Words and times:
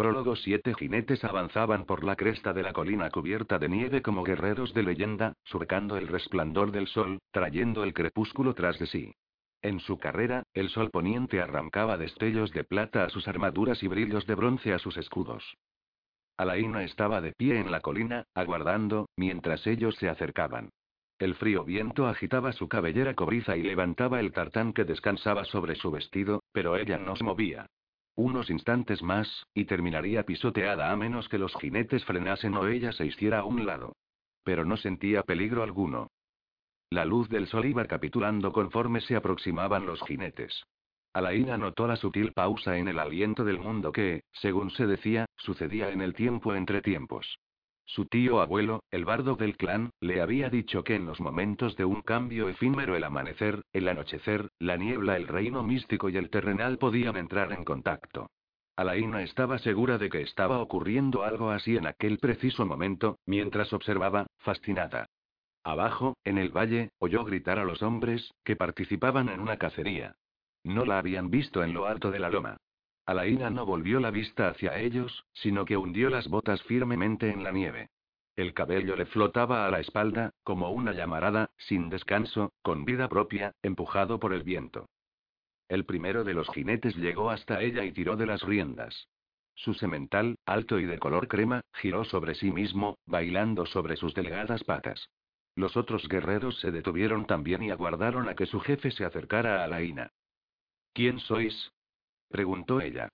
Prólogo 0.00 0.34
Siete 0.34 0.72
jinetes 0.72 1.22
avanzaban 1.24 1.84
por 1.84 2.04
la 2.04 2.16
cresta 2.16 2.54
de 2.54 2.62
la 2.62 2.72
colina 2.72 3.10
cubierta 3.10 3.58
de 3.58 3.68
nieve 3.68 4.00
como 4.00 4.24
guerreros 4.24 4.72
de 4.72 4.82
leyenda, 4.82 5.34
surcando 5.44 5.98
el 5.98 6.08
resplandor 6.08 6.72
del 6.72 6.86
sol, 6.86 7.18
trayendo 7.32 7.84
el 7.84 7.92
crepúsculo 7.92 8.54
tras 8.54 8.78
de 8.78 8.86
sí. 8.86 9.14
En 9.60 9.78
su 9.78 9.98
carrera, 9.98 10.44
el 10.54 10.70
sol 10.70 10.88
poniente 10.90 11.42
arrancaba 11.42 11.98
destellos 11.98 12.50
de 12.52 12.64
plata 12.64 13.04
a 13.04 13.10
sus 13.10 13.28
armaduras 13.28 13.82
y 13.82 13.88
brillos 13.88 14.26
de 14.26 14.36
bronce 14.36 14.72
a 14.72 14.78
sus 14.78 14.96
escudos. 14.96 15.44
Alaina 16.38 16.82
estaba 16.82 17.20
de 17.20 17.32
pie 17.32 17.58
en 17.58 17.70
la 17.70 17.82
colina, 17.82 18.24
aguardando, 18.34 19.10
mientras 19.16 19.66
ellos 19.66 19.96
se 19.96 20.08
acercaban. 20.08 20.70
El 21.18 21.34
frío 21.34 21.62
viento 21.62 22.06
agitaba 22.06 22.54
su 22.54 22.68
cabellera 22.68 23.12
cobriza 23.14 23.54
y 23.54 23.62
levantaba 23.62 24.20
el 24.20 24.32
tartán 24.32 24.72
que 24.72 24.86
descansaba 24.86 25.44
sobre 25.44 25.74
su 25.74 25.90
vestido, 25.90 26.42
pero 26.52 26.76
ella 26.76 26.96
no 26.96 27.16
se 27.16 27.24
movía. 27.24 27.66
Unos 28.22 28.50
instantes 28.50 29.02
más, 29.02 29.46
y 29.54 29.64
terminaría 29.64 30.24
pisoteada 30.24 30.92
a 30.92 30.96
menos 30.96 31.26
que 31.30 31.38
los 31.38 31.56
jinetes 31.56 32.04
frenasen 32.04 32.54
o 32.54 32.66
ella 32.66 32.92
se 32.92 33.06
hiciera 33.06 33.38
a 33.38 33.44
un 33.46 33.64
lado. 33.64 33.96
Pero 34.44 34.66
no 34.66 34.76
sentía 34.76 35.22
peligro 35.22 35.62
alguno. 35.62 36.10
La 36.90 37.06
luz 37.06 37.30
del 37.30 37.46
sol 37.46 37.64
iba 37.64 37.86
capitulando 37.86 38.52
conforme 38.52 39.00
se 39.00 39.16
aproximaban 39.16 39.86
los 39.86 40.02
jinetes. 40.02 40.66
Alaina 41.14 41.56
notó 41.56 41.86
la 41.86 41.96
sutil 41.96 42.32
pausa 42.34 42.76
en 42.76 42.88
el 42.88 42.98
aliento 42.98 43.42
del 43.42 43.58
mundo 43.58 43.90
que, 43.90 44.24
según 44.32 44.70
se 44.70 44.86
decía, 44.86 45.24
sucedía 45.38 45.88
en 45.88 46.02
el 46.02 46.12
tiempo 46.12 46.54
entre 46.54 46.82
tiempos. 46.82 47.38
Su 47.92 48.04
tío 48.04 48.40
abuelo, 48.40 48.84
el 48.92 49.04
bardo 49.04 49.34
del 49.34 49.56
clan, 49.56 49.90
le 49.98 50.20
había 50.20 50.48
dicho 50.48 50.84
que 50.84 50.94
en 50.94 51.06
los 51.06 51.18
momentos 51.18 51.76
de 51.76 51.84
un 51.84 52.02
cambio 52.02 52.48
efímero 52.48 52.94
el 52.94 53.02
amanecer, 53.02 53.64
el 53.72 53.88
anochecer, 53.88 54.48
la 54.60 54.76
niebla, 54.76 55.16
el 55.16 55.26
reino 55.26 55.64
místico 55.64 56.08
y 56.08 56.16
el 56.16 56.30
terrenal 56.30 56.78
podían 56.78 57.16
entrar 57.16 57.52
en 57.52 57.64
contacto. 57.64 58.30
Alaina 58.76 59.22
estaba 59.22 59.58
segura 59.58 59.98
de 59.98 60.08
que 60.08 60.20
estaba 60.20 60.60
ocurriendo 60.60 61.24
algo 61.24 61.50
así 61.50 61.76
en 61.76 61.88
aquel 61.88 62.18
preciso 62.18 62.64
momento, 62.64 63.18
mientras 63.26 63.72
observaba, 63.72 64.28
fascinada. 64.38 65.06
Abajo, 65.64 66.16
en 66.22 66.38
el 66.38 66.50
valle, 66.50 66.90
oyó 67.00 67.24
gritar 67.24 67.58
a 67.58 67.64
los 67.64 67.82
hombres, 67.82 68.32
que 68.44 68.54
participaban 68.54 69.28
en 69.28 69.40
una 69.40 69.56
cacería. 69.56 70.14
No 70.62 70.84
la 70.84 71.00
habían 71.00 71.28
visto 71.28 71.64
en 71.64 71.74
lo 71.74 71.86
alto 71.86 72.12
de 72.12 72.20
la 72.20 72.30
loma. 72.30 72.56
Alaina 73.10 73.50
no 73.50 73.66
volvió 73.66 73.98
la 73.98 74.12
vista 74.12 74.46
hacia 74.46 74.78
ellos, 74.78 75.24
sino 75.32 75.64
que 75.64 75.76
hundió 75.76 76.10
las 76.10 76.28
botas 76.28 76.62
firmemente 76.62 77.28
en 77.28 77.42
la 77.42 77.50
nieve. 77.50 77.88
El 78.36 78.54
cabello 78.54 78.94
le 78.94 79.04
flotaba 79.04 79.66
a 79.66 79.70
la 79.70 79.80
espalda, 79.80 80.30
como 80.44 80.70
una 80.70 80.92
llamarada, 80.92 81.50
sin 81.58 81.90
descanso, 81.90 82.52
con 82.62 82.84
vida 82.84 83.08
propia, 83.08 83.52
empujado 83.62 84.20
por 84.20 84.32
el 84.32 84.44
viento. 84.44 84.88
El 85.68 85.86
primero 85.86 86.22
de 86.22 86.34
los 86.34 86.48
jinetes 86.50 86.94
llegó 86.94 87.30
hasta 87.30 87.60
ella 87.60 87.84
y 87.84 87.90
tiró 87.90 88.16
de 88.16 88.26
las 88.26 88.42
riendas. 88.42 89.08
Su 89.56 89.74
semental, 89.74 90.38
alto 90.46 90.78
y 90.78 90.86
de 90.86 91.00
color 91.00 91.26
crema, 91.26 91.62
giró 91.74 92.04
sobre 92.04 92.36
sí 92.36 92.52
mismo, 92.52 92.96
bailando 93.06 93.66
sobre 93.66 93.96
sus 93.96 94.14
delgadas 94.14 94.62
patas. 94.62 95.10
Los 95.56 95.76
otros 95.76 96.06
guerreros 96.08 96.60
se 96.60 96.70
detuvieron 96.70 97.26
también 97.26 97.60
y 97.64 97.72
aguardaron 97.72 98.28
a 98.28 98.36
que 98.36 98.46
su 98.46 98.60
jefe 98.60 98.92
se 98.92 99.04
acercara 99.04 99.60
a 99.60 99.64
Alaina. 99.64 100.12
¿Quién 100.94 101.18
sois? 101.18 101.72
Preguntó 102.30 102.80
ella. 102.80 103.08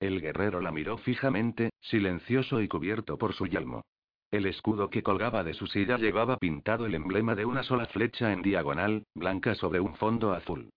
El 0.00 0.20
guerrero 0.20 0.60
la 0.60 0.70
miró 0.70 0.96
fijamente, 0.98 1.70
silencioso 1.80 2.60
y 2.60 2.68
cubierto 2.68 3.18
por 3.18 3.34
su 3.34 3.46
yelmo. 3.46 3.82
El 4.30 4.46
escudo 4.46 4.90
que 4.90 5.02
colgaba 5.02 5.42
de 5.42 5.54
su 5.54 5.66
silla 5.66 5.96
llevaba 5.96 6.36
pintado 6.36 6.86
el 6.86 6.94
emblema 6.94 7.34
de 7.34 7.46
una 7.46 7.62
sola 7.62 7.86
flecha 7.86 8.32
en 8.32 8.42
diagonal, 8.42 9.04
blanca 9.14 9.54
sobre 9.54 9.80
un 9.80 9.96
fondo 9.96 10.32
azul. 10.32 10.70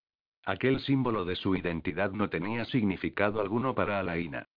Aquel 0.45 0.80
símbolo 0.80 1.26
de 1.26 1.36
su 1.36 1.56
identidad 1.56 2.12
no 2.12 2.30
tenía 2.30 2.66
significado 2.66 3.42
alguno 3.42 3.76
para 3.76 4.00
Alaina. 4.00 4.48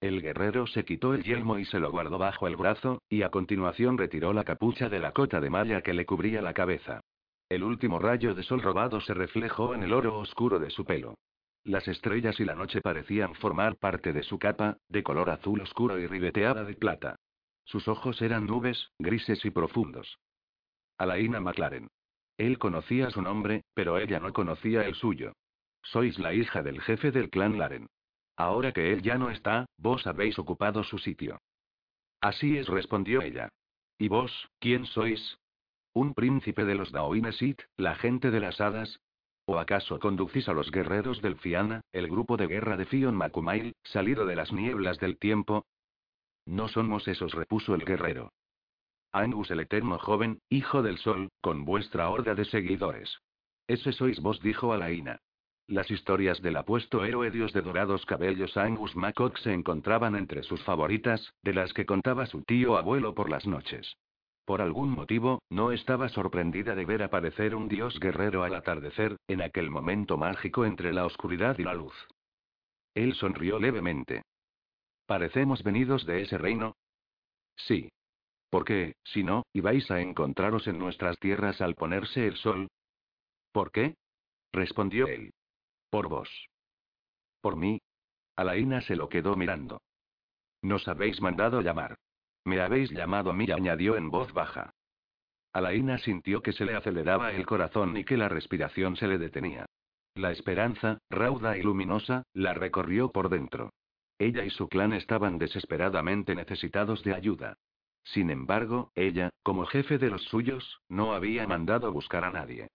El 0.00 0.20
guerrero 0.20 0.66
se 0.66 0.84
quitó 0.84 1.14
el 1.14 1.22
yelmo 1.22 1.58
y 1.58 1.64
se 1.64 1.78
lo 1.78 1.90
guardó 1.90 2.18
bajo 2.18 2.48
el 2.48 2.56
brazo, 2.56 3.00
y 3.08 3.22
a 3.22 3.30
continuación 3.30 3.96
retiró 3.96 4.32
la 4.32 4.44
capucha 4.44 4.88
de 4.88 4.98
la 4.98 5.12
cota 5.12 5.40
de 5.40 5.50
malla 5.50 5.82
que 5.82 5.94
le 5.94 6.04
cubría 6.04 6.42
la 6.42 6.52
cabeza. 6.52 7.00
El 7.48 7.62
último 7.62 7.98
rayo 7.98 8.34
de 8.34 8.42
sol 8.42 8.60
robado 8.60 9.00
se 9.00 9.14
reflejó 9.14 9.74
en 9.74 9.82
el 9.82 9.92
oro 9.92 10.18
oscuro 10.18 10.58
de 10.58 10.70
su 10.70 10.84
pelo. 10.84 11.14
Las 11.64 11.88
estrellas 11.88 12.38
y 12.40 12.44
la 12.44 12.54
noche 12.54 12.82
parecían 12.82 13.34
formar 13.34 13.76
parte 13.76 14.12
de 14.12 14.22
su 14.22 14.38
capa, 14.38 14.76
de 14.88 15.02
color 15.02 15.30
azul 15.30 15.62
oscuro 15.62 15.98
y 15.98 16.06
ribeteada 16.06 16.62
de 16.64 16.74
plata. 16.74 17.16
Sus 17.64 17.88
ojos 17.88 18.20
eran 18.20 18.46
nubes, 18.46 18.90
grises 18.98 19.42
y 19.46 19.50
profundos. 19.50 20.18
Alaina 20.98 21.40
McLaren. 21.40 21.88
Él 22.36 22.58
conocía 22.58 23.10
su 23.10 23.22
nombre, 23.22 23.64
pero 23.72 23.98
ella 23.98 24.20
no 24.20 24.32
conocía 24.34 24.84
el 24.84 24.94
suyo. 24.94 25.32
Sois 25.82 26.18
la 26.18 26.34
hija 26.34 26.62
del 26.62 26.82
jefe 26.82 27.10
del 27.10 27.30
clan 27.30 27.58
Laren. 27.58 27.88
Ahora 28.36 28.72
que 28.72 28.92
él 28.92 29.02
ya 29.02 29.16
no 29.16 29.30
está, 29.30 29.66
vos 29.78 30.06
habéis 30.06 30.38
ocupado 30.38 30.84
su 30.84 30.98
sitio. 30.98 31.38
Así 32.20 32.58
es, 32.58 32.68
respondió 32.68 33.22
ella. 33.22 33.48
¿Y 33.96 34.08
vos, 34.08 34.50
quién 34.58 34.86
sois? 34.86 35.38
¿Un 35.92 36.14
príncipe 36.14 36.64
de 36.64 36.74
los 36.74 36.90
Daoinesit, 36.90 37.62
la 37.76 37.94
gente 37.94 38.30
de 38.30 38.40
las 38.40 38.60
hadas? 38.60 39.00
¿O 39.46 39.58
acaso 39.58 39.98
conducís 39.98 40.48
a 40.48 40.54
los 40.54 40.70
guerreros 40.70 41.20
del 41.20 41.36
Fiana, 41.36 41.82
el 41.92 42.08
grupo 42.08 42.36
de 42.36 42.46
guerra 42.46 42.76
de 42.76 42.86
Fion 42.86 43.14
Makumail, 43.14 43.74
salido 43.82 44.24
de 44.24 44.36
las 44.36 44.52
nieblas 44.52 44.98
del 44.98 45.18
tiempo? 45.18 45.66
No 46.46 46.68
somos 46.68 47.06
esos, 47.08 47.32
repuso 47.32 47.74
el 47.74 47.84
guerrero. 47.84 48.32
Angus 49.12 49.50
el 49.50 49.60
eterno 49.60 49.98
joven, 49.98 50.40
hijo 50.48 50.82
del 50.82 50.98
sol, 50.98 51.28
con 51.40 51.64
vuestra 51.64 52.08
horda 52.08 52.34
de 52.34 52.44
seguidores. 52.46 53.20
Ese 53.68 53.92
sois 53.92 54.20
vos, 54.20 54.40
dijo 54.40 54.72
Alaina. 54.72 55.20
Las 55.66 55.90
historias 55.90 56.42
del 56.42 56.56
apuesto 56.56 57.04
héroe 57.04 57.30
dios 57.30 57.52
de 57.52 57.62
dorados 57.62 58.04
cabellos 58.04 58.56
Angus 58.56 58.96
Macock 58.96 59.38
se 59.38 59.52
encontraban 59.52 60.14
entre 60.16 60.42
sus 60.42 60.62
favoritas, 60.62 61.32
de 61.42 61.54
las 61.54 61.72
que 61.72 61.86
contaba 61.86 62.26
su 62.26 62.42
tío 62.42 62.76
abuelo 62.76 63.14
por 63.14 63.30
las 63.30 63.46
noches. 63.46 63.96
Por 64.44 64.60
algún 64.60 64.90
motivo, 64.90 65.40
no 65.48 65.72
estaba 65.72 66.08
sorprendida 66.10 66.74
de 66.74 66.84
ver 66.84 67.02
aparecer 67.02 67.54
un 67.54 67.68
dios 67.68 67.98
guerrero 67.98 68.44
al 68.44 68.54
atardecer, 68.54 69.16
en 69.26 69.40
aquel 69.40 69.70
momento 69.70 70.18
mágico 70.18 70.66
entre 70.66 70.92
la 70.92 71.06
oscuridad 71.06 71.58
y 71.58 71.62
la 71.62 71.74
luz. 71.74 71.94
Él 72.94 73.14
sonrió 73.14 73.58
levemente. 73.58 74.22
¿Parecemos 75.06 75.62
venidos 75.62 76.04
de 76.04 76.22
ese 76.22 76.36
reino? 76.36 76.76
Sí. 77.56 77.90
¿Por 78.50 78.64
qué, 78.64 78.94
si 79.02 79.24
no, 79.24 79.44
ibais 79.52 79.90
a 79.90 80.00
encontraros 80.00 80.66
en 80.68 80.78
nuestras 80.78 81.18
tierras 81.18 81.60
al 81.60 81.74
ponerse 81.74 82.26
el 82.26 82.36
sol? 82.36 82.68
¿Por 83.50 83.72
qué? 83.72 83.96
respondió 84.52 85.06
él. 85.08 85.32
Por 85.90 86.08
vos. 86.08 86.28
Por 87.40 87.56
mí. 87.56 87.80
Alaina 88.36 88.80
se 88.82 88.96
lo 88.96 89.08
quedó 89.08 89.36
mirando. 89.36 89.80
Nos 90.62 90.86
habéis 90.86 91.20
mandado 91.20 91.60
llamar. 91.62 91.96
Me 92.44 92.60
habéis 92.60 92.90
llamado 92.90 93.30
a 93.30 93.34
mí, 93.34 93.50
añadió 93.50 93.96
en 93.96 94.10
voz 94.10 94.32
baja. 94.32 94.74
Alaina 95.52 95.98
sintió 95.98 96.42
que 96.42 96.52
se 96.52 96.64
le 96.64 96.74
aceleraba 96.74 97.32
el 97.32 97.46
corazón 97.46 97.96
y 97.96 98.04
que 98.04 98.16
la 98.16 98.28
respiración 98.28 98.96
se 98.96 99.06
le 99.06 99.18
detenía. 99.18 99.66
La 100.14 100.30
esperanza, 100.30 100.98
rauda 101.10 101.56
y 101.56 101.62
luminosa, 101.62 102.24
la 102.32 102.54
recorrió 102.54 103.10
por 103.10 103.28
dentro. 103.28 103.70
Ella 104.18 104.44
y 104.44 104.50
su 104.50 104.68
clan 104.68 104.92
estaban 104.92 105.38
desesperadamente 105.38 106.34
necesitados 106.34 107.02
de 107.02 107.14
ayuda. 107.14 107.56
Sin 108.04 108.30
embargo, 108.30 108.92
ella, 108.94 109.30
como 109.42 109.64
jefe 109.66 109.98
de 109.98 110.10
los 110.10 110.22
suyos, 110.24 110.80
no 110.88 111.14
había 111.14 111.46
mandado 111.46 111.90
buscar 111.92 112.24
a 112.24 112.30
nadie. 112.30 112.68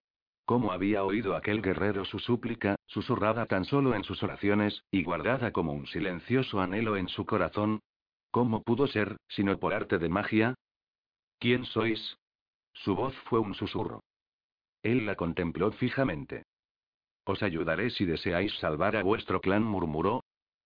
¿Cómo 0.44 0.72
había 0.72 1.04
oído 1.04 1.36
aquel 1.36 1.62
guerrero 1.62 2.04
su 2.04 2.18
súplica, 2.18 2.76
susurrada 2.86 3.46
tan 3.46 3.64
solo 3.64 3.94
en 3.94 4.02
sus 4.02 4.22
oraciones, 4.22 4.82
y 4.90 5.04
guardada 5.04 5.52
como 5.52 5.72
un 5.72 5.86
silencioso 5.86 6.60
anhelo 6.60 6.96
en 6.96 7.08
su 7.08 7.24
corazón? 7.24 7.80
¿Cómo 8.30 8.62
pudo 8.62 8.86
ser, 8.86 9.16
sino 9.28 9.58
por 9.58 9.74
arte 9.74 9.98
de 9.98 10.08
magia? 10.08 10.54
¿Quién 11.38 11.64
sois? 11.64 12.16
Su 12.72 12.94
voz 12.94 13.14
fue 13.28 13.40
un 13.40 13.54
susurro. 13.54 14.02
Él 14.82 15.06
la 15.06 15.16
contempló 15.16 15.72
fijamente. 15.72 16.44
Os 17.24 17.42
ayudaré 17.42 17.90
si 17.90 18.04
deseáis 18.04 18.52
salvar 18.58 18.96
a 18.96 19.02
vuestro 19.02 19.40
clan, 19.40 19.62
murmuró. 19.62 20.22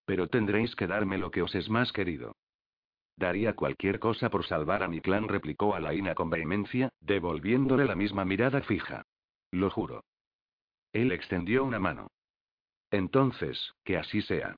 Pero 0.06 0.28
tendréis 0.28 0.76
que 0.76 0.86
darme 0.86 1.16
lo 1.16 1.30
que 1.30 1.40
os 1.40 1.54
es 1.54 1.70
más 1.70 1.90
querido. 1.92 2.34
Daría 3.16 3.54
cualquier 3.54 3.98
cosa 3.98 4.28
por 4.28 4.44
salvar 4.44 4.82
a 4.82 4.88
mi 4.88 5.00
clan, 5.00 5.28
replicó 5.28 5.74
Alaina 5.74 6.14
con 6.14 6.28
vehemencia, 6.28 6.90
devolviéndole 7.00 7.86
la 7.86 7.94
misma 7.94 8.24
mirada 8.24 8.60
fija. 8.62 9.04
Lo 9.50 9.70
juro. 9.70 10.04
Él 10.92 11.12
extendió 11.12 11.64
una 11.64 11.78
mano. 11.78 12.08
Entonces, 12.90 13.72
que 13.84 13.96
así 13.96 14.20
sea. 14.20 14.56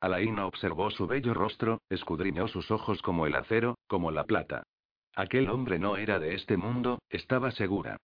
Alaina 0.00 0.46
observó 0.46 0.90
su 0.90 1.06
bello 1.06 1.34
rostro, 1.34 1.80
escudriñó 1.88 2.48
sus 2.48 2.70
ojos 2.70 3.00
como 3.02 3.26
el 3.26 3.34
acero, 3.34 3.76
como 3.86 4.10
la 4.10 4.24
plata. 4.24 4.62
Aquel 5.14 5.48
hombre 5.48 5.78
no 5.78 5.96
era 5.96 6.18
de 6.18 6.34
este 6.34 6.56
mundo, 6.56 6.98
estaba 7.08 7.50
segura. 7.50 7.96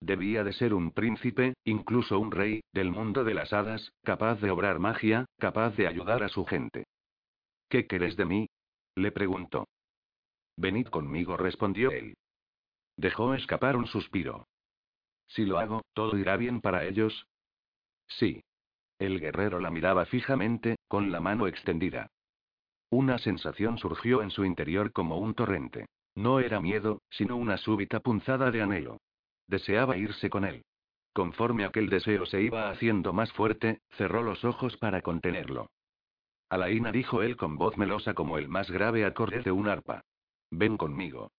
Debía 0.00 0.44
de 0.44 0.52
ser 0.52 0.72
un 0.72 0.92
príncipe, 0.92 1.54
incluso 1.64 2.18
un 2.18 2.30
rey, 2.30 2.62
del 2.72 2.90
mundo 2.90 3.24
de 3.24 3.34
las 3.34 3.52
hadas, 3.52 3.92
capaz 4.02 4.40
de 4.40 4.50
obrar 4.50 4.78
magia, 4.78 5.26
capaz 5.38 5.76
de 5.76 5.86
ayudar 5.86 6.22
a 6.22 6.28
su 6.28 6.46
gente. 6.46 6.86
¿Qué 7.68 7.86
querés 7.86 8.16
de 8.16 8.24
mí? 8.24 8.48
le 8.96 9.12
preguntó. 9.12 9.66
Venid 10.56 10.88
conmigo, 10.88 11.36
respondió 11.36 11.90
él. 11.90 12.14
Dejó 12.96 13.34
escapar 13.34 13.76
un 13.76 13.86
suspiro. 13.86 14.46
Si 15.28 15.44
lo 15.44 15.58
hago, 15.58 15.82
¿todo 15.94 16.16
irá 16.18 16.36
bien 16.36 16.60
para 16.60 16.84
ellos? 16.84 17.26
Sí. 18.08 18.42
El 19.00 19.18
guerrero 19.18 19.60
la 19.60 19.70
miraba 19.70 20.04
fijamente, 20.04 20.76
con 20.86 21.10
la 21.10 21.20
mano 21.20 21.46
extendida. 21.46 22.10
Una 22.90 23.16
sensación 23.16 23.78
surgió 23.78 24.20
en 24.20 24.30
su 24.30 24.44
interior 24.44 24.92
como 24.92 25.16
un 25.16 25.32
torrente. 25.32 25.86
No 26.14 26.38
era 26.38 26.60
miedo, 26.60 27.00
sino 27.08 27.38
una 27.38 27.56
súbita 27.56 28.00
punzada 28.00 28.50
de 28.50 28.60
anhelo. 28.60 28.98
Deseaba 29.46 29.96
irse 29.96 30.28
con 30.28 30.44
él. 30.44 30.64
Conforme 31.14 31.64
aquel 31.64 31.88
deseo 31.88 32.26
se 32.26 32.42
iba 32.42 32.68
haciendo 32.68 33.14
más 33.14 33.32
fuerte, 33.32 33.80
cerró 33.92 34.22
los 34.22 34.44
ojos 34.44 34.76
para 34.76 35.00
contenerlo. 35.00 35.70
Alaina 36.50 36.92
dijo 36.92 37.22
él 37.22 37.38
con 37.38 37.56
voz 37.56 37.78
melosa 37.78 38.12
como 38.12 38.36
el 38.36 38.48
más 38.48 38.70
grave 38.70 39.06
acorde 39.06 39.40
de 39.40 39.50
un 39.50 39.66
arpa. 39.68 40.02
Ven 40.50 40.76
conmigo. 40.76 41.32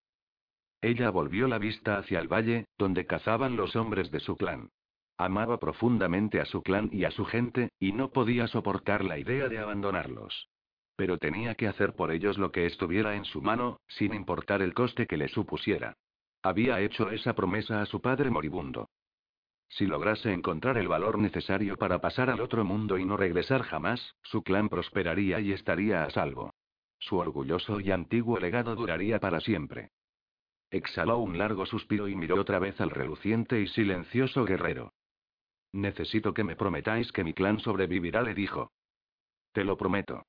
Ella 0.82 1.12
volvió 1.12 1.48
la 1.48 1.60
vista 1.60 2.00
hacia 2.00 2.20
el 2.20 2.28
valle, 2.28 2.66
donde 2.80 3.06
cazaban 3.06 3.56
los 3.56 3.76
hombres 3.76 4.10
de 4.10 4.20
su 4.20 4.36
clan. 4.36 4.72
Amaba 5.24 5.60
profundamente 5.60 6.42
a 6.42 6.46
su 6.46 6.64
clan 6.64 6.90
y 6.92 7.04
a 7.04 7.12
su 7.12 7.26
gente, 7.26 7.70
y 7.80 7.92
no 7.92 8.10
podía 8.12 8.48
soportar 8.48 9.06
la 9.06 9.20
idea 9.20 9.50
de 9.50 9.60
abandonarlos. 9.60 10.50
Pero 10.96 11.20
tenía 11.20 11.54
que 11.54 11.68
hacer 11.68 11.94
por 11.94 12.10
ellos 12.10 12.40
lo 12.40 12.52
que 12.52 12.66
estuviera 12.66 13.16
en 13.16 13.26
su 13.26 13.40
mano, 13.40 13.82
sin 13.88 14.16
importar 14.16 14.64
el 14.64 14.74
coste 14.74 15.06
que 15.06 15.18
le 15.18 15.28
supusiera. 15.28 15.96
Había 16.42 16.80
hecho 16.80 17.12
esa 17.12 17.36
promesa 17.36 17.84
a 17.84 17.86
su 17.86 18.02
padre 18.02 18.32
moribundo. 18.32 18.90
Si 19.70 19.86
lograse 19.86 20.34
encontrar 20.34 20.80
el 20.80 20.88
valor 20.88 21.20
necesario 21.20 21.78
para 21.78 22.02
pasar 22.02 22.32
al 22.32 22.42
otro 22.42 22.66
mundo 22.66 22.98
y 22.98 23.06
no 23.06 23.16
regresar 23.16 23.62
jamás, 23.62 24.16
su 24.24 24.42
clan 24.42 24.70
prosperaría 24.70 25.40
y 25.40 25.52
estaría 25.52 26.04
a 26.04 26.10
salvo. 26.10 26.56
Su 26.98 27.18
orgulloso 27.18 27.80
y 27.80 27.92
antiguo 27.92 28.40
legado 28.40 28.76
duraría 28.76 29.20
para 29.20 29.40
siempre. 29.40 29.92
Exhaló 30.72 31.20
un 31.20 31.38
largo 31.38 31.68
suspiro 31.68 32.08
y 32.08 32.16
miró 32.16 32.42
otra 32.42 32.58
vez 32.58 32.82
al 32.82 32.90
reluciente 32.90 33.62
y 33.62 33.68
silencioso 33.68 34.46
guerrero. 34.46 34.94
Necesito 35.74 36.34
que 36.34 36.44
me 36.44 36.56
prometáis 36.56 37.12
que 37.12 37.24
mi 37.24 37.34
clan 37.34 37.60
sobrevivirá, 37.60 38.22
le 38.22 38.34
dijo. 38.34 38.72
Te 39.54 39.64
lo 39.64 39.78
prometo. 39.78 40.24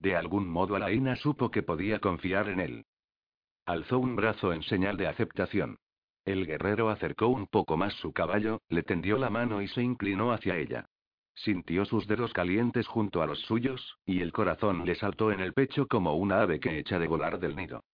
De 0.00 0.16
algún 0.16 0.48
modo 0.48 0.76
Alaina 0.76 1.16
supo 1.16 1.50
que 1.50 1.62
podía 1.62 1.98
confiar 1.98 2.48
en 2.48 2.60
él. 2.60 2.86
Alzó 3.66 3.98
un 3.98 4.16
brazo 4.16 4.52
en 4.52 4.62
señal 4.62 4.96
de 4.96 5.08
aceptación. 5.08 5.78
El 6.24 6.46
guerrero 6.46 6.90
acercó 6.90 7.28
un 7.28 7.46
poco 7.46 7.76
más 7.76 7.94
su 7.94 8.12
caballo, 8.12 8.60
le 8.68 8.82
tendió 8.82 9.18
la 9.18 9.30
mano 9.30 9.62
y 9.62 9.68
se 9.68 9.82
inclinó 9.82 10.32
hacia 10.32 10.56
ella. 10.56 10.86
Sintió 11.34 11.84
sus 11.84 12.06
dedos 12.06 12.32
calientes 12.32 12.86
junto 12.86 13.22
a 13.22 13.26
los 13.26 13.40
suyos, 13.42 13.98
y 14.04 14.20
el 14.20 14.32
corazón 14.32 14.84
le 14.84 14.94
saltó 14.96 15.30
en 15.30 15.40
el 15.40 15.52
pecho 15.52 15.86
como 15.86 16.16
una 16.16 16.40
ave 16.40 16.60
que 16.60 16.78
echa 16.78 16.98
de 16.98 17.06
volar 17.06 17.38
del 17.38 17.56
nido. 17.56 17.84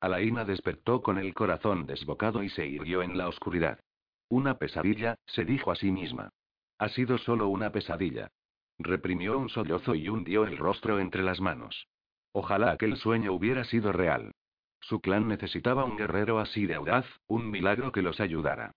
Alaina 0.00 0.44
despertó 0.44 1.02
con 1.02 1.18
el 1.18 1.32
corazón 1.32 1.86
desbocado 1.86 2.42
y 2.42 2.50
se 2.50 2.66
hirió 2.66 3.02
en 3.02 3.16
la 3.16 3.28
oscuridad. 3.28 3.80
Una 4.28 4.58
pesadilla, 4.58 5.16
se 5.26 5.44
dijo 5.44 5.70
a 5.70 5.76
sí 5.76 5.90
misma. 5.90 6.30
Ha 6.78 6.88
sido 6.88 7.18
solo 7.18 7.48
una 7.48 7.70
pesadilla. 7.70 8.30
Reprimió 8.78 9.38
un 9.38 9.48
sollozo 9.48 9.94
y 9.94 10.08
hundió 10.08 10.44
el 10.44 10.58
rostro 10.58 10.98
entre 10.98 11.22
las 11.22 11.40
manos. 11.40 11.88
Ojalá 12.32 12.72
aquel 12.72 12.96
sueño 12.96 13.32
hubiera 13.32 13.64
sido 13.64 13.92
real. 13.92 14.32
Su 14.80 15.00
clan 15.00 15.26
necesitaba 15.28 15.84
un 15.84 15.96
guerrero 15.96 16.38
así 16.38 16.66
de 16.66 16.74
audaz, 16.74 17.06
un 17.26 17.50
milagro 17.50 17.92
que 17.92 18.02
los 18.02 18.20
ayudara. 18.20 18.72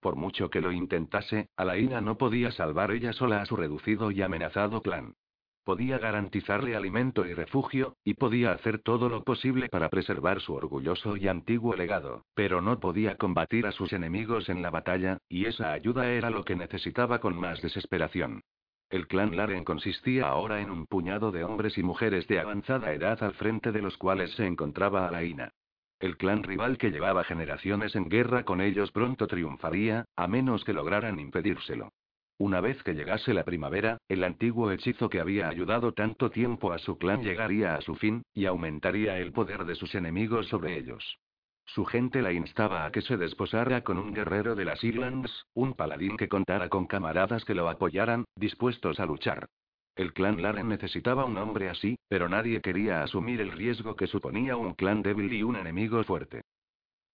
Por 0.00 0.16
mucho 0.16 0.50
que 0.50 0.60
lo 0.60 0.72
intentase, 0.72 1.48
Alaina 1.56 2.00
no 2.00 2.18
podía 2.18 2.50
salvar 2.50 2.90
ella 2.90 3.12
sola 3.12 3.40
a 3.40 3.46
su 3.46 3.56
reducido 3.56 4.10
y 4.10 4.20
amenazado 4.20 4.82
clan. 4.82 5.14
Podía 5.64 5.96
garantizarle 5.96 6.76
alimento 6.76 7.24
y 7.24 7.32
refugio, 7.32 7.96
y 8.04 8.14
podía 8.14 8.52
hacer 8.52 8.80
todo 8.80 9.08
lo 9.08 9.24
posible 9.24 9.70
para 9.70 9.88
preservar 9.88 10.42
su 10.42 10.52
orgulloso 10.52 11.16
y 11.16 11.26
antiguo 11.26 11.74
legado, 11.74 12.26
pero 12.34 12.60
no 12.60 12.78
podía 12.80 13.16
combatir 13.16 13.66
a 13.66 13.72
sus 13.72 13.94
enemigos 13.94 14.50
en 14.50 14.60
la 14.60 14.68
batalla, 14.68 15.16
y 15.26 15.46
esa 15.46 15.72
ayuda 15.72 16.10
era 16.10 16.28
lo 16.28 16.44
que 16.44 16.54
necesitaba 16.54 17.18
con 17.18 17.38
más 17.40 17.62
desesperación. 17.62 18.42
El 18.90 19.06
clan 19.06 19.34
Laren 19.34 19.64
consistía 19.64 20.28
ahora 20.28 20.60
en 20.60 20.70
un 20.70 20.86
puñado 20.86 21.32
de 21.32 21.44
hombres 21.44 21.78
y 21.78 21.82
mujeres 21.82 22.28
de 22.28 22.40
avanzada 22.40 22.92
edad 22.92 23.22
al 23.22 23.32
frente 23.32 23.72
de 23.72 23.80
los 23.80 23.96
cuales 23.96 24.32
se 24.32 24.46
encontraba 24.46 25.08
Alaina. 25.08 25.50
El 25.98 26.18
clan 26.18 26.42
rival 26.42 26.76
que 26.76 26.90
llevaba 26.90 27.24
generaciones 27.24 27.96
en 27.96 28.10
guerra 28.10 28.44
con 28.44 28.60
ellos 28.60 28.92
pronto 28.92 29.26
triunfaría, 29.26 30.04
a 30.14 30.28
menos 30.28 30.62
que 30.62 30.74
lograran 30.74 31.18
impedírselo. 31.18 31.90
Una 32.38 32.60
vez 32.60 32.82
que 32.82 32.94
llegase 32.94 33.32
la 33.32 33.44
primavera, 33.44 33.98
el 34.08 34.24
antiguo 34.24 34.72
hechizo 34.72 35.08
que 35.08 35.20
había 35.20 35.48
ayudado 35.48 35.92
tanto 35.92 36.30
tiempo 36.30 36.72
a 36.72 36.78
su 36.78 36.98
clan 36.98 37.22
llegaría 37.22 37.76
a 37.76 37.80
su 37.80 37.94
fin, 37.94 38.22
y 38.34 38.46
aumentaría 38.46 39.18
el 39.18 39.32
poder 39.32 39.64
de 39.64 39.76
sus 39.76 39.94
enemigos 39.94 40.48
sobre 40.48 40.76
ellos. 40.76 41.18
Su 41.66 41.84
gente 41.84 42.22
la 42.22 42.32
instaba 42.32 42.84
a 42.84 42.92
que 42.92 43.02
se 43.02 43.16
desposara 43.16 43.82
con 43.82 43.98
un 43.98 44.12
guerrero 44.12 44.56
de 44.56 44.64
las 44.64 44.82
Islands, 44.82 45.46
un 45.54 45.74
paladín 45.74 46.16
que 46.16 46.28
contara 46.28 46.68
con 46.68 46.86
camaradas 46.86 47.44
que 47.44 47.54
lo 47.54 47.68
apoyaran, 47.68 48.24
dispuestos 48.36 48.98
a 48.98 49.06
luchar. 49.06 49.48
El 49.94 50.12
clan 50.12 50.42
Laren 50.42 50.68
necesitaba 50.68 51.24
un 51.24 51.38
hombre 51.38 51.70
así, 51.70 51.96
pero 52.08 52.28
nadie 52.28 52.60
quería 52.60 53.04
asumir 53.04 53.40
el 53.40 53.52
riesgo 53.52 53.94
que 53.94 54.08
suponía 54.08 54.56
un 54.56 54.74
clan 54.74 55.02
débil 55.02 55.32
y 55.32 55.44
un 55.44 55.54
enemigo 55.54 56.02
fuerte. 56.02 56.42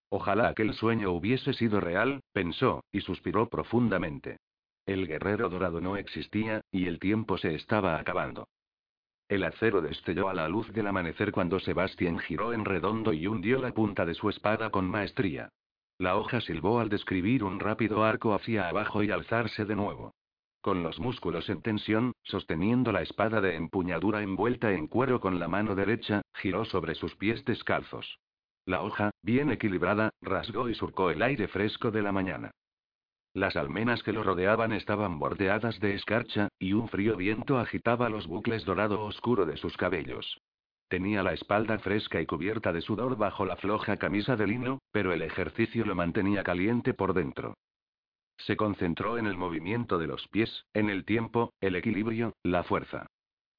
Ojalá 0.09 0.49
aquel 0.49 0.73
sueño 0.73 1.13
hubiese 1.13 1.53
sido 1.53 1.79
real, 1.79 2.21
pensó, 2.33 2.83
y 2.91 3.03
suspiró 3.03 3.49
profundamente. 3.49 4.39
El 4.91 5.07
guerrero 5.07 5.49
dorado 5.49 5.81
no 5.81 5.97
existía, 5.97 6.63
y 6.73 6.87
el 6.87 6.99
tiempo 6.99 7.39
se 7.39 7.55
estaba 7.55 8.01
acabando. 8.01 8.49
El 9.29 9.45
acero 9.45 9.83
destelló 9.83 10.29
a 10.29 10.35
la 10.35 10.49
luz 10.49 10.73
del 10.73 10.89
amanecer 10.89 11.31
cuando 11.31 11.61
Sebastián 11.61 12.19
giró 12.19 12.53
en 12.53 12.65
redondo 12.65 13.13
y 13.13 13.29
hundió 13.29 13.63
la 13.63 13.73
punta 13.73 14.05
de 14.05 14.15
su 14.15 14.29
espada 14.29 14.71
con 14.71 14.91
maestría. 14.91 15.49
La 15.99 16.17
hoja 16.17 16.41
silbó 16.41 16.81
al 16.81 16.89
describir 16.89 17.45
un 17.45 17.61
rápido 17.61 18.03
arco 18.03 18.35
hacia 18.35 18.69
abajo 18.69 19.05
y 19.05 19.13
alzarse 19.13 19.65
de 19.65 19.77
nuevo. 19.77 20.13
Con 20.61 20.83
los 20.83 20.99
músculos 20.99 21.49
en 21.51 21.63
tensión, 21.63 22.13
sosteniendo 22.25 22.91
la 22.91 23.03
espada 23.03 23.41
de 23.41 23.55
empuñadura 23.55 24.23
envuelta 24.23 24.73
en 24.73 24.89
cuero 24.89 25.21
con 25.21 25.39
la 25.39 25.47
mano 25.47 25.77
derecha, 25.77 26.23
giró 26.35 26.65
sobre 26.65 26.97
sus 26.97 27.15
pies 27.15 27.45
descalzos. 27.45 28.19
La 28.67 28.83
hoja, 28.83 29.13
bien 29.23 29.53
equilibrada, 29.53 30.11
rasgó 30.21 30.69
y 30.69 30.75
surcó 30.75 31.13
el 31.13 31.23
aire 31.23 31.47
fresco 31.47 31.93
de 31.93 32.03
la 32.03 32.11
mañana. 32.11 32.51
Las 33.33 33.55
almenas 33.55 34.03
que 34.03 34.13
lo 34.13 34.25
rodeaban 34.25 34.73
estaban 34.73 35.21
bordeadas 35.21 35.79
de 35.79 35.95
escarcha, 35.95 36.49
y 36.59 36.73
un 36.73 36.89
frío 36.89 37.17
viento 37.17 37.59
agitaba 37.59 38.09
los 38.09 38.27
bucles 38.27 38.65
dorado 38.65 39.05
oscuro 39.05 39.47
de 39.47 39.57
sus 39.57 39.77
cabellos. 39.77 40.41
Tenía 40.89 41.23
la 41.23 41.33
espalda 41.33 41.79
fresca 41.79 42.21
y 42.21 42.27
cubierta 42.27 42.73
de 42.73 42.81
sudor 42.81 43.17
bajo 43.17 43.45
la 43.45 43.55
floja 43.57 43.97
camisa 43.97 44.35
de 44.35 44.49
lino, 44.49 44.81
pero 44.91 45.13
el 45.13 45.23
ejercicio 45.23 45.87
lo 45.87 45.95
mantenía 45.95 46.43
caliente 46.43 46.93
por 46.93 47.15
dentro. 47.15 47.55
Se 48.39 48.57
concentró 48.57 49.17
en 49.17 49.27
el 49.27 49.37
movimiento 49.37 49.99
de 49.99 50.09
los 50.09 50.27
pies, 50.29 50.65
en 50.75 50.91
el 50.91 51.05
tiempo, 51.05 51.53
el 51.61 51.77
equilibrio, 51.77 52.33
la 52.43 52.65
fuerza. 52.65 53.07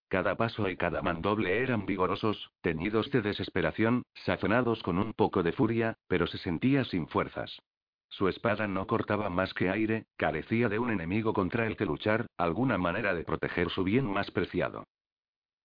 Cada 0.09 0.35
paso 0.35 0.67
y 0.69 0.75
cada 0.75 1.01
mandoble 1.01 1.59
eran 1.59 1.85
vigorosos, 1.85 2.51
teñidos 2.59 3.09
de 3.12 3.21
desesperación, 3.21 4.03
sazonados 4.25 4.84
con 4.84 4.98
un 4.98 5.13
poco 5.13 5.41
de 5.43 5.53
furia, 5.53 5.96
pero 6.10 6.27
se 6.27 6.38
sentía 6.39 6.84
sin 6.84 7.07
fuerzas. 7.07 7.57
Su 8.12 8.27
espada 8.27 8.68
no 8.68 8.88
cortaba 8.88 9.30
más 9.30 9.53
que 9.53 9.70
aire, 9.70 10.06
carecía 10.18 10.68
de 10.68 10.80
un 10.80 10.91
enemigo 10.91 11.34
contra 11.34 11.65
el 11.65 11.77
que 11.77 11.86
luchar, 11.86 12.27
alguna 12.38 12.77
manera 12.77 13.13
de 13.13 13.24
proteger 13.24 13.70
su 13.70 13.86
bien 13.86 14.06
más 14.06 14.30
preciado. 14.32 14.86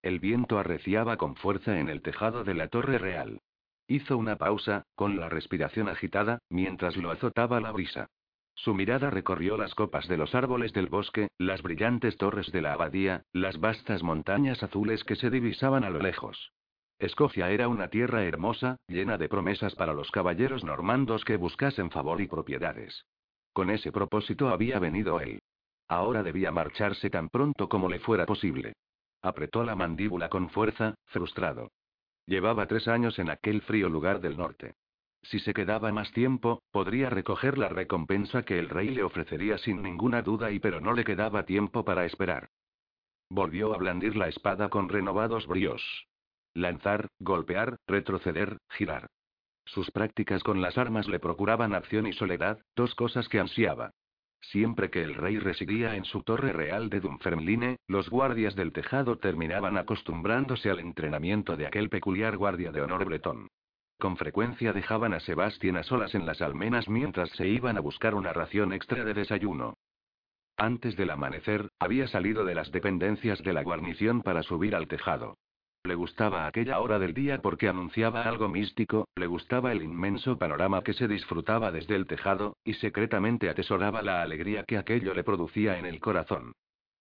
El 0.00 0.20
viento 0.20 0.58
arreciaba 0.60 1.16
con 1.16 1.34
fuerza 1.34 1.80
en 1.80 1.88
el 1.88 2.02
tejado 2.02 2.44
de 2.44 2.54
la 2.54 2.68
torre 2.68 2.98
real. 2.98 3.40
Hizo 3.88 4.16
una 4.16 4.36
pausa, 4.36 4.84
con 4.94 5.18
la 5.18 5.28
respiración 5.28 5.88
agitada, 5.88 6.38
mientras 6.48 6.96
lo 6.96 7.10
azotaba 7.10 7.60
la 7.60 7.72
brisa. 7.72 8.06
Su 8.54 8.74
mirada 8.74 9.10
recorrió 9.10 9.56
las 9.56 9.74
copas 9.74 10.06
de 10.06 10.16
los 10.16 10.36
árboles 10.36 10.72
del 10.72 10.86
bosque, 10.86 11.28
las 11.38 11.62
brillantes 11.62 12.16
torres 12.16 12.52
de 12.52 12.62
la 12.62 12.74
abadía, 12.74 13.24
las 13.32 13.58
vastas 13.58 14.04
montañas 14.04 14.62
azules 14.62 15.02
que 15.02 15.16
se 15.16 15.30
divisaban 15.30 15.82
a 15.82 15.90
lo 15.90 15.98
lejos. 15.98 16.52
Escocia 16.98 17.50
era 17.50 17.68
una 17.68 17.88
tierra 17.88 18.24
hermosa, 18.24 18.78
llena 18.88 19.18
de 19.18 19.28
promesas 19.28 19.74
para 19.74 19.92
los 19.92 20.10
caballeros 20.10 20.64
normandos 20.64 21.24
que 21.24 21.36
buscasen 21.36 21.90
favor 21.90 22.22
y 22.22 22.26
propiedades. 22.26 23.04
Con 23.52 23.68
ese 23.70 23.92
propósito 23.92 24.48
había 24.48 24.78
venido 24.78 25.20
él. 25.20 25.40
Ahora 25.88 26.22
debía 26.22 26.50
marcharse 26.50 27.10
tan 27.10 27.28
pronto 27.28 27.68
como 27.68 27.88
le 27.90 28.00
fuera 28.00 28.24
posible. 28.24 28.72
Apretó 29.20 29.62
la 29.62 29.76
mandíbula 29.76 30.30
con 30.30 30.48
fuerza, 30.48 30.94
frustrado. 31.06 31.70
Llevaba 32.24 32.66
tres 32.66 32.88
años 32.88 33.18
en 33.18 33.28
aquel 33.28 33.60
frío 33.62 33.88
lugar 33.90 34.20
del 34.20 34.38
norte. 34.38 34.74
Si 35.22 35.38
se 35.38 35.52
quedaba 35.52 35.92
más 35.92 36.12
tiempo, 36.12 36.62
podría 36.70 37.10
recoger 37.10 37.58
la 37.58 37.68
recompensa 37.68 38.42
que 38.42 38.58
el 38.58 38.68
rey 38.68 38.88
le 38.88 39.02
ofrecería 39.02 39.58
sin 39.58 39.82
ninguna 39.82 40.22
duda 40.22 40.50
y 40.50 40.60
pero 40.60 40.80
no 40.80 40.92
le 40.92 41.04
quedaba 41.04 41.44
tiempo 41.44 41.84
para 41.84 42.06
esperar. 42.06 42.48
Volvió 43.28 43.74
a 43.74 43.76
blandir 43.76 44.16
la 44.16 44.28
espada 44.28 44.70
con 44.70 44.88
renovados 44.88 45.46
bríos. 45.46 46.06
Lanzar, 46.56 47.08
golpear, 47.18 47.76
retroceder, 47.86 48.56
girar. 48.70 49.08
Sus 49.66 49.90
prácticas 49.90 50.42
con 50.42 50.62
las 50.62 50.78
armas 50.78 51.06
le 51.06 51.20
procuraban 51.20 51.74
acción 51.74 52.06
y 52.06 52.14
soledad, 52.14 52.58
dos 52.74 52.94
cosas 52.94 53.28
que 53.28 53.38
ansiaba. 53.38 53.90
Siempre 54.40 54.88
que 54.88 55.02
el 55.02 55.16
rey 55.16 55.38
residía 55.38 55.96
en 55.96 56.06
su 56.06 56.22
torre 56.22 56.54
real 56.54 56.88
de 56.88 57.00
Dunfermline, 57.00 57.76
los 57.88 58.08
guardias 58.08 58.56
del 58.56 58.72
tejado 58.72 59.18
terminaban 59.18 59.76
acostumbrándose 59.76 60.70
al 60.70 60.80
entrenamiento 60.80 61.58
de 61.58 61.66
aquel 61.66 61.90
peculiar 61.90 62.38
guardia 62.38 62.72
de 62.72 62.80
honor 62.80 63.04
bretón. 63.04 63.48
Con 63.98 64.16
frecuencia 64.16 64.72
dejaban 64.72 65.12
a 65.12 65.20
Sebastián 65.20 65.76
a 65.76 65.82
solas 65.82 66.14
en 66.14 66.24
las 66.24 66.40
almenas 66.40 66.88
mientras 66.88 67.28
se 67.32 67.48
iban 67.48 67.76
a 67.76 67.80
buscar 67.80 68.14
una 68.14 68.32
ración 68.32 68.72
extra 68.72 69.04
de 69.04 69.12
desayuno. 69.12 69.74
Antes 70.56 70.96
del 70.96 71.10
amanecer, 71.10 71.68
había 71.78 72.08
salido 72.08 72.46
de 72.46 72.54
las 72.54 72.72
dependencias 72.72 73.42
de 73.42 73.52
la 73.52 73.62
guarnición 73.62 74.22
para 74.22 74.42
subir 74.42 74.74
al 74.74 74.88
tejado. 74.88 75.36
Le 75.86 75.94
gustaba 75.94 76.48
aquella 76.48 76.80
hora 76.80 76.98
del 76.98 77.14
día 77.14 77.40
porque 77.40 77.68
anunciaba 77.68 78.22
algo 78.22 78.48
místico, 78.48 79.06
le 79.14 79.28
gustaba 79.28 79.70
el 79.70 79.84
inmenso 79.84 80.36
panorama 80.36 80.82
que 80.82 80.94
se 80.94 81.06
disfrutaba 81.06 81.70
desde 81.70 81.94
el 81.94 82.08
tejado, 82.08 82.56
y 82.64 82.74
secretamente 82.74 83.48
atesoraba 83.48 84.02
la 84.02 84.20
alegría 84.20 84.64
que 84.64 84.78
aquello 84.78 85.14
le 85.14 85.22
producía 85.22 85.78
en 85.78 85.86
el 85.86 86.00
corazón. 86.00 86.50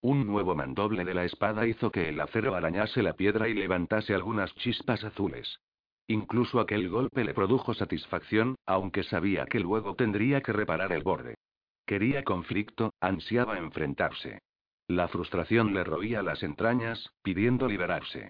Un 0.01 0.27
nuevo 0.27 0.53
mandoble 0.53 1.03
de 1.03 1.15
la 1.15 1.25
espada 1.25 1.65
hizo 1.65 1.89
que 1.89 2.09
el 2.09 2.19
acero 2.19 2.53
arañase 2.53 3.01
la 3.01 3.13
piedra 3.13 3.49
y 3.49 3.55
levantase 3.55 4.13
algunas 4.13 4.53
chispas 4.53 5.03
azules. 5.03 5.59
Incluso 6.07 6.59
aquel 6.59 6.87
golpe 6.87 7.23
le 7.23 7.33
produjo 7.33 7.73
satisfacción, 7.73 8.55
aunque 8.67 9.01
sabía 9.01 9.47
que 9.47 9.61
luego 9.61 9.95
tendría 9.95 10.41
que 10.41 10.53
reparar 10.53 10.91
el 10.91 11.01
borde. 11.01 11.33
Quería 11.87 12.23
conflicto, 12.23 12.93
ansiaba 13.01 13.57
enfrentarse. 13.57 14.43
La 14.87 15.07
frustración 15.07 15.73
le 15.73 15.83
roía 15.83 16.21
las 16.21 16.43
entrañas, 16.43 17.09
pidiendo 17.23 17.67
liberarse. 17.67 18.29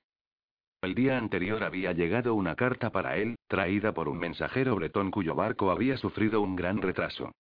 El 0.86 0.94
día 0.94 1.18
anterior 1.18 1.64
había 1.64 1.94
llegado 1.94 2.36
una 2.36 2.54
carta 2.54 2.92
para 2.92 3.18
él, 3.18 3.38
traída 3.48 3.96
por 3.96 4.08
un 4.08 4.20
mensajero 4.20 4.76
bretón 4.76 5.10
cuyo 5.10 5.34
barco 5.34 5.72
había 5.72 5.98
sufrido 5.98 6.42
un 6.42 6.56
gran 6.56 6.80
retraso. 6.80 7.32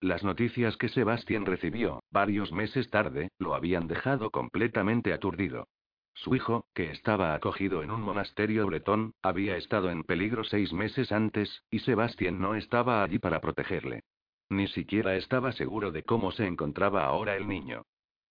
Las 0.00 0.24
noticias 0.24 0.78
que 0.78 0.88
Sebastián 0.88 1.44
recibió, 1.44 2.02
varios 2.10 2.50
meses 2.50 2.88
tarde, 2.88 3.28
lo 3.38 3.54
habían 3.54 3.88
dejado 3.88 4.30
completamente 4.30 5.12
aturdido. 5.12 5.68
Su 6.14 6.34
hijo, 6.34 6.64
que 6.72 6.92
estaba 6.92 7.34
acogido 7.34 7.82
en 7.82 7.90
un 7.90 8.00
monasterio 8.00 8.64
bretón, 8.64 9.12
había 9.20 9.58
estado 9.58 9.90
en 9.90 10.04
peligro 10.04 10.42
seis 10.42 10.72
meses 10.72 11.12
antes, 11.12 11.62
y 11.70 11.80
Sebastián 11.80 12.40
no 12.40 12.54
estaba 12.54 13.02
allí 13.02 13.18
para 13.18 13.42
protegerle. 13.42 14.04
Ni 14.48 14.66
siquiera 14.68 15.14
estaba 15.16 15.52
seguro 15.52 15.92
de 15.92 16.04
cómo 16.04 16.32
se 16.32 16.46
encontraba 16.46 17.04
ahora 17.04 17.36
el 17.36 17.48
niño. 17.48 17.82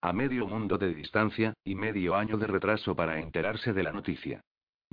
A 0.01 0.13
medio 0.13 0.47
mundo 0.47 0.79
de 0.79 0.95
distancia, 0.95 1.53
y 1.63 1.75
medio 1.75 2.15
año 2.15 2.37
de 2.37 2.47
retraso 2.47 2.95
para 2.95 3.19
enterarse 3.19 3.71
de 3.71 3.83
la 3.83 3.91
noticia. 3.91 4.41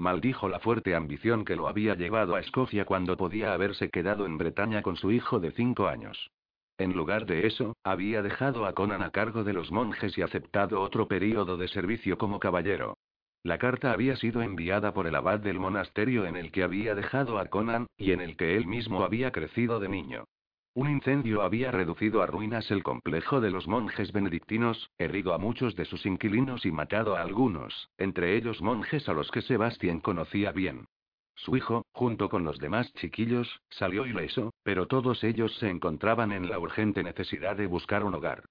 Maldijo 0.01 0.49
la 0.49 0.61
fuerte 0.61 0.95
ambición 0.95 1.45
que 1.45 1.57
lo 1.57 1.69
había 1.69 1.95
llevado 1.95 2.35
a 2.35 2.41
Escocia 2.41 2.87
cuando 2.87 3.19
podía 3.19 3.53
haberse 3.53 3.91
quedado 3.91 4.25
en 4.25 4.39
Bretaña 4.39 4.81
con 4.81 4.97
su 4.97 5.13
hijo 5.13 5.41
de 5.41 5.51
cinco 5.51 5.89
años. 5.89 6.31
En 6.79 6.95
lugar 6.95 7.27
de 7.27 7.47
eso, 7.47 7.77
había 7.85 8.23
dejado 8.23 8.65
a 8.65 8.73
Conan 8.73 9.03
a 9.03 9.11
cargo 9.11 9.45
de 9.45 9.53
los 9.53 9.71
monjes 9.71 10.17
y 10.17 10.23
aceptado 10.23 10.81
otro 10.81 11.07
período 11.07 11.59
de 11.59 11.69
servicio 11.69 12.17
como 12.17 12.41
caballero. 12.41 12.97
La 13.43 13.59
carta 13.59 13.93
había 13.93 14.17
sido 14.17 14.41
enviada 14.41 14.95
por 14.95 15.07
el 15.07 15.15
abad 15.15 15.41
del 15.41 15.61
monasterio 15.61 16.25
en 16.25 16.37
el 16.37 16.51
que 16.51 16.63
había 16.63 16.95
dejado 16.95 17.39
a 17.39 17.45
Conan, 17.45 17.87
y 17.99 18.13
en 18.13 18.23
el 18.23 18.39
que 18.39 18.57
él 18.57 18.67
mismo 18.67 19.05
había 19.05 19.33
crecido 19.33 19.81
de 19.81 19.91
niño. 19.91 20.25
Un 20.73 20.89
incendio 20.89 21.43
había 21.43 21.73
reducido 21.73 22.23
a 22.23 22.27
ruinas 22.27 22.71
el 22.71 22.85
complejo 22.85 23.41
de 23.41 23.51
los 23.51 23.67
monjes 23.67 24.13
benedictinos, 24.13 24.89
herido 24.99 25.35
a 25.35 25.39
muchos 25.39 25.75
de 25.75 25.85
sus 25.85 26.07
inquilinos 26.07 26.65
y 26.65 26.71
matado 26.71 27.17
a 27.17 27.23
algunos, 27.23 27.91
entre 27.99 28.37
ellos 28.37 28.63
monjes 28.63 29.09
a 29.09 29.13
los 29.13 29.33
que 29.33 29.43
Sebastián 29.43 30.01
conocía 30.01 30.53
bien. 30.53 30.87
Su 31.35 31.57
hijo, 31.57 31.87
junto 31.93 32.29
con 32.29 32.45
los 32.45 32.59
demás 32.59 32.93
chiquillos, 32.95 33.63
salió 33.69 34.07
ileso, 34.07 34.53
pero 34.63 34.87
todos 34.87 35.25
ellos 35.25 35.57
se 35.57 35.71
encontraban 35.71 36.31
en 36.31 36.49
la 36.49 36.61
urgente 36.61 37.03
necesidad 37.03 37.57
de 37.57 37.67
buscar 37.67 38.05
un 38.05 38.15
hogar. 38.15 38.45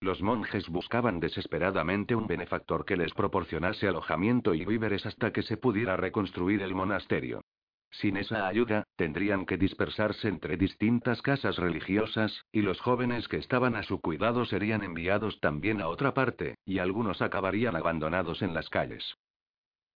Los 0.00 0.22
monjes 0.22 0.68
buscaban 0.70 1.20
desesperadamente 1.20 2.14
un 2.14 2.26
benefactor 2.26 2.86
que 2.86 2.96
les 2.96 3.12
proporcionase 3.12 3.86
alojamiento 3.86 4.54
y 4.54 4.64
víveres 4.64 5.04
hasta 5.04 5.30
que 5.30 5.42
se 5.42 5.58
pudiera 5.58 5.96
reconstruir 5.96 6.62
el 6.62 6.74
monasterio. 6.74 7.42
Sin 8.00 8.18
esa 8.18 8.46
ayuda, 8.46 8.84
tendrían 8.96 9.46
que 9.46 9.56
dispersarse 9.56 10.28
entre 10.28 10.58
distintas 10.58 11.22
casas 11.22 11.56
religiosas, 11.56 12.44
y 12.52 12.60
los 12.60 12.78
jóvenes 12.78 13.26
que 13.26 13.38
estaban 13.38 13.74
a 13.74 13.82
su 13.82 14.02
cuidado 14.02 14.44
serían 14.44 14.82
enviados 14.82 15.40
también 15.40 15.80
a 15.80 15.88
otra 15.88 16.12
parte, 16.12 16.56
y 16.66 16.78
algunos 16.78 17.22
acabarían 17.22 17.74
abandonados 17.74 18.42
en 18.42 18.52
las 18.52 18.68
calles. 18.68 19.16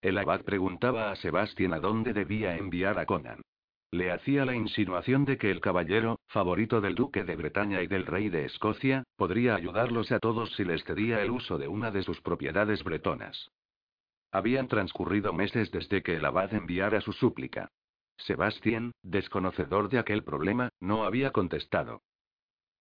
El 0.00 0.16
abad 0.16 0.45
preguntaba 0.45 1.11
a 1.11 1.16
Sebastián 1.16 1.75
a 1.75 1.80
dónde 1.80 2.14
debía 2.14 2.57
enviar 2.57 2.99
a 2.99 3.04
Conan. 3.04 3.42
Le 3.90 4.12
hacía 4.12 4.47
la 4.47 4.54
insinuación 4.54 5.26
de 5.26 5.37
que 5.37 5.50
el 5.50 5.61
caballero, 5.61 6.21
favorito 6.28 6.80
del 6.80 6.95
duque 6.95 7.25
de 7.25 7.37
Bretaña 7.37 7.83
y 7.83 7.87
del 7.87 8.07
rey 8.07 8.30
de 8.30 8.47
Escocia, 8.47 9.04
podría 9.16 9.57
ayudarlos 9.57 10.11
a 10.11 10.21
todos 10.21 10.54
si 10.54 10.64
les 10.64 10.85
cedía 10.85 11.23
el 11.23 11.30
uso 11.30 11.59
de 11.59 11.69
una 11.69 11.90
de 11.90 12.02
sus 12.02 12.23
propiedades 12.23 12.83
bretonas. 12.83 13.50
Habían 14.33 14.69
transcurrido 14.69 15.35
meses 15.35 15.71
desde 15.71 16.02
que 16.02 16.16
el 16.16 16.25
abad 16.25 16.54
enviara 16.54 17.00
su 17.02 17.12
súplica. 17.12 17.69
Sebastián, 18.27 18.93
desconocedor 19.03 19.89
de 19.89 19.99
aquel 19.99 20.23
problema, 20.23 20.71
no 20.81 21.05
había 21.05 21.31
contestado. 21.31 22.03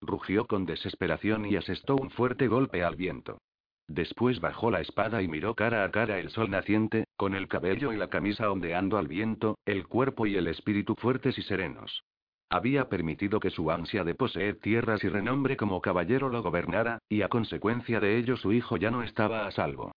Rugió 0.02 0.46
con 0.46 0.66
desesperación 0.66 1.46
y 1.46 1.56
asestó 1.56 1.96
un 1.96 2.10
fuerte 2.10 2.48
golpe 2.48 2.84
al 2.84 2.96
viento. 2.96 3.40
Después 3.88 4.40
bajó 4.40 4.70
la 4.70 4.82
espada 4.82 5.22
y 5.22 5.28
miró 5.28 5.56
cara 5.56 5.84
a 5.84 5.92
cara 5.92 6.20
el 6.20 6.30
sol 6.30 6.52
naciente, 6.52 7.06
con 7.18 7.34
el 7.34 7.48
cabello 7.48 7.92
y 7.92 7.98
la 7.98 8.10
camisa 8.10 8.52
ondeando 8.52 8.98
al 8.98 9.08
viento, 9.08 9.58
el 9.66 9.88
cuerpo 9.88 10.28
y 10.28 10.36
el 10.36 10.48
espíritu 10.48 10.96
fuertes 10.96 11.38
y 11.38 11.42
serenos. 11.42 12.04
Había 12.52 12.90
permitido 12.90 13.40
que 13.40 13.50
su 13.50 13.72
ansia 13.72 14.04
de 14.04 14.16
poseer 14.16 14.60
tierras 14.60 15.04
y 15.04 15.10
renombre 15.10 15.58
como 15.58 15.82
caballero 15.82 16.30
lo 16.30 16.42
gobernara, 16.44 17.00
y 17.10 17.22
a 17.24 17.30
consecuencia 17.30 18.00
de 18.00 18.18
ello 18.18 18.38
su 18.38 18.54
hijo 18.54 18.78
ya 18.78 18.92
no 18.92 19.04
estaba 19.04 19.48
a 19.48 19.52
salvo. 19.52 19.92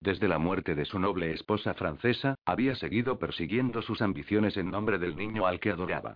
Desde 0.00 0.28
la 0.28 0.38
muerte 0.38 0.74
de 0.74 0.84
su 0.84 0.98
noble 0.98 1.32
esposa 1.32 1.74
francesa, 1.74 2.36
había 2.44 2.76
seguido 2.76 3.18
persiguiendo 3.18 3.82
sus 3.82 4.00
ambiciones 4.00 4.56
en 4.56 4.70
nombre 4.70 4.98
del 4.98 5.16
niño 5.16 5.46
al 5.46 5.58
que 5.58 5.70
adoraba. 5.70 6.14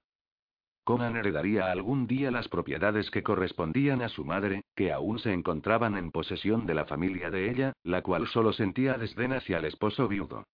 Conan 0.85 1.17
heredaría 1.17 1.71
algún 1.71 2.07
día 2.07 2.31
las 2.31 2.49
propiedades 2.49 3.11
que 3.11 3.23
correspondían 3.23 4.03
a 4.03 4.09
su 4.09 4.25
madre, 4.25 4.62
que 4.75 4.93
aún 4.93 5.19
se 5.21 5.33
encontraban 5.33 5.97
en 5.97 6.11
posesión 6.11 6.67
de 6.67 6.75
la 6.75 6.87
familia 6.87 7.31
de 7.31 7.51
ella, 7.51 7.73
la 7.85 8.03
cual 8.03 8.27
solo 8.27 8.53
sentía 8.53 8.95
desdén 8.95 9.33
hacia 9.33 9.59
el 9.59 9.65
esposo 9.65 10.09
viudo. 10.09 10.45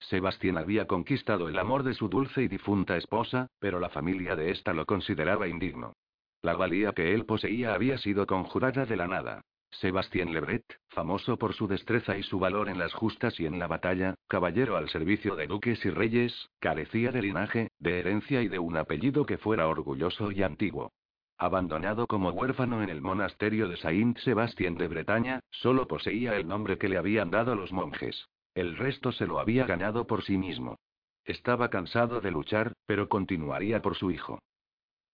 Sebastián 0.00 0.58
había 0.58 0.86
conquistado 0.86 1.48
el 1.48 1.58
amor 1.58 1.82
de 1.82 1.94
su 1.94 2.08
dulce 2.08 2.42
y 2.42 2.48
difunta 2.48 2.96
esposa, 2.96 3.48
pero 3.58 3.80
la 3.80 3.88
familia 3.88 4.36
de 4.36 4.50
ésta 4.50 4.72
lo 4.72 4.86
consideraba 4.86 5.48
indigno. 5.48 5.94
La 6.42 6.54
valía 6.54 6.92
que 6.92 7.14
él 7.14 7.24
poseía 7.24 7.74
había 7.74 7.98
sido 7.98 8.26
conjurada 8.26 8.84
de 8.86 8.96
la 8.96 9.08
nada. 9.08 9.42
Sebastián 9.70 10.32
Lebret, 10.32 10.64
famoso 10.88 11.36
por 11.36 11.54
su 11.54 11.68
destreza 11.68 12.16
y 12.16 12.22
su 12.22 12.38
valor 12.38 12.68
en 12.68 12.78
las 12.78 12.94
justas 12.94 13.38
y 13.38 13.46
en 13.46 13.58
la 13.58 13.66
batalla, 13.66 14.14
caballero 14.26 14.76
al 14.76 14.88
servicio 14.88 15.36
de 15.36 15.46
duques 15.46 15.84
y 15.84 15.90
reyes, 15.90 16.50
carecía 16.58 17.12
de 17.12 17.22
linaje, 17.22 17.70
de 17.78 18.00
herencia 18.00 18.42
y 18.42 18.48
de 18.48 18.58
un 18.58 18.76
apellido 18.76 19.26
que 19.26 19.38
fuera 19.38 19.68
orgulloso 19.68 20.32
y 20.32 20.42
antiguo. 20.42 20.92
Abandonado 21.36 22.06
como 22.08 22.30
huérfano 22.30 22.82
en 22.82 22.88
el 22.88 23.00
monasterio 23.00 23.68
de 23.68 23.76
Saint 23.76 24.18
Sebastián 24.18 24.74
de 24.74 24.88
Bretaña, 24.88 25.40
solo 25.50 25.86
poseía 25.86 26.34
el 26.36 26.48
nombre 26.48 26.78
que 26.78 26.88
le 26.88 26.98
habían 26.98 27.30
dado 27.30 27.54
los 27.54 27.72
monjes. 27.72 28.28
El 28.54 28.76
resto 28.76 29.12
se 29.12 29.26
lo 29.26 29.38
había 29.38 29.64
ganado 29.64 30.06
por 30.06 30.24
sí 30.24 30.36
mismo. 30.36 30.78
Estaba 31.24 31.68
cansado 31.70 32.20
de 32.20 32.32
luchar, 32.32 32.72
pero 32.86 33.08
continuaría 33.08 33.80
por 33.82 33.94
su 33.94 34.10
hijo. 34.10 34.40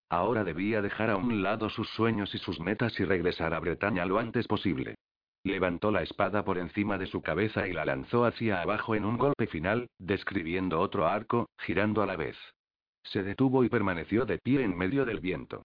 Ahora 0.09 0.43
debía 0.43 0.81
dejar 0.81 1.09
a 1.09 1.17
un 1.17 1.41
lado 1.41 1.69
sus 1.69 1.89
sueños 1.89 2.33
y 2.35 2.37
sus 2.37 2.59
metas 2.59 2.99
y 2.99 3.05
regresar 3.05 3.53
a 3.53 3.59
Bretaña 3.59 4.05
lo 4.05 4.19
antes 4.19 4.47
posible. 4.47 4.95
Levantó 5.43 5.91
la 5.91 6.01
espada 6.01 6.43
por 6.43 6.57
encima 6.57 6.97
de 6.97 7.05
su 7.07 7.21
cabeza 7.21 7.67
y 7.67 7.73
la 7.73 7.85
lanzó 7.85 8.25
hacia 8.25 8.61
abajo 8.61 8.95
en 8.95 9.05
un 9.05 9.17
golpe 9.17 9.47
final, 9.47 9.87
describiendo 9.99 10.79
otro 10.79 11.07
arco, 11.07 11.49
girando 11.59 12.01
a 12.01 12.05
la 12.05 12.15
vez. 12.15 12.37
Se 13.03 13.21
detuvo 13.21 13.63
y 13.63 13.69
permaneció 13.69 14.25
de 14.25 14.39
pie 14.39 14.63
en 14.63 14.75
medio 14.75 15.05
del 15.05 15.19
viento. 15.19 15.63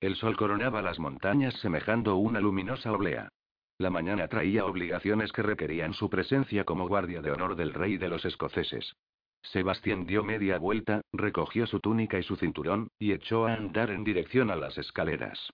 El 0.00 0.16
sol 0.16 0.36
coronaba 0.36 0.82
las 0.82 0.98
montañas 0.98 1.54
semejando 1.60 2.16
una 2.16 2.40
luminosa 2.40 2.92
oblea. 2.92 3.28
La 3.78 3.88
mañana 3.88 4.28
traía 4.28 4.66
obligaciones 4.66 5.32
que 5.32 5.42
requerían 5.42 5.94
su 5.94 6.10
presencia 6.10 6.64
como 6.64 6.86
guardia 6.86 7.22
de 7.22 7.30
honor 7.30 7.56
del 7.56 7.72
rey 7.72 7.96
de 7.96 8.08
los 8.08 8.26
escoceses. 8.26 8.94
Sebastián 9.42 10.06
dio 10.06 10.22
media 10.22 10.58
vuelta, 10.58 11.02
recogió 11.12 11.66
su 11.66 11.80
túnica 11.80 12.18
y 12.18 12.22
su 12.22 12.36
cinturón, 12.36 12.90
y 12.98 13.12
echó 13.12 13.46
a 13.46 13.54
andar 13.54 13.90
en 13.90 14.04
dirección 14.04 14.50
a 14.50 14.56
las 14.56 14.78
escaleras. 14.78 15.52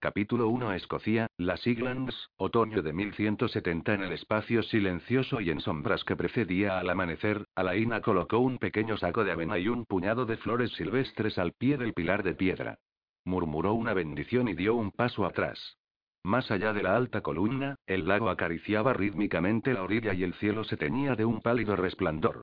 Capítulo 0.00 0.48
1 0.48 0.74
Escocia, 0.74 1.28
las 1.38 1.66
Iglands, 1.66 2.28
otoño 2.36 2.82
de 2.82 2.92
1170 2.92 3.94
En 3.94 4.02
el 4.02 4.12
espacio 4.12 4.62
silencioso 4.62 5.40
y 5.40 5.50
en 5.50 5.60
sombras 5.60 6.04
que 6.04 6.14
precedía 6.14 6.78
al 6.78 6.90
amanecer, 6.90 7.46
Alaina 7.54 8.02
colocó 8.02 8.38
un 8.38 8.58
pequeño 8.58 8.98
saco 8.98 9.24
de 9.24 9.32
avena 9.32 9.58
y 9.58 9.68
un 9.68 9.86
puñado 9.86 10.26
de 10.26 10.36
flores 10.36 10.72
silvestres 10.72 11.38
al 11.38 11.52
pie 11.52 11.78
del 11.78 11.94
pilar 11.94 12.22
de 12.22 12.34
piedra. 12.34 12.78
Murmuró 13.24 13.72
una 13.72 13.94
bendición 13.94 14.48
y 14.48 14.54
dio 14.54 14.74
un 14.74 14.90
paso 14.90 15.24
atrás. 15.24 15.78
Más 16.22 16.50
allá 16.50 16.72
de 16.72 16.82
la 16.82 16.96
alta 16.96 17.22
columna, 17.22 17.76
el 17.86 18.06
lago 18.06 18.28
acariciaba 18.28 18.92
rítmicamente 18.92 19.72
la 19.72 19.82
orilla 19.82 20.12
y 20.12 20.22
el 20.22 20.34
cielo 20.34 20.64
se 20.64 20.76
teñía 20.76 21.14
de 21.14 21.24
un 21.24 21.40
pálido 21.40 21.76
resplandor. 21.76 22.42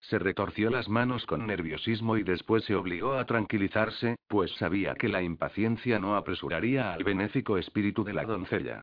Se 0.00 0.18
retorció 0.18 0.70
las 0.70 0.88
manos 0.88 1.26
con 1.26 1.46
nerviosismo 1.46 2.16
y 2.16 2.22
después 2.22 2.64
se 2.64 2.74
obligó 2.74 3.14
a 3.14 3.26
tranquilizarse, 3.26 4.16
pues 4.28 4.50
sabía 4.52 4.94
que 4.94 5.08
la 5.08 5.22
impaciencia 5.22 5.98
no 5.98 6.16
apresuraría 6.16 6.92
al 6.92 7.04
benéfico 7.04 7.58
espíritu 7.58 8.02
de 8.02 8.14
la 8.14 8.24
doncella. 8.24 8.82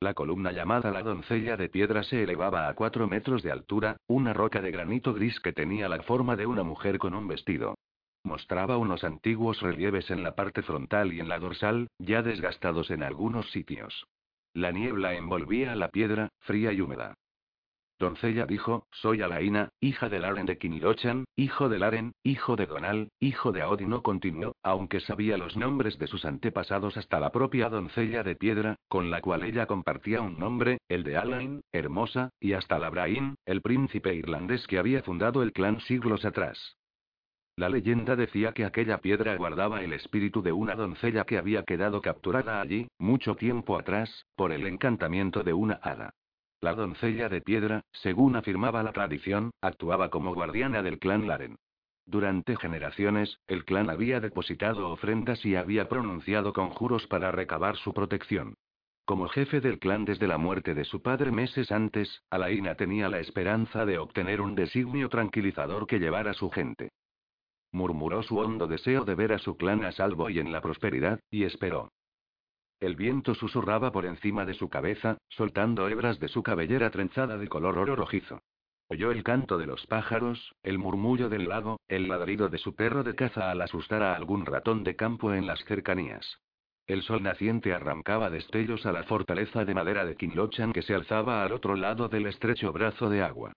La 0.00 0.12
columna 0.12 0.52
llamada 0.52 0.90
la 0.90 1.02
doncella 1.02 1.56
de 1.56 1.70
piedra 1.70 2.02
se 2.02 2.22
elevaba 2.22 2.68
a 2.68 2.74
cuatro 2.74 3.08
metros 3.08 3.42
de 3.42 3.50
altura, 3.50 3.96
una 4.06 4.34
roca 4.34 4.60
de 4.60 4.70
granito 4.70 5.14
gris 5.14 5.40
que 5.40 5.54
tenía 5.54 5.88
la 5.88 6.02
forma 6.02 6.36
de 6.36 6.46
una 6.46 6.62
mujer 6.62 6.98
con 6.98 7.14
un 7.14 7.26
vestido. 7.26 7.76
Mostraba 8.22 8.76
unos 8.76 9.04
antiguos 9.04 9.62
relieves 9.62 10.10
en 10.10 10.22
la 10.22 10.34
parte 10.34 10.62
frontal 10.62 11.14
y 11.14 11.20
en 11.20 11.28
la 11.28 11.38
dorsal, 11.38 11.88
ya 11.98 12.22
desgastados 12.22 12.90
en 12.90 13.02
algunos 13.02 13.50
sitios. 13.52 14.06
La 14.52 14.70
niebla 14.70 15.14
envolvía 15.14 15.74
la 15.76 15.88
piedra, 15.88 16.28
fría 16.40 16.72
y 16.72 16.80
húmeda. 16.80 17.14
Doncella 17.98 18.44
dijo, 18.44 18.86
soy 18.90 19.22
Alaina, 19.22 19.70
hija 19.80 20.10
de 20.10 20.18
Laren 20.18 20.44
de 20.44 20.58
Kinilochan, 20.58 21.24
hijo 21.34 21.70
de 21.70 21.78
Laren, 21.78 22.12
hijo 22.22 22.54
de 22.54 22.66
Donal, 22.66 23.08
hijo 23.20 23.52
de 23.52 23.62
Aodi. 23.62 23.86
No 23.86 24.02
continuó, 24.02 24.54
aunque 24.62 25.00
sabía 25.00 25.38
los 25.38 25.56
nombres 25.56 25.98
de 25.98 26.06
sus 26.06 26.26
antepasados 26.26 26.98
hasta 26.98 27.20
la 27.20 27.32
propia 27.32 27.70
doncella 27.70 28.22
de 28.22 28.36
piedra, 28.36 28.76
con 28.88 29.10
la 29.10 29.22
cual 29.22 29.44
ella 29.44 29.66
compartía 29.66 30.20
un 30.20 30.38
nombre, 30.38 30.78
el 30.88 31.04
de 31.04 31.16
Alain, 31.16 31.62
hermosa, 31.72 32.28
y 32.38 32.52
hasta 32.52 32.78
Labrain, 32.78 33.36
el 33.46 33.62
príncipe 33.62 34.14
irlandés 34.14 34.66
que 34.66 34.78
había 34.78 35.02
fundado 35.02 35.42
el 35.42 35.52
clan 35.52 35.80
siglos 35.80 36.26
atrás. 36.26 36.76
La 37.56 37.70
leyenda 37.70 38.14
decía 38.16 38.52
que 38.52 38.66
aquella 38.66 38.98
piedra 38.98 39.34
guardaba 39.36 39.82
el 39.82 39.94
espíritu 39.94 40.42
de 40.42 40.52
una 40.52 40.74
doncella 40.74 41.24
que 41.24 41.38
había 41.38 41.62
quedado 41.62 42.02
capturada 42.02 42.60
allí, 42.60 42.88
mucho 42.98 43.34
tiempo 43.36 43.78
atrás, 43.78 44.26
por 44.36 44.52
el 44.52 44.66
encantamiento 44.66 45.42
de 45.42 45.54
una 45.54 45.80
hada. 45.82 46.12
La 46.60 46.74
doncella 46.74 47.28
de 47.28 47.40
piedra, 47.40 47.82
según 47.92 48.36
afirmaba 48.36 48.82
la 48.82 48.92
tradición, 48.92 49.50
actuaba 49.60 50.08
como 50.08 50.34
guardiana 50.34 50.82
del 50.82 50.98
clan 50.98 51.28
Laren. 51.28 51.56
Durante 52.06 52.56
generaciones, 52.56 53.40
el 53.46 53.64
clan 53.64 53.90
había 53.90 54.20
depositado 54.20 54.90
ofrendas 54.90 55.44
y 55.44 55.56
había 55.56 55.88
pronunciado 55.88 56.52
conjuros 56.52 57.06
para 57.08 57.32
recabar 57.32 57.76
su 57.76 57.92
protección. 57.92 58.54
Como 59.04 59.28
jefe 59.28 59.60
del 59.60 59.78
clan 59.78 60.04
desde 60.04 60.26
la 60.26 60.38
muerte 60.38 60.74
de 60.74 60.84
su 60.84 61.02
padre 61.02 61.30
meses 61.30 61.70
antes, 61.70 62.22
Alaina 62.30 62.74
tenía 62.74 63.08
la 63.08 63.20
esperanza 63.20 63.84
de 63.84 63.98
obtener 63.98 64.40
un 64.40 64.54
designio 64.54 65.08
tranquilizador 65.08 65.86
que 65.86 65.98
llevara 65.98 66.30
a 66.30 66.34
su 66.34 66.50
gente. 66.50 66.90
Murmuró 67.72 68.22
su 68.22 68.38
hondo 68.38 68.66
deseo 68.66 69.04
de 69.04 69.14
ver 69.14 69.32
a 69.32 69.38
su 69.38 69.56
clan 69.56 69.84
a 69.84 69.92
salvo 69.92 70.30
y 70.30 70.38
en 70.38 70.50
la 70.50 70.60
prosperidad, 70.60 71.20
y 71.30 71.44
esperó. 71.44 71.92
El 72.80 72.94
viento 72.94 73.34
susurraba 73.34 73.90
por 73.90 74.04
encima 74.04 74.44
de 74.44 74.54
su 74.54 74.68
cabeza, 74.68 75.18
soltando 75.28 75.88
hebras 75.88 76.20
de 76.20 76.28
su 76.28 76.42
cabellera 76.42 76.90
trenzada 76.90 77.38
de 77.38 77.48
color 77.48 77.78
oro 77.78 77.96
rojizo. 77.96 78.40
Oyó 78.88 79.10
el 79.10 79.24
canto 79.24 79.58
de 79.58 79.66
los 79.66 79.86
pájaros, 79.86 80.54
el 80.62 80.78
murmullo 80.78 81.28
del 81.28 81.48
lago, 81.48 81.80
el 81.88 82.06
ladrido 82.06 82.48
de 82.48 82.58
su 82.58 82.74
perro 82.74 83.02
de 83.02 83.14
caza 83.14 83.50
al 83.50 83.62
asustar 83.62 84.02
a 84.02 84.14
algún 84.14 84.46
ratón 84.46 84.84
de 84.84 84.94
campo 84.94 85.32
en 85.32 85.46
las 85.46 85.64
cercanías. 85.64 86.38
El 86.86 87.02
sol 87.02 87.22
naciente 87.22 87.72
arrancaba 87.72 88.30
destellos 88.30 88.86
a 88.86 88.92
la 88.92 89.02
fortaleza 89.02 89.64
de 89.64 89.74
madera 89.74 90.04
de 90.04 90.14
Kinlochan 90.14 90.72
que 90.72 90.82
se 90.82 90.94
alzaba 90.94 91.42
al 91.42 91.52
otro 91.52 91.74
lado 91.74 92.08
del 92.08 92.26
estrecho 92.26 92.72
brazo 92.72 93.08
de 93.10 93.22
agua. 93.22 93.52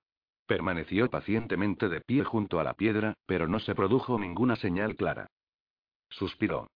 Permaneció 0.47 1.11
pacientemente 1.11 1.89
de 1.89 2.01
pie 2.01 2.23
junto 2.23 2.59
a 2.59 2.63
la 2.63 2.73
piedra, 2.73 3.13
pero 3.27 3.47
no 3.47 3.59
se 3.59 3.75
produjo 3.75 4.17
ninguna 4.17 4.55
señal 4.55 4.95
clara. 4.95 5.27
Suspiró. 6.09 6.69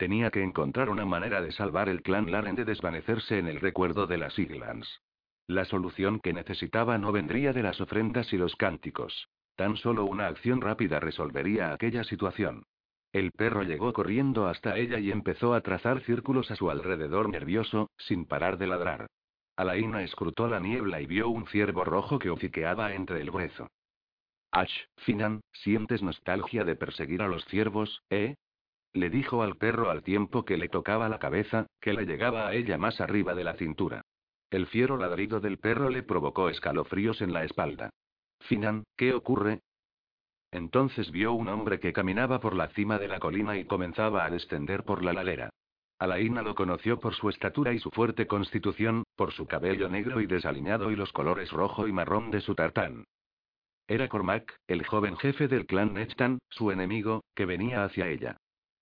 Tenía 0.00 0.30
que 0.30 0.42
encontrar 0.42 0.88
una 0.88 1.04
manera 1.04 1.42
de 1.42 1.52
salvar 1.52 1.90
el 1.90 2.00
clan 2.00 2.32
Laren 2.32 2.54
de 2.56 2.64
desvanecerse 2.64 3.38
en 3.38 3.46
el 3.48 3.60
recuerdo 3.60 4.06
de 4.06 4.16
las 4.16 4.38
Islands. 4.38 5.02
La 5.46 5.66
solución 5.66 6.20
que 6.20 6.32
necesitaba 6.32 6.96
no 6.96 7.12
vendría 7.12 7.52
de 7.52 7.62
las 7.62 7.82
ofrendas 7.82 8.32
y 8.32 8.38
los 8.38 8.56
cánticos. 8.56 9.28
Tan 9.56 9.76
solo 9.76 10.06
una 10.06 10.28
acción 10.28 10.62
rápida 10.62 11.00
resolvería 11.00 11.74
aquella 11.74 12.02
situación. 12.02 12.64
El 13.12 13.30
perro 13.32 13.62
llegó 13.62 13.92
corriendo 13.92 14.48
hasta 14.48 14.78
ella 14.78 14.98
y 14.98 15.10
empezó 15.10 15.52
a 15.52 15.60
trazar 15.60 16.00
círculos 16.00 16.50
a 16.50 16.56
su 16.56 16.70
alrededor 16.70 17.28
nervioso, 17.28 17.90
sin 17.98 18.24
parar 18.24 18.56
de 18.56 18.68
ladrar. 18.68 19.06
Alaina 19.54 20.02
escrutó 20.02 20.48
la 20.48 20.60
niebla 20.60 21.02
y 21.02 21.06
vio 21.06 21.28
un 21.28 21.46
ciervo 21.46 21.84
rojo 21.84 22.18
que 22.18 22.30
hociqueaba 22.30 22.94
entre 22.94 23.20
el 23.20 23.30
brezo. 23.30 23.68
Ash, 24.50 24.72
Finan, 24.96 25.42
¿sientes 25.52 26.02
nostalgia 26.02 26.64
de 26.64 26.74
perseguir 26.74 27.20
a 27.20 27.28
los 27.28 27.44
ciervos, 27.44 28.02
eh? 28.08 28.36
Le 28.92 29.08
dijo 29.08 29.42
al 29.42 29.56
perro 29.56 29.90
al 29.90 30.02
tiempo 30.02 30.44
que 30.44 30.56
le 30.56 30.68
tocaba 30.68 31.08
la 31.08 31.18
cabeza, 31.18 31.66
que 31.80 31.92
le 31.92 32.06
llegaba 32.06 32.48
a 32.48 32.54
ella 32.54 32.76
más 32.76 33.00
arriba 33.00 33.34
de 33.34 33.44
la 33.44 33.54
cintura. 33.54 34.02
El 34.50 34.66
fiero 34.66 34.96
ladrido 34.96 35.40
del 35.40 35.58
perro 35.58 35.90
le 35.90 36.02
provocó 36.02 36.48
escalofríos 36.48 37.20
en 37.20 37.32
la 37.32 37.44
espalda. 37.44 37.90
Finan, 38.40 38.84
¿qué 38.96 39.14
ocurre? 39.14 39.60
Entonces 40.50 41.12
vio 41.12 41.32
un 41.32 41.48
hombre 41.48 41.78
que 41.78 41.92
caminaba 41.92 42.40
por 42.40 42.56
la 42.56 42.68
cima 42.68 42.98
de 42.98 43.06
la 43.06 43.20
colina 43.20 43.56
y 43.56 43.64
comenzaba 43.64 44.24
a 44.24 44.30
descender 44.30 44.82
por 44.82 45.04
la 45.04 45.12
ladera. 45.12 45.50
Alaina 46.00 46.42
lo 46.42 46.54
conoció 46.54 46.98
por 46.98 47.14
su 47.14 47.28
estatura 47.28 47.72
y 47.72 47.78
su 47.78 47.90
fuerte 47.90 48.26
constitución, 48.26 49.04
por 49.14 49.32
su 49.32 49.46
cabello 49.46 49.88
negro 49.88 50.20
y 50.20 50.26
desaliñado 50.26 50.90
y 50.90 50.96
los 50.96 51.12
colores 51.12 51.52
rojo 51.52 51.86
y 51.86 51.92
marrón 51.92 52.30
de 52.30 52.40
su 52.40 52.54
tartán. 52.54 53.04
Era 53.86 54.08
Cormac, 54.08 54.56
el 54.66 54.84
joven 54.84 55.16
jefe 55.18 55.46
del 55.46 55.66
clan 55.66 55.94
Nechtan, 55.94 56.38
su 56.48 56.70
enemigo, 56.70 57.22
que 57.34 57.44
venía 57.44 57.84
hacia 57.84 58.08
ella. 58.08 58.36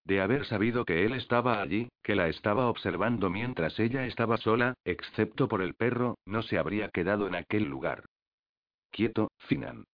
De 0.08 0.22
haber 0.22 0.46
sabido 0.46 0.86
que 0.86 1.04
él 1.04 1.12
estaba 1.12 1.60
allí, 1.60 1.90
que 2.02 2.14
la 2.14 2.28
estaba 2.28 2.70
observando 2.70 3.28
mientras 3.28 3.78
ella 3.78 4.06
estaba 4.06 4.38
sola, 4.38 4.72
excepto 4.86 5.48
por 5.48 5.60
el 5.60 5.74
perro, 5.74 6.16
no 6.24 6.40
se 6.40 6.56
habría 6.56 6.88
quedado 6.88 7.28
en 7.28 7.34
aquel 7.34 7.64
lugar. 7.64 8.06
Quieto, 8.90 9.30
Finan. 9.36 9.84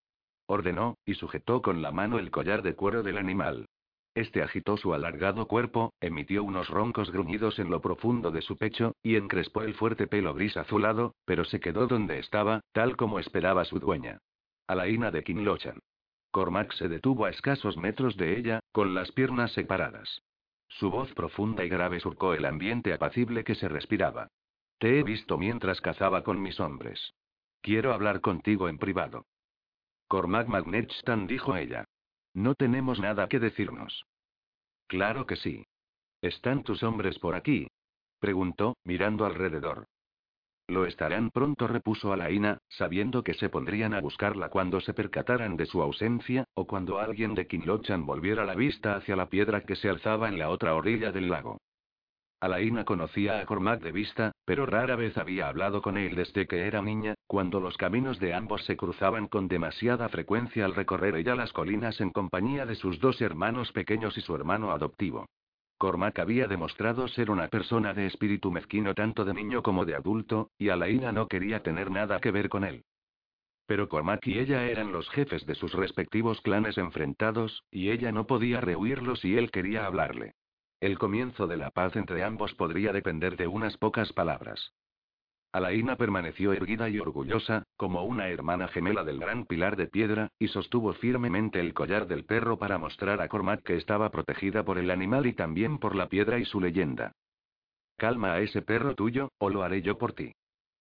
Ordenó, 0.47 0.99
y 1.05 1.15
sujetó 1.15 1.63
con 1.63 1.83
la 1.83 1.91
mano 1.91 2.21
el 2.21 2.31
collar 2.31 2.63
de 2.63 2.77
cuero 2.77 3.03
del 3.03 3.19
animal. 3.19 3.67
Este 4.15 4.41
agitó 4.41 4.77
su 4.77 4.95
alargado 4.95 5.49
cuerpo, 5.49 5.93
emitió 6.01 6.45
unos 6.45 6.69
roncos 6.69 7.11
gruñidos 7.11 7.59
en 7.59 7.69
lo 7.69 7.81
profundo 7.81 8.31
de 8.31 8.43
su 8.43 8.57
pecho, 8.57 8.93
y 9.03 9.17
encrespó 9.17 9.63
el 9.63 9.75
fuerte 9.75 10.07
pelo 10.07 10.33
gris 10.33 10.57
azulado, 10.57 11.17
pero 11.25 11.45
se 11.45 11.59
quedó 11.59 11.89
donde 11.89 12.21
estaba, 12.21 12.61
tal 12.71 12.97
como 12.97 13.19
esperaba 13.19 13.65
su 13.65 13.81
dueña. 13.81 14.19
Alaina 14.69 15.11
de 15.11 15.25
Kinlochan. 15.25 15.81
Cormac 16.35 16.73
se 16.73 16.89
detuvo 16.89 17.27
a 17.27 17.31
escasos 17.31 17.77
metros 17.77 18.17
de 18.17 18.37
ella, 18.37 18.59
con 18.73 18.93
las 18.93 19.13
piernas 19.13 19.53
separadas. 19.53 20.21
Su 20.67 20.91
voz 20.91 21.15
profunda 21.15 21.65
y 21.65 21.69
grave 21.69 22.01
surcó 22.01 22.35
el 22.35 22.45
ambiente 22.45 22.93
apacible 22.93 23.45
que 23.45 23.55
se 23.55 23.69
respiraba. 23.69 24.27
Te 24.79 24.99
he 24.99 25.05
visto 25.05 25.39
mientras 25.39 25.81
cazaba 25.81 26.25
con 26.25 26.43
mis 26.43 26.59
hombres. 26.59 27.15
Quiero 27.61 27.95
hablar 27.95 28.21
contigo 28.21 28.69
en 28.69 28.79
privado. 28.79 29.27
Cormac 30.09 30.49
Magnetstan 30.49 31.29
dijo 31.29 31.55
ella. 31.55 31.85
No 32.33 32.57
tenemos 32.57 32.99
nada 32.99 33.29
que 33.29 33.39
decirnos. 33.39 34.05
Claro 34.89 35.27
que 35.27 35.37
sí. 35.37 35.65
¿Están 36.21 36.65
tus 36.65 36.83
hombres 36.83 37.17
por 37.21 37.37
aquí? 37.37 37.69
preguntó, 38.19 38.77
mirando 38.83 39.25
alrededor. 39.25 39.87
Lo 40.67 40.87
estarán 40.87 41.31
pronto, 41.31 41.69
repuso 41.69 42.13
Alaina, 42.13 42.59
sabiendo 42.69 43.23
que 43.23 43.35
se 43.35 43.51
pondrían 43.51 43.93
a 43.93 44.01
buscarla 44.01 44.49
cuando 44.49 44.81
se 44.81 44.95
percataran 44.95 45.57
de 45.57 45.67
su 45.67 45.83
ausencia, 45.83 46.45
o 46.55 46.67
cuando 46.67 46.99
alguien 46.99 47.35
de 47.35 47.47
Kinlochan 47.47 48.07
volviera 48.07 48.47
la 48.47 48.55
vista 48.55 48.97
hacia 48.97 49.15
la 49.15 49.29
piedra 49.29 49.61
que 49.61 49.77
se 49.77 49.91
alzaba 49.91 50.29
en 50.29 50.39
la 50.39 50.49
otra 50.49 50.75
orilla 50.75 51.13
del 51.13 51.29
lago. 51.29 51.59
Alaina 52.41 52.85
conocía 52.85 53.41
a 53.41 53.47
Cormac 53.47 53.83
de 53.83 53.93
vista, 53.93 54.33
pero 54.45 54.67
rara 54.67 54.97
vez 54.97 55.17
había 55.17 55.49
hablado 55.49 55.83
con 55.83 55.97
él 55.97 56.15
desde 56.15 56.47
que 56.47 56.67
era 56.67 56.83
niña, 56.83 57.15
cuando 57.27 57.61
los 57.61 57.77
caminos 57.77 58.19
de 58.19 58.35
ambos 58.35 58.65
se 58.65 58.77
cruzaban 58.77 59.29
con 59.29 59.49
demasiada 59.49 60.09
frecuencia 60.09 60.65
al 60.65 60.75
recorrer 60.75 61.17
ella 61.17 61.35
las 61.35 61.53
colinas 61.53 62.01
en 62.01 62.11
compañía 62.11 62.67
de 62.67 62.75
sus 62.75 63.01
dos 63.01 63.21
hermanos 63.21 63.73
pequeños 63.73 64.17
y 64.19 64.21
su 64.21 64.35
hermano 64.35 64.73
adoptivo. 64.73 65.27
Cormac 65.85 66.19
había 66.19 66.47
demostrado 66.47 67.09
ser 67.09 67.31
una 67.31 67.49
persona 67.49 67.93
de 67.93 68.07
espíritu 68.07 68.51
mezquino 68.51 68.95
tanto 68.95 69.23
de 69.27 69.35
niño 69.35 69.63
como 69.63 69.85
de 69.85 69.95
adulto, 69.95 70.51
y 70.57 70.71
Alaina 70.71 71.13
no 71.13 71.29
quería 71.29 71.63
tener 71.63 71.91
nada 71.91 72.21
que 72.21 72.31
ver 72.31 72.49
con 72.49 72.65
él. 72.65 72.87
Pero 73.67 73.87
Cormac 73.91 74.27
y 74.27 74.39
ella 74.39 74.65
eran 74.65 74.93
los 74.93 75.11
jefes 75.11 75.45
de 75.45 75.55
sus 75.55 75.75
respectivos 75.75 76.41
clanes 76.41 76.79
enfrentados, 76.79 77.65
y 77.71 77.91
ella 77.91 78.13
no 78.13 78.27
podía 78.27 78.63
rehuirlo 78.63 79.15
si 79.15 79.37
él 79.37 79.51
quería 79.51 79.85
hablarle. 79.85 80.33
El 80.81 80.99
comienzo 80.99 81.47
de 81.47 81.59
la 81.59 81.69
paz 81.69 81.97
entre 81.97 82.25
ambos 82.25 82.55
podría 82.55 82.91
depender 82.95 83.37
de 83.37 83.47
unas 83.47 83.77
pocas 83.77 84.11
palabras. 84.15 84.73
Alaina 85.55 85.95
permaneció 85.95 86.53
erguida 86.53 86.89
y 86.89 86.99
orgullosa, 86.99 87.63
como 87.77 88.03
una 88.03 88.29
hermana 88.29 88.67
gemela 88.67 89.05
del 89.05 89.21
gran 89.21 89.47
pilar 89.47 89.77
de 89.77 89.87
piedra, 89.87 90.33
y 90.37 90.49
sostuvo 90.49 90.93
firmemente 90.95 91.61
el 91.61 91.73
collar 91.73 92.09
del 92.09 92.25
perro 92.25 92.59
para 92.59 92.77
mostrar 92.77 93.21
a 93.21 93.29
Cormac 93.29 93.63
que 93.63 93.77
estaba 93.77 94.11
protegida 94.11 94.65
por 94.65 94.79
el 94.79 94.91
animal 94.91 95.27
y 95.27 95.33
también 95.33 95.79
por 95.79 95.95
la 95.95 96.09
piedra 96.09 96.41
y 96.41 96.45
su 96.45 96.61
leyenda. 96.61 97.13
Calma 97.97 98.33
a 98.33 98.41
ese 98.41 98.63
perro 98.63 98.97
tuyo, 98.97 99.31
o 99.39 99.49
lo 99.49 99.63
haré 99.63 99.81
yo 99.81 99.97
por 99.97 100.13
ti. 100.13 100.33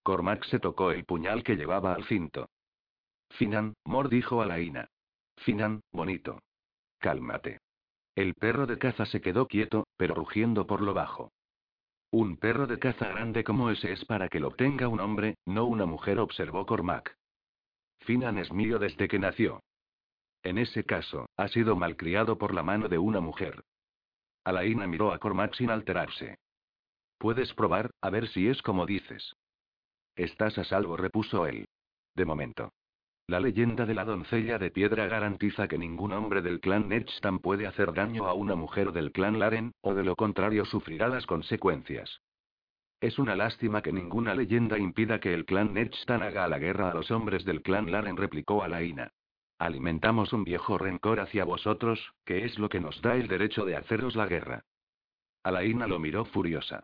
Cormac 0.02 0.44
se 0.46 0.58
tocó 0.58 0.90
el 0.90 1.06
puñal 1.06 1.44
que 1.44 1.56
llevaba 1.56 1.94
al 1.94 2.06
cinto. 2.06 2.50
Finan, 3.30 3.76
Mor 3.86 4.10
dijo 4.10 4.42
Alaina. 4.42 4.88
Finan, 5.38 5.82
bonito. 5.92 6.40
Cálmate. 6.98 7.60
El 8.16 8.34
perro 8.34 8.66
de 8.66 8.80
caza 8.80 9.06
se 9.06 9.22
quedó 9.22 9.48
quieto, 9.48 9.86
pero 9.98 10.16
rugiendo 10.16 10.66
por 10.66 10.82
lo 10.82 10.96
bajo. 10.96 11.32
Un 12.14 12.38
perro 12.38 12.68
de 12.68 12.78
caza 12.78 13.08
grande 13.08 13.44
como 13.44 13.72
ese 13.72 13.92
es 13.92 14.06
para 14.06 14.30
que 14.30 14.40
lo 14.40 14.52
tenga 14.52 14.88
un 14.88 15.00
hombre, 15.00 15.36
no 15.48 15.66
una 15.66 15.88
mujer, 15.88 16.20
observó 16.20 16.64
Cormac. 16.64 17.18
Finan 18.02 18.38
es 18.38 18.54
mío 18.54 18.78
desde 18.78 19.08
que 19.08 19.18
nació. 19.18 19.64
En 20.44 20.60
ese 20.60 20.84
caso, 20.84 21.26
ha 21.38 21.48
sido 21.48 21.76
malcriado 21.76 22.38
por 22.38 22.54
la 22.54 22.62
mano 22.62 22.88
de 22.88 23.00
una 23.00 23.20
mujer. 23.20 23.64
Alaina 24.44 24.86
miró 24.86 25.12
a 25.12 25.18
Cormac 25.18 25.56
sin 25.56 25.72
alterarse. 25.72 26.38
Puedes 27.18 27.52
probar, 27.56 27.90
a 28.00 28.12
ver 28.12 28.28
si 28.28 28.48
es 28.48 28.62
como 28.62 28.86
dices. 28.86 29.34
Estás 30.16 30.56
a 30.60 30.66
salvo, 30.66 30.96
repuso 30.96 31.48
él. 31.48 31.68
De 32.14 32.26
momento. 32.26 32.74
La 33.26 33.40
leyenda 33.40 33.86
de 33.86 33.94
la 33.94 34.04
doncella 34.04 34.60
de 34.60 34.70
piedra 34.70 35.08
garantiza 35.08 35.70
que 35.70 35.78
ningún 35.78 36.12
hombre 36.12 36.42
del 36.42 36.60
clan 36.60 36.90
Nechtan 36.90 37.40
puede 37.40 37.66
hacer 37.66 37.94
daño 37.94 38.28
a 38.28 38.34
una 38.34 38.56
mujer 38.56 38.92
del 38.92 39.14
clan 39.14 39.40
Laren, 39.40 39.72
o 39.82 39.94
de 39.94 40.04
lo 40.04 40.18
contrario 40.18 40.66
sufrirá 40.66 41.08
las 41.08 41.26
consecuencias. 41.26 42.22
Es 43.00 43.20
una 43.20 43.38
lástima 43.38 43.82
que 43.82 43.94
ninguna 43.94 44.36
leyenda 44.36 44.78
impida 44.78 45.22
que 45.22 45.34
el 45.34 45.46
clan 45.46 45.74
Nechtan 45.74 46.22
haga 46.22 46.50
la 46.50 46.60
guerra 46.60 46.92
a 46.92 46.94
los 46.94 47.12
hombres 47.12 47.46
del 47.46 47.62
clan 47.62 47.90
Laren, 47.90 48.18
replicó 48.18 48.62
Alaina. 48.62 49.12
Alimentamos 49.58 50.34
un 50.34 50.44
viejo 50.44 50.78
rencor 50.78 51.22
hacia 51.22 51.46
vosotros, 51.46 52.14
que 52.26 52.44
es 52.44 52.60
lo 52.60 52.68
que 52.68 52.82
nos 52.82 53.02
da 53.02 53.16
el 53.16 53.30
derecho 53.30 53.64
de 53.64 53.78
haceros 53.78 54.18
la 54.18 54.28
guerra. 54.28 54.66
Alaina 55.44 55.88
lo 55.88 55.98
miró 55.98 56.26
furiosa. 56.26 56.84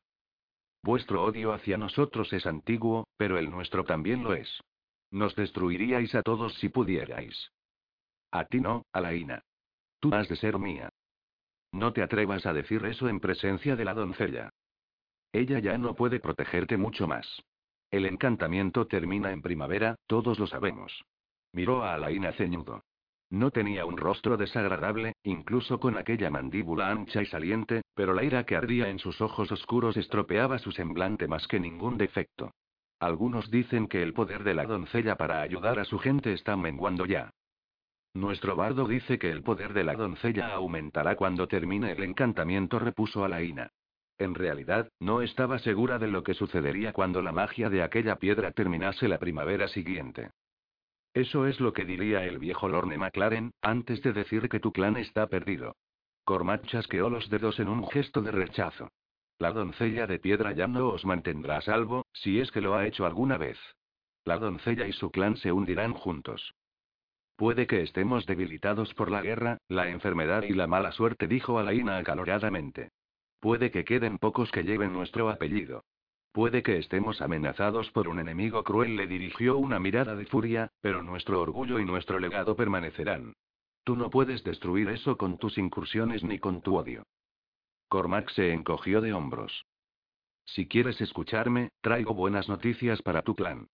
Vuestro 0.84 1.22
odio 1.24 1.52
hacia 1.52 1.78
nosotros 1.78 2.32
es 2.32 2.46
antiguo, 2.46 3.08
pero 3.18 3.38
el 3.38 3.50
nuestro 3.50 3.84
también 3.84 4.24
lo 4.24 4.34
es. 4.34 4.62
Nos 5.12 5.36
destruiríais 5.36 6.14
a 6.16 6.22
todos 6.22 6.54
si 6.56 6.70
pudierais. 6.70 7.52
A 8.32 8.46
ti 8.46 8.60
no, 8.60 8.86
Alaina. 8.94 9.44
Tú 10.00 10.14
has 10.14 10.30
de 10.30 10.36
ser 10.36 10.60
mía. 10.60 10.90
No 11.72 11.94
te 11.94 12.02
atrevas 12.02 12.46
a 12.46 12.54
decir 12.54 12.86
eso 12.86 13.10
en 13.10 13.20
presencia 13.20 13.76
de 13.76 13.86
la 13.86 13.94
doncella. 13.94 14.50
Ella 15.32 15.60
ya 15.60 15.78
no 15.78 15.96
puede 15.96 16.20
protegerte 16.20 16.78
mucho 16.78 17.08
más. 17.08 17.44
El 17.92 18.06
encantamiento 18.06 18.88
termina 18.88 19.32
en 19.32 19.42
primavera, 19.42 19.96
todos 20.08 20.40
lo 20.40 20.48
sabemos. 20.48 21.04
Miró 21.54 21.84
a 21.84 21.96
Alaina 21.96 22.32
ceñudo. 22.34 22.84
No 23.32 23.52
tenía 23.52 23.86
un 23.86 23.98
rostro 23.98 24.38
desagradable, 24.38 25.14
incluso 25.24 25.80
con 25.80 25.98
aquella 25.98 26.32
mandíbula 26.32 26.90
ancha 26.90 27.22
y 27.22 27.28
saliente, 27.28 27.84
pero 27.94 28.14
la 28.14 28.24
ira 28.24 28.44
que 28.46 28.56
ardía 28.56 28.90
en 28.90 28.98
sus 28.98 29.22
ojos 29.22 29.52
oscuros 29.52 29.98
estropeaba 29.98 30.58
su 30.58 30.72
semblante 30.72 31.28
más 31.28 31.48
que 31.48 31.60
ningún 31.60 31.98
defecto. 31.98 32.52
Algunos 33.00 33.50
dicen 33.50 33.88
que 33.88 34.04
el 34.04 34.14
poder 34.14 34.44
de 34.44 34.54
la 34.54 34.66
doncella 34.66 35.16
para 35.16 35.42
ayudar 35.42 35.80
a 35.80 35.86
su 35.86 36.00
gente 36.00 36.34
está 36.34 36.58
menguando 36.58 37.06
ya. 37.06 37.32
Nuestro 38.14 38.56
bardo 38.56 38.88
dice 38.88 39.18
que 39.20 39.32
el 39.32 39.44
poder 39.44 39.74
de 39.74 39.84
la 39.84 39.94
doncella 39.94 40.54
aumentará 40.54 41.16
cuando 41.16 41.48
termine 41.48 41.92
el 41.92 42.04
encantamiento, 42.04 42.80
repuso 42.80 43.24
Alaina. 43.24 43.72
En 44.18 44.36
realidad, 44.36 44.90
no 45.00 45.22
estaba 45.22 45.60
segura 45.60 45.98
de 45.98 46.08
lo 46.08 46.24
que 46.24 46.34
sucedería 46.34 46.92
cuando 46.92 47.22
la 47.22 47.32
magia 47.32 47.70
de 47.70 47.84
aquella 47.84 48.18
piedra 48.18 48.52
terminase 48.52 49.08
la 49.08 49.18
primavera 49.18 49.70
siguiente. 49.70 50.32
Eso 51.14 51.48
es 51.48 51.62
lo 51.62 51.72
que 51.72 51.86
diría 51.86 52.26
el 52.26 52.38
viejo 52.38 52.68
Lorne 52.68 52.98
McLaren, 52.98 53.54
antes 53.62 54.02
de 54.04 54.12
decir 54.12 54.50
que 54.50 54.60
tu 54.60 54.74
clan 54.74 54.98
está 54.98 55.28
perdido. 55.28 55.78
Cormac 56.26 56.66
chasqueó 56.66 57.10
los 57.10 57.30
dedos 57.30 57.60
en 57.60 57.70
un 57.70 57.88
gesto 57.88 58.22
de 58.22 58.32
rechazo. 58.32 58.90
La 59.40 59.54
doncella 59.54 60.06
de 60.06 60.20
piedra 60.20 60.52
ya 60.52 60.68
no 60.68 60.90
os 60.90 61.06
mantendrá 61.06 61.58
a 61.58 61.62
salvo, 61.62 62.06
si 62.12 62.42
es 62.42 62.52
que 62.52 62.60
lo 62.60 62.76
ha 62.76 62.86
hecho 62.86 63.06
alguna 63.06 63.38
vez. 63.38 63.58
La 64.26 64.38
doncella 64.38 64.86
y 64.86 64.92
su 64.92 65.12
clan 65.12 65.38
se 65.38 65.54
hundirán 65.54 65.94
juntos. 65.94 66.54
Puede 67.38 67.66
que 67.66 67.82
estemos 67.82 68.26
debilitados 68.26 68.94
por 68.94 69.10
la 69.10 69.22
guerra, 69.22 69.58
la 69.70 69.88
enfermedad 69.88 70.44
y 70.44 70.52
la 70.52 70.68
mala 70.68 70.92
suerte, 70.92 71.26
dijo 71.26 71.58
Alaina 71.58 71.98
acaloradamente. 71.98 72.92
Puede 73.40 73.72
que 73.72 73.86
queden 73.86 74.18
pocos 74.18 74.52
que 74.52 74.64
lleven 74.64 74.92
nuestro 74.92 75.30
apellido. 75.30 75.86
Puede 76.34 76.62
que 76.62 76.78
estemos 76.78 77.22
amenazados 77.22 77.90
por 77.92 78.10
un 78.10 78.20
enemigo 78.20 78.66
cruel, 78.66 78.98
le 78.98 79.08
dirigió 79.08 79.58
una 79.58 79.80
mirada 79.80 80.18
de 80.18 80.26
furia, 80.26 80.70
pero 80.82 81.02
nuestro 81.02 81.40
orgullo 81.40 81.80
y 81.80 81.86
nuestro 81.86 82.20
legado 82.20 82.58
permanecerán. 82.58 83.34
Tú 83.86 83.96
no 83.96 84.10
puedes 84.10 84.44
destruir 84.44 84.90
eso 84.90 85.18
con 85.18 85.38
tus 85.38 85.58
incursiones 85.58 86.26
ni 86.26 86.40
con 86.40 86.62
tu 86.62 86.76
odio. 86.76 87.06
Cormac 87.90 88.30
se 88.30 88.54
encogió 88.54 89.02
de 89.02 89.14
hombros. 89.14 89.66
Si 90.46 90.68
quieres 90.68 91.02
escucharme, 91.02 91.70
traigo 91.82 92.14
buenas 92.14 92.48
noticias 92.48 93.02
para 93.02 93.24
tu 93.24 93.36
clan. 93.36 93.68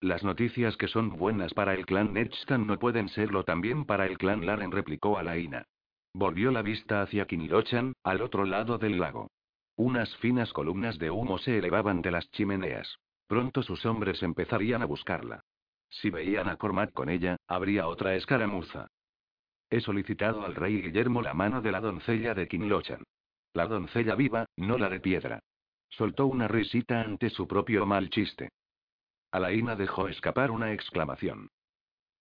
Las 0.00 0.22
noticias 0.22 0.76
que 0.76 0.88
son 0.88 1.16
buenas 1.16 1.52
para 1.54 1.74
el 1.74 1.86
clan 1.86 2.12
Nechtan 2.12 2.66
no 2.66 2.78
pueden 2.78 3.08
serlo 3.08 3.44
también 3.44 3.86
para 3.86 4.06
el 4.06 4.18
clan 4.18 4.44
Laren, 4.44 4.70
replicó 4.70 5.18
Alaina. 5.18 5.64
Volvió 6.12 6.50
la 6.50 6.62
vista 6.62 7.02
hacia 7.02 7.26
Kinilochan, 7.26 7.94
al 8.02 8.20
otro 8.20 8.44
lado 8.44 8.78
del 8.78 8.98
lago. 8.98 9.30
Unas 9.76 10.14
finas 10.16 10.52
columnas 10.52 10.98
de 10.98 11.10
humo 11.10 11.38
se 11.38 11.56
elevaban 11.58 12.02
de 12.02 12.10
las 12.10 12.30
chimeneas. 12.32 12.96
Pronto 13.26 13.62
sus 13.62 13.86
hombres 13.86 14.22
empezarían 14.22 14.82
a 14.82 14.86
buscarla. 14.86 15.40
Si 15.88 16.10
veían 16.10 16.48
a 16.48 16.56
Cormac 16.56 16.92
con 16.92 17.08
ella, 17.08 17.36
habría 17.46 17.88
otra 17.88 18.14
escaramuza. 18.16 18.88
He 19.70 19.80
solicitado 19.80 20.44
al 20.44 20.54
rey 20.54 20.82
Guillermo 20.82 21.22
la 21.22 21.32
mano 21.32 21.62
de 21.62 21.72
la 21.72 21.80
doncella 21.80 22.34
de 22.34 22.48
Kinlochan. 22.48 23.02
La 23.52 23.66
doncella 23.66 24.14
viva, 24.14 24.46
no 24.56 24.78
la 24.78 24.88
de 24.88 25.00
piedra. 25.00 25.40
Soltó 25.88 26.26
una 26.26 26.46
risita 26.46 27.00
ante 27.00 27.30
su 27.30 27.48
propio 27.48 27.84
mal 27.84 28.10
chiste. 28.10 28.50
Alaina 29.32 29.76
dejó 29.76 30.08
escapar 30.08 30.50
una 30.50 30.72
exclamación. 30.72 31.48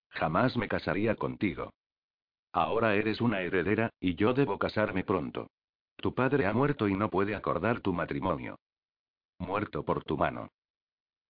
Jamás 0.09 0.57
me 0.57 0.67
casaría 0.67 1.15
contigo. 1.15 1.71
Ahora 2.51 2.95
eres 2.95 3.21
una 3.21 3.41
heredera, 3.41 3.91
y 3.99 4.15
yo 4.15 4.33
debo 4.33 4.57
casarme 4.57 5.03
pronto. 5.03 5.51
Tu 5.97 6.13
padre 6.13 6.47
ha 6.47 6.53
muerto 6.53 6.87
y 6.87 6.95
no 6.95 7.09
puede 7.09 7.35
acordar 7.35 7.81
tu 7.81 7.93
matrimonio. 7.93 8.57
Muerto 9.37 9.83
por 9.83 10.03
tu 10.03 10.17
mano. 10.17 10.49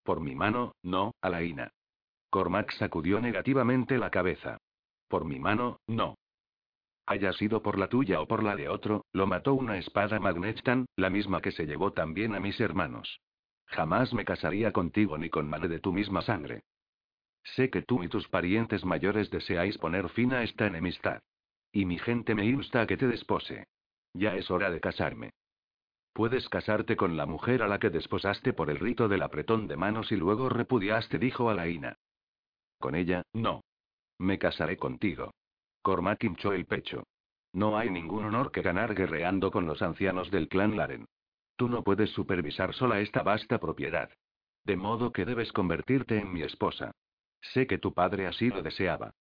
Por 0.02 0.20
mi 0.20 0.34
mano, 0.34 0.72
no, 0.82 1.12
Alaina. 1.20 1.70
Cormac 2.30 2.72
sacudió 2.72 3.20
negativamente 3.20 3.98
la 3.98 4.10
cabeza. 4.10 4.58
Por 5.08 5.24
mi 5.24 5.38
mano, 5.38 5.78
no. 5.86 6.16
Haya 7.10 7.32
sido 7.32 7.60
por 7.60 7.76
la 7.76 7.88
tuya 7.88 8.20
o 8.20 8.28
por 8.28 8.44
la 8.44 8.54
de 8.54 8.68
otro, 8.68 9.04
lo 9.12 9.26
mató 9.26 9.54
una 9.54 9.78
espada 9.78 10.20
Magnetan, 10.20 10.86
la 10.94 11.10
misma 11.10 11.40
que 11.40 11.50
se 11.50 11.66
llevó 11.66 11.92
también 11.92 12.36
a 12.36 12.38
mis 12.38 12.60
hermanos. 12.60 13.20
Jamás 13.66 14.14
me 14.14 14.24
casaría 14.24 14.70
contigo 14.70 15.18
ni 15.18 15.28
con 15.28 15.50
madre 15.50 15.66
de 15.66 15.80
tu 15.80 15.92
misma 15.92 16.22
sangre. 16.22 16.62
Sé 17.42 17.68
que 17.68 17.82
tú 17.82 18.04
y 18.04 18.08
tus 18.08 18.28
parientes 18.28 18.84
mayores 18.84 19.28
deseáis 19.28 19.76
poner 19.76 20.08
fin 20.10 20.32
a 20.32 20.44
esta 20.44 20.68
enemistad. 20.68 21.20
Y 21.72 21.84
mi 21.84 21.98
gente 21.98 22.36
me 22.36 22.44
insta 22.44 22.82
a 22.82 22.86
que 22.86 22.96
te 22.96 23.08
despose. 23.08 23.66
Ya 24.14 24.36
es 24.36 24.48
hora 24.48 24.70
de 24.70 24.78
casarme. 24.78 25.32
Puedes 26.12 26.48
casarte 26.48 26.94
con 26.94 27.16
la 27.16 27.26
mujer 27.26 27.64
a 27.64 27.66
la 27.66 27.80
que 27.80 27.90
desposaste 27.90 28.52
por 28.52 28.70
el 28.70 28.78
rito 28.78 29.08
del 29.08 29.22
apretón 29.22 29.66
de 29.66 29.76
manos 29.76 30.12
y 30.12 30.16
luego 30.16 30.48
repudiaste, 30.48 31.18
dijo 31.18 31.50
Alaina. 31.50 31.96
Con 32.78 32.94
ella, 32.94 33.24
no. 33.32 33.64
Me 34.16 34.38
casaré 34.38 34.76
contigo. 34.76 35.32
Cormac 35.82 36.22
hinchó 36.24 36.52
el 36.52 36.66
pecho. 36.66 37.04
No 37.52 37.76
hay 37.76 37.90
ningún 37.90 38.24
honor 38.24 38.52
que 38.52 38.62
ganar 38.62 38.94
guerreando 38.94 39.50
con 39.50 39.66
los 39.66 39.82
ancianos 39.82 40.30
del 40.30 40.48
clan 40.48 40.76
Laren. 40.76 41.06
Tú 41.56 41.68
no 41.68 41.82
puedes 41.82 42.10
supervisar 42.10 42.74
sola 42.74 43.00
esta 43.00 43.22
vasta 43.22 43.58
propiedad. 43.58 44.10
De 44.64 44.76
modo 44.76 45.12
que 45.12 45.24
debes 45.24 45.52
convertirte 45.52 46.18
en 46.18 46.32
mi 46.32 46.42
esposa. 46.42 46.92
Sé 47.40 47.66
que 47.66 47.78
tu 47.78 47.92
padre 47.94 48.26
así 48.26 48.48
lo 48.50 48.62
deseaba. 48.62 49.14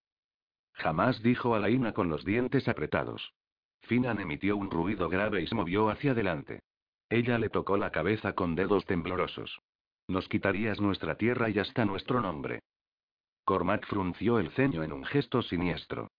Jamás 0.73 1.21
dijo 1.23 1.55
Alaina 1.55 1.93
con 1.93 2.09
los 2.09 2.23
dientes 2.23 2.67
apretados. 2.67 3.33
Finan 3.81 4.19
emitió 4.19 4.57
un 4.57 4.69
ruido 4.69 5.09
grave 5.09 5.41
y 5.41 5.47
se 5.47 5.55
movió 5.55 5.89
hacia 5.89 6.11
adelante. 6.11 6.61
Ella 7.09 7.39
le 7.39 7.49
tocó 7.49 7.77
la 7.77 7.91
cabeza 7.91 8.33
con 8.33 8.55
dedos 8.55 8.85
temblorosos. 8.85 9.59
Nos 10.07 10.27
quitarías 10.27 10.79
nuestra 10.79 11.15
tierra 11.15 11.49
y 11.49 11.59
hasta 11.59 11.85
nuestro 11.85 12.21
nombre. 12.21 12.61
Cormac 13.45 13.85
frunció 13.87 14.39
el 14.39 14.51
ceño 14.51 14.83
en 14.83 14.93
un 14.93 15.05
gesto 15.05 15.41
siniestro. 15.41 16.09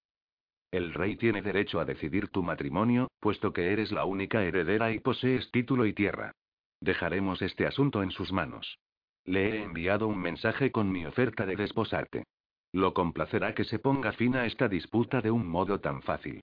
El 0.71 0.95
rey 0.95 1.17
tiene 1.17 1.43
derecho 1.43 1.81
a 1.81 1.85
decidir 1.85 2.29
tu 2.29 2.43
matrimonio, 2.45 3.11
puesto 3.19 3.53
que 3.53 3.73
eres 3.73 3.91
la 3.91 4.05
única 4.05 4.45
heredera 4.45 4.93
y 4.93 5.01
posees 5.01 5.51
título 5.51 5.85
y 5.85 5.93
tierra. 5.93 6.33
Dejaremos 6.81 7.43
este 7.43 7.67
asunto 7.67 8.03
en 8.03 8.13
sus 8.13 8.33
manos. 8.33 8.79
Le 9.25 9.51
he 9.51 9.63
enviado 9.63 10.07
un 10.07 10.19
mensaje 10.19 10.71
con 10.71 10.91
mi 10.93 11.05
oferta 11.05 11.45
de 11.45 11.57
desposarte. 11.57 12.25
Lo 12.73 12.95
complacerá 12.95 13.53
que 13.55 13.65
se 13.65 13.81
ponga 13.81 14.13
fin 14.13 14.37
a 14.37 14.47
esta 14.47 14.69
disputa 14.69 15.21
de 15.21 15.33
un 15.33 15.49
modo 15.49 15.81
tan 15.81 16.03
fácil. 16.03 16.41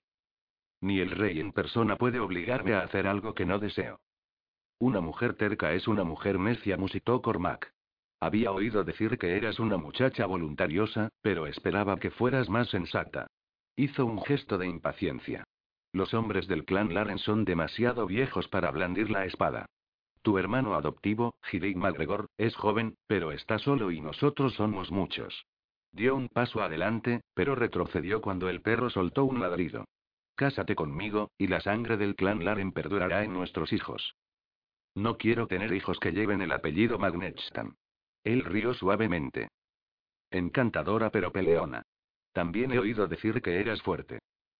Ni 0.81 0.99
el 0.99 1.11
rey 1.11 1.39
en 1.39 1.53
persona 1.53 1.95
puede 1.95 2.19
obligarme 2.19 2.73
a 2.73 2.81
hacer 2.81 3.07
algo 3.07 3.33
que 3.33 3.45
no 3.45 3.59
deseo. 3.59 3.99
Una 4.79 4.99
mujer 4.99 5.35
terca 5.35 5.73
es 5.73 5.87
una 5.87 6.03
mujer 6.03 6.37
necia, 6.37 6.77
musitó 6.77 7.21
Cormac. 7.21 7.71
Había 8.19 8.51
oído 8.51 8.83
decir 8.83 9.17
que 9.17 9.37
eras 9.37 9.59
una 9.59 9.77
muchacha 9.77 10.25
voluntariosa, 10.25 11.09
pero 11.21 11.47
esperaba 11.47 11.97
que 11.97 12.11
fueras 12.11 12.49
más 12.49 12.69
sensata. 12.69 13.27
Hizo 13.79 14.07
un 14.07 14.23
gesto 14.23 14.57
de 14.57 14.65
impaciencia. 14.65 15.43
Los 15.93 16.15
hombres 16.15 16.47
del 16.47 16.65
clan 16.65 16.95
Laren 16.95 17.19
son 17.19 17.45
demasiado 17.45 18.07
viejos 18.07 18.47
para 18.47 18.71
blandir 18.71 19.11
la 19.11 19.25
espada. 19.25 19.67
Tu 20.23 20.39
hermano 20.39 20.73
adoptivo, 20.73 21.35
Gideon 21.43 21.77
MacGregor, 21.77 22.25
es 22.37 22.55
joven, 22.55 22.97
pero 23.05 23.31
está 23.31 23.59
solo 23.59 23.91
y 23.91 24.01
nosotros 24.01 24.55
somos 24.55 24.91
muchos. 24.91 25.45
Dio 25.91 26.15
un 26.15 26.27
paso 26.27 26.63
adelante, 26.63 27.21
pero 27.35 27.53
retrocedió 27.53 28.19
cuando 28.19 28.49
el 28.49 28.61
perro 28.61 28.89
soltó 28.89 29.25
un 29.25 29.39
ladrido. 29.39 29.85
Cásate 30.33 30.75
conmigo, 30.75 31.29
y 31.37 31.45
la 31.45 31.61
sangre 31.61 31.97
del 31.97 32.15
clan 32.15 32.43
Laren 32.43 32.71
perdurará 32.71 33.23
en 33.23 33.31
nuestros 33.31 33.71
hijos. 33.73 34.15
No 34.95 35.19
quiero 35.19 35.45
tener 35.45 35.71
hijos 35.71 35.99
que 35.99 36.13
lleven 36.13 36.41
el 36.41 36.51
apellido 36.51 36.97
Magnetstam. 36.97 37.75
Él 38.23 38.43
rió 38.43 38.73
suavemente. 38.73 39.49
Encantadora 40.31 41.11
pero 41.11 41.31
peleona. 41.31 41.83
También 42.37 42.71
he 42.71 42.77
oído 42.77 43.07
decir 43.07 43.41
que 43.41 43.59
eras 43.59 43.81
fuerte. 43.81 44.19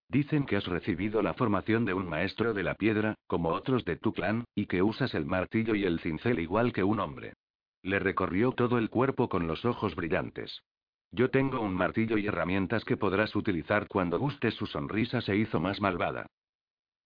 Dicen 0.09 0.47
que 0.47 0.55
has 0.55 0.65
recibido 0.65 1.21
la 1.21 1.35
formación 1.35 1.85
de 1.85 1.93
un 1.93 2.09
maestro 2.09 2.55
de 2.55 2.63
la 2.63 2.73
piedra, 2.73 3.13
como 3.27 3.49
otros 3.49 3.85
de 3.85 3.97
tu 3.97 4.13
clan, 4.13 4.45
y 4.55 4.65
que 4.65 4.81
usas 4.81 5.13
el 5.13 5.27
martillo 5.27 5.75
y 5.75 5.83
el 5.83 5.99
cincel 5.99 6.39
igual 6.39 6.73
que 6.73 6.83
un 6.83 6.99
hombre. 6.99 7.33
Le 7.83 7.99
recorrió 7.99 8.51
todo 8.53 8.79
el 8.79 8.89
cuerpo 8.89 9.29
con 9.29 9.45
los 9.45 9.63
ojos 9.63 9.93
brillantes. 9.93 10.63
Yo 11.11 11.29
tengo 11.29 11.61
un 11.61 11.75
martillo 11.75 12.17
y 12.17 12.25
herramientas 12.25 12.83
que 12.83 12.97
podrás 12.97 13.35
utilizar 13.35 13.87
cuando 13.87 14.17
guste. 14.17 14.49
Su 14.49 14.65
sonrisa 14.65 15.21
se 15.21 15.35
hizo 15.35 15.59
más 15.59 15.79
malvada. 15.79 16.25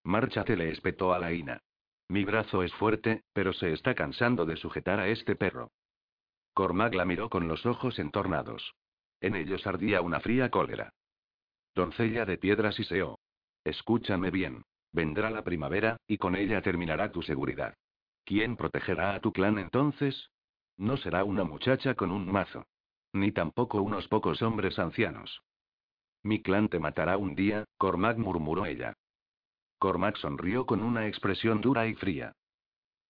Márchate, 0.05 0.55
le 0.55 0.69
espetó 0.69 1.13
a 1.13 1.19
Laina. 1.19 1.59
Mi 2.07 2.23
brazo 2.23 2.63
es 2.63 2.73
fuerte, 2.75 3.23
pero 3.33 3.51
se 3.51 3.73
está 3.73 3.93
cansando 3.93 4.45
de 4.45 4.55
sujetar 4.55 5.01
a 5.01 5.09
este 5.09 5.35
perro. 5.35 5.69
Cormac 6.53 6.93
la 6.95 7.03
miró 7.03 7.29
con 7.29 7.49
los 7.49 7.65
ojos 7.65 7.99
entornados. 7.99 8.73
En 9.21 9.35
ellos 9.35 9.65
ardía 9.65 10.01
una 10.01 10.19
fría 10.19 10.49
cólera. 10.49 10.91
Doncella 11.73 12.25
de 12.25 12.37
piedras 12.37 12.79
y 12.79 12.83
seo. 12.83 13.19
Escúchame 13.63 14.31
bien. 14.31 14.63
Vendrá 14.91 15.29
la 15.29 15.43
primavera, 15.43 15.97
y 16.05 16.17
con 16.17 16.35
ella 16.35 16.61
terminará 16.61 17.11
tu 17.11 17.21
seguridad. 17.21 17.75
¿Quién 18.25 18.57
protegerá 18.57 19.15
a 19.15 19.21
tu 19.21 19.31
clan 19.31 19.57
entonces? 19.57 20.29
No 20.77 20.97
será 20.97 21.23
una 21.23 21.43
muchacha 21.43 21.95
con 21.95 22.11
un 22.11 22.29
mazo. 22.29 22.65
Ni 23.13 23.31
tampoco 23.31 23.81
unos 23.81 24.07
pocos 24.07 24.41
hombres 24.41 24.79
ancianos. 24.79 25.41
Mi 26.23 26.41
clan 26.41 26.69
te 26.69 26.79
matará 26.79 27.17
un 27.17 27.35
día, 27.35 27.65
Cormac 27.77 28.17
murmuró 28.17 28.65
ella. 28.65 28.93
Cormac 29.79 30.17
sonrió 30.17 30.65
con 30.65 30.83
una 30.83 31.07
expresión 31.07 31.61
dura 31.61 31.87
y 31.87 31.95
fría. 31.95 32.33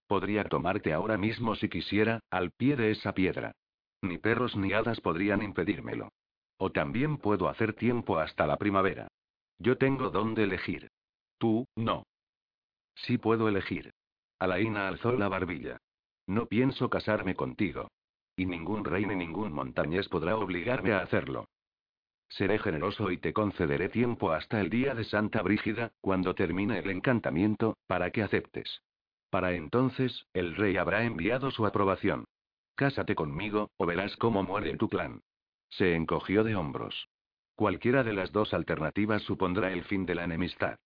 Podría 0.08 0.44
tomarte 0.46 0.94
ahora 0.94 1.18
mismo 1.18 1.56
si 1.56 1.70
quisiera, 1.70 2.20
al 2.30 2.52
pie 2.52 2.76
de 2.76 2.92
esa 2.92 3.14
piedra. 3.14 3.54
Ni 4.02 4.18
perros 4.18 4.56
ni 4.56 4.74
hadas 4.74 5.00
podrían 5.02 5.42
impedírmelo. 5.42 6.12
O 6.58 6.72
también 6.72 7.18
puedo 7.18 7.50
hacer 7.50 7.74
tiempo 7.74 8.20
hasta 8.20 8.48
la 8.48 8.58
primavera. 8.58 9.08
Yo 9.60 9.78
tengo 9.78 10.10
dónde 10.10 10.44
elegir. 10.44 10.90
Tú, 11.38 11.66
no. 11.76 12.04
Sí 12.96 13.18
puedo 13.18 13.48
elegir. 13.48 13.92
Alaina 14.40 14.88
alzó 14.88 15.14
la 15.14 15.28
barbilla. 15.28 15.78
No 16.28 16.48
pienso 16.48 16.90
casarme 16.90 17.36
contigo. 17.36 17.90
Y 18.36 18.46
ningún 18.46 18.86
rey 18.86 19.06
ni 19.06 19.16
ningún 19.16 19.54
montañés 19.54 20.08
podrá 20.08 20.36
obligarme 20.36 20.94
a 20.94 21.00
hacerlo. 21.00 21.46
Seré 22.30 22.60
generoso 22.60 23.12
y 23.12 23.18
te 23.18 23.34
concederé 23.34 23.90
tiempo 23.90 24.32
hasta 24.32 24.62
el 24.62 24.70
día 24.70 24.96
de 24.96 25.04
Santa 25.04 25.42
Brígida, 25.42 25.92
cuando 26.00 26.34
termine 26.34 26.80
el 26.80 26.90
encantamiento, 26.90 27.78
para 27.88 28.12
que 28.12 28.24
aceptes. 28.24 28.82
Para 29.30 29.54
entonces, 29.54 30.26
el 30.34 30.56
rey 30.56 30.78
habrá 30.78 31.04
enviado 31.04 31.52
su 31.52 31.66
aprobación. 31.66 32.26
Cásate 32.82 33.14
conmigo, 33.14 33.70
o 33.78 33.86
verás 33.86 34.18
cómo 34.18 34.42
muere 34.42 34.76
tu 34.76 34.90
clan. 34.90 35.22
Se 35.70 35.94
encogió 35.94 36.44
de 36.44 36.56
hombros. 36.56 37.10
Cualquiera 37.54 38.04
de 38.04 38.12
las 38.12 38.32
dos 38.32 38.56
alternativas 38.56 39.22
supondrá 39.22 39.72
el 39.72 39.84
fin 39.84 40.08
de 40.08 40.16
la 40.16 40.24
enemistad. 40.24 40.80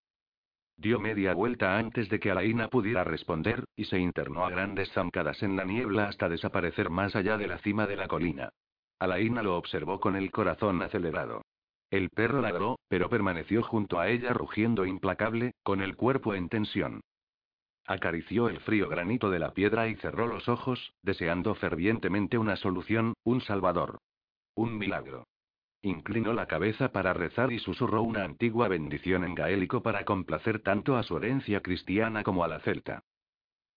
Dio 0.76 1.00
media 1.00 1.34
vuelta 1.34 1.78
antes 1.78 2.10
de 2.10 2.20
que 2.20 2.32
Alaina 2.32 2.68
pudiera 2.68 3.06
responder, 3.06 3.64
y 3.78 3.86
se 3.86 3.98
internó 3.98 4.46
a 4.46 4.50
grandes 4.50 4.92
zancadas 4.92 5.42
en 5.42 5.56
la 5.56 5.64
niebla 5.64 6.10
hasta 6.10 6.28
desaparecer 6.28 6.90
más 6.90 7.16
allá 7.16 7.38
de 7.38 7.48
la 7.48 7.60
cima 7.60 7.88
de 7.88 7.96
la 7.96 8.10
colina. 8.10 8.50
Alaina 9.00 9.42
lo 9.42 9.56
observó 9.56 10.02
con 10.02 10.18
el 10.18 10.32
corazón 10.32 10.82
acelerado. 10.82 11.44
El 11.92 12.10
perro 12.10 12.42
ladró, 12.42 12.78
pero 12.90 13.10
permaneció 13.10 13.64
junto 13.64 14.02
a 14.02 14.10
ella 14.10 14.34
rugiendo 14.34 14.86
implacable, 14.86 15.54
con 15.64 15.80
el 15.80 15.96
cuerpo 15.96 16.36
en 16.36 16.50
tensión. 16.50 17.00
Acarició 17.88 18.50
el 18.50 18.60
frío 18.62 18.90
granito 18.90 19.30
de 19.30 19.38
la 19.38 19.54
piedra 19.54 19.88
y 19.88 19.96
cerró 19.98 20.26
los 20.26 20.50
ojos, 20.50 20.94
deseando 21.04 21.54
fervientemente 21.54 22.38
una 22.40 22.56
solución, 22.56 23.14
un 23.24 23.42
salvador. 23.42 24.00
Un 24.56 24.78
milagro. 24.78 25.28
Inclinó 25.84 26.34
la 26.34 26.48
cabeza 26.48 26.92
para 26.92 27.14
rezar 27.14 27.52
y 27.52 27.60
susurró 27.60 28.02
una 28.02 28.24
antigua 28.24 28.68
bendición 28.68 29.24
en 29.24 29.36
gaélico 29.36 29.84
para 29.84 30.04
complacer 30.04 30.62
tanto 30.62 30.98
a 30.98 31.04
su 31.04 31.16
herencia 31.18 31.62
cristiana 31.62 32.24
como 32.24 32.44
a 32.44 32.48
la 32.48 32.60
celta. 32.62 33.04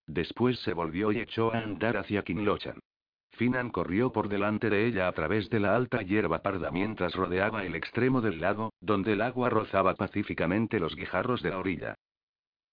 Después 0.06 0.58
se 0.60 0.72
volvió 0.72 1.12
y 1.12 1.18
echó 1.18 1.52
a 1.52 1.58
andar 1.58 1.98
hacia 1.98 2.22
Kinlochan. 2.22 2.80
Finan 3.32 3.68
corrió 3.68 4.10
por 4.10 4.30
delante 4.30 4.70
de 4.70 4.86
ella 4.86 5.06
a 5.06 5.12
través 5.12 5.50
de 5.50 5.60
la 5.60 5.76
alta 5.76 6.00
hierba 6.00 6.40
parda 6.40 6.70
mientras 6.70 7.14
rodeaba 7.14 7.66
el 7.66 7.74
extremo 7.74 8.22
del 8.22 8.40
lago, 8.40 8.72
donde 8.80 9.12
el 9.12 9.20
agua 9.20 9.50
rozaba 9.50 9.94
pacíficamente 9.94 10.80
los 10.80 10.96
guijarros 10.96 11.42
de 11.42 11.50
la 11.50 11.58
orilla. 11.58 11.94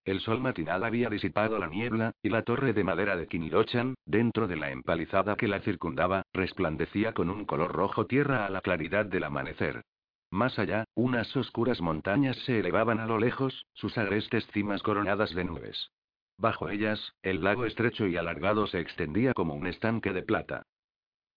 El 0.06 0.20
sol 0.20 0.40
matinal 0.40 0.84
había 0.84 1.10
disipado 1.10 1.58
la 1.58 1.68
niebla, 1.68 2.12
y 2.22 2.30
la 2.30 2.44
torre 2.44 2.74
de 2.74 2.84
madera 2.84 3.18
de 3.18 3.28
Kinilochan, 3.28 3.96
dentro 4.06 4.48
de 4.48 4.56
la 4.56 4.70
empalizada 4.70 5.36
que 5.36 5.48
la 5.48 5.62
circundaba, 5.62 6.22
resplandecía 6.32 7.14
con 7.14 7.32
un 7.32 7.46
color 7.46 7.72
rojo 7.74 8.06
tierra 8.06 8.46
a 8.46 8.50
la 8.52 8.62
claridad 8.62 9.08
del 9.08 9.24
amanecer. 9.24 9.82
Más 10.30 10.60
allá, 10.60 10.86
unas 10.94 11.36
oscuras 11.36 11.82
montañas 11.82 12.38
se 12.46 12.60
elevaban 12.60 13.00
a 13.00 13.08
lo 13.08 13.18
lejos, 13.18 13.66
sus 13.74 13.98
agrestes 13.98 14.46
cimas 14.54 14.84
coronadas 14.84 15.34
de 15.34 15.44
nubes. 15.44 15.90
Bajo 16.38 16.70
ellas, 16.70 17.14
el 17.24 17.44
lago 17.44 17.66
estrecho 17.66 18.06
y 18.06 18.16
alargado 18.16 18.68
se 18.68 18.82
extendía 18.82 19.34
como 19.34 19.56
un 19.56 19.66
estanque 19.66 20.14
de 20.14 20.22
plata. 20.22 20.64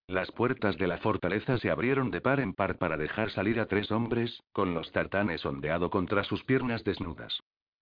Las 0.08 0.30
puertas 0.32 0.78
de 0.78 0.88
la 0.88 0.98
fortaleza 0.98 1.58
se 1.58 1.70
abrieron 1.70 2.12
de 2.12 2.20
par 2.20 2.42
en 2.42 2.54
par 2.54 2.78
para 2.78 2.98
dejar 2.98 3.32
salir 3.32 3.62
a 3.62 3.68
tres 3.68 3.92
hombres, 3.92 4.42
con 4.52 4.74
los 4.74 4.92
tartanes 4.92 5.46
ondeado 5.46 5.90
contra 5.90 6.26
sus 6.26 6.44
piernas 6.44 6.84
desnudas. 6.84 7.40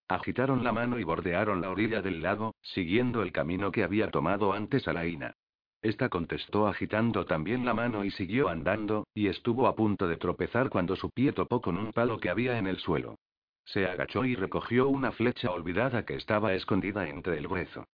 Agitaron 0.08 0.62
la 0.62 0.72
mano 0.72 0.98
y 1.00 1.04
bordearon 1.04 1.60
la 1.60 1.70
orilla 1.70 2.00
del 2.00 2.22
lago, 2.22 2.54
siguiendo 2.62 3.22
el 3.22 3.32
camino 3.32 3.72
que 3.72 3.82
había 3.82 4.10
tomado 4.10 4.52
antes 4.52 4.86
Alaina. 4.86 5.34
Esta 5.82 6.08
contestó 6.08 6.68
agitando 6.68 7.26
también 7.26 7.64
la 7.64 7.74
mano 7.74 8.04
y 8.04 8.10
siguió 8.10 8.48
andando, 8.48 9.06
y 9.14 9.26
estuvo 9.26 9.66
a 9.66 9.74
punto 9.74 10.06
de 10.08 10.16
tropezar 10.16 10.70
cuando 10.70 10.96
su 10.96 11.10
pie 11.10 11.32
topó 11.32 11.60
con 11.60 11.76
un 11.76 11.92
palo 11.92 12.18
que 12.18 12.30
había 12.30 12.58
en 12.58 12.66
el 12.66 12.78
suelo. 12.78 13.16
Se 13.64 13.86
agachó 13.86 14.24
y 14.24 14.36
recogió 14.36 14.88
una 14.88 15.10
flecha 15.10 15.50
olvidada 15.50 16.04
que 16.04 16.14
estaba 16.14 16.54
escondida 16.54 17.08
entre 17.08 17.38
el 17.38 17.48
brezo. 17.48 17.84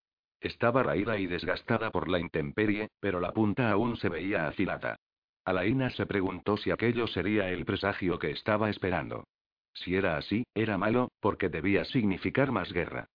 Estaba 0.41 0.83
raída 0.83 1.19
y 1.19 1.27
desgastada 1.27 1.91
por 1.91 2.09
la 2.09 2.19
intemperie, 2.19 2.89
pero 3.01 3.21
la 3.21 3.33
punta 3.33 3.71
aún 3.71 3.97
se 3.97 4.11
veía 4.11 4.49
afilada. 4.49 4.97
Alaina 5.45 5.91
se 5.91 6.05
preguntó 6.05 6.57
si 6.57 6.71
aquello 6.71 7.07
sería 7.07 7.49
el 7.49 7.65
presagio 7.65 8.19
que 8.19 8.31
estaba 8.31 8.69
esperando. 8.69 9.25
Si 9.75 9.95
era 9.97 10.17
así, 10.17 10.45
era 10.55 10.79
malo, 10.79 11.11
porque 11.21 11.49
debía 11.49 11.85
significar 11.85 12.53
más 12.53 12.73
guerra. 12.73 13.09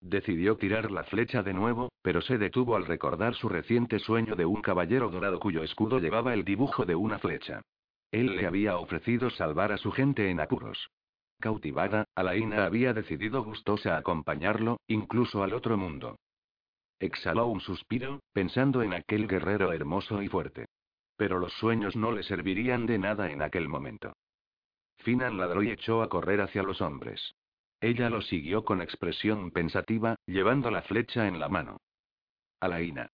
Decidió 0.00 0.56
tirar 0.56 0.90
la 0.90 1.04
flecha 1.04 1.42
de 1.42 1.54
nuevo, 1.54 1.90
pero 2.02 2.20
se 2.20 2.36
detuvo 2.36 2.76
al 2.76 2.84
recordar 2.84 3.34
su 3.34 3.48
reciente 3.48 3.98
sueño 3.98 4.36
de 4.36 4.44
un 4.44 4.60
caballero 4.60 5.08
dorado 5.08 5.40
cuyo 5.40 5.62
escudo 5.62 5.98
llevaba 5.98 6.34
el 6.34 6.44
dibujo 6.44 6.84
de 6.84 6.94
una 6.94 7.18
flecha. 7.18 7.62
Él 8.10 8.36
le 8.36 8.46
había 8.46 8.76
ofrecido 8.76 9.30
salvar 9.30 9.72
a 9.72 9.78
su 9.78 9.90
gente 9.92 10.30
en 10.30 10.40
apuros. 10.40 10.90
Cautivada, 11.40 12.04
Alaina 12.14 12.64
había 12.64 12.92
decidido 12.92 13.42
gustosa 13.42 13.96
acompañarlo, 13.96 14.78
incluso 14.86 15.42
al 15.42 15.52
otro 15.52 15.76
mundo. 15.76 16.16
Exhaló 17.00 17.46
un 17.46 17.60
suspiro, 17.60 18.20
pensando 18.32 18.82
en 18.82 18.94
aquel 18.94 19.26
guerrero 19.26 19.72
hermoso 19.72 20.22
y 20.22 20.28
fuerte. 20.28 20.66
Pero 21.16 21.38
los 21.38 21.52
sueños 21.54 21.96
no 21.96 22.12
le 22.12 22.22
servirían 22.22 22.86
de 22.86 22.98
nada 22.98 23.30
en 23.30 23.42
aquel 23.42 23.68
momento. 23.68 24.12
Finan 25.04 25.36
ladró 25.36 25.62
y 25.62 25.70
echó 25.70 26.02
a 26.02 26.08
correr 26.08 26.40
hacia 26.40 26.62
los 26.62 26.80
hombres. 26.80 27.34
Ella 27.80 28.08
lo 28.08 28.22
siguió 28.22 28.64
con 28.64 28.80
expresión 28.80 29.50
pensativa, 29.50 30.16
llevando 30.26 30.70
la 30.70 30.80
flecha 30.80 31.28
en 31.28 31.38
la 31.38 31.50
mano. 31.50 31.76
Alaina. 32.58 33.10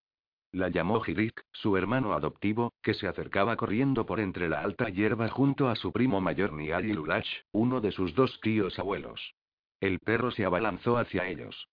La 0.52 0.68
llamó 0.68 1.02
Hirik, 1.04 1.44
su 1.52 1.76
hermano 1.76 2.12
adoptivo, 2.12 2.72
que 2.80 2.94
se 2.94 3.08
acercaba 3.08 3.56
corriendo 3.56 4.06
por 4.06 4.20
entre 4.20 4.48
la 4.48 4.60
alta 4.60 4.88
hierba 4.88 5.28
junto 5.28 5.68
a 5.68 5.74
su 5.74 5.92
primo 5.92 6.20
mayor 6.20 6.52
Nial 6.52 6.86
Lulach, 6.88 7.26
uno 7.50 7.80
de 7.80 7.90
sus 7.90 8.14
dos 8.14 8.40
tíos 8.40 8.78
abuelos. 8.78 9.34
El 9.80 9.98
perro 9.98 10.30
se 10.30 10.44
abalanzó 10.44 10.96
hacia 10.96 11.26
ellos. 11.26 11.68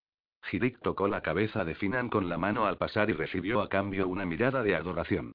Hirik 0.52 0.80
tocó 0.82 1.08
la 1.08 1.22
cabeza 1.22 1.64
de 1.64 1.76
Finan 1.76 2.10
con 2.10 2.28
la 2.28 2.40
mano 2.40 2.66
al 2.66 2.78
pasar 2.78 3.12
y 3.12 3.14
recibió 3.14 3.62
a 3.62 3.70
cambio 3.70 4.08
una 4.08 4.26
mirada 4.26 4.64
de 4.64 4.76
adoración. 4.76 5.34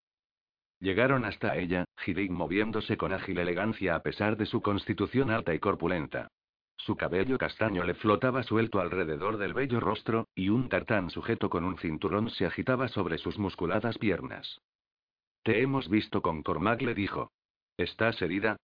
Llegaron 0.83 1.25
hasta 1.25 1.57
ella, 1.57 1.85
Hirik 2.05 2.33
moviéndose 2.33 2.97
con 2.97 3.13
ágil 3.13 3.39
elegancia 3.39 3.95
a 3.95 4.03
pesar 4.03 4.37
de 4.37 4.47
su 4.47 4.61
constitución 4.61 5.31
alta 5.31 5.55
y 5.55 5.61
corpulenta. 5.61 6.27
Su 6.77 6.97
cabello 6.97 7.39
castaño 7.39 7.85
le 7.85 7.95
flotaba 7.95 8.43
suelto 8.43 8.81
alrededor 8.81 9.37
del 9.37 9.55
bello 9.55 9.79
rostro, 9.79 10.27
y 10.35 10.49
un 10.49 10.69
tartán 10.69 11.11
sujeto 11.11 11.49
con 11.51 11.63
un 11.63 11.79
cinturón 11.79 12.31
se 12.31 12.47
agitaba 12.47 12.89
sobre 12.89 13.19
sus 13.19 13.39
musculadas 13.39 13.97
piernas. 13.99 14.61
Te 15.45 15.63
hemos 15.63 15.89
visto 15.89 16.21
con 16.21 16.43
Cormac, 16.43 16.83
le 16.83 16.97
dijo. 16.97 17.31
¿Estás 17.77 18.21
herida? 18.21 18.57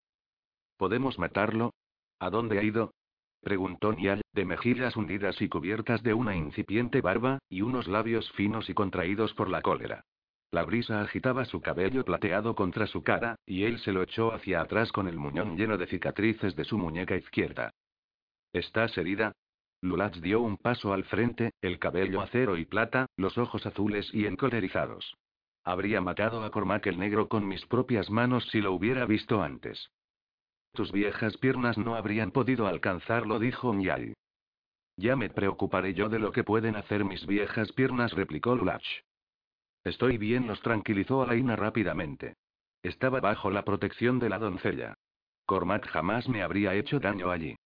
¿Podemos 0.76 1.20
matarlo? 1.20 1.72
¿A 2.18 2.30
dónde 2.30 2.58
ha 2.58 2.64
ido? 2.64 2.94
preguntó 3.42 3.92
Nial, 3.92 4.22
de 4.32 4.44
mejillas 4.44 4.96
hundidas 4.96 5.40
y 5.40 5.48
cubiertas 5.48 6.02
de 6.02 6.14
una 6.14 6.34
incipiente 6.34 7.00
barba, 7.00 7.38
y 7.48 7.62
unos 7.62 7.86
labios 7.86 8.28
finos 8.32 8.68
y 8.68 8.74
contraídos 8.74 9.34
por 9.34 9.48
la 9.48 9.62
cólera. 9.62 10.02
La 10.50 10.64
brisa 10.64 11.02
agitaba 11.02 11.44
su 11.44 11.60
cabello 11.60 12.04
plateado 12.04 12.54
contra 12.54 12.86
su 12.86 13.02
cara, 13.02 13.36
y 13.44 13.64
él 13.64 13.78
se 13.80 13.92
lo 13.92 14.02
echó 14.02 14.32
hacia 14.32 14.62
atrás 14.62 14.90
con 14.92 15.06
el 15.06 15.18
muñón 15.18 15.56
lleno 15.56 15.76
de 15.76 15.86
cicatrices 15.86 16.56
de 16.56 16.64
su 16.64 16.78
muñeca 16.78 17.16
izquierda. 17.16 17.74
¿Estás 18.52 18.96
herida? 18.96 19.32
Lulatz 19.82 20.20
dio 20.20 20.40
un 20.40 20.56
paso 20.56 20.92
al 20.92 21.04
frente, 21.04 21.52
el 21.60 21.78
cabello 21.78 22.22
acero 22.22 22.56
y 22.56 22.64
plata, 22.64 23.06
los 23.16 23.36
ojos 23.36 23.66
azules 23.66 24.08
y 24.12 24.26
encolerizados. 24.26 25.16
Habría 25.64 26.00
matado 26.00 26.42
a 26.42 26.50
Cormac 26.50 26.86
el 26.86 26.98
negro 26.98 27.28
con 27.28 27.46
mis 27.46 27.64
propias 27.66 28.10
manos 28.10 28.48
si 28.50 28.62
lo 28.62 28.72
hubiera 28.72 29.04
visto 29.04 29.42
antes. 29.42 29.90
Tus 30.72 30.92
viejas 30.92 31.36
piernas 31.36 31.76
no 31.76 31.94
habrían 31.94 32.30
podido 32.30 32.66
alcanzarlo, 32.66 33.38
dijo 33.38 33.74
Nyai. 33.74 34.14
Ya 34.96 35.14
me 35.14 35.28
preocuparé 35.28 35.92
yo 35.92 36.08
de 36.08 36.18
lo 36.18 36.32
que 36.32 36.42
pueden 36.42 36.74
hacer 36.74 37.04
mis 37.04 37.26
viejas 37.26 37.70
piernas, 37.72 38.12
replicó 38.14 38.56
Lulach. 38.56 38.84
Estoy 39.84 40.18
bien, 40.18 40.46
los 40.46 40.60
tranquilizó 40.62 41.22
Alaina 41.22 41.56
rápidamente. 41.56 42.36
Estaba 42.82 43.20
bajo 43.20 43.50
la 43.50 43.64
protección 43.64 44.18
de 44.18 44.28
la 44.28 44.38
doncella. 44.38 44.94
Cormac 45.46 45.86
jamás 45.88 46.28
me 46.28 46.42
habría 46.42 46.74
hecho 46.74 47.00
daño 47.00 47.30
allí. 47.30 47.56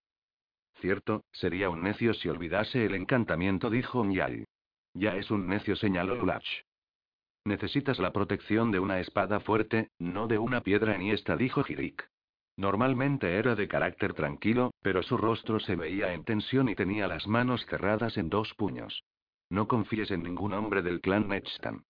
Cierto, 0.81 1.25
sería 1.33 1.69
un 1.71 1.83
necio 1.83 2.15
si 2.15 2.29
olvidase 2.29 2.85
el 2.85 2.95
encantamiento, 2.95 3.71
dijo 3.71 4.05
Mial. 4.05 4.45
Ya 4.95 5.17
es 5.17 5.31
un 5.31 5.47
necio, 5.47 5.77
señaló 5.77 6.15
Lulach. 6.15 6.47
Necesitas 7.45 7.99
la 7.99 8.13
protección 8.13 8.71
de 8.71 8.79
una 8.79 9.01
espada 9.01 9.41
fuerte, 9.41 9.91
no 9.99 10.29
de 10.29 10.39
una 10.39 10.61
piedra 10.61 10.97
esta, 10.97 11.37
dijo 11.37 11.65
Hirik. 11.67 12.09
Normalmente 12.57 13.37
era 13.37 13.55
de 13.55 13.67
carácter 13.67 14.15
tranquilo, 14.15 14.73
pero 14.83 15.03
su 15.03 15.17
rostro 15.17 15.59
se 15.59 15.75
veía 15.75 16.13
en 16.13 16.25
tensión 16.25 16.69
y 16.69 16.75
tenía 16.75 17.09
las 17.09 17.27
manos 17.27 17.65
cerradas 17.67 18.17
en 18.17 18.29
dos 18.29 18.55
puños. 18.55 19.03
No 19.51 19.67
confíes 19.67 20.11
en 20.11 20.23
ningún 20.23 20.53
hombre 20.53 20.83
del 20.83 21.01
clan 21.01 21.29
Nechstam. 21.29 21.85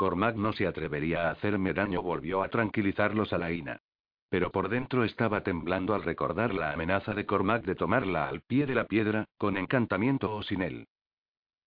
Cormac 0.00 0.34
no 0.34 0.54
se 0.54 0.66
atrevería 0.66 1.28
a 1.28 1.32
hacerme 1.32 1.74
daño, 1.74 2.00
volvió 2.00 2.42
a 2.42 2.48
tranquilizarlos 2.48 3.34
a 3.34 3.38
la 3.38 3.52
Ina. 3.52 3.82
Pero 4.30 4.50
por 4.50 4.70
dentro 4.70 5.04
estaba 5.04 5.42
temblando 5.42 5.94
al 5.94 6.04
recordar 6.04 6.54
la 6.54 6.72
amenaza 6.72 7.12
de 7.12 7.26
Cormac 7.26 7.66
de 7.66 7.74
tomarla 7.74 8.26
al 8.26 8.40
pie 8.40 8.64
de 8.64 8.74
la 8.74 8.86
piedra, 8.86 9.26
con 9.36 9.58
encantamiento 9.58 10.34
o 10.34 10.42
sin 10.42 10.62
él. 10.62 10.88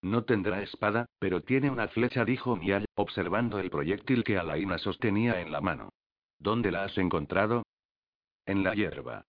No 0.02 0.24
tendrá 0.24 0.62
espada, 0.62 1.06
pero 1.20 1.42
tiene 1.42 1.70
una 1.70 1.86
flecha, 1.86 2.24
dijo 2.24 2.56
Mial, 2.56 2.86
observando 2.96 3.60
el 3.60 3.70
proyectil 3.70 4.24
que 4.24 4.36
Alaina 4.36 4.78
sostenía 4.78 5.40
en 5.40 5.52
la 5.52 5.60
mano. 5.60 5.90
¿Dónde 6.40 6.72
la 6.72 6.82
has 6.82 6.98
encontrado? 6.98 7.62
En 8.46 8.64
la 8.64 8.74
hierba. 8.74 9.26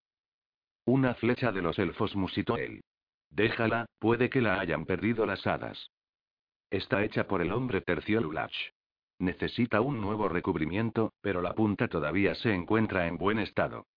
Una 0.86 1.13
flecha 1.13 1.52
de 1.52 1.62
los 1.62 1.78
elfos, 1.78 2.15
musitó 2.15 2.58
él. 2.58 2.82
Déjala, 3.30 3.86
puede 4.00 4.32
que 4.32 4.41
la 4.41 4.60
hayan 4.60 4.88
perdido 4.88 5.28
las 5.28 5.46
hadas. 5.46 5.91
Está 6.72 7.04
hecha 7.04 7.28
por 7.28 7.44
el 7.44 7.52
hombre 7.52 7.82
tercio 7.82 8.20
Lulach. 8.20 8.56
Necesita 9.19 9.82
un 9.82 10.01
nuevo 10.01 10.28
recubrimiento, 10.28 11.13
pero 11.21 11.41
la 11.41 11.54
punta 11.54 11.88
todavía 11.88 12.36
se 12.36 12.54
encuentra 12.54 13.08
en 13.08 13.17
buen 13.17 13.39
estado. 13.39 13.88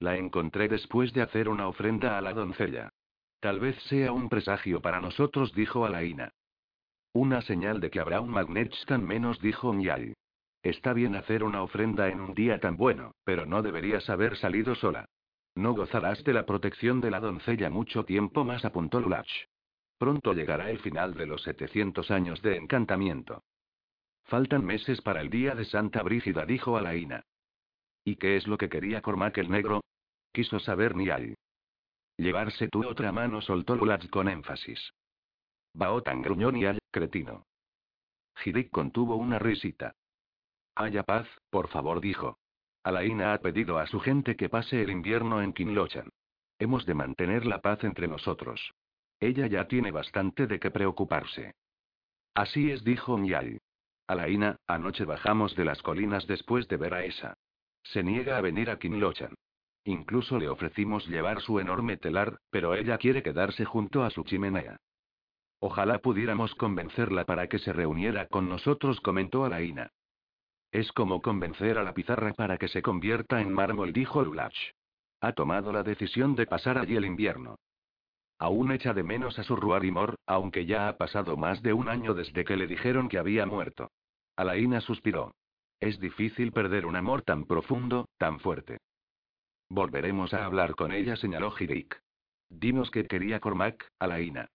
La 0.00 0.16
encontré 0.16 0.68
después 0.68 1.12
de 1.12 1.22
hacer 1.22 1.48
una 1.48 1.68
ofrenda 1.68 2.16
a 2.16 2.20
la 2.22 2.32
doncella. 2.32 2.90
Tal 3.40 3.60
vez 3.60 3.76
sea 3.84 4.12
un 4.12 4.28
presagio 4.28 4.80
para 4.80 5.00
nosotros, 5.00 5.52
dijo 5.54 5.84
Alaina. 5.84 6.32
Una 7.12 7.42
señal 7.42 7.80
de 7.80 7.90
que 7.90 8.00
habrá 8.00 8.20
un 8.20 8.34
tan 8.86 9.04
menos, 9.04 9.40
dijo 9.40 9.72
Mial. 9.72 10.14
Está 10.62 10.92
bien 10.92 11.14
hacer 11.14 11.44
una 11.44 11.62
ofrenda 11.62 12.08
en 12.08 12.20
un 12.20 12.34
día 12.34 12.58
tan 12.58 12.76
bueno, 12.76 13.12
pero 13.24 13.46
no 13.46 13.62
deberías 13.62 14.08
haber 14.10 14.36
salido 14.36 14.74
sola. 14.74 15.08
No 15.54 15.74
gozarás 15.74 16.22
de 16.24 16.32
la 16.32 16.46
protección 16.46 17.00
de 17.00 17.10
la 17.10 17.20
doncella 17.20 17.70
mucho 17.70 18.04
tiempo 18.04 18.44
más, 18.44 18.64
apuntó 18.64 19.00
Lulach. 19.00 19.28
Pronto 19.98 20.32
llegará 20.32 20.70
el 20.70 20.78
final 20.78 21.14
de 21.14 21.26
los 21.26 21.42
700 21.42 22.10
años 22.10 22.40
de 22.42 22.56
encantamiento. 22.56 23.42
Faltan 24.28 24.62
meses 24.62 25.00
para 25.00 25.22
el 25.22 25.30
día 25.30 25.54
de 25.54 25.64
Santa 25.64 26.02
Brígida, 26.02 26.44
dijo 26.44 26.76
Alaina. 26.76 27.24
¿Y 28.04 28.16
qué 28.16 28.36
es 28.36 28.46
lo 28.46 28.58
que 28.58 28.68
quería 28.68 29.00
Cormac 29.00 29.38
el 29.38 29.50
negro? 29.50 29.82
Quiso 30.32 30.60
saber 30.60 30.94
Nial. 30.94 31.34
Llevarse 32.18 32.68
tu 32.68 32.86
otra 32.86 33.10
mano, 33.10 33.40
soltó 33.40 33.74
Lulach 33.74 34.06
con 34.10 34.28
énfasis. 34.28 34.92
Baotan 35.72 36.20
gruñó 36.20 36.52
Nial, 36.52 36.78
cretino. 36.90 37.44
Hirik 38.44 38.70
contuvo 38.70 39.16
una 39.16 39.38
risita. 39.38 39.92
Haya 40.74 41.04
paz, 41.04 41.26
por 41.48 41.68
favor, 41.68 42.02
dijo. 42.02 42.36
Alaina 42.82 43.32
ha 43.32 43.38
pedido 43.38 43.78
a 43.78 43.86
su 43.86 43.98
gente 43.98 44.36
que 44.36 44.50
pase 44.50 44.82
el 44.82 44.90
invierno 44.90 45.40
en 45.40 45.54
Kinlochan. 45.54 46.10
Hemos 46.58 46.84
de 46.84 46.92
mantener 46.92 47.46
la 47.46 47.62
paz 47.62 47.82
entre 47.82 48.08
nosotros. 48.08 48.74
Ella 49.20 49.46
ya 49.46 49.66
tiene 49.68 49.90
bastante 49.90 50.46
de 50.46 50.60
qué 50.60 50.70
preocuparse. 50.70 51.54
Así 52.34 52.70
es, 52.70 52.84
dijo 52.84 53.16
Mial. 53.16 53.58
Alaina, 54.08 54.56
anoche 54.66 55.04
bajamos 55.04 55.54
de 55.54 55.66
las 55.66 55.82
colinas 55.82 56.26
después 56.26 56.66
de 56.66 56.78
ver 56.78 56.94
a 56.94 57.04
esa. 57.04 57.34
Se 57.82 58.02
niega 58.02 58.38
a 58.38 58.40
venir 58.40 58.70
a 58.70 58.78
Kinlochan. 58.78 59.34
Incluso 59.84 60.38
le 60.38 60.48
ofrecimos 60.48 61.06
llevar 61.06 61.42
su 61.42 61.60
enorme 61.60 61.98
telar, 61.98 62.38
pero 62.50 62.74
ella 62.74 62.96
quiere 62.96 63.22
quedarse 63.22 63.66
junto 63.66 64.04
a 64.04 64.10
su 64.10 64.24
chimenea. 64.24 64.78
Ojalá 65.60 65.98
pudiéramos 65.98 66.54
convencerla 66.54 67.26
para 67.26 67.48
que 67.48 67.58
se 67.58 67.72
reuniera 67.72 68.26
con 68.28 68.48
nosotros, 68.48 68.98
comentó 69.00 69.44
Alaina. 69.44 69.90
Es 70.70 70.90
como 70.92 71.20
convencer 71.20 71.76
a 71.76 71.82
la 71.82 71.92
pizarra 71.92 72.32
para 72.32 72.56
que 72.56 72.68
se 72.68 72.80
convierta 72.80 73.42
en 73.42 73.52
mármol, 73.52 73.92
dijo 73.92 74.22
Lulach. 74.22 74.56
Ha 75.20 75.32
tomado 75.32 75.70
la 75.70 75.82
decisión 75.82 76.34
de 76.34 76.46
pasar 76.46 76.78
allí 76.78 76.96
el 76.96 77.04
invierno. 77.04 77.56
Aún 78.38 78.70
echa 78.70 78.94
de 78.94 79.02
menos 79.02 79.38
a 79.38 79.42
su 79.42 79.56
Ruarimor, 79.56 80.16
aunque 80.26 80.64
ya 80.64 80.88
ha 80.88 80.96
pasado 80.96 81.36
más 81.36 81.62
de 81.62 81.72
un 81.72 81.88
año 81.88 82.14
desde 82.14 82.44
que 82.44 82.56
le 82.56 82.66
dijeron 82.66 83.08
que 83.08 83.18
había 83.18 83.46
muerto. 83.46 83.90
Alaina 84.36 84.80
suspiró. 84.80 85.34
Es 85.80 85.98
difícil 85.98 86.52
perder 86.52 86.86
un 86.86 86.96
amor 86.96 87.22
tan 87.22 87.44
profundo, 87.44 88.08
tan 88.16 88.38
fuerte. 88.38 88.78
Volveremos 89.68 90.32
a 90.34 90.44
hablar 90.44 90.76
con 90.76 90.92
ella, 90.92 91.16
señaló 91.16 91.52
Hirik. 91.58 92.00
Dinos 92.48 92.90
qué 92.90 93.06
quería 93.06 93.40
Cormac, 93.40 93.86
Alaina. 93.98 94.48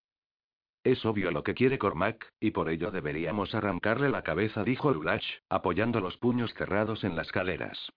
Es 0.84 1.06
obvio 1.06 1.32
lo 1.32 1.44
que 1.44 1.54
quiere 1.54 1.78
Cormac, 1.78 2.30
y 2.40 2.52
por 2.52 2.70
ello 2.70 2.92
deberíamos 2.92 3.54
arrancarle 3.54 4.10
la 4.10 4.24
cabeza, 4.24 4.64
dijo 4.64 4.92
Lulach, 4.92 5.24
apoyando 5.50 6.02
los 6.02 6.18
puños 6.18 6.54
cerrados 6.56 7.04
en 7.04 7.16
las 7.16 7.32
caderas. 7.32 7.92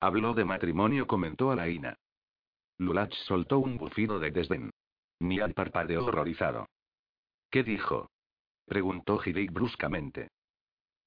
Habló 0.00 0.34
de 0.34 0.44
matrimonio, 0.44 1.06
comentó 1.06 1.50
Alaina. 1.50 1.98
Lulach 2.78 3.12
soltó 3.26 3.58
un 3.58 3.76
bufido 3.76 4.18
de 4.18 4.30
desdén. 4.30 4.70
Ni 5.20 5.38
al 5.40 5.54
parpadeo 5.54 6.04
horrorizado. 6.04 6.68
¿Qué 7.50 7.62
dijo? 7.62 8.10
preguntó 8.66 9.20
Hirik 9.24 9.52
bruscamente. 9.52 10.30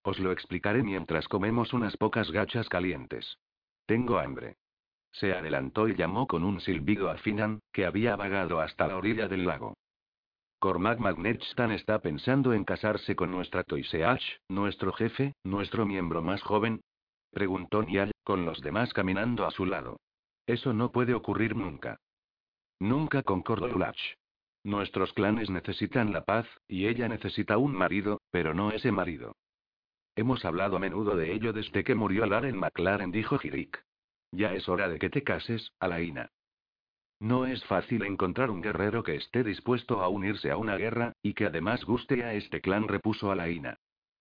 Os 0.03 0.19
lo 0.19 0.31
explicaré 0.31 0.83
mientras 0.83 1.27
comemos 1.27 1.73
unas 1.73 1.97
pocas 1.97 2.31
gachas 2.31 2.67
calientes. 2.69 3.37
Tengo 3.85 4.19
hambre. 4.19 4.57
Se 5.11 5.33
adelantó 5.33 5.87
y 5.87 5.95
llamó 5.95 6.27
con 6.27 6.43
un 6.43 6.59
silbido 6.59 7.09
a 7.09 7.17
Finan, 7.17 7.59
que 7.71 7.85
había 7.85 8.15
vagado 8.15 8.59
hasta 8.59 8.87
la 8.87 8.97
orilla 8.97 9.27
del 9.27 9.45
lago. 9.45 9.75
Cormac 10.59 10.99
Magnetstan 10.99 11.71
está 11.71 11.99
pensando 11.99 12.53
en 12.53 12.63
casarse 12.63 13.15
con 13.15 13.31
nuestra 13.31 13.63
Toiseach, 13.63 14.23
nuestro 14.49 14.93
jefe, 14.93 15.33
nuestro 15.43 15.85
miembro 15.85 16.21
más 16.21 16.41
joven. 16.41 16.81
Preguntó 17.31 17.83
Niall, 17.83 18.11
con 18.23 18.45
los 18.45 18.61
demás 18.61 18.93
caminando 18.93 19.45
a 19.45 19.51
su 19.51 19.65
lado. 19.65 19.99
Eso 20.47 20.73
no 20.73 20.91
puede 20.91 21.13
ocurrir 21.13 21.55
nunca. 21.55 21.97
Nunca 22.79 23.23
concordó 23.23 23.67
Lulach. 23.67 23.99
Nuestros 24.63 25.11
clanes 25.13 25.49
necesitan 25.49 26.13
la 26.13 26.23
paz, 26.23 26.47
y 26.67 26.87
ella 26.87 27.07
necesita 27.09 27.57
un 27.57 27.73
marido, 27.73 28.21
pero 28.31 28.53
no 28.53 28.71
ese 28.71 28.91
marido. 28.91 29.35
Hemos 30.15 30.45
hablado 30.45 30.77
a 30.77 30.79
menudo 30.79 31.15
de 31.15 31.33
ello 31.33 31.53
desde 31.53 31.83
que 31.83 31.95
murió 31.95 32.25
Laren 32.25 32.57
McLaren, 32.57 33.11
dijo 33.11 33.39
Hirik. 33.41 33.83
Ya 34.31 34.53
es 34.53 34.69
hora 34.69 34.87
de 34.87 34.99
que 34.99 35.09
te 35.09 35.23
cases, 35.23 35.71
Alaina. 35.79 36.29
No 37.19 37.45
es 37.45 37.63
fácil 37.65 38.03
encontrar 38.03 38.49
un 38.51 38.61
guerrero 38.61 39.03
que 39.03 39.15
esté 39.15 39.43
dispuesto 39.43 40.01
a 40.01 40.09
unirse 40.09 40.51
a 40.51 40.57
una 40.57 40.75
guerra, 40.75 41.13
y 41.21 41.33
que 41.33 41.45
además 41.45 41.83
guste 41.85 42.23
a 42.23 42.33
este 42.33 42.61
clan, 42.61 42.87
repuso 42.87 43.31
Alaina. 43.31 43.77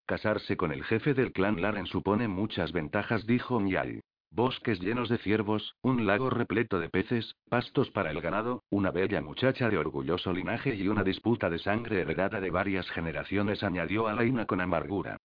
Casarse 0.06 0.56
con 0.56 0.72
el 0.72 0.84
jefe 0.84 1.14
del 1.14 1.32
clan 1.32 1.60
Laren 1.60 1.86
supone 1.86 2.28
muchas 2.28 2.72
ventajas, 2.72 3.26
dijo 3.26 3.60
Mial. 3.60 4.02
Bosques 4.34 4.80
llenos 4.80 5.10
de 5.10 5.18
ciervos, 5.18 5.76
un 5.82 6.06
lago 6.06 6.30
repleto 6.30 6.80
de 6.80 6.88
peces, 6.88 7.36
pastos 7.50 7.90
para 7.90 8.10
el 8.10 8.22
ganado, 8.22 8.64
una 8.70 8.90
bella 8.90 9.20
muchacha 9.20 9.68
de 9.68 9.76
orgulloso 9.76 10.32
linaje 10.32 10.74
y 10.74 10.88
una 10.88 11.04
disputa 11.04 11.50
de 11.50 11.58
sangre 11.58 12.00
heredada 12.00 12.40
de 12.40 12.50
varias 12.50 12.88
generaciones, 12.92 13.62
añadió 13.62 14.08
Alaina 14.08 14.46
con 14.46 14.62
amargura. 14.62 15.18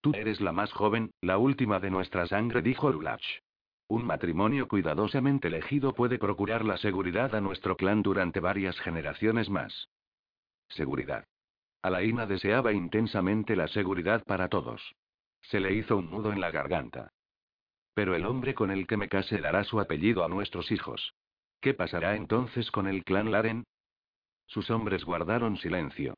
Tú 0.00 0.12
eres 0.14 0.40
la 0.40 0.50
más 0.50 0.72
joven, 0.72 1.10
la 1.20 1.36
última 1.36 1.78
de 1.78 1.90
nuestra 1.90 2.26
sangre, 2.26 2.62
dijo 2.62 2.90
Lulach. 2.90 3.22
Un 3.86 4.06
matrimonio 4.06 4.66
cuidadosamente 4.66 5.48
elegido 5.48 5.92
puede 5.92 6.18
procurar 6.18 6.64
la 6.64 6.78
seguridad 6.78 7.34
a 7.34 7.42
nuestro 7.42 7.76
clan 7.76 8.02
durante 8.02 8.40
varias 8.40 8.80
generaciones 8.80 9.50
más. 9.50 9.90
Seguridad. 10.70 11.26
Alaina 11.82 12.24
deseaba 12.24 12.72
intensamente 12.72 13.56
la 13.56 13.68
seguridad 13.68 14.24
para 14.24 14.48
todos. 14.48 14.80
Se 15.42 15.60
le 15.60 15.74
hizo 15.74 15.98
un 15.98 16.10
nudo 16.10 16.32
en 16.32 16.40
la 16.40 16.50
garganta. 16.50 17.12
Pero 17.94 18.14
el 18.14 18.24
hombre 18.24 18.54
con 18.54 18.70
el 18.70 18.86
que 18.86 18.96
me 18.96 19.08
case 19.08 19.38
dará 19.38 19.64
su 19.64 19.80
apellido 19.80 20.24
a 20.24 20.28
nuestros 20.28 20.70
hijos. 20.70 21.14
¿Qué 21.60 21.74
pasará 21.74 22.16
entonces 22.16 22.70
con 22.70 22.86
el 22.86 23.04
clan 23.04 23.30
Laren? 23.30 23.64
Sus 24.46 24.70
hombres 24.70 25.04
guardaron 25.04 25.56
silencio. 25.58 26.14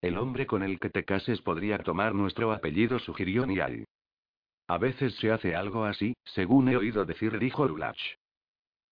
El 0.00 0.18
hombre 0.18 0.46
con 0.46 0.62
el 0.62 0.78
que 0.78 0.90
te 0.90 1.04
cases 1.04 1.40
podría 1.40 1.78
tomar 1.78 2.14
nuestro 2.14 2.52
apellido, 2.52 2.98
sugirió 2.98 3.46
Nial. 3.46 3.86
A 4.68 4.78
veces 4.78 5.14
se 5.16 5.30
hace 5.30 5.54
algo 5.54 5.84
así, 5.84 6.14
según 6.24 6.68
he 6.68 6.76
oído 6.76 7.04
decir, 7.04 7.38
dijo 7.38 7.66
Lulach. 7.66 8.00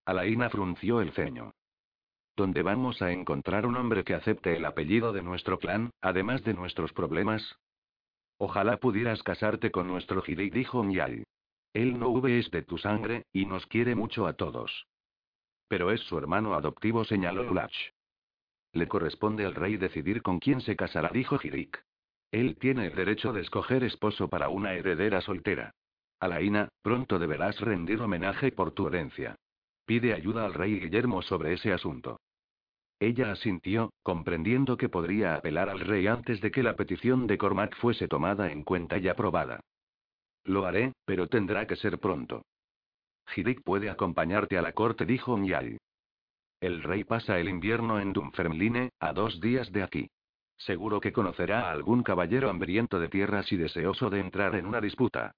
Alaina 0.07 0.49
frunció 0.51 1.01
el 1.01 1.13
ceño. 1.13 1.53
¿Dónde 2.37 2.63
vamos 2.63 3.01
a 3.03 3.13
encontrar 3.13 3.67
un 3.67 3.77
hombre 3.77 4.05
que 4.05 4.15
acepte 4.15 4.57
el 4.57 4.65
apellido 4.65 5.13
de 5.13 5.23
nuestro 5.23 5.59
clan, 5.59 5.91
además 6.01 6.43
de 6.45 6.55
nuestros 6.55 6.93
problemas? 6.93 7.59
Ojalá 8.39 8.79
pudieras 8.79 9.23
casarte 9.23 9.71
con 9.71 9.87
nuestro 9.87 10.23
Hidei, 10.27 10.51
dijo 10.51 10.85
Nial. 10.85 11.25
Él 11.75 11.99
no 11.99 12.27
es 12.27 12.51
de 12.53 12.63
tu 12.63 12.79
sangre, 12.79 13.27
y 13.33 13.47
nos 13.47 13.67
quiere 13.67 13.97
mucho 13.97 14.27
a 14.29 14.35
todos. 14.35 14.87
Pero 15.69 15.91
es 15.91 16.01
su 16.03 16.17
hermano 16.17 16.55
adoptivo, 16.55 17.05
señaló 17.05 17.43
Lulach. 17.43 17.75
Le 18.73 18.87
corresponde 18.87 19.45
al 19.45 19.57
rey 19.57 19.77
decidir 19.77 20.23
con 20.23 20.39
quién 20.39 20.61
se 20.61 20.77
casará, 20.77 21.11
dijo 21.13 21.39
Hirik. 21.43 21.85
Él 22.31 22.57
tiene 22.59 22.87
el 22.87 22.95
derecho 22.95 23.33
de 23.33 23.41
escoger 23.41 23.83
esposo 23.83 24.29
para 24.29 24.49
una 24.49 24.75
heredera 24.75 25.21
soltera. 25.21 25.75
Alaina, 26.21 26.69
pronto 26.83 27.19
deberás 27.19 27.61
rendir 27.61 28.01
homenaje 28.01 28.53
por 28.53 28.73
tu 28.73 28.87
herencia. 28.87 29.37
pide 29.85 30.15
ayuda 30.15 30.45
al 30.45 30.55
rey 30.55 30.81
Guillermo 30.81 31.23
sobre 31.23 31.53
ese 31.53 31.73
asunto. 31.73 32.21
Ella 33.01 33.33
asintió, 33.33 33.93
comprendiendo 34.03 34.77
que 34.77 34.89
podría 34.89 35.35
apelar 35.35 35.69
al 35.69 35.81
rey 35.81 36.07
antes 36.07 36.41
de 36.41 36.51
que 36.51 36.63
la 36.63 36.77
petición 36.77 37.27
de 37.27 37.37
Cormac 37.37 37.77
fuese 37.77 38.09
tomada 38.09 38.51
en 38.51 38.63
cuenta 38.63 38.97
y 38.99 39.09
aprobada. 39.09 39.61
Lo 40.45 40.67
haré, 40.67 40.93
pero 41.05 41.29
tendrá 41.29 41.67
que 41.67 41.77
ser 41.77 41.99
pronto. 41.99 42.45
Hirik 43.35 43.63
puede 43.63 43.91
acompañarte 43.91 44.59
a 44.59 44.63
la 44.63 44.73
corte, 44.73 45.07
dijo 45.07 45.39
Nyal. 45.39 45.79
El 46.61 46.83
rey 46.83 47.05
pasa 47.05 47.39
el 47.39 47.49
invierno 47.49 48.01
en 48.01 48.13
Dunfermline, 48.13 48.91
a 48.99 49.13
dos 49.13 49.41
días 49.41 49.71
de 49.73 49.83
aquí. 49.83 50.11
Seguro 50.57 51.01
que 51.01 51.13
conocerá 51.13 51.69
a 51.69 51.73
algún 51.73 52.03
caballero 52.03 52.49
hambriento 52.49 53.01
de 53.01 53.09
tierras 53.09 53.51
y 53.53 53.57
deseoso 53.57 54.09
de 54.11 54.21
entrar 54.21 54.55
en 54.55 54.67
una 54.67 54.81
disputa. 54.81 55.35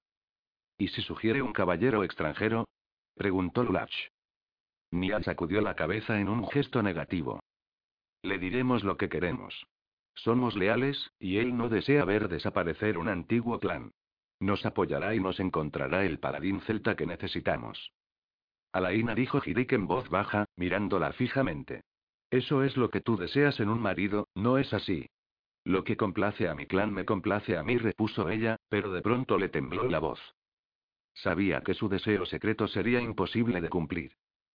¿Y 0.77 0.89
si 0.89 1.01
sugiere 1.01 1.41
un 1.41 1.53
caballero 1.53 2.03
extranjero? 2.03 2.67
preguntó 3.15 3.63
Lulach. 3.63 3.93
Nial 4.91 5.23
sacudió 5.23 5.59
la 5.61 5.75
cabeza 5.75 6.19
en 6.19 6.29
un 6.29 6.47
gesto 6.49 6.83
negativo. 6.83 7.41
Le 8.21 8.37
diremos 8.37 8.83
lo 8.83 8.95
que 8.95 9.09
queremos. 9.09 9.65
Somos 10.15 10.55
leales, 10.55 11.11
y 11.19 11.37
él 11.37 11.57
no 11.57 11.69
desea 11.69 12.05
ver 12.05 12.29
desaparecer 12.29 12.97
un 12.97 13.07
antiguo 13.07 13.59
clan. 13.59 13.91
Nos 14.39 14.65
apoyará 14.65 15.15
y 15.15 15.19
nos 15.19 15.39
encontrará 15.39 16.05
el 16.05 16.19
paladín 16.19 16.61
celta 16.61 16.95
que 16.95 17.05
necesitamos. 17.05 17.91
Alaina 18.71 19.15
dijo 19.15 19.41
Hirik 19.43 19.73
en 19.73 19.87
voz 19.87 20.09
baja, 20.09 20.45
mirándola 20.55 21.13
fijamente. 21.13 21.81
Eso 22.29 22.63
es 22.63 22.77
lo 22.77 22.89
que 22.89 23.01
tú 23.01 23.17
deseas 23.17 23.59
en 23.59 23.69
un 23.69 23.81
marido, 23.81 24.27
¿no 24.35 24.57
es 24.57 24.73
así? 24.73 25.09
Lo 25.63 25.83
que 25.83 25.97
complace 25.97 26.47
a 26.47 26.55
mi 26.55 26.65
clan 26.65 26.93
me 26.93 27.05
complace 27.05 27.57
a 27.57 27.63
mí, 27.63 27.77
repuso 27.77 28.29
ella, 28.29 28.57
pero 28.69 28.91
de 28.91 29.01
pronto 29.01 29.37
le 29.37 29.49
tembló 29.49 29.89
la 29.89 29.99
voz. 29.99 30.19
Sabía 31.13 31.61
que 31.61 31.73
su 31.73 31.89
deseo 31.89 32.25
secreto 32.25 32.67
sería 32.67 33.01
imposible 33.01 33.59
de 33.59 33.69
cumplir. 33.69 34.11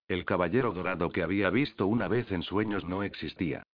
El 0.07 0.24
caballero 0.24 0.72
dorado 0.72 1.11
que 1.11 1.22
había 1.22 1.51
visto 1.51 1.87
una 1.87 2.09
vez 2.09 2.30
en 2.30 2.43
sueños 2.43 2.85
no 2.85 3.03
existía. 3.03 3.64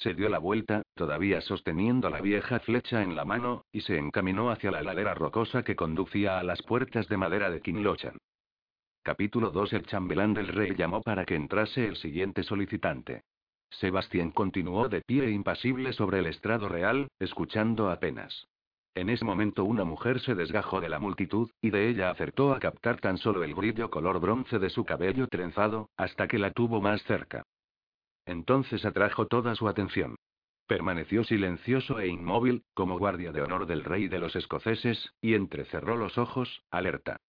Se 0.00 0.14
dio 0.14 0.30
la 0.30 0.38
vuelta, 0.38 0.80
todavía 0.94 1.42
sosteniendo 1.42 2.08
la 2.08 2.22
vieja 2.22 2.58
flecha 2.60 3.02
en 3.02 3.16
la 3.16 3.26
mano, 3.26 3.66
y 3.70 3.82
se 3.82 3.98
encaminó 3.98 4.50
hacia 4.50 4.70
la 4.70 4.82
ladera 4.82 5.12
rocosa 5.12 5.62
que 5.62 5.76
conducía 5.76 6.38
a 6.38 6.42
las 6.42 6.62
puertas 6.62 7.06
de 7.08 7.18
madera 7.18 7.50
de 7.50 7.60
Kinlochan. 7.60 8.16
Capítulo 9.02 9.50
2 9.50 9.74
El 9.74 9.84
chambelán 9.84 10.32
del 10.32 10.48
rey 10.48 10.74
llamó 10.74 11.02
para 11.02 11.26
que 11.26 11.34
entrase 11.34 11.86
el 11.86 11.96
siguiente 11.96 12.42
solicitante. 12.42 13.24
Sebastián 13.68 14.30
continuó 14.30 14.88
de 14.88 15.02
pie 15.02 15.30
impasible 15.30 15.92
sobre 15.92 16.20
el 16.20 16.26
estrado 16.28 16.70
real, 16.70 17.08
escuchando 17.18 17.90
apenas. 17.90 18.46
En 18.94 19.10
ese 19.10 19.26
momento 19.26 19.64
una 19.66 19.84
mujer 19.84 20.20
se 20.20 20.34
desgajó 20.34 20.80
de 20.80 20.88
la 20.88 20.98
multitud, 20.98 21.50
y 21.60 21.68
de 21.68 21.90
ella 21.90 22.08
acertó 22.08 22.54
a 22.54 22.58
captar 22.58 23.02
tan 23.02 23.18
solo 23.18 23.44
el 23.44 23.54
brillo 23.54 23.90
color 23.90 24.18
bronce 24.18 24.58
de 24.58 24.70
su 24.70 24.86
cabello 24.86 25.28
trenzado, 25.28 25.90
hasta 25.98 26.26
que 26.26 26.38
la 26.38 26.52
tuvo 26.52 26.80
más 26.80 27.02
cerca. 27.02 27.44
Entonces 28.26 28.84
atrajo 28.84 29.26
toda 29.26 29.54
su 29.54 29.68
atención. 29.68 30.16
Permaneció 30.66 31.24
silencioso 31.24 31.98
e 31.98 32.06
inmóvil, 32.06 32.62
como 32.74 32.98
guardia 32.98 33.32
de 33.32 33.42
honor 33.42 33.66
del 33.66 33.82
rey 33.82 34.08
de 34.08 34.20
los 34.20 34.36
escoceses, 34.36 35.12
y 35.20 35.34
entrecerró 35.34 35.96
los 35.96 36.16
ojos, 36.16 36.62
alerta. 36.70 37.20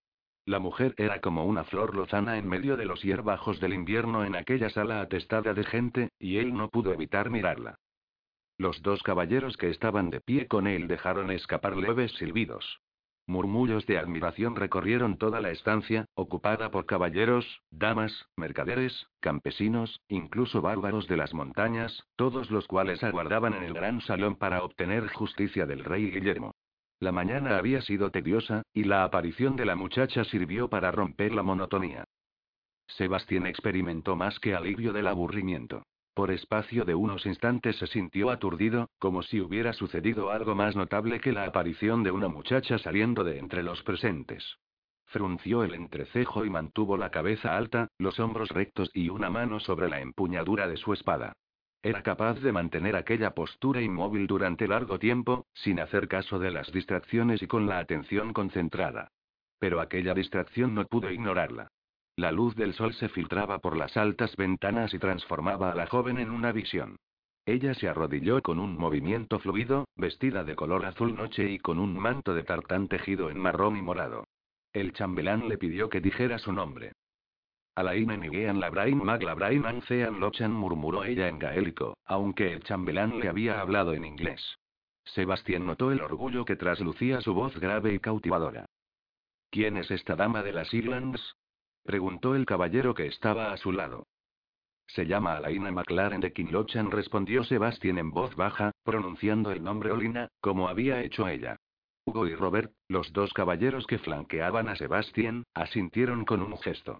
La 0.46 0.60
mujer 0.60 0.94
era 0.98 1.22
como 1.22 1.46
una 1.46 1.64
flor 1.64 1.96
lozana 1.96 2.38
en 2.38 2.48
medio 2.48 2.78
de 2.78 2.86
los 2.86 3.02
hierbajos 3.02 3.60
del 3.60 3.74
invierno 3.74 4.26
en 4.26 4.36
aquella 4.36 4.70
sala 4.70 5.02
atestada 5.02 5.54
de 5.54 5.64
gente, 5.64 6.10
y 6.20 6.38
él 6.38 6.54
no 6.54 6.70
pudo 6.70 6.94
evitar 6.94 7.30
mirarla. 7.30 7.80
Los 8.58 8.82
dos 8.82 9.02
caballeros 9.02 9.58
que 9.58 9.70
estaban 9.70 10.10
de 10.10 10.22
pie 10.22 10.48
con 10.48 10.68
él 10.68 10.88
dejaron 10.88 11.32
escapar 11.32 11.78
leves 11.78 12.12
silbidos. 12.14 12.80
Murmullos 13.28 13.86
de 13.86 13.98
admiración 13.98 14.56
recorrieron 14.56 15.18
toda 15.18 15.42
la 15.42 15.52
estancia, 15.52 16.06
ocupada 16.16 16.72
por 16.72 16.86
caballeros, 16.86 17.62
damas, 17.70 18.28
mercaderes, 18.36 19.08
campesinos, 19.20 20.02
incluso 20.08 20.62
bárbaros 20.62 21.08
de 21.08 21.18
las 21.18 21.34
montañas, 21.34 22.04
todos 22.16 22.52
los 22.52 22.68
cuales 22.68 23.04
aguardaban 23.04 23.54
en 23.54 23.64
el 23.64 23.74
gran 23.74 24.02
salón 24.02 24.36
para 24.36 24.64
obtener 24.64 25.08
justicia 25.08 25.66
del 25.66 25.84
rey 25.84 26.12
Guillermo. 26.12 26.52
La 27.00 27.12
mañana 27.12 27.58
había 27.58 27.82
sido 27.82 28.12
tediosa, 28.12 28.64
y 28.74 28.84
la 28.84 29.04
aparición 29.04 29.56
de 29.56 29.66
la 29.66 29.76
muchacha 29.76 30.24
sirvió 30.24 30.70
para 30.70 30.92
romper 30.92 31.34
la 31.34 31.44
monotonía. 31.44 32.04
Sebastián 32.88 33.48
experimentó 33.48 34.16
más 34.16 34.40
que 34.40 34.54
alivio 34.54 34.94
del 34.94 35.08
aburrimiento. 35.08 35.84
Por 36.14 36.30
espacio 36.30 36.84
de 36.84 36.94
unos 36.94 37.26
instantes 37.26 37.78
se 37.78 37.88
sintió 37.88 38.32
aturdido, 38.32 38.90
como 39.00 39.24
si 39.24 39.40
hubiera 39.40 39.72
sucedido 39.72 40.30
algo 40.30 40.56
más 40.56 40.76
notable 40.76 41.22
que 41.22 41.32
la 41.32 41.46
aparición 41.46 42.04
de 42.04 42.12
una 42.12 42.28
muchacha 42.28 42.78
saliendo 42.80 43.24
de 43.24 43.40
entre 43.40 43.64
los 43.64 43.82
presentes. 43.84 44.58
Frunció 45.06 45.64
el 45.64 45.74
entrecejo 45.74 46.46
y 46.46 46.50
mantuvo 46.50 46.98
la 46.98 47.12
cabeza 47.12 47.58
alta, 47.58 47.88
los 47.98 48.20
hombros 48.20 48.50
rectos 48.50 48.90
y 48.94 49.10
una 49.10 49.30
mano 49.30 49.60
sobre 49.60 49.90
la 49.90 50.02
empuñadura 50.02 50.68
de 50.68 50.78
su 50.78 50.94
espada. 50.94 51.34
Era 51.82 52.04
capaz 52.04 52.40
de 52.42 52.52
mantener 52.52 52.96
aquella 52.96 53.32
postura 53.34 53.82
inmóvil 53.82 54.28
durante 54.28 54.68
largo 54.68 55.00
tiempo, 55.00 55.48
sin 55.54 55.80
hacer 55.80 56.08
caso 56.08 56.40
de 56.40 56.52
las 56.52 56.72
distracciones 56.72 57.42
y 57.42 57.48
con 57.48 57.68
la 57.68 57.80
atención 57.80 58.34
concentrada. 58.34 59.12
Pero 59.60 59.80
aquella 59.80 60.14
distracción 60.14 60.76
no 60.76 60.86
pudo 60.86 61.10
ignorarla. 61.10 61.72
La 62.16 62.32
luz 62.32 62.56
del 62.56 62.74
sol 62.74 62.94
se 62.94 63.10
filtraba 63.10 63.60
por 63.60 63.78
las 63.78 63.96
altas 63.98 64.36
ventanas 64.36 64.94
y 64.94 65.00
transformaba 65.00 65.72
a 65.72 65.76
la 65.76 65.88
joven 65.88 66.18
en 66.20 66.30
una 66.30 66.52
visión. 66.52 66.98
Ella 67.46 67.74
se 67.74 67.88
arrodilló 67.88 68.42
con 68.42 68.60
un 68.60 68.78
movimiento 68.78 69.40
fluido, 69.40 69.86
vestida 69.96 70.44
de 70.44 70.56
color 70.56 70.86
azul 70.86 71.16
noche 71.16 71.50
y 71.50 71.60
con 71.60 71.80
un 71.80 71.98
manto 71.98 72.34
de 72.34 72.44
tartán 72.44 72.88
tejido 72.88 73.30
en 73.30 73.40
marrón 73.40 73.78
y 73.78 73.82
morado. 73.82 74.26
El 74.74 74.94
chambelán 74.94 75.50
le 75.50 75.58
pidió 75.58 75.90
que 75.90 76.02
dijera 76.02 76.38
su 76.38 76.54
nombre. 76.54 76.94
Alain 77.76 78.12
Enigean 78.12 78.60
Labrain 78.60 79.04
Mag 79.04 79.24
Labrain 79.24 79.66
Ancean 79.66 80.20
Lochan 80.20 80.52
murmuró 80.52 81.04
ella 81.04 81.28
en 81.30 81.40
gaélico, 81.40 81.98
aunque 82.06 82.54
el 82.54 82.64
chambelán 82.64 83.20
le 83.20 83.30
había 83.30 83.60
hablado 83.60 83.94
en 83.94 84.06
inglés. 84.06 84.58
Sebastián 85.06 85.66
notó 85.66 85.92
el 85.92 86.02
orgullo 86.02 86.46
que 86.46 86.56
traslucía 86.56 87.22
su 87.22 87.34
voz 87.34 87.58
grave 87.60 87.94
y 87.94 88.00
cautivadora. 88.00 88.66
¿Quién 89.50 89.78
es 89.78 89.90
esta 89.90 90.16
dama 90.16 90.44
de 90.44 90.54
las 90.54 90.74
Islands? 90.74 91.36
Preguntó 91.84 92.36
el 92.36 92.46
caballero 92.46 92.94
que 92.94 93.08
estaba 93.08 93.52
a 93.52 93.58
su 93.58 93.72
lado. 93.72 94.08
Se 94.88 95.06
llama 95.06 95.38
Alaina 95.38 95.72
McLaren 95.72 96.20
de 96.20 96.34
Kinlochan, 96.34 96.92
respondió 96.92 97.44
Sebastián 97.44 97.98
en 97.98 98.12
voz 98.12 98.36
baja, 98.36 98.72
pronunciando 98.84 99.52
el 99.52 99.64
nombre 99.64 99.92
Olina, 99.92 100.28
como 100.42 100.68
había 100.68 101.02
hecho 101.02 101.28
ella. 101.28 101.58
Hugo 102.06 102.28
y 102.28 102.36
Robert, 102.36 102.74
los 102.88 103.14
dos 103.14 103.32
caballeros 103.34 103.88
que 103.88 104.00
flanqueaban 104.00 104.68
a 104.68 104.76
Sebastián, 104.76 105.44
asintieron 105.54 106.26
con 106.26 106.42
un 106.42 106.58
gesto. 106.58 107.00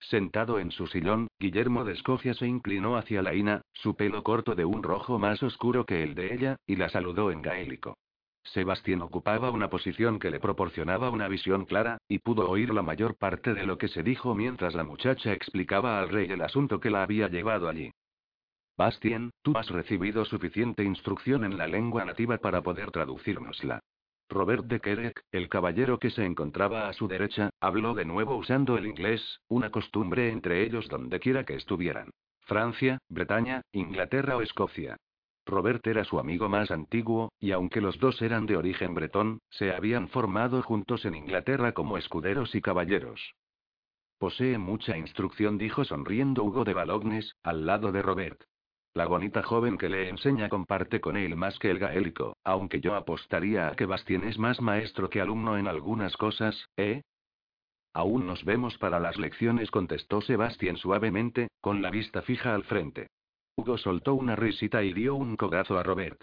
Sentado 0.00 0.58
en 0.58 0.70
su 0.70 0.86
sillón, 0.86 1.28
Guillermo 1.40 1.84
de 1.84 1.94
Escocia 1.94 2.34
se 2.34 2.46
inclinó 2.46 2.96
hacia 2.96 3.22
Laina, 3.22 3.62
su 3.72 3.96
pelo 3.96 4.22
corto 4.22 4.54
de 4.54 4.64
un 4.64 4.82
rojo 4.82 5.18
más 5.18 5.42
oscuro 5.42 5.86
que 5.86 6.02
el 6.02 6.14
de 6.14 6.34
ella, 6.34 6.56
y 6.66 6.76
la 6.76 6.88
saludó 6.88 7.30
en 7.30 7.42
gaélico. 7.42 7.96
Sebastián 8.52 9.02
ocupaba 9.02 9.50
una 9.50 9.68
posición 9.68 10.18
que 10.18 10.30
le 10.30 10.40
proporcionaba 10.40 11.10
una 11.10 11.28
visión 11.28 11.64
clara, 11.64 11.98
y 12.08 12.18
pudo 12.18 12.48
oír 12.48 12.72
la 12.72 12.82
mayor 12.82 13.16
parte 13.16 13.54
de 13.54 13.64
lo 13.64 13.78
que 13.78 13.88
se 13.88 14.02
dijo 14.02 14.34
mientras 14.34 14.74
la 14.74 14.84
muchacha 14.84 15.32
explicaba 15.32 16.00
al 16.00 16.08
rey 16.08 16.30
el 16.30 16.42
asunto 16.42 16.80
que 16.80 16.90
la 16.90 17.02
había 17.02 17.28
llevado 17.28 17.68
allí. 17.68 17.90
Bastien, 18.76 19.30
tú 19.42 19.56
has 19.56 19.68
recibido 19.70 20.24
suficiente 20.24 20.84
instrucción 20.84 21.44
en 21.44 21.58
la 21.58 21.66
lengua 21.66 22.04
nativa 22.04 22.38
para 22.38 22.62
poder 22.62 22.90
traducírnosla. 22.90 23.80
Robert 24.30 24.66
de 24.66 24.80
Kerek, 24.80 25.22
el 25.32 25.48
caballero 25.48 25.98
que 25.98 26.10
se 26.10 26.24
encontraba 26.24 26.88
a 26.88 26.92
su 26.92 27.08
derecha, 27.08 27.50
habló 27.60 27.94
de 27.94 28.04
nuevo 28.04 28.36
usando 28.36 28.76
el 28.76 28.86
inglés, 28.86 29.40
una 29.48 29.70
costumbre 29.70 30.30
entre 30.30 30.62
ellos 30.62 30.88
dondequiera 30.88 31.44
que 31.44 31.54
estuvieran. 31.54 32.10
Francia, 32.42 32.98
Bretaña, 33.08 33.62
Inglaterra 33.72 34.36
o 34.36 34.42
Escocia. 34.42 34.96
Robert 35.48 35.84
era 35.86 36.04
su 36.04 36.20
amigo 36.20 36.48
más 36.48 36.70
antiguo, 36.70 37.32
y 37.40 37.52
aunque 37.52 37.80
los 37.80 37.98
dos 37.98 38.22
eran 38.22 38.46
de 38.46 38.56
origen 38.56 38.94
bretón, 38.94 39.40
se 39.50 39.72
habían 39.72 40.08
formado 40.08 40.62
juntos 40.62 41.04
en 41.04 41.14
Inglaterra 41.14 41.72
como 41.72 41.98
escuderos 41.98 42.54
y 42.54 42.60
caballeros. 42.60 43.34
Posee 44.18 44.58
mucha 44.58 44.96
instrucción, 44.96 45.58
dijo 45.58 45.84
sonriendo 45.84 46.44
Hugo 46.44 46.64
de 46.64 46.74
Balognes, 46.74 47.34
al 47.42 47.66
lado 47.66 47.92
de 47.92 48.02
Robert. 48.02 48.42
La 48.94 49.06
bonita 49.06 49.42
joven 49.42 49.78
que 49.78 49.88
le 49.88 50.08
enseña 50.08 50.48
comparte 50.48 51.00
con 51.00 51.16
él 51.16 51.36
más 51.36 51.58
que 51.58 51.70
el 51.70 51.78
gaélico, 51.78 52.36
aunque 52.44 52.80
yo 52.80 52.94
apostaría 52.94 53.68
a 53.68 53.76
que 53.76 53.86
Bastien 53.86 54.24
es 54.24 54.38
más 54.38 54.60
maestro 54.60 55.08
que 55.08 55.20
alumno 55.20 55.56
en 55.56 55.68
algunas 55.68 56.16
cosas, 56.16 56.68
¿eh? 56.76 57.02
Aún 57.94 58.26
nos 58.26 58.44
vemos 58.44 58.76
para 58.78 59.00
las 59.00 59.16
lecciones, 59.16 59.70
contestó 59.70 60.20
Sebastián 60.20 60.76
suavemente, 60.76 61.48
con 61.60 61.80
la 61.80 61.90
vista 61.90 62.22
fija 62.22 62.54
al 62.54 62.64
frente. 62.64 63.08
Hugo 63.58 63.76
soltó 63.76 64.14
una 64.14 64.36
risita 64.36 64.84
y 64.84 64.92
dio 64.92 65.16
un 65.16 65.36
cogazo 65.36 65.78
a 65.78 65.82
Robert. 65.82 66.22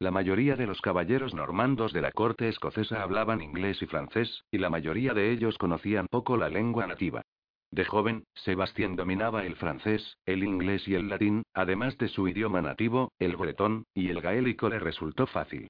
La 0.00 0.10
mayoría 0.10 0.56
de 0.56 0.66
los 0.66 0.80
caballeros 0.80 1.32
normandos 1.32 1.92
de 1.92 2.00
la 2.00 2.10
corte 2.10 2.48
escocesa 2.48 3.04
hablaban 3.04 3.40
inglés 3.40 3.80
y 3.82 3.86
francés, 3.86 4.42
y 4.50 4.58
la 4.58 4.68
mayoría 4.68 5.14
de 5.14 5.30
ellos 5.30 5.56
conocían 5.58 6.08
poco 6.08 6.36
la 6.36 6.48
lengua 6.48 6.88
nativa. 6.88 7.22
De 7.70 7.84
joven, 7.84 8.24
Sebastián 8.34 8.96
dominaba 8.96 9.46
el 9.46 9.54
francés, 9.54 10.18
el 10.26 10.42
inglés 10.42 10.88
y 10.88 10.96
el 10.96 11.08
latín, 11.08 11.44
además 11.54 11.96
de 11.98 12.08
su 12.08 12.26
idioma 12.26 12.60
nativo, 12.60 13.12
el 13.20 13.36
bretón, 13.36 13.84
y 13.94 14.08
el 14.08 14.20
gaélico 14.20 14.68
le 14.68 14.80
resultó 14.80 15.28
fácil. 15.28 15.68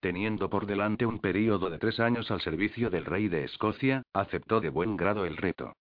Teniendo 0.00 0.48
por 0.48 0.64
delante 0.64 1.04
un 1.04 1.18
período 1.18 1.68
de 1.68 1.78
tres 1.78 2.00
años 2.00 2.30
al 2.30 2.40
servicio 2.40 2.88
del 2.88 3.04
rey 3.04 3.28
de 3.28 3.44
Escocia, 3.44 4.02
aceptó 4.14 4.62
de 4.62 4.70
buen 4.70 4.96
grado 4.96 5.26
el 5.26 5.36
reto. 5.36 5.74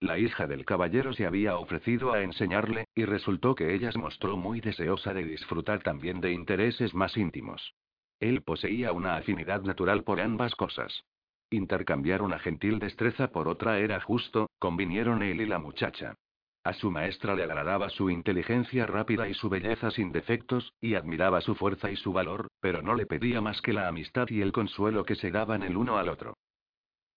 La 0.00 0.18
hija 0.18 0.46
del 0.46 0.66
caballero 0.66 1.14
se 1.14 1.24
había 1.24 1.56
ofrecido 1.56 2.12
a 2.12 2.22
enseñarle, 2.22 2.84
y 2.94 3.06
resultó 3.06 3.54
que 3.54 3.74
ella 3.74 3.90
se 3.92 3.98
mostró 3.98 4.36
muy 4.36 4.60
deseosa 4.60 5.14
de 5.14 5.24
disfrutar 5.24 5.82
también 5.82 6.20
de 6.20 6.32
intereses 6.32 6.94
más 6.94 7.16
íntimos. 7.16 7.74
Él 8.20 8.42
poseía 8.42 8.92
una 8.92 9.16
afinidad 9.16 9.62
natural 9.62 10.04
por 10.04 10.20
ambas 10.20 10.54
cosas. 10.54 11.04
Intercambiar 11.50 12.22
una 12.22 12.38
gentil 12.38 12.78
destreza 12.78 13.28
por 13.28 13.48
otra 13.48 13.78
era 13.78 14.00
justo, 14.00 14.50
convinieron 14.58 15.22
él 15.22 15.40
y 15.40 15.46
la 15.46 15.58
muchacha. 15.58 16.14
A 16.62 16.74
su 16.74 16.90
maestra 16.90 17.34
le 17.34 17.44
agradaba 17.44 17.88
su 17.88 18.10
inteligencia 18.10 18.86
rápida 18.86 19.28
y 19.28 19.34
su 19.34 19.48
belleza 19.48 19.90
sin 19.92 20.12
defectos, 20.12 20.74
y 20.80 20.94
admiraba 20.94 21.40
su 21.40 21.54
fuerza 21.54 21.90
y 21.90 21.96
su 21.96 22.12
valor, 22.12 22.48
pero 22.60 22.82
no 22.82 22.94
le 22.94 23.06
pedía 23.06 23.40
más 23.40 23.62
que 23.62 23.72
la 23.72 23.88
amistad 23.88 24.28
y 24.28 24.42
el 24.42 24.52
consuelo 24.52 25.04
que 25.04 25.14
se 25.14 25.30
daban 25.30 25.62
el 25.62 25.76
uno 25.76 25.96
al 25.96 26.08
otro. 26.08 26.36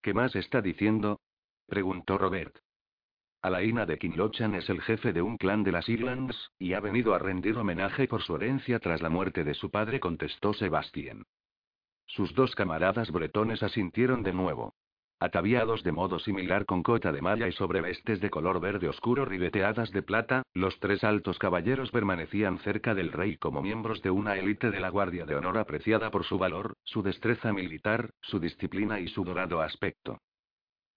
¿Qué 0.02 0.14
más 0.14 0.36
está 0.36 0.62
diciendo? 0.62 1.20
preguntó 1.68 2.18
Robert. 2.18 2.56
Alaina 3.42 3.86
de 3.86 3.98
Kinlochan 3.98 4.54
es 4.56 4.70
el 4.70 4.82
jefe 4.82 5.14
de 5.14 5.22
un 5.22 5.38
clan 5.38 5.64
de 5.64 5.72
las 5.72 5.88
Islands, 5.88 6.52
y 6.60 6.74
ha 6.74 6.82
venido 6.82 7.14
a 7.14 7.20
rendir 7.20 7.58
homenaje 7.58 8.06
por 8.06 8.22
su 8.22 8.36
herencia 8.36 8.80
tras 8.80 9.02
la 9.02 9.10
muerte 9.10 9.46
de 9.46 9.54
su 9.54 9.72
padre, 9.72 10.02
contestó 10.02 10.54
Sebastián. 10.54 11.24
Sus 12.06 12.36
dos 12.36 12.54
camaradas 12.54 13.12
bretones 13.12 13.64
asintieron 13.64 14.24
de 14.24 14.34
nuevo. 14.34 14.74
Ataviados 15.22 15.84
de 15.84 15.94
modo 15.94 16.20
similar 16.20 16.66
con 16.66 16.84
cota 16.84 17.14
de 17.14 17.22
malla 17.22 17.48
y 17.48 17.54
sobrevestes 17.54 18.20
de 18.20 18.30
color 18.30 18.60
verde 18.60 18.90
oscuro 18.90 19.24
ribeteadas 19.24 19.92
de 19.92 20.02
plata, 20.02 20.44
los 20.54 20.78
tres 20.80 21.06
altos 21.06 21.40
caballeros 21.40 21.92
permanecían 21.92 22.60
cerca 22.60 22.94
del 22.94 23.12
rey 23.14 23.38
como 23.38 23.62
miembros 23.62 24.02
de 24.02 24.12
una 24.12 24.38
élite 24.38 24.70
de 24.70 24.82
la 24.82 24.90
Guardia 24.90 25.26
de 25.26 25.36
Honor 25.36 25.58
apreciada 25.58 26.12
por 26.12 26.26
su 26.26 26.38
valor, 26.38 26.74
su 26.84 27.04
destreza 27.04 27.54
militar, 27.54 28.10
su 28.22 28.40
disciplina 28.40 29.00
y 29.00 29.08
su 29.08 29.24
dorado 29.24 29.62
aspecto. 29.62 30.20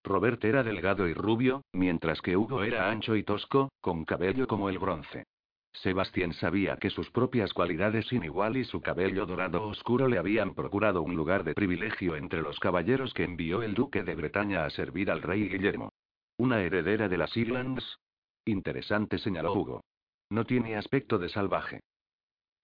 Robert 0.04 0.44
era 0.44 0.62
delgado 0.62 1.08
y 1.08 1.14
rubio, 1.14 1.62
mientras 1.72 2.20
que 2.20 2.36
Hugo 2.36 2.64
era 2.64 2.90
ancho 2.90 3.14
y 3.16 3.22
tosco, 3.22 3.70
con 3.80 4.04
cabello 4.04 4.46
como 4.46 4.68
el 4.68 4.78
bronce. 4.78 5.24
Sebastián 5.72 6.34
sabía 6.34 6.76
que 6.76 6.90
sus 6.90 7.10
propias 7.10 7.54
cualidades 7.54 8.06
sin 8.08 8.24
igual 8.24 8.56
y 8.56 8.64
su 8.64 8.80
cabello 8.82 9.24
dorado 9.24 9.66
oscuro 9.66 10.06
le 10.06 10.18
habían 10.18 10.54
procurado 10.54 11.02
un 11.02 11.16
lugar 11.16 11.44
de 11.44 11.54
privilegio 11.54 12.14
entre 12.16 12.42
los 12.42 12.60
caballeros 12.60 13.14
que 13.14 13.24
envió 13.24 13.62
el 13.62 13.74
duque 13.74 14.02
de 14.02 14.14
Bretaña 14.14 14.64
a 14.64 14.70
servir 14.70 15.10
al 15.10 15.22
rey 15.22 15.48
Guillermo. 15.48 15.92
¿Una 16.36 16.60
heredera 16.62 17.08
de 17.08 17.16
las 17.16 17.36
Islands? 17.36 17.98
Interesante, 18.44 19.18
señaló 19.18 19.54
Hugo. 19.54 19.84
No 20.28 20.44
tiene 20.44 20.76
aspecto 20.76 21.18
de 21.18 21.28
salvaje. 21.28 21.80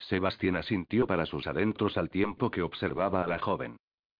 Sebastián 0.00 0.56
asintió 0.56 1.06
para 1.06 1.26
sus 1.26 1.46
adentros 1.46 1.96
al 1.96 2.10
tiempo 2.10 2.50
que 2.50 2.62
observaba 2.62 3.24
a 3.24 3.26
la 3.26 3.38
joven. 3.38 3.76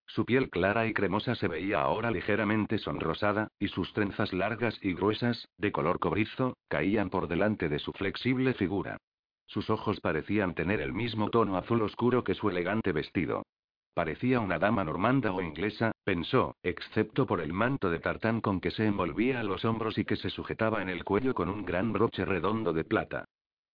Su 0.09 0.25
piel 0.25 0.49
clara 0.49 0.87
y 0.87 0.95
cremosa 0.95 1.35
se 1.35 1.49
veía 1.49 1.83
ahora 1.83 2.11
ligeramente 2.11 2.79
sonrosada, 2.79 3.49
y 3.59 3.69
sus 3.69 3.93
trenzas 3.93 4.33
largas 4.33 4.79
y 4.83 4.95
gruesas, 4.95 5.49
de 5.59 5.71
color 5.71 5.99
cobrizo, 5.99 6.57
caían 6.69 7.11
por 7.11 7.29
delante 7.29 7.69
de 7.69 7.79
su 7.79 7.93
flexible 7.93 8.55
figura. 8.55 8.97
Sus 9.47 9.69
ojos 9.69 10.01
parecían 10.01 10.55
tener 10.55 10.81
el 10.81 10.95
mismo 10.95 11.29
tono 11.29 11.59
azul 11.59 11.83
oscuro 11.83 12.25
que 12.25 12.35
su 12.35 12.49
elegante 12.49 12.93
vestido. 12.93 13.43
Parecía 13.93 14.41
una 14.41 14.59
dama 14.59 14.83
normanda 14.83 15.31
o 15.31 15.43
inglesa, 15.43 15.93
pensó, 16.05 16.57
excepto 16.63 17.27
por 17.27 17.43
el 17.43 17.53
manto 17.53 17.91
de 17.91 17.99
tartán 17.99 18.41
con 18.41 18.61
que 18.61 18.71
se 18.71 18.87
envolvía 18.87 19.41
a 19.41 19.45
los 19.45 19.67
hombros 19.67 19.99
y 19.99 20.07
que 20.07 20.17
se 20.17 20.31
sujetaba 20.31 20.81
en 20.81 20.89
el 20.89 21.05
cuello 21.05 21.35
con 21.35 21.51
un 21.51 21.67
gran 21.67 21.93
broche 21.93 22.25
redondo 22.25 22.73
de 22.73 22.85
plata. 22.85 23.27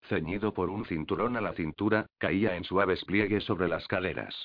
Ceñido 0.09 0.53
por 0.53 0.69
un 0.69 0.85
cinturón 0.85 1.37
a 1.37 1.41
la 1.41 1.53
cintura, 1.53 2.07
caía 2.17 2.57
en 2.57 2.65
suaves 2.65 3.05
pliegues 3.05 3.45
sobre 3.45 3.69
las 3.69 3.87
caderas. 3.87 4.35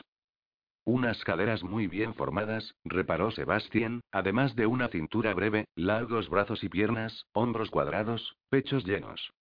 Unas 0.85 1.23
caderas 1.25 1.63
muy 1.63 1.87
bien 1.87 2.15
formadas, 2.15 2.75
reparó 2.85 3.31
Sebastián, 3.31 4.01
además 4.11 4.57
de 4.57 4.67
una 4.67 4.89
cintura 4.89 5.35
breve, 5.35 5.67
largos 5.75 6.29
brazos 6.29 6.65
y 6.65 6.69
piernas, 6.69 7.27
hombros 7.33 7.71
cuadrados, 7.71 8.37
pechos 8.49 8.85
llenos. 8.85 9.33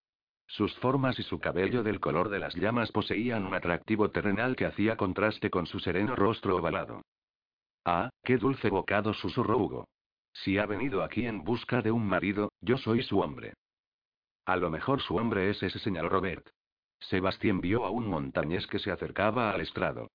Sus 0.47 0.75
formas 0.79 1.19
y 1.19 1.23
su 1.23 1.39
cabello 1.39 1.83
del 1.83 1.99
color 1.99 2.29
de 2.29 2.39
las 2.39 2.55
llamas 2.55 2.91
poseían 2.91 3.45
un 3.45 3.53
atractivo 3.53 4.09
terrenal 4.09 4.55
que 4.55 4.65
hacía 4.65 4.97
contraste 4.97 5.49
con 5.49 5.67
su 5.67 5.79
sereno 5.79 6.15
rostro 6.15 6.57
ovalado. 6.57 7.03
Ah, 7.85 8.09
qué 8.23 8.37
dulce 8.37 8.69
bocado 8.69 9.13
susurró 9.13 9.57
Hugo. 9.57 9.87
Si 10.33 10.57
ha 10.57 10.65
venido 10.65 11.03
aquí 11.03 11.25
en 11.25 11.43
busca 11.43 11.81
de 11.81 11.91
un 11.91 12.05
marido, 12.05 12.51
yo 12.61 12.77
soy 12.77 13.03
su 13.03 13.19
hombre. 13.19 13.53
A 14.45 14.55
lo 14.55 14.69
mejor 14.69 15.01
su 15.01 15.15
hombre 15.15 15.51
es 15.51 15.61
ese, 15.61 15.79
señor 15.79 16.11
Robert. 16.11 16.49
Sebastián 16.99 17.61
vio 17.61 17.85
a 17.85 17.91
un 17.91 18.07
montañés 18.07 18.67
que 18.67 18.79
se 18.79 18.91
acercaba 18.91 19.51
al 19.51 19.61
estrado. 19.61 20.09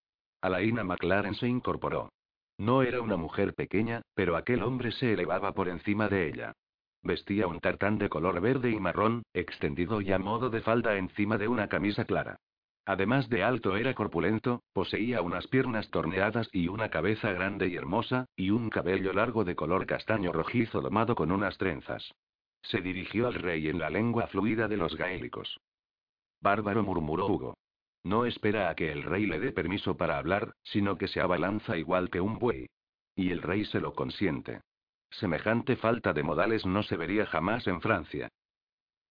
Alaina 0.45 0.85
McLaren 0.85 1.35
se 1.37 1.49
incorporó. 1.49 2.11
No 2.59 2.83
era 2.83 3.01
una 3.01 3.17
mujer 3.17 3.55
pequeña, 3.55 4.03
pero 4.15 4.37
aquel 4.37 4.63
hombre 4.63 4.93
se 4.93 5.15
elevaba 5.15 5.53
por 5.53 5.71
encima 5.71 6.11
de 6.11 6.29
ella. 6.29 6.53
Vestía 7.03 7.47
un 7.47 7.61
tartán 7.61 7.97
de 7.97 8.11
color 8.11 8.43
verde 8.43 8.71
y 8.71 8.79
marrón, 8.79 9.23
extendido 9.33 10.03
y 10.03 10.13
a 10.13 10.19
modo 10.19 10.51
de 10.51 10.61
falda 10.61 10.99
encima 10.99 11.39
de 11.39 11.49
una 11.49 11.69
camisa 11.69 12.05
clara. 12.05 12.37
Además 12.85 13.31
de 13.31 13.43
alto 13.43 13.75
era 13.79 13.95
corpulento, 13.95 14.61
poseía 14.75 15.23
unas 15.23 15.47
piernas 15.47 15.89
torneadas 15.89 16.51
y 16.53 16.69
una 16.69 16.91
cabeza 16.91 17.33
grande 17.33 17.69
y 17.69 17.77
hermosa, 17.77 18.27
y 18.37 18.51
un 18.51 18.69
cabello 18.69 19.15
largo 19.15 19.45
de 19.45 19.57
color 19.57 19.87
castaño 19.87 20.31
rojizo 20.31 20.83
domado 20.83 21.15
con 21.15 21.33
unas 21.33 21.57
trenzas. 21.57 22.13
Se 22.61 22.83
dirigió 22.83 23.29
al 23.29 23.35
rey 23.35 23.69
en 23.69 23.79
la 23.79 23.89
lengua 23.89 24.27
fluida 24.27 24.69
de 24.69 24.77
los 24.77 24.95
gaélicos. 24.95 25.59
Bárbaro 26.43 26.83
murmuró 26.83 27.29
Hugo. 27.29 27.55
No 28.05 28.27
espera 28.27 28.69
a 28.69 28.75
que 28.75 28.93
el 28.93 29.03
rey 29.03 29.27
le 29.27 29.41
dé 29.41 29.51
permiso 29.51 29.97
para 29.97 30.19
hablar, 30.19 30.53
sino 30.63 30.99
que 30.99 31.09
se 31.09 31.21
abalanza 31.21 31.79
igual 31.79 32.11
que 32.11 32.21
un 32.21 32.39
buey. 32.39 32.69
Y 33.17 33.31
el 33.31 33.41
rey 33.43 33.65
se 33.65 33.81
lo 33.81 33.95
consiente. 33.95 34.61
Semejante 35.11 35.77
falta 35.77 36.13
de 36.13 36.23
modales 36.23 36.67
no 36.67 36.83
se 36.83 36.97
vería 36.97 37.25
jamás 37.27 37.67
en 37.67 37.81
Francia. 37.81 38.29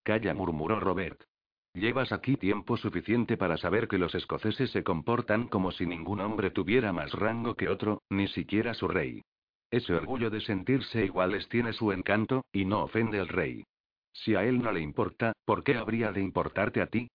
Calla, 0.04 0.34
murmuró 0.34 0.80
Robert. 0.80 1.24
Llevas 1.74 2.12
aquí 2.12 2.38
tiempo 2.38 2.78
suficiente 2.78 3.36
para 3.36 3.58
saber 3.58 3.88
que 3.88 3.98
los 3.98 4.14
escoceses 4.14 4.70
se 4.70 4.84
comportan 4.84 5.48
como 5.48 5.72
si 5.72 5.88
ningún 5.88 6.20
hombre 6.20 6.52
tuviera 6.52 6.94
más 6.94 7.14
rango 7.14 7.56
que 7.56 7.70
otro, 7.70 8.04
ni 8.10 8.28
siquiera 8.28 8.76
su 8.76 8.88
rey. 8.88 9.24
Ese 9.72 9.96
orgullo 9.96 10.30
de 10.30 10.42
sentirse 10.42 11.04
iguales 11.04 11.50
tiene 11.50 11.74
su 11.74 11.92
encanto, 11.92 12.46
y 12.52 12.66
no 12.66 12.84
ofende 12.84 13.20
al 13.20 13.28
rey. 13.28 13.64
Si 14.12 14.36
a 14.36 14.44
él 14.44 14.62
no 14.62 14.72
le 14.72 14.82
importa, 14.82 15.34
¿por 15.46 15.64
qué 15.64 15.76
habría 15.76 16.12
de 16.12 16.22
importarte 16.22 16.80
a 16.80 16.86
ti? 16.86 17.10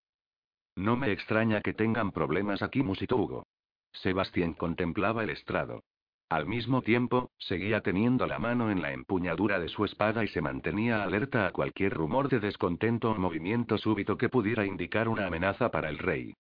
No 0.79 0.97
me 0.97 1.11
extraña 1.11 1.61
que 1.61 1.75
tengan 1.75 2.13
problemas 2.13 2.63
aquí, 2.63 2.85
musitó. 2.85 3.45
Sebastián 3.91 4.55
contemplaba 4.55 5.25
el 5.25 5.31
estrado. 5.31 5.83
Al 6.29 6.47
mismo 6.47 6.83
tiempo, 6.83 7.33
seguía 7.37 7.81
teniendo 7.81 8.29
la 8.29 8.39
mano 8.39 8.71
en 8.71 8.81
la 8.81 8.93
empuñadura 8.93 9.59
de 9.59 9.69
su 9.69 9.85
espada 9.85 10.23
y 10.23 10.29
se 10.29 10.41
mantenía 10.41 11.03
alerta 11.03 11.49
a 11.49 11.51
cualquier 11.51 11.95
rumor 11.95 12.29
de 12.29 12.39
descontento 12.39 13.11
o 13.11 13.19
movimiento 13.19 13.77
súbito 13.77 14.17
que 14.17 14.29
pudiera 14.29 14.67
indicar 14.67 15.09
una 15.09 15.27
amenaza 15.27 15.73
para 15.73 15.89
el 15.89 15.99
rey. 15.99 16.35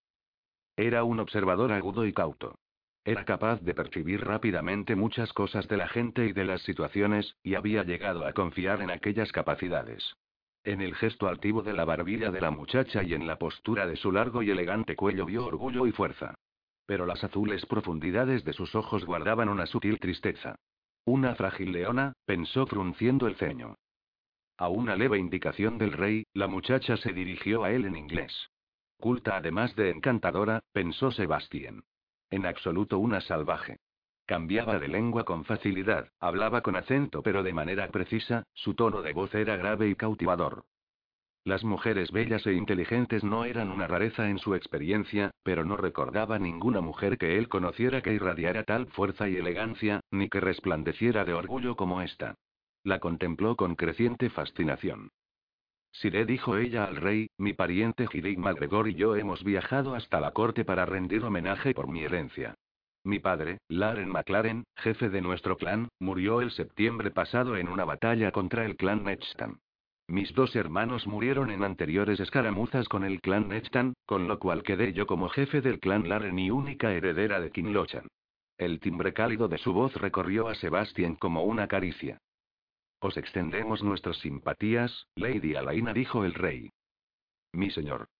Era 0.76 1.02
un 1.02 1.18
observador 1.18 1.72
agudo 1.72 2.06
y 2.06 2.12
cauto. 2.12 2.54
Era 3.04 3.24
capaz 3.24 3.60
de 3.62 3.74
percibir 3.74 4.24
rápidamente 4.24 4.94
muchas 4.94 5.32
cosas 5.32 5.66
de 5.66 5.78
la 5.78 5.88
gente 5.88 6.26
y 6.26 6.32
de 6.32 6.44
las 6.44 6.62
situaciones, 6.62 7.34
y 7.42 7.56
había 7.56 7.82
llegado 7.82 8.24
a 8.24 8.32
confiar 8.32 8.82
en 8.82 8.92
aquellas 8.92 9.32
capacidades. 9.32 10.14
En 10.64 10.80
el 10.80 10.94
gesto 10.94 11.28
altivo 11.28 11.62
de 11.62 11.72
la 11.72 11.84
barbilla 11.84 12.30
de 12.30 12.40
la 12.40 12.50
muchacha 12.50 13.02
y 13.02 13.14
en 13.14 13.26
la 13.26 13.38
postura 13.38 13.86
de 13.86 13.96
su 13.96 14.12
largo 14.12 14.42
y 14.42 14.50
elegante 14.50 14.96
cuello 14.96 15.24
vio 15.24 15.46
orgullo 15.46 15.86
y 15.86 15.92
fuerza. 15.92 16.34
Pero 16.86 17.06
las 17.06 17.22
azules 17.24 17.64
profundidades 17.66 18.44
de 18.44 18.52
sus 18.52 18.74
ojos 18.74 19.04
guardaban 19.04 19.48
una 19.48 19.66
sutil 19.66 19.98
tristeza. 19.98 20.56
Una 21.04 21.34
frágil 21.34 21.72
leona, 21.72 22.12
pensó 22.24 22.66
frunciendo 22.66 23.26
el 23.26 23.36
ceño. 23.36 23.76
A 24.56 24.68
una 24.68 24.96
leve 24.96 25.18
indicación 25.18 25.78
del 25.78 25.92
rey, 25.92 26.26
la 26.34 26.48
muchacha 26.48 26.96
se 26.96 27.12
dirigió 27.12 27.64
a 27.64 27.70
él 27.70 27.84
en 27.84 27.96
inglés. 27.96 28.50
Culta 28.98 29.36
además 29.36 29.76
de 29.76 29.90
encantadora, 29.90 30.64
pensó 30.72 31.12
Sebastián. 31.12 31.84
En 32.30 32.44
absoluto 32.44 32.98
una 32.98 33.20
salvaje. 33.20 33.78
Cambiaba 34.28 34.78
de 34.78 34.88
lengua 34.88 35.24
con 35.24 35.46
facilidad, 35.46 36.10
hablaba 36.20 36.60
con 36.60 36.76
acento 36.76 37.22
pero 37.22 37.42
de 37.42 37.54
manera 37.54 37.88
precisa, 37.88 38.44
su 38.52 38.74
tono 38.74 39.00
de 39.00 39.14
voz 39.14 39.34
era 39.34 39.56
grave 39.56 39.88
y 39.88 39.94
cautivador. 39.94 40.66
Las 41.44 41.64
mujeres 41.64 42.12
bellas 42.12 42.46
e 42.46 42.52
inteligentes 42.52 43.24
no 43.24 43.46
eran 43.46 43.70
una 43.70 43.86
rareza 43.86 44.28
en 44.28 44.38
su 44.38 44.54
experiencia, 44.54 45.30
pero 45.42 45.64
no 45.64 45.78
recordaba 45.78 46.38
ninguna 46.38 46.82
mujer 46.82 47.16
que 47.16 47.38
él 47.38 47.48
conociera 47.48 48.02
que 48.02 48.12
irradiara 48.12 48.64
tal 48.64 48.88
fuerza 48.88 49.30
y 49.30 49.36
elegancia, 49.36 50.02
ni 50.10 50.28
que 50.28 50.40
resplandeciera 50.40 51.24
de 51.24 51.32
orgullo 51.32 51.74
como 51.74 52.02
esta. 52.02 52.34
La 52.84 52.98
contempló 52.98 53.56
con 53.56 53.76
creciente 53.76 54.28
fascinación. 54.28 55.08
Siré 55.90 56.26
dijo 56.26 56.58
ella 56.58 56.84
al 56.84 56.96
rey, 56.96 57.30
mi 57.38 57.54
pariente 57.54 58.06
Gidig 58.06 58.38
MacGregor 58.38 58.88
y 58.88 58.94
yo 58.94 59.16
hemos 59.16 59.42
viajado 59.42 59.94
hasta 59.94 60.20
la 60.20 60.32
corte 60.32 60.66
para 60.66 60.84
rendir 60.84 61.24
homenaje 61.24 61.72
por 61.72 61.88
mi 61.88 62.04
herencia. 62.04 62.56
Mi 63.08 63.20
padre, 63.20 63.56
Laren 63.70 64.10
McLaren, 64.10 64.64
jefe 64.76 65.08
de 65.08 65.22
nuestro 65.22 65.56
clan, 65.56 65.88
murió 65.98 66.42
el 66.42 66.50
septiembre 66.50 67.10
pasado 67.10 67.56
en 67.56 67.70
una 67.70 67.86
batalla 67.86 68.32
contra 68.32 68.66
el 68.66 68.76
clan 68.76 69.02
Nechtan. 69.04 69.60
Mis 70.08 70.34
dos 70.34 70.54
hermanos 70.54 71.06
murieron 71.06 71.50
en 71.50 71.64
anteriores 71.64 72.20
escaramuzas 72.20 72.86
con 72.86 73.04
el 73.04 73.22
clan 73.22 73.48
Nechtan, 73.48 73.94
con 74.04 74.28
lo 74.28 74.38
cual 74.38 74.62
quedé 74.62 74.92
yo 74.92 75.06
como 75.06 75.30
jefe 75.30 75.62
del 75.62 75.80
clan 75.80 76.06
Laren 76.06 76.38
y 76.38 76.50
única 76.50 76.92
heredera 76.92 77.40
de 77.40 77.50
Kinlochan. 77.50 78.08
El 78.58 78.78
timbre 78.78 79.14
cálido 79.14 79.48
de 79.48 79.56
su 79.56 79.72
voz 79.72 79.94
recorrió 79.94 80.48
a 80.48 80.54
Sebastián 80.54 81.14
como 81.14 81.44
una 81.44 81.66
caricia. 81.66 82.18
Os 83.00 83.16
extendemos 83.16 83.82
nuestras 83.82 84.18
simpatías, 84.18 85.06
Lady 85.14 85.54
Alaina, 85.54 85.94
dijo 85.94 86.26
el 86.26 86.34
rey. 86.34 86.68
Mi 87.54 87.70
señor. 87.70 88.10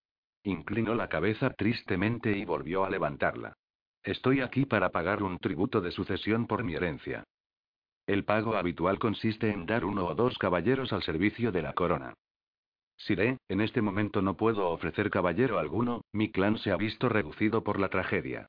Inclinó 0.44 0.94
la 0.94 1.10
cabeza 1.10 1.50
tristemente 1.50 2.38
y 2.38 2.46
volvió 2.46 2.86
a 2.86 2.90
levantarla. 2.90 3.54
Estoy 4.02 4.40
aquí 4.40 4.64
para 4.64 4.90
pagar 4.90 5.22
un 5.22 5.38
tributo 5.38 5.80
de 5.80 5.90
sucesión 5.90 6.46
por 6.46 6.64
mi 6.64 6.74
herencia. 6.74 7.24
El 8.06 8.24
pago 8.24 8.56
habitual 8.56 8.98
consiste 8.98 9.50
en 9.50 9.66
dar 9.66 9.84
uno 9.84 10.06
o 10.06 10.14
dos 10.14 10.38
caballeros 10.38 10.92
al 10.92 11.02
servicio 11.02 11.52
de 11.52 11.62
la 11.62 11.74
corona. 11.74 12.14
Siré, 12.96 13.38
en 13.48 13.60
este 13.60 13.82
momento 13.82 14.22
no 14.22 14.36
puedo 14.36 14.70
ofrecer 14.70 15.10
caballero 15.10 15.58
alguno, 15.58 16.02
mi 16.12 16.32
clan 16.32 16.58
se 16.58 16.70
ha 16.70 16.76
visto 16.76 17.08
reducido 17.08 17.62
por 17.62 17.78
la 17.78 17.90
tragedia. 17.90 18.48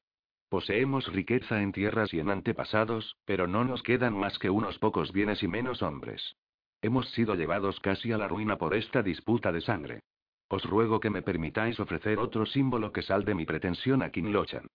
Poseemos 0.50 1.06
riqueza 1.14 1.62
en 1.62 1.72
tierras 1.72 2.12
y 2.14 2.20
en 2.20 2.30
antepasados, 2.30 3.16
pero 3.26 3.47
no 3.47 3.64
nos 3.64 3.84
quedan 3.84 4.18
más 4.18 4.39
que 4.39 4.50
unos 4.50 4.80
pocos 4.80 5.12
bienes 5.12 5.43
y 5.43 5.47
menos 5.47 5.84
hombres. 5.84 6.36
Hemos 6.82 7.10
sido 7.12 7.36
llevados 7.36 7.80
casi 7.82 8.12
a 8.12 8.18
la 8.18 8.28
ruina 8.28 8.58
por 8.58 8.74
esta 8.74 9.04
disputa 9.04 9.52
de 9.52 9.62
sangre. 9.62 10.00
Os 10.47 10.64
ruego 10.64 11.00
que 11.00 11.12
me 11.12 11.22
permitáis 11.22 11.80
ofrecer 11.80 12.18
otro 12.18 12.47
símbolo 12.47 12.91
que 12.91 13.04
salde 13.04 13.36
mi 13.36 13.45
pretensión 13.45 14.02
a 14.02 14.10
Kinlochan. 14.10 14.68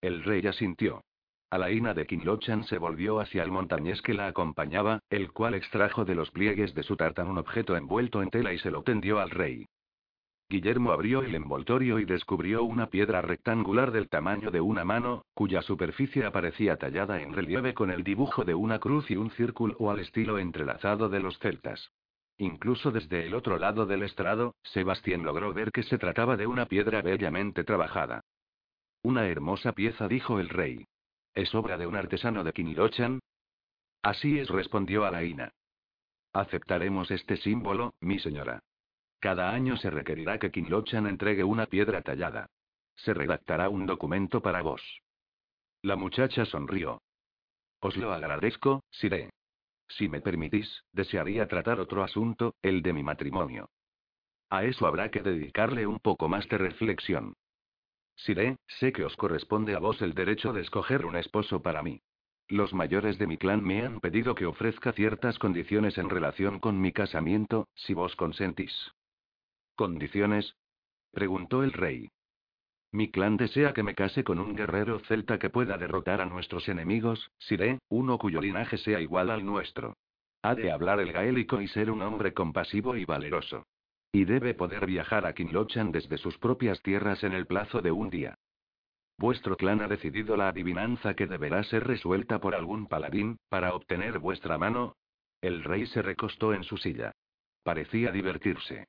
El 0.00 0.24
rey 0.24 0.46
asintió. 0.46 1.02
Alaina 1.50 1.92
de 1.92 2.06
Kinlochan 2.06 2.64
se 2.64 2.78
volvió 2.78 3.20
hacia 3.20 3.42
el 3.42 3.50
montañés 3.50 4.00
que 4.00 4.14
la 4.14 4.28
acompañaba, 4.28 5.00
el 5.10 5.32
cual 5.32 5.54
extrajo 5.54 6.04
de 6.04 6.14
los 6.14 6.30
pliegues 6.30 6.74
de 6.74 6.82
su 6.82 6.96
tartán 6.96 7.28
un 7.28 7.36
objeto 7.36 7.76
envuelto 7.76 8.22
en 8.22 8.30
tela 8.30 8.54
y 8.54 8.58
se 8.58 8.70
lo 8.70 8.82
tendió 8.82 9.18
al 9.20 9.30
rey. 9.30 9.66
Guillermo 10.48 10.92
abrió 10.92 11.22
el 11.22 11.34
envoltorio 11.34 11.98
y 11.98 12.06
descubrió 12.06 12.64
una 12.64 12.86
piedra 12.86 13.20
rectangular 13.20 13.92
del 13.92 14.08
tamaño 14.08 14.50
de 14.50 14.60
una 14.60 14.84
mano, 14.84 15.26
cuya 15.34 15.60
superficie 15.60 16.24
aparecía 16.24 16.76
tallada 16.76 17.20
en 17.20 17.34
relieve 17.34 17.74
con 17.74 17.90
el 17.90 18.02
dibujo 18.02 18.44
de 18.44 18.54
una 18.54 18.78
cruz 18.78 19.10
y 19.10 19.16
un 19.16 19.30
círculo 19.32 19.76
o 19.78 19.90
al 19.90 20.00
estilo 20.00 20.38
entrelazado 20.38 21.08
de 21.08 21.20
los 21.20 21.38
celtas. 21.40 21.92
Incluso 22.38 22.90
desde 22.90 23.26
el 23.26 23.34
otro 23.34 23.58
lado 23.58 23.86
del 23.86 24.02
estrado, 24.02 24.54
Sebastián 24.62 25.24
logró 25.24 25.52
ver 25.52 25.70
que 25.72 25.82
se 25.82 25.98
trataba 25.98 26.36
de 26.36 26.46
una 26.46 26.66
piedra 26.66 27.02
bellamente 27.02 27.64
trabajada. 27.64 28.22
Una 29.02 29.26
hermosa 29.26 29.72
pieza, 29.72 30.08
dijo 30.08 30.40
el 30.40 30.48
rey. 30.48 30.86
¿Es 31.34 31.54
obra 31.54 31.78
de 31.78 31.86
un 31.86 31.96
artesano 31.96 32.44
de 32.44 32.52
Kinilochan? 32.52 33.20
Así 34.02 34.38
es, 34.38 34.48
respondió 34.48 35.04
Alaina. 35.04 35.52
Aceptaremos 36.32 37.10
este 37.10 37.36
símbolo, 37.36 37.94
mi 38.00 38.18
señora. 38.18 38.60
Cada 39.18 39.50
año 39.50 39.76
se 39.76 39.90
requerirá 39.90 40.38
que 40.38 40.50
Kinlochan 40.50 41.06
entregue 41.06 41.44
una 41.44 41.66
piedra 41.66 42.02
tallada. 42.02 42.46
Se 42.96 43.12
redactará 43.14 43.68
un 43.68 43.86
documento 43.86 44.40
para 44.40 44.62
vos. 44.62 44.82
La 45.82 45.96
muchacha 45.96 46.44
sonrió. 46.44 47.02
Os 47.80 47.96
lo 47.96 48.12
agradezco, 48.12 48.82
Siré. 48.90 49.30
Si 49.88 50.08
me 50.08 50.20
permitís, 50.20 50.84
desearía 50.92 51.48
tratar 51.48 51.80
otro 51.80 52.04
asunto, 52.04 52.54
el 52.62 52.82
de 52.82 52.92
mi 52.92 53.02
matrimonio. 53.02 53.70
A 54.48 54.64
eso 54.64 54.86
habrá 54.86 55.10
que 55.10 55.22
dedicarle 55.22 55.86
un 55.86 55.98
poco 55.98 56.28
más 56.28 56.48
de 56.48 56.58
reflexión. 56.58 57.34
Siré, 58.24 58.56
sé 58.66 58.92
que 58.92 59.04
os 59.04 59.16
corresponde 59.16 59.74
a 59.74 59.78
vos 59.78 60.02
el 60.02 60.12
derecho 60.12 60.52
de 60.52 60.60
escoger 60.60 61.06
un 61.06 61.16
esposo 61.16 61.62
para 61.62 61.82
mí. 61.82 62.02
Los 62.48 62.74
mayores 62.74 63.18
de 63.18 63.26
mi 63.26 63.38
clan 63.38 63.62
me 63.62 63.82
han 63.82 64.00
pedido 64.00 64.34
que 64.34 64.44
ofrezca 64.44 64.92
ciertas 64.92 65.38
condiciones 65.38 65.96
en 65.96 66.10
relación 66.10 66.58
con 66.58 66.80
mi 66.80 66.92
casamiento, 66.92 67.68
si 67.74 67.94
vos 67.94 68.16
consentís. 68.16 68.92
¿Condiciones? 69.74 70.56
preguntó 71.12 71.62
el 71.62 71.72
rey. 71.72 72.10
Mi 72.92 73.10
clan 73.10 73.36
desea 73.36 73.72
que 73.72 73.84
me 73.84 73.94
case 73.94 74.24
con 74.24 74.38
un 74.38 74.54
guerrero 74.54 74.98
celta 75.00 75.38
que 75.38 75.48
pueda 75.48 75.78
derrotar 75.78 76.20
a 76.20 76.26
nuestros 76.26 76.68
enemigos, 76.68 77.30
Siré, 77.38 77.78
uno 77.88 78.18
cuyo 78.18 78.40
linaje 78.40 78.76
sea 78.78 79.00
igual 79.00 79.30
al 79.30 79.46
nuestro. 79.46 79.96
Ha 80.42 80.54
de 80.54 80.72
hablar 80.72 81.00
el 81.00 81.12
gaélico 81.12 81.60
y 81.60 81.68
ser 81.68 81.90
un 81.90 82.02
hombre 82.02 82.34
compasivo 82.34 82.96
y 82.96 83.04
valeroso. 83.04 83.64
Y 84.12 84.24
debe 84.24 84.54
poder 84.54 84.86
viajar 84.86 85.26
a 85.26 85.32
Kinlochan 85.32 85.92
desde 85.92 86.18
sus 86.18 86.36
propias 86.38 86.82
tierras 86.82 87.22
en 87.22 87.32
el 87.32 87.46
plazo 87.46 87.80
de 87.80 87.92
un 87.92 88.10
día. 88.10 88.34
Vuestro 89.18 89.56
clan 89.56 89.82
ha 89.82 89.88
decidido 89.88 90.36
la 90.36 90.48
adivinanza 90.48 91.14
que 91.14 91.26
deberá 91.26 91.62
ser 91.64 91.86
resuelta 91.86 92.40
por 92.40 92.54
algún 92.54 92.86
paladín, 92.86 93.38
para 93.48 93.74
obtener 93.74 94.18
vuestra 94.18 94.56
mano. 94.56 94.96
El 95.40 95.62
rey 95.62 95.86
se 95.86 96.02
recostó 96.02 96.54
en 96.54 96.64
su 96.64 96.76
silla. 96.76 97.12
Parecía 97.62 98.12
divertirse. 98.12 98.88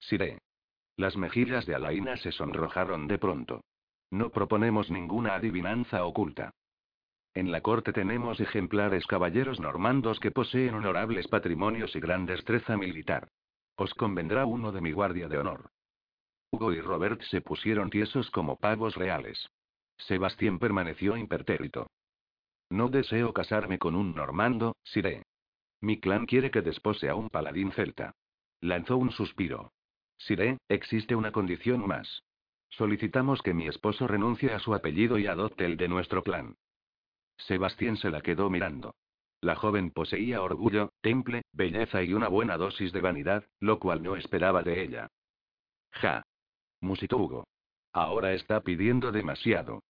Siré. 0.00 0.38
Las 0.96 1.16
mejillas 1.16 1.66
de 1.66 1.74
Alaina 1.74 2.16
se 2.16 2.32
sonrojaron 2.32 3.06
de 3.08 3.18
pronto. 3.18 3.62
No 4.10 4.30
proponemos 4.30 4.90
ninguna 4.90 5.34
adivinanza 5.34 6.04
oculta. 6.04 6.50
En 7.34 7.50
la 7.50 7.60
corte 7.60 7.92
tenemos 7.92 8.40
ejemplares 8.40 9.06
caballeros 9.06 9.60
normandos 9.60 10.20
que 10.20 10.30
poseen 10.30 10.74
honorables 10.74 11.28
patrimonios 11.28 11.96
y 11.96 12.00
gran 12.00 12.26
destreza 12.26 12.76
militar. 12.76 13.28
Os 13.76 13.94
convendrá 13.94 14.46
uno 14.46 14.72
de 14.72 14.80
mi 14.80 14.92
guardia 14.92 15.28
de 15.28 15.38
honor. 15.38 15.70
Hugo 16.50 16.72
y 16.72 16.80
Robert 16.80 17.22
se 17.30 17.40
pusieron 17.40 17.90
tiesos 17.90 18.30
como 18.30 18.56
pavos 18.56 18.94
reales. 18.94 19.48
Sebastián 19.96 20.58
permaneció 20.58 21.16
impertérrito. 21.16 21.88
No 22.70 22.88
deseo 22.88 23.32
casarme 23.32 23.78
con 23.78 23.94
un 23.94 24.14
normando, 24.14 24.76
Siré. 24.84 25.24
Mi 25.80 26.00
clan 26.00 26.26
quiere 26.26 26.50
que 26.50 26.62
despose 26.62 27.08
a 27.08 27.14
un 27.14 27.28
paladín 27.28 27.72
celta. 27.72 28.14
Lanzó 28.60 28.96
un 28.96 29.10
suspiro. 29.10 29.72
Siré, 30.18 30.58
existe 30.68 31.16
una 31.16 31.32
condición 31.32 31.86
más. 31.86 32.22
Solicitamos 32.70 33.42
que 33.42 33.54
mi 33.54 33.66
esposo 33.66 34.06
renuncie 34.06 34.52
a 34.52 34.58
su 34.58 34.74
apellido 34.74 35.18
y 35.18 35.26
adopte 35.26 35.64
el 35.66 35.76
de 35.76 35.88
nuestro 35.88 36.22
clan. 36.22 36.56
Sebastián 37.36 37.96
se 37.96 38.10
la 38.10 38.20
quedó 38.20 38.48
mirando. 38.48 38.94
La 39.42 39.56
joven 39.56 39.90
poseía 39.90 40.40
orgullo, 40.40 40.92
temple, 41.00 41.42
belleza 41.52 42.00
y 42.04 42.14
una 42.14 42.28
buena 42.28 42.56
dosis 42.56 42.92
de 42.92 43.00
vanidad, 43.00 43.44
lo 43.58 43.80
cual 43.80 44.00
no 44.00 44.14
esperaba 44.14 44.62
de 44.62 44.84
ella. 44.84 45.08
Ja. 45.90 46.22
Musitó 46.80 47.16
Hugo. 47.16 47.44
Ahora 47.92 48.34
está 48.34 48.60
pidiendo 48.60 49.10
demasiado. 49.10 49.82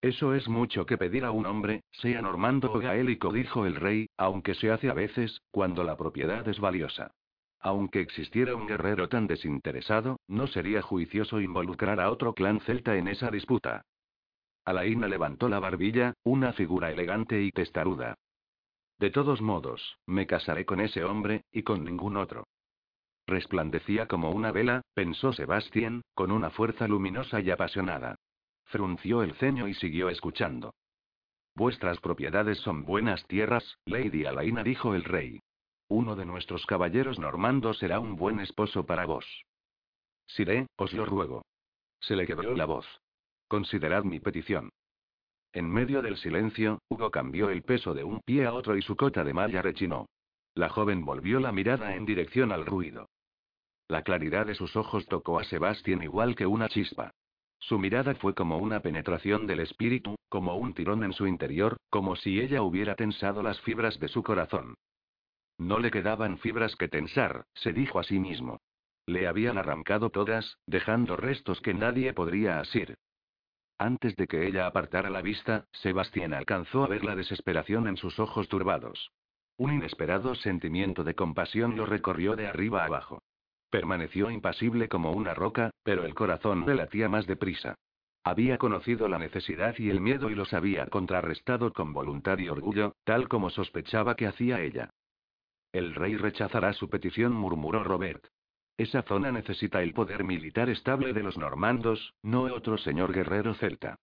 Eso 0.00 0.34
es 0.34 0.48
mucho 0.48 0.86
que 0.86 0.96
pedir 0.96 1.26
a 1.26 1.30
un 1.30 1.44
hombre, 1.44 1.82
sea 1.92 2.22
normando 2.22 2.72
o 2.72 2.78
gaélico, 2.78 3.34
dijo 3.34 3.66
el 3.66 3.76
rey, 3.76 4.08
aunque 4.16 4.54
se 4.54 4.70
hace 4.70 4.88
a 4.88 4.94
veces, 4.94 5.42
cuando 5.50 5.84
la 5.84 5.98
propiedad 5.98 6.48
es 6.48 6.58
valiosa. 6.58 7.12
Aunque 7.60 8.00
existiera 8.00 8.56
un 8.56 8.66
guerrero 8.66 9.10
tan 9.10 9.26
desinteresado, 9.26 10.20
no 10.26 10.46
sería 10.46 10.80
juicioso 10.80 11.38
involucrar 11.42 12.00
a 12.00 12.10
otro 12.10 12.32
clan 12.32 12.60
celta 12.60 12.96
en 12.96 13.08
esa 13.08 13.30
disputa. 13.30 13.84
Alaina 14.64 15.06
levantó 15.06 15.50
la 15.50 15.60
barbilla, 15.60 16.14
una 16.24 16.54
figura 16.54 16.90
elegante 16.90 17.42
y 17.42 17.50
testaruda. 17.50 18.16
De 19.00 19.10
todos 19.10 19.40
modos, 19.40 19.96
me 20.04 20.26
casaré 20.26 20.66
con 20.66 20.78
ese 20.78 21.04
hombre, 21.04 21.44
y 21.50 21.62
con 21.62 21.84
ningún 21.84 22.18
otro. 22.18 22.46
Resplandecía 23.26 24.06
como 24.06 24.30
una 24.30 24.52
vela, 24.52 24.82
pensó 24.92 25.32
Sebastián, 25.32 26.02
con 26.14 26.30
una 26.30 26.50
fuerza 26.50 26.86
luminosa 26.86 27.40
y 27.40 27.50
apasionada. 27.50 28.16
Frunció 28.66 29.22
el 29.22 29.32
ceño 29.36 29.68
y 29.68 29.74
siguió 29.74 30.10
escuchando. 30.10 30.74
Vuestras 31.54 31.98
propiedades 32.00 32.58
son 32.58 32.84
buenas 32.84 33.26
tierras, 33.26 33.78
Lady 33.86 34.26
Alaina 34.26 34.62
dijo 34.62 34.94
el 34.94 35.04
rey. 35.04 35.40
Uno 35.88 36.14
de 36.14 36.26
nuestros 36.26 36.66
caballeros 36.66 37.18
normandos 37.18 37.78
será 37.78 38.00
un 38.00 38.16
buen 38.16 38.38
esposo 38.38 38.84
para 38.84 39.06
vos. 39.06 39.24
Siré, 40.26 40.66
os 40.76 40.92
lo 40.92 41.06
ruego. 41.06 41.42
Se 42.00 42.16
le 42.16 42.26
quebró 42.26 42.54
la 42.54 42.66
voz. 42.66 42.86
Considerad 43.48 44.04
mi 44.04 44.20
petición. 44.20 44.68
En 45.52 45.68
medio 45.68 46.00
del 46.00 46.16
silencio, 46.16 46.78
Hugo 46.88 47.10
cambió 47.10 47.50
el 47.50 47.62
peso 47.62 47.92
de 47.92 48.04
un 48.04 48.20
pie 48.20 48.46
a 48.46 48.52
otro 48.52 48.76
y 48.76 48.82
su 48.82 48.96
cota 48.96 49.24
de 49.24 49.34
malla 49.34 49.62
rechinó. 49.62 50.06
La 50.54 50.68
joven 50.68 51.04
volvió 51.04 51.40
la 51.40 51.50
mirada 51.50 51.96
en 51.96 52.06
dirección 52.06 52.52
al 52.52 52.66
ruido. 52.66 53.08
La 53.88 54.02
claridad 54.02 54.46
de 54.46 54.54
sus 54.54 54.76
ojos 54.76 55.06
tocó 55.06 55.40
a 55.40 55.44
Sebastián 55.44 56.02
igual 56.02 56.36
que 56.36 56.46
una 56.46 56.68
chispa. 56.68 57.10
Su 57.58 57.78
mirada 57.78 58.14
fue 58.14 58.34
como 58.34 58.58
una 58.58 58.80
penetración 58.80 59.46
del 59.46 59.60
espíritu, 59.60 60.16
como 60.28 60.56
un 60.56 60.72
tirón 60.72 61.02
en 61.02 61.12
su 61.12 61.26
interior, 61.26 61.76
como 61.90 62.14
si 62.14 62.40
ella 62.40 62.62
hubiera 62.62 62.94
tensado 62.94 63.42
las 63.42 63.60
fibras 63.60 63.98
de 63.98 64.08
su 64.08 64.22
corazón. 64.22 64.74
No 65.58 65.78
le 65.78 65.90
quedaban 65.90 66.38
fibras 66.38 66.76
que 66.76 66.88
tensar, 66.88 67.44
se 67.54 67.72
dijo 67.72 67.98
a 67.98 68.04
sí 68.04 68.18
mismo. 68.18 68.60
Le 69.06 69.26
habían 69.26 69.58
arrancado 69.58 70.10
todas, 70.10 70.56
dejando 70.66 71.16
restos 71.16 71.60
que 71.60 71.74
nadie 71.74 72.12
podría 72.12 72.60
asir. 72.60 72.96
Antes 73.80 74.14
de 74.16 74.26
que 74.26 74.46
ella 74.46 74.66
apartara 74.66 75.08
la 75.08 75.22
vista, 75.22 75.64
Sebastián 75.72 76.34
alcanzó 76.34 76.84
a 76.84 76.86
ver 76.86 77.02
la 77.02 77.16
desesperación 77.16 77.88
en 77.88 77.96
sus 77.96 78.18
ojos 78.18 78.46
turbados. 78.46 79.10
Un 79.56 79.72
inesperado 79.72 80.34
sentimiento 80.34 81.02
de 81.02 81.14
compasión 81.14 81.78
lo 81.78 81.86
recorrió 81.86 82.36
de 82.36 82.46
arriba 82.46 82.84
abajo. 82.84 83.22
Permaneció 83.70 84.30
impasible 84.30 84.90
como 84.90 85.12
una 85.12 85.32
roca, 85.32 85.70
pero 85.82 86.04
el 86.04 86.14
corazón 86.14 86.66
le 86.66 86.74
latía 86.74 87.08
más 87.08 87.26
deprisa. 87.26 87.74
Había 88.22 88.58
conocido 88.58 89.08
la 89.08 89.18
necesidad 89.18 89.74
y 89.78 89.88
el 89.88 90.02
miedo 90.02 90.28
y 90.28 90.34
los 90.34 90.52
había 90.52 90.86
contrarrestado 90.88 91.72
con 91.72 91.94
voluntad 91.94 92.36
y 92.36 92.50
orgullo, 92.50 92.96
tal 93.04 93.28
como 93.28 93.48
sospechaba 93.48 94.14
que 94.14 94.26
hacía 94.26 94.60
ella. 94.60 94.90
El 95.72 95.94
rey 95.94 96.16
rechazará 96.16 96.74
su 96.74 96.90
petición, 96.90 97.32
murmuró 97.32 97.82
Robert. 97.82 98.26
Esa 98.80 99.02
zona 99.02 99.30
necesita 99.30 99.82
el 99.82 99.92
poder 99.92 100.24
militar 100.24 100.70
estable 100.70 101.12
de 101.12 101.22
los 101.22 101.36
normandos, 101.36 102.14
no 102.22 102.44
otro 102.44 102.78
señor 102.78 103.12
guerrero 103.12 103.52
celta. 103.52 103.98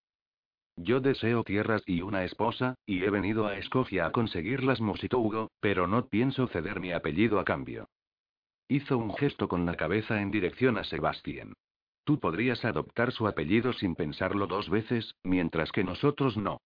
yo 0.75 0.99
deseo 0.99 1.43
tierras 1.43 1.81
y 1.87 2.03
una 2.03 2.23
esposa, 2.23 2.75
y 2.85 3.03
he 3.03 3.09
venido 3.09 3.47
a 3.47 3.57
Escocia 3.57 4.05
a 4.05 4.11
conseguirlas, 4.11 4.79
musitó 4.79 5.17
Hugo, 5.17 5.49
pero 5.61 5.87
no 5.87 6.05
pienso 6.05 6.45
ceder 6.45 6.79
mi 6.79 6.91
apellido 6.91 7.39
a 7.39 7.43
cambio. 7.43 7.89
Hizo 8.67 8.99
un 8.99 9.15
gesto 9.15 9.47
con 9.47 9.65
la 9.65 9.73
cabeza 9.73 10.21
en 10.21 10.29
dirección 10.29 10.77
a 10.77 10.83
Sebastián. 10.83 11.53
Tú 12.03 12.19
podrías 12.19 12.63
adoptar 12.63 13.11
su 13.11 13.25
apellido 13.25 13.73
sin 13.73 13.95
pensarlo 13.95 14.45
dos 14.45 14.69
veces, 14.69 15.15
mientras 15.23 15.71
que 15.71 15.83
nosotros 15.83 16.37
no. 16.37 16.61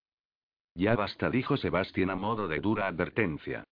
Ya 0.76 0.98
basta, 0.98 1.30
dijo 1.30 1.56
Sebastián 1.56 2.10
a 2.10 2.18
modo 2.18 2.50
de 2.50 2.60
dura 2.60 2.88
advertencia. 2.88 3.64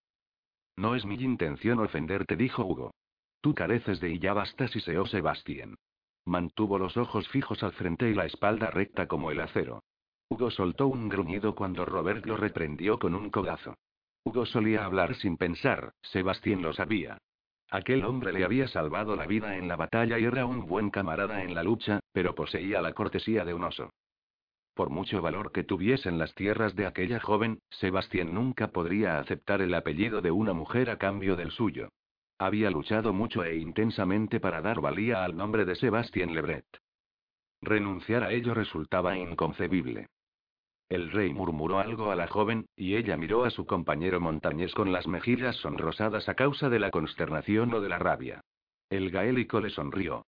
No 0.78 0.94
es 0.94 1.04
mi 1.04 1.16
intención 1.16 1.78
ofenderte, 1.78 2.36
dijo 2.36 2.64
Hugo. 2.64 2.92
Tú 3.40 3.54
careces 3.54 4.00
de 4.00 4.10
y 4.10 4.18
ya 4.18 4.32
basta, 4.32 4.68
siseó 4.68 5.06
Sebastián. 5.06 5.76
Mantuvo 6.26 6.78
los 6.78 6.96
ojos 6.96 7.28
fijos 7.28 7.62
al 7.62 7.72
frente 7.72 8.10
y 8.10 8.14
la 8.14 8.26
espalda 8.26 8.70
recta 8.70 9.06
como 9.06 9.30
el 9.30 9.40
acero. 9.40 9.82
Hugo 10.28 10.50
soltó 10.50 10.86
un 10.86 11.08
gruñido 11.08 11.54
cuando 11.54 11.84
Robert 11.84 12.26
lo 12.26 12.36
reprendió 12.36 12.98
con 12.98 13.14
un 13.14 13.30
codazo. 13.30 13.74
Hugo 14.24 14.44
solía 14.46 14.84
hablar 14.84 15.14
sin 15.16 15.36
pensar, 15.36 15.92
Sebastián 16.02 16.62
lo 16.62 16.72
sabía. 16.72 17.18
Aquel 17.70 18.04
hombre 18.04 18.32
le 18.32 18.44
había 18.44 18.68
salvado 18.68 19.16
la 19.16 19.26
vida 19.26 19.56
en 19.56 19.68
la 19.68 19.76
batalla 19.76 20.18
y 20.18 20.24
era 20.24 20.44
un 20.44 20.66
buen 20.66 20.90
camarada 20.90 21.42
en 21.42 21.54
la 21.54 21.62
lucha, 21.62 22.00
pero 22.12 22.34
poseía 22.34 22.82
la 22.82 22.92
cortesía 22.92 23.44
de 23.44 23.54
un 23.54 23.64
oso. 23.64 23.90
Por 24.74 24.90
mucho 24.90 25.22
valor 25.22 25.52
que 25.52 25.64
tuviesen 25.64 26.18
las 26.18 26.34
tierras 26.34 26.74
de 26.76 26.86
aquella 26.86 27.20
joven, 27.20 27.60
Sebastián 27.70 28.34
nunca 28.34 28.68
podría 28.68 29.18
aceptar 29.18 29.62
el 29.62 29.74
apellido 29.74 30.20
de 30.20 30.30
una 30.30 30.52
mujer 30.52 30.90
a 30.90 30.98
cambio 30.98 31.36
del 31.36 31.50
suyo. 31.50 31.88
Había 32.40 32.70
luchado 32.70 33.12
mucho 33.12 33.44
e 33.44 33.58
intensamente 33.58 34.40
para 34.40 34.62
dar 34.62 34.80
valía 34.80 35.24
al 35.24 35.36
nombre 35.36 35.66
de 35.66 35.76
Sebastián 35.76 36.34
Lebret. 36.34 36.64
Renunciar 37.60 38.22
a 38.22 38.32
ello 38.32 38.54
resultaba 38.54 39.14
inconcebible. 39.18 40.06
El 40.88 41.12
rey 41.12 41.34
murmuró 41.34 41.80
algo 41.80 42.10
a 42.10 42.16
la 42.16 42.28
joven, 42.28 42.64
y 42.74 42.96
ella 42.96 43.18
miró 43.18 43.44
a 43.44 43.50
su 43.50 43.66
compañero 43.66 44.20
montañés 44.20 44.72
con 44.72 44.90
las 44.90 45.06
mejillas 45.06 45.54
sonrosadas 45.56 46.30
a 46.30 46.34
causa 46.34 46.70
de 46.70 46.78
la 46.78 46.90
consternación 46.90 47.74
o 47.74 47.82
de 47.82 47.90
la 47.90 47.98
rabia. 47.98 48.40
El 48.88 49.10
gaélico 49.10 49.60
le 49.60 49.68
sonrió. 49.68 50.24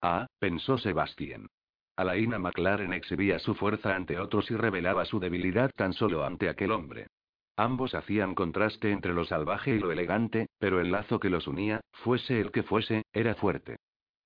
Ah, 0.00 0.26
pensó 0.38 0.78
Sebastián. 0.78 1.48
Alaina 1.96 2.38
McLaren 2.38 2.94
exhibía 2.94 3.38
su 3.40 3.54
fuerza 3.54 3.94
ante 3.94 4.18
otros 4.18 4.50
y 4.50 4.56
revelaba 4.56 5.04
su 5.04 5.20
debilidad 5.20 5.70
tan 5.76 5.92
solo 5.92 6.24
ante 6.24 6.48
aquel 6.48 6.72
hombre. 6.72 7.08
Ambos 7.56 7.94
hacían 7.94 8.34
contraste 8.34 8.90
entre 8.90 9.14
lo 9.14 9.24
salvaje 9.24 9.74
y 9.74 9.78
lo 9.78 9.90
elegante, 9.90 10.48
pero 10.58 10.80
el 10.80 10.92
lazo 10.92 11.18
que 11.18 11.30
los 11.30 11.46
unía, 11.48 11.80
fuese 11.92 12.40
el 12.40 12.52
que 12.52 12.62
fuese, 12.62 13.04
era 13.12 13.34
fuerte. 13.34 13.78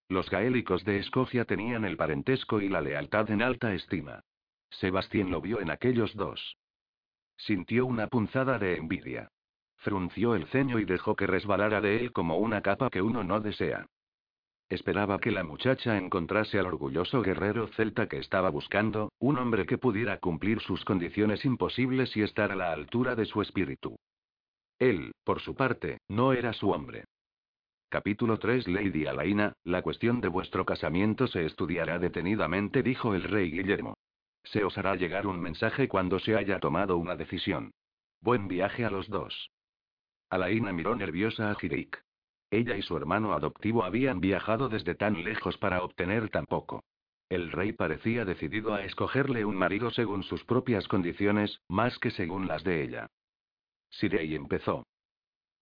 Los 0.08 0.28
gaélicos 0.28 0.84
de 0.84 0.98
Escocia 0.98 1.44
tenían 1.44 1.84
el 1.84 1.96
parentesco 1.96 2.60
y 2.60 2.68
la 2.68 2.80
lealtad 2.80 3.30
en 3.30 3.42
alta 3.42 3.72
estima. 3.72 4.20
Sebastián 4.70 5.30
lo 5.30 5.40
vio 5.40 5.60
en 5.60 5.70
aquellos 5.70 6.14
dos. 6.16 6.56
Sintió 7.36 7.86
una 7.86 8.08
punzada 8.08 8.58
de 8.58 8.76
envidia. 8.76 9.30
Frunció 9.76 10.34
el 10.34 10.46
ceño 10.48 10.80
y 10.80 10.84
dejó 10.84 11.14
que 11.14 11.28
resbalara 11.28 11.80
de 11.80 11.96
él 11.96 12.12
como 12.12 12.38
una 12.38 12.60
capa 12.60 12.90
que 12.90 13.00
uno 13.00 13.22
no 13.22 13.40
desea. 13.40 13.86
Esperaba 14.70 15.18
que 15.18 15.32
la 15.32 15.42
muchacha 15.42 15.98
encontrase 15.98 16.60
al 16.60 16.66
orgulloso 16.66 17.22
guerrero 17.22 17.66
celta 17.74 18.08
que 18.08 18.18
estaba 18.18 18.50
buscando, 18.50 19.12
un 19.18 19.36
hombre 19.36 19.66
que 19.66 19.78
pudiera 19.78 20.20
cumplir 20.20 20.60
sus 20.60 20.84
condiciones 20.84 21.44
imposibles 21.44 22.16
y 22.16 22.22
estar 22.22 22.52
a 22.52 22.56
la 22.56 22.72
altura 22.72 23.16
de 23.16 23.24
su 23.24 23.42
espíritu. 23.42 23.96
Él, 24.78 25.10
por 25.24 25.40
su 25.40 25.56
parte, 25.56 25.98
no 26.08 26.32
era 26.32 26.52
su 26.52 26.70
hombre. 26.70 27.04
Capítulo 27.88 28.38
3 28.38 28.68
Lady 28.68 29.06
Alaina, 29.06 29.54
la 29.64 29.82
cuestión 29.82 30.20
de 30.20 30.28
vuestro 30.28 30.64
casamiento 30.64 31.26
se 31.26 31.44
estudiará 31.44 31.98
detenidamente, 31.98 32.84
dijo 32.84 33.16
el 33.16 33.24
rey 33.24 33.50
Guillermo. 33.50 33.94
Se 34.44 34.62
os 34.62 34.78
hará 34.78 34.94
llegar 34.94 35.26
un 35.26 35.40
mensaje 35.40 35.88
cuando 35.88 36.20
se 36.20 36.36
haya 36.36 36.60
tomado 36.60 36.96
una 36.96 37.16
decisión. 37.16 37.72
Buen 38.20 38.46
viaje 38.46 38.84
a 38.84 38.90
los 38.90 39.08
dos. 39.08 39.50
Alaina 40.30 40.72
miró 40.72 40.94
nerviosa 40.94 41.50
a 41.50 41.56
Girik. 41.56 42.00
Ella 42.50 42.76
y 42.76 42.82
su 42.82 42.96
hermano 42.96 43.32
adoptivo 43.32 43.84
habían 43.84 44.20
viajado 44.20 44.68
desde 44.68 44.94
tan 44.94 45.22
lejos 45.22 45.56
para 45.58 45.82
obtener 45.82 46.30
tan 46.30 46.46
poco. 46.46 46.82
El 47.28 47.52
rey 47.52 47.72
parecía 47.72 48.24
decidido 48.24 48.74
a 48.74 48.84
escogerle 48.84 49.44
un 49.44 49.54
marido 49.54 49.90
según 49.92 50.24
sus 50.24 50.44
propias 50.44 50.88
condiciones, 50.88 51.60
más 51.68 51.96
que 52.00 52.10
según 52.10 52.48
las 52.48 52.64
de 52.64 52.82
ella. 52.82 53.06
Sirei 53.90 54.34
empezó. 54.34 54.84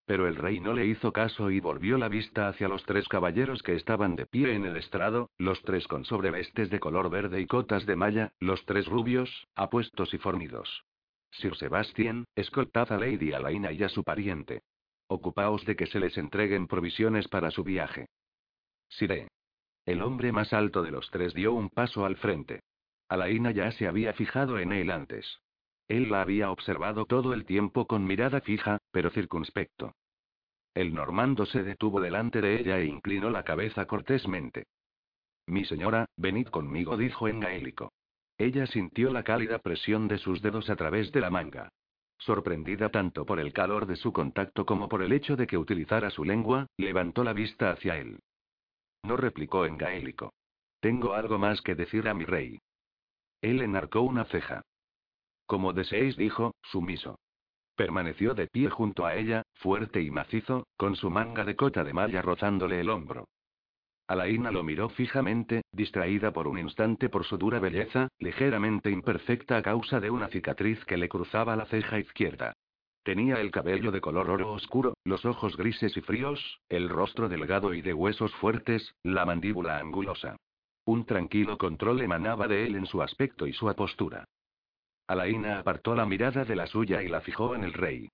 Pero 0.06 0.26
el 0.26 0.36
rey 0.36 0.60
no 0.60 0.72
le 0.72 0.86
hizo 0.86 1.12
caso 1.12 1.50
y 1.50 1.60
volvió 1.60 1.98
la 1.98 2.08
vista 2.08 2.48
hacia 2.48 2.68
los 2.68 2.82
tres 2.84 3.06
caballeros 3.08 3.62
que 3.62 3.74
estaban 3.74 4.16
de 4.16 4.24
pie 4.24 4.54
en 4.54 4.64
el 4.64 4.78
estrado, 4.78 5.28
los 5.36 5.60
tres 5.60 5.86
con 5.86 6.06
sobrevestes 6.06 6.70
de 6.70 6.80
color 6.80 7.10
verde 7.10 7.42
y 7.42 7.46
cotas 7.46 7.84
de 7.84 7.96
malla, 7.96 8.32
los 8.40 8.64
tres 8.64 8.86
rubios, 8.86 9.46
apuestos 9.54 10.14
y 10.14 10.18
fornidos. 10.18 10.86
Sir 11.32 11.54
Sebastián, 11.56 12.24
escoltad 12.34 12.90
a 12.90 12.96
Lady 12.96 13.34
Alaina 13.34 13.72
y 13.72 13.82
a 13.82 13.90
su 13.90 14.02
pariente. 14.02 14.62
Ocupaos 15.08 15.64
de 15.64 15.74
que 15.74 15.86
se 15.86 15.98
les 15.98 16.16
entreguen 16.18 16.66
provisiones 16.66 17.28
para 17.28 17.50
su 17.50 17.64
viaje. 17.64 18.08
Siré. 18.88 19.28
El 19.86 20.02
hombre 20.02 20.32
más 20.32 20.52
alto 20.52 20.82
de 20.82 20.90
los 20.90 21.10
tres 21.10 21.32
dio 21.32 21.54
un 21.54 21.70
paso 21.70 22.04
al 22.04 22.16
frente. 22.16 22.60
Alaina 23.08 23.50
ya 23.50 23.72
se 23.72 23.88
había 23.88 24.12
fijado 24.12 24.58
en 24.58 24.72
él 24.72 24.90
antes. 24.90 25.40
Él 25.88 26.10
la 26.10 26.20
había 26.20 26.50
observado 26.50 27.06
todo 27.06 27.32
el 27.32 27.46
tiempo 27.46 27.86
con 27.86 28.04
mirada 28.04 28.42
fija, 28.42 28.78
pero 28.90 29.08
circunspecto. 29.08 29.94
El 30.74 30.92
normando 30.92 31.46
se 31.46 31.62
detuvo 31.62 32.00
delante 32.00 32.42
de 32.42 32.60
ella 32.60 32.78
e 32.78 32.84
inclinó 32.84 33.30
la 33.30 33.44
cabeza 33.44 33.86
cortésmente. 33.86 34.66
Mi 35.46 35.64
señora, 35.64 36.04
venid 36.16 36.48
conmigo, 36.48 36.98
dijo 36.98 37.26
en 37.26 37.40
gaélico. 37.40 37.92
Ella 38.36 38.66
sintió 38.66 39.10
la 39.10 39.22
cálida 39.22 39.58
presión 39.58 40.06
de 40.06 40.18
sus 40.18 40.42
dedos 40.42 40.68
a 40.68 40.76
través 40.76 41.10
de 41.10 41.20
la 41.20 41.30
manga. 41.30 41.70
Sorprendida 42.18 42.90
tanto 42.90 43.24
por 43.24 43.38
el 43.40 43.52
calor 43.52 43.86
de 43.86 43.96
su 43.96 44.12
contacto 44.12 44.66
como 44.66 44.88
por 44.88 45.02
el 45.02 45.12
hecho 45.12 45.36
de 45.36 45.46
que 45.46 45.56
utilizara 45.56 46.10
su 46.10 46.24
lengua, 46.24 46.66
levantó 46.76 47.24
la 47.24 47.32
vista 47.32 47.70
hacia 47.70 47.96
él. 47.96 48.18
No 49.04 49.16
replicó 49.16 49.64
en 49.64 49.78
gaélico. 49.78 50.32
Tengo 50.80 51.14
algo 51.14 51.38
más 51.38 51.62
que 51.62 51.74
decir 51.74 52.08
a 52.08 52.14
mi 52.14 52.24
rey. 52.24 52.58
Él 53.40 53.62
enarcó 53.62 54.00
una 54.00 54.24
ceja. 54.24 54.62
Como 55.46 55.72
deseéis, 55.72 56.16
dijo, 56.16 56.54
sumiso. 56.62 57.18
Permaneció 57.76 58.34
de 58.34 58.48
pie 58.48 58.68
junto 58.68 59.06
a 59.06 59.14
ella, 59.14 59.44
fuerte 59.54 60.02
y 60.02 60.10
macizo, 60.10 60.66
con 60.76 60.96
su 60.96 61.10
manga 61.10 61.44
de 61.44 61.54
cota 61.54 61.84
de 61.84 61.92
malla 61.92 62.20
rozándole 62.22 62.80
el 62.80 62.90
hombro. 62.90 63.28
Alaina 64.08 64.50
lo 64.50 64.62
miró 64.62 64.88
fijamente, 64.88 65.62
distraída 65.70 66.32
por 66.32 66.48
un 66.48 66.58
instante 66.58 67.10
por 67.10 67.24
su 67.24 67.36
dura 67.36 67.60
belleza, 67.60 68.08
ligeramente 68.18 68.90
imperfecta 68.90 69.58
a 69.58 69.62
causa 69.62 70.00
de 70.00 70.10
una 70.10 70.28
cicatriz 70.28 70.82
que 70.86 70.96
le 70.96 71.10
cruzaba 71.10 71.56
la 71.56 71.66
ceja 71.66 71.98
izquierda. 71.98 72.54
Tenía 73.02 73.40
el 73.40 73.50
cabello 73.50 73.92
de 73.92 74.00
color 74.00 74.30
oro 74.30 74.52
oscuro, 74.52 74.94
los 75.04 75.26
ojos 75.26 75.58
grises 75.58 75.94
y 75.94 76.00
fríos, 76.00 76.60
el 76.70 76.88
rostro 76.88 77.28
delgado 77.28 77.74
y 77.74 77.82
de 77.82 77.92
huesos 77.92 78.34
fuertes, 78.36 78.94
la 79.02 79.26
mandíbula 79.26 79.78
angulosa. 79.78 80.36
Un 80.86 81.04
tranquilo 81.04 81.58
control 81.58 82.00
emanaba 82.00 82.48
de 82.48 82.66
él 82.66 82.76
en 82.76 82.86
su 82.86 83.02
aspecto 83.02 83.46
y 83.46 83.52
su 83.52 83.68
apostura. 83.68 84.24
Alaina 85.06 85.58
apartó 85.58 85.94
la 85.94 86.06
mirada 86.06 86.46
de 86.46 86.56
la 86.56 86.66
suya 86.66 87.02
y 87.02 87.08
la 87.08 87.20
fijó 87.20 87.54
en 87.54 87.64
el 87.64 87.74
rey. 87.74 88.08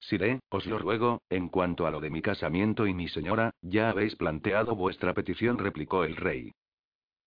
Siré, 0.00 0.40
os 0.50 0.66
lo 0.66 0.78
ruego, 0.78 1.22
en 1.30 1.48
cuanto 1.48 1.86
a 1.86 1.90
lo 1.90 2.00
de 2.00 2.10
mi 2.10 2.22
casamiento 2.22 2.86
y 2.86 2.94
mi 2.94 3.08
señora, 3.08 3.52
ya 3.62 3.90
habéis 3.90 4.14
planteado 4.16 4.76
vuestra 4.76 5.14
petición, 5.14 5.58
replicó 5.58 6.04
el 6.04 6.16
rey. 6.16 6.52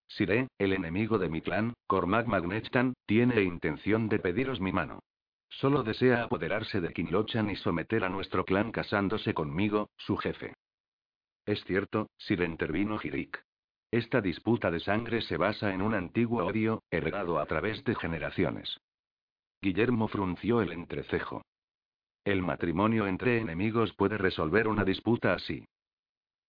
Siré, 0.07 0.47
el 0.57 0.74
enemigo 0.74 1.17
de 1.17 1.30
mi 1.30 1.41
clan, 1.41 1.74
Cormac 1.88 2.26
Magnechtan, 2.28 2.93
tiene 3.05 3.43
intención 3.43 4.09
de 4.09 4.20
pediros 4.20 4.59
mi 4.59 4.72
mano. 4.72 5.01
Solo 5.49 5.84
desea 5.84 6.24
apoderarse 6.24 6.80
de 6.80 6.93
Kinlochan 6.93 7.49
y 7.49 7.55
someter 7.55 8.03
a 8.03 8.09
nuestro 8.09 8.45
clan 8.45 8.72
casándose 8.72 9.34
conmigo, 9.34 9.89
su 9.97 10.17
jefe. 10.17 10.53
Es 11.45 11.63
cierto, 11.65 12.09
Sir 12.17 12.41
intervino 12.41 12.99
Hirik. 13.01 13.43
Esta 13.91 14.22
disputa 14.22 14.70
de 14.70 14.80
sangre 14.80 15.22
se 15.22 15.38
basa 15.38 15.74
en 15.74 15.82
un 15.82 15.95
antiguo 15.95 16.45
odio, 16.45 16.84
heredado 16.91 17.39
a 17.39 17.45
través 17.47 17.84
de 17.84 17.95
generaciones. 17.95 18.78
Guillermo 19.61 20.07
frunció 20.07 20.61
el 20.61 20.72
entrecejo. 20.72 21.41
El 22.24 22.41
matrimonio 22.41 23.07
entre 23.07 23.39
enemigos 23.39 23.93
puede 23.93 24.17
resolver 24.17 24.67
una 24.67 24.84
disputa 24.84 25.34
así. 25.34 25.65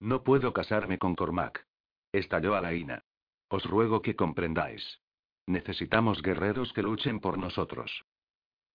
No 0.00 0.24
puedo 0.24 0.52
casarme 0.52 0.98
con 0.98 1.14
Cormac. 1.14 1.64
Estalló 2.12 2.54
Alaina. 2.54 3.02
Os 3.48 3.64
ruego 3.64 4.02
que 4.02 4.16
comprendáis. 4.16 5.00
Necesitamos 5.46 6.22
guerreros 6.22 6.72
que 6.72 6.82
luchen 6.82 7.20
por 7.20 7.38
nosotros. 7.38 8.04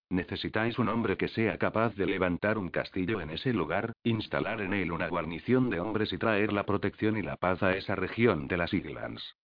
Necesitáis 0.10 0.78
un 0.78 0.90
hombre 0.90 1.18
que 1.18 1.28
sea 1.28 1.58
capaz 1.58 1.96
de 1.96 2.06
levantar 2.06 2.58
un 2.58 2.70
castillo 2.70 3.22
en 3.22 3.32
ese 3.32 3.54
lugar, 3.54 3.94
instalar 4.04 4.62
en 4.62 4.74
él 4.74 4.92
una 4.92 5.08
guarnición 5.08 5.70
de 5.70 5.80
hombres 5.80 6.14
y 6.14 6.18
traer 6.18 6.54
la 6.54 6.66
protección 6.66 7.18
y 7.18 7.24
la 7.24 7.38
paz 7.38 7.64
a 7.64 7.76
esa 7.76 7.96
región 7.96 8.48
de 8.48 8.58
las 8.58 8.74
Islands. 8.74 9.36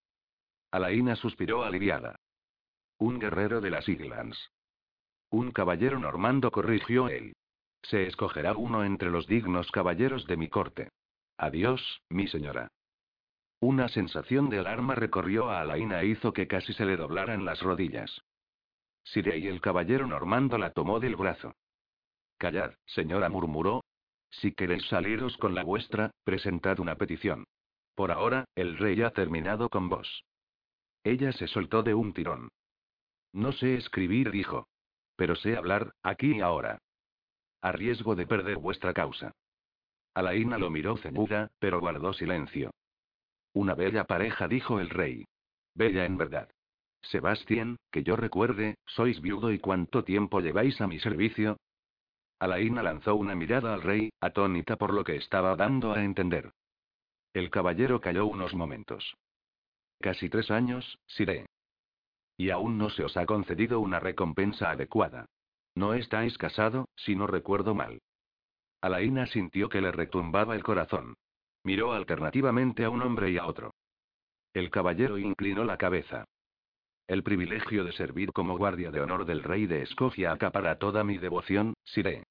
Alaina 0.72 1.16
suspiró 1.16 1.64
aliviada. 1.64 2.16
Un 3.00 3.18
guerrero 3.18 3.60
de 3.60 3.72
las 3.72 3.90
Islands. 3.90 4.52
Un 5.32 5.52
caballero 5.52 5.98
normando 6.00 6.52
corrigió 6.52 7.10
él. 7.10 7.34
Se 7.84 8.08
escogerá 8.08 8.54
uno 8.54 8.84
entre 8.84 9.10
los 9.10 9.28
dignos 9.28 9.72
caballeros 9.72 10.26
de 10.28 10.38
mi 10.38 10.50
corte. 10.50 10.90
Adiós, 11.38 12.02
mi 12.10 12.28
señora. 12.28 12.68
Una 13.60 13.90
sensación 13.90 14.50
de 14.50 14.60
alarma 14.60 14.96
recorrió 14.96 15.50
a 15.50 15.62
Alaina 15.62 16.02
e 16.02 16.08
hizo 16.08 16.34
que 16.34 16.48
casi 16.48 16.74
se 16.74 16.86
le 16.86 16.98
doblaran 16.98 17.46
las 17.46 17.62
rodillas. 17.62 18.22
Sire 19.04 19.38
y 19.38 19.48
el 19.48 19.62
caballero 19.62 20.08
normando 20.08 20.58
la 20.58 20.72
tomó 20.72 21.00
del 21.00 21.16
brazo. 21.16 21.56
Callad, 22.38 22.74
señora 22.86 23.30
murmuró. 23.30 23.84
Si 24.30 24.54
queréis 24.54 24.86
saliros 24.88 25.38
con 25.38 25.54
la 25.54 25.64
vuestra, 25.64 26.12
presentad 26.24 26.80
una 26.80 26.96
petición. 26.96 27.46
Por 27.96 28.12
ahora, 28.12 28.46
el 28.56 28.78
rey 28.78 29.02
ha 29.02 29.12
terminado 29.12 29.70
con 29.70 29.90
vos. 29.90 30.24
Ella 31.04 31.32
se 31.34 31.48
soltó 31.48 31.84
de 31.84 31.94
un 31.94 32.14
tirón. 32.14 32.50
No 33.34 33.52
sé 33.52 33.76
escribir, 33.76 34.32
dijo. 34.32 34.68
Pero 35.16 35.36
sé 35.36 35.58
hablar, 35.58 35.94
aquí 36.02 36.38
y 36.38 36.42
ahora. 36.42 36.80
A 37.62 37.72
riesgo 37.72 38.16
de 38.16 38.26
perder 38.26 38.58
vuestra 38.58 38.94
causa. 38.94 39.32
Alaina 40.14 40.58
lo 40.58 40.70
miró 40.70 40.98
ceñuda, 40.98 41.52
pero 41.60 41.80
guardó 41.80 42.14
silencio. 42.14 42.72
Una 43.54 43.76
bella 43.76 44.06
pareja, 44.06 44.48
dijo 44.48 44.80
el 44.80 44.90
rey. 44.90 45.26
Bella 45.74 46.06
en 46.06 46.18
verdad. 46.18 46.50
Sebastián, 47.02 47.78
que 47.92 48.04
yo 48.04 48.16
recuerde, 48.16 48.76
sois 48.86 49.22
viudo 49.22 49.52
y 49.52 49.60
cuánto 49.60 50.04
tiempo 50.04 50.40
lleváis 50.40 50.80
a 50.82 50.88
mi 50.88 51.00
servicio. 51.00 51.58
Alaina 52.40 52.84
lanzó 52.84 53.16
una 53.16 53.36
mirada 53.36 53.74
al 53.74 53.82
rey, 53.82 54.12
atónita 54.20 54.76
por 54.76 54.94
lo 54.94 55.04
que 55.04 55.16
estaba 55.16 55.56
dando 55.56 55.94
a 55.94 56.04
entender. 56.04 56.52
El 57.34 57.50
caballero 57.50 58.02
calló 58.02 58.26
unos 58.26 58.54
momentos. 58.54 59.16
Casi 60.00 60.30
tres 60.30 60.52
años, 60.52 60.98
Siré. 61.06 61.46
Y 62.38 62.50
aún 62.50 62.78
no 62.78 62.90
se 62.90 63.04
os 63.04 63.16
ha 63.18 63.26
concedido 63.26 63.80
una 63.80 64.00
recompensa 64.00 64.72
adecuada. 64.72 65.28
No 65.76 65.94
estáis 65.94 66.38
casado, 66.38 66.88
si 66.96 67.16
no 67.16 67.28
recuerdo 67.28 67.74
mal. 67.74 68.02
Alaina 68.82 69.28
sintió 69.28 69.70
que 69.70 69.82
le 69.82 69.92
retumbaba 69.92 70.56
el 70.56 70.64
corazón. 70.64 71.16
Miró 71.64 71.94
alternativamente 71.94 72.84
a 72.84 72.90
un 72.90 73.02
hombre 73.02 73.32
y 73.32 73.38
a 73.38 73.46
otro. 73.46 73.74
El 74.54 74.70
caballero 74.70 75.18
inclinó 75.18 75.64
la 75.64 75.78
cabeza. 75.78 76.26
El 77.08 77.24
privilegio 77.24 77.84
de 77.84 77.92
servir 77.94 78.32
como 78.32 78.58
guardia 78.58 78.92
de 78.92 79.02
honor 79.02 79.26
del 79.26 79.44
rey 79.44 79.66
de 79.66 79.82
Escocia 79.84 80.32
acapara 80.32 80.78
toda 80.78 81.04
mi 81.04 81.18
devoción, 81.18 81.74
Siré. 81.84 82.24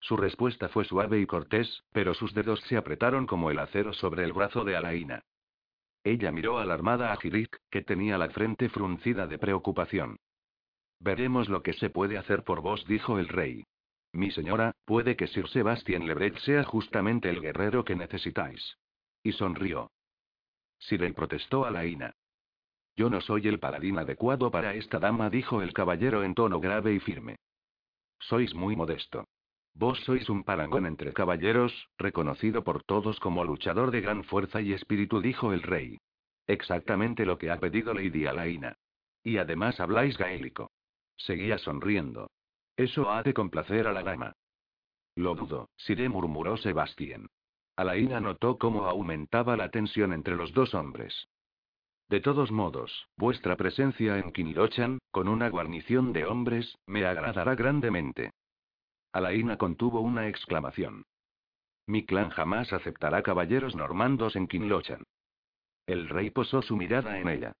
Su 0.00 0.16
respuesta 0.16 0.68
fue 0.68 0.84
suave 0.84 1.20
y 1.20 1.26
cortés, 1.26 1.82
pero 1.92 2.14
sus 2.14 2.32
dedos 2.32 2.60
se 2.62 2.76
apretaron 2.76 3.26
como 3.26 3.50
el 3.50 3.58
acero 3.58 3.92
sobre 3.92 4.24
el 4.24 4.32
brazo 4.32 4.64
de 4.64 4.76
Alaina. 4.76 5.22
Ella 6.02 6.32
miró 6.32 6.58
alarmada 6.58 7.12
a 7.12 7.16
Girik, 7.18 7.58
que 7.70 7.82
tenía 7.82 8.16
la 8.16 8.30
frente 8.30 8.70
fruncida 8.70 9.26
de 9.26 9.38
preocupación. 9.38 10.16
Veremos 11.00 11.48
lo 11.48 11.62
que 11.62 11.72
se 11.72 11.88
puede 11.88 12.18
hacer 12.18 12.44
por 12.44 12.60
vos, 12.60 12.86
dijo 12.86 13.18
el 13.18 13.28
rey. 13.28 13.64
Mi 14.12 14.30
señora, 14.30 14.74
puede 14.84 15.16
que 15.16 15.28
Sir 15.28 15.48
Sebastian 15.48 16.06
Lebret 16.06 16.36
sea 16.38 16.62
justamente 16.64 17.30
el 17.30 17.40
guerrero 17.40 17.84
que 17.84 17.96
necesitáis. 17.96 18.76
Y 19.22 19.32
sonrió. 19.32 19.90
Sirel 20.78 21.14
protestó 21.14 21.64
a 21.64 21.70
Laina. 21.70 22.14
Yo 22.96 23.08
no 23.08 23.20
soy 23.20 23.48
el 23.48 23.58
paladín 23.58 23.98
adecuado 23.98 24.50
para 24.50 24.74
esta 24.74 24.98
dama, 24.98 25.30
dijo 25.30 25.62
el 25.62 25.72
caballero 25.72 26.22
en 26.22 26.34
tono 26.34 26.60
grave 26.60 26.92
y 26.92 27.00
firme. 27.00 27.36
Sois 28.18 28.54
muy 28.54 28.76
modesto. 28.76 29.24
Vos 29.72 29.98
sois 30.00 30.28
un 30.28 30.44
parangón 30.44 30.84
entre 30.84 31.12
caballeros, 31.12 31.88
reconocido 31.96 32.64
por 32.64 32.82
todos 32.82 33.18
como 33.20 33.44
luchador 33.44 33.90
de 33.90 34.00
gran 34.00 34.24
fuerza 34.24 34.60
y 34.60 34.72
espíritu, 34.72 35.20
dijo 35.20 35.52
el 35.52 35.62
rey. 35.62 35.98
Exactamente 36.46 37.24
lo 37.24 37.38
que 37.38 37.50
ha 37.50 37.58
pedido 37.58 37.94
Lady 37.94 38.26
Alaina. 38.26 38.76
Y 39.22 39.38
además 39.38 39.80
habláis 39.80 40.18
gaélico. 40.18 40.70
Seguía 41.26 41.58
sonriendo. 41.58 42.30
Eso 42.76 43.10
ha 43.10 43.22
de 43.22 43.34
complacer 43.34 43.86
a 43.86 43.92
la 43.92 44.02
dama. 44.02 44.32
Lo 45.16 45.34
dudo, 45.34 45.68
Siré 45.76 46.08
murmuró 46.08 46.56
Sebastián. 46.56 47.28
Alaina 47.76 48.20
notó 48.20 48.58
cómo 48.58 48.86
aumentaba 48.86 49.56
la 49.56 49.70
tensión 49.70 50.12
entre 50.12 50.34
los 50.34 50.52
dos 50.54 50.74
hombres. 50.74 51.28
De 52.08 52.20
todos 52.20 52.50
modos, 52.50 53.08
vuestra 53.16 53.56
presencia 53.56 54.18
en 54.18 54.32
Kinilochan, 54.32 54.98
con 55.10 55.28
una 55.28 55.48
guarnición 55.48 56.12
de 56.12 56.24
hombres, 56.24 56.76
me 56.86 57.04
agradará 57.04 57.54
grandemente. 57.54 58.32
Alaina 59.12 59.58
contuvo 59.58 60.00
una 60.00 60.26
exclamación. 60.28 61.04
Mi 61.86 62.06
clan 62.06 62.30
jamás 62.30 62.72
aceptará 62.72 63.22
caballeros 63.22 63.76
normandos 63.76 64.36
en 64.36 64.46
Kinlochan. 64.46 65.04
El 65.86 66.08
rey 66.08 66.30
posó 66.30 66.62
su 66.62 66.76
mirada 66.76 67.18
en 67.18 67.28
ella. 67.28 67.52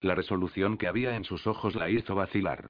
La 0.00 0.14
resolución 0.14 0.78
que 0.78 0.86
había 0.86 1.16
en 1.16 1.24
sus 1.24 1.46
ojos 1.46 1.74
la 1.74 1.90
hizo 1.90 2.14
vacilar. 2.14 2.68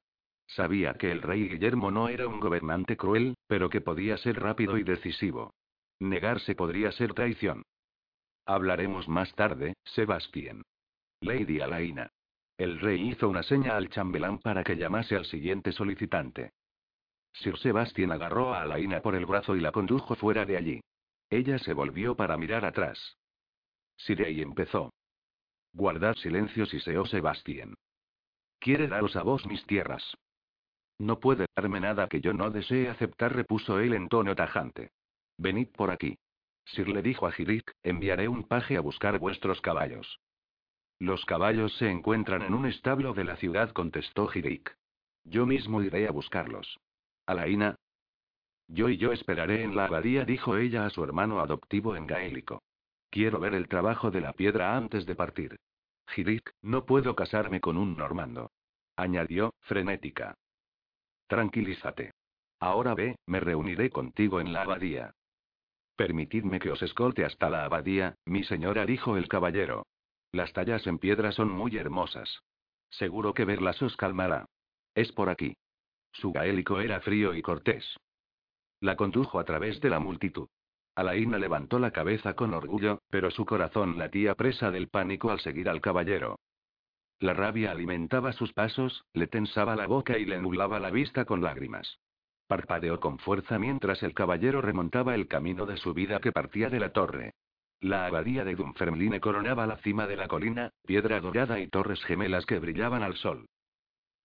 Sabía 0.48 0.94
que 0.94 1.12
el 1.12 1.22
rey 1.22 1.48
Guillermo 1.48 1.90
no 1.90 2.08
era 2.08 2.26
un 2.26 2.40
gobernante 2.40 2.96
cruel, 2.96 3.36
pero 3.46 3.68
que 3.68 3.80
podía 3.80 4.16
ser 4.16 4.40
rápido 4.40 4.78
y 4.78 4.82
decisivo. 4.82 5.52
Negarse 6.00 6.54
podría 6.54 6.90
ser 6.92 7.12
traición. 7.12 7.62
Hablaremos 8.46 9.08
más 9.08 9.34
tarde, 9.34 9.74
Sebastián. 9.84 10.62
Lady 11.20 11.60
Alaina. 11.60 12.10
El 12.56 12.80
rey 12.80 13.08
hizo 13.08 13.28
una 13.28 13.42
seña 13.42 13.76
al 13.76 13.90
chambelán 13.90 14.38
para 14.38 14.64
que 14.64 14.76
llamase 14.76 15.16
al 15.16 15.26
siguiente 15.26 15.70
solicitante. 15.70 16.52
Sir 17.34 17.58
Sebastian 17.58 18.10
agarró 18.10 18.54
a 18.54 18.62
Alaina 18.62 19.00
por 19.02 19.14
el 19.14 19.26
brazo 19.26 19.54
y 19.54 19.60
la 19.60 19.70
condujo 19.70 20.16
fuera 20.16 20.44
de 20.46 20.56
allí. 20.56 20.80
Ella 21.30 21.58
se 21.58 21.74
volvió 21.74 22.16
para 22.16 22.38
mirar 22.38 22.64
atrás. 22.64 23.16
Sirey 23.96 24.40
empezó. 24.40 24.92
Guardad 25.72 26.14
silencio, 26.14 26.64
siseó 26.66 27.04
Sebastián. 27.04 27.74
Quiere 28.58 28.88
daros 28.88 29.14
a 29.14 29.22
vos 29.22 29.46
mis 29.46 29.64
tierras. 29.66 30.16
No 30.98 31.20
puede 31.20 31.46
darme 31.54 31.80
nada 31.80 32.08
que 32.08 32.20
yo 32.20 32.32
no 32.32 32.50
desee 32.50 32.88
aceptar, 32.88 33.34
repuso 33.34 33.78
él 33.78 33.94
en 33.94 34.08
tono 34.08 34.34
tajante. 34.34 34.90
Venid 35.36 35.68
por 35.68 35.90
aquí. 35.90 36.18
Sir 36.64 36.88
le 36.88 37.02
dijo 37.02 37.26
a 37.26 37.32
Girik, 37.32 37.72
enviaré 37.82 38.28
un 38.28 38.44
paje 38.44 38.76
a 38.76 38.80
buscar 38.80 39.18
vuestros 39.18 39.60
caballos. 39.60 40.20
Los 40.98 41.24
caballos 41.24 41.72
se 41.76 41.88
encuentran 41.88 42.42
en 42.42 42.52
un 42.52 42.66
establo 42.66 43.14
de 43.14 43.24
la 43.24 43.36
ciudad, 43.36 43.70
contestó 43.70 44.26
Girik. 44.26 44.76
Yo 45.24 45.46
mismo 45.46 45.82
iré 45.82 46.08
a 46.08 46.10
buscarlos. 46.10 46.78
Alaina. 47.26 47.76
Yo 48.66 48.88
y 48.88 48.96
yo 48.96 49.12
esperaré 49.12 49.62
en 49.62 49.76
la 49.76 49.86
abadía, 49.86 50.24
dijo 50.24 50.56
ella 50.56 50.84
a 50.84 50.90
su 50.90 51.04
hermano 51.04 51.40
adoptivo 51.40 51.94
en 51.94 52.06
gaélico. 52.06 52.62
Quiero 53.10 53.38
ver 53.38 53.54
el 53.54 53.68
trabajo 53.68 54.10
de 54.10 54.20
la 54.20 54.32
piedra 54.32 54.76
antes 54.76 55.06
de 55.06 55.14
partir. 55.14 55.56
Girik, 56.08 56.52
no 56.62 56.84
puedo 56.84 57.14
casarme 57.14 57.60
con 57.60 57.76
un 57.76 57.96
normando. 57.96 58.50
Añadió, 58.96 59.54
frenética. 59.60 60.36
Tranquilízate. 61.28 62.10
Ahora 62.58 62.94
ve, 62.94 63.16
me 63.26 63.38
reuniré 63.38 63.90
contigo 63.90 64.40
en 64.40 64.52
la 64.52 64.62
abadía. 64.62 65.12
Permitidme 65.94 66.58
que 66.58 66.70
os 66.70 66.82
escolte 66.82 67.24
hasta 67.24 67.50
la 67.50 67.64
abadía, 67.64 68.16
mi 68.24 68.44
señora, 68.44 68.86
dijo 68.86 69.16
el 69.16 69.28
caballero. 69.28 69.86
Las 70.32 70.52
tallas 70.52 70.86
en 70.86 70.98
piedra 70.98 71.32
son 71.32 71.50
muy 71.50 71.76
hermosas. 71.76 72.40
Seguro 72.90 73.34
que 73.34 73.44
verlas 73.44 73.80
os 73.82 73.96
calmará. 73.96 74.46
Es 74.94 75.12
por 75.12 75.28
aquí. 75.28 75.54
Su 76.12 76.32
gaélico 76.32 76.80
era 76.80 77.00
frío 77.00 77.34
y 77.34 77.42
cortés. 77.42 77.96
La 78.80 78.96
condujo 78.96 79.38
a 79.38 79.44
través 79.44 79.80
de 79.80 79.90
la 79.90 80.00
multitud. 80.00 80.48
Alaina 80.94 81.38
levantó 81.38 81.78
la 81.78 81.92
cabeza 81.92 82.34
con 82.34 82.54
orgullo, 82.54 83.00
pero 83.10 83.30
su 83.30 83.44
corazón 83.44 83.98
latía 83.98 84.34
presa 84.34 84.70
del 84.70 84.88
pánico 84.88 85.30
al 85.30 85.40
seguir 85.40 85.68
al 85.68 85.80
caballero. 85.80 86.38
La 87.20 87.34
rabia 87.34 87.72
alimentaba 87.72 88.32
sus 88.32 88.52
pasos, 88.52 89.04
le 89.12 89.26
tensaba 89.26 89.74
la 89.74 89.88
boca 89.88 90.18
y 90.18 90.24
le 90.24 90.40
nublaba 90.40 90.78
la 90.78 90.90
vista 90.90 91.24
con 91.24 91.42
lágrimas. 91.42 91.98
Parpadeó 92.46 93.00
con 93.00 93.18
fuerza 93.18 93.58
mientras 93.58 94.02
el 94.04 94.14
caballero 94.14 94.62
remontaba 94.62 95.14
el 95.14 95.26
camino 95.26 95.66
de 95.66 95.76
su 95.76 95.94
vida 95.94 96.20
que 96.20 96.30
partía 96.30 96.70
de 96.70 96.78
la 96.78 96.92
torre. 96.92 97.34
La 97.80 98.06
abadía 98.06 98.44
de 98.44 98.54
Dunfermline 98.54 99.20
coronaba 99.20 99.66
la 99.66 99.78
cima 99.78 100.06
de 100.06 100.16
la 100.16 100.28
colina, 100.28 100.70
piedra 100.86 101.20
dorada 101.20 101.58
y 101.58 101.68
torres 101.68 102.02
gemelas 102.04 102.46
que 102.46 102.58
brillaban 102.60 103.02
al 103.02 103.16
sol. 103.16 103.46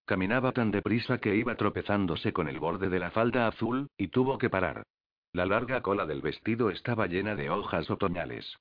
Caminaba 0.06 0.52
tan 0.52 0.70
deprisa 0.70 1.18
que 1.18 1.36
iba 1.36 1.56
tropezándose 1.56 2.32
con 2.32 2.48
el 2.48 2.60
borde 2.60 2.90
de 2.90 3.00
la 3.00 3.10
falda 3.10 3.48
azul, 3.48 3.90
y 3.98 4.10
tuvo 4.10 4.38
que 4.38 4.50
parar. 4.50 4.84
La 5.32 5.46
larga 5.46 5.82
cola 5.82 6.06
del 6.06 6.22
vestido 6.22 6.70
estaba 6.70 7.08
llena 7.08 7.36
de 7.36 7.50
hojas 7.50 7.90
otoñales. 7.90 8.56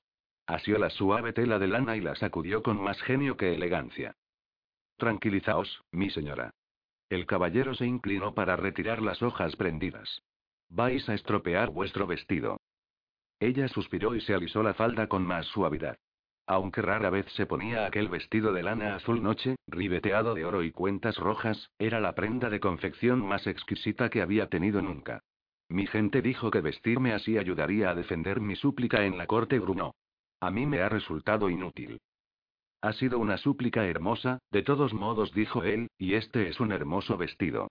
Asió 0.47 0.77
la 0.79 0.89
suave 0.89 1.33
tela 1.33 1.59
de 1.59 1.67
lana 1.67 1.95
y 1.95 2.01
la 2.01 2.15
sacudió 2.15 2.63
con 2.63 2.81
más 2.81 3.01
genio 3.03 3.37
que 3.37 3.53
elegancia. 3.53 4.15
Tranquilizaos, 4.97 5.83
mi 5.91 6.09
señora. 6.09 6.51
El 7.09 7.25
caballero 7.25 7.75
se 7.75 7.85
inclinó 7.85 8.33
para 8.33 8.55
retirar 8.55 9.01
las 9.01 9.21
hojas 9.21 9.55
prendidas. 9.55 10.23
Vais 10.69 11.07
a 11.09 11.13
estropear 11.13 11.69
vuestro 11.69 12.07
vestido. 12.07 12.59
Ella 13.39 13.67
suspiró 13.67 14.15
y 14.15 14.21
se 14.21 14.33
alisó 14.33 14.63
la 14.63 14.73
falda 14.73 15.07
con 15.07 15.25
más 15.25 15.45
suavidad. 15.47 15.97
Aunque 16.45 16.81
rara 16.81 17.09
vez 17.09 17.25
se 17.33 17.45
ponía 17.45 17.85
aquel 17.85 18.09
vestido 18.09 18.51
de 18.51 18.63
lana 18.63 18.95
azul 18.95 19.23
noche, 19.23 19.55
ribeteado 19.67 20.33
de 20.33 20.43
oro 20.43 20.63
y 20.63 20.71
cuentas 20.71 21.17
rojas, 21.17 21.69
era 21.79 21.99
la 21.99 22.15
prenda 22.15 22.49
de 22.49 22.59
confección 22.59 23.25
más 23.25 23.47
exquisita 23.47 24.09
que 24.09 24.21
había 24.21 24.47
tenido 24.47 24.81
nunca. 24.81 25.21
Mi 25.69 25.87
gente 25.87 26.21
dijo 26.21 26.51
que 26.51 26.61
vestirme 26.61 27.13
así 27.13 27.37
ayudaría 27.37 27.89
a 27.89 27.95
defender 27.95 28.41
mi 28.41 28.55
súplica 28.55 29.05
en 29.05 29.17
la 29.17 29.25
corte 29.25 29.59
Bruno. 29.59 29.95
A 30.39 30.51
mí 30.51 30.65
me 30.65 30.81
ha 30.81 30.89
resultado 30.89 31.49
inútil. 31.49 31.99
Ha 32.83 32.91
sido 32.91 33.17
una 33.17 33.37
súplica 33.37 33.87
hermosa, 33.87 34.39
de 34.51 34.61
todos 34.61 34.93
modos 34.93 35.31
dijo 35.31 35.63
él, 35.63 35.87
y 35.97 36.15
este 36.15 36.49
es 36.49 36.59
un 36.59 36.73
hermoso 36.73 37.15
vestido. 37.15 37.69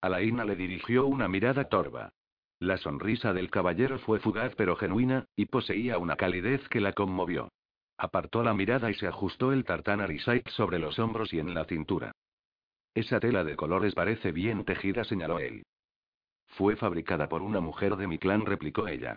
Alaina 0.00 0.44
le 0.44 0.56
dirigió 0.56 1.06
una 1.06 1.28
mirada 1.28 1.68
torva. 1.68 2.10
La 2.58 2.76
sonrisa 2.76 3.32
del 3.32 3.48
caballero 3.48 4.00
fue 4.00 4.18
fugaz 4.18 4.52
pero 4.56 4.74
genuina, 4.74 5.24
y 5.36 5.46
poseía 5.46 5.98
una 5.98 6.16
calidez 6.16 6.68
que 6.68 6.80
la 6.80 6.92
conmovió. 6.92 7.52
Apartó 7.96 8.42
la 8.42 8.54
mirada 8.54 8.90
y 8.90 8.94
se 8.94 9.06
ajustó 9.06 9.52
el 9.52 9.64
tartán 9.64 10.00
Arisait 10.00 10.48
sobre 10.48 10.80
los 10.80 10.98
hombros 10.98 11.32
y 11.32 11.38
en 11.38 11.54
la 11.54 11.64
cintura. 11.66 12.10
Esa 12.92 13.20
tela 13.20 13.44
de 13.44 13.54
colores 13.54 13.94
parece 13.94 14.32
bien 14.32 14.64
tejida, 14.64 15.04
señaló 15.04 15.38
él. 15.38 15.62
Fue 16.56 16.74
fabricada 16.74 17.28
por 17.28 17.42
una 17.42 17.60
mujer 17.60 17.94
de 17.94 18.08
mi 18.08 18.18
clan, 18.18 18.44
replicó 18.46 18.88
ella. 18.88 19.14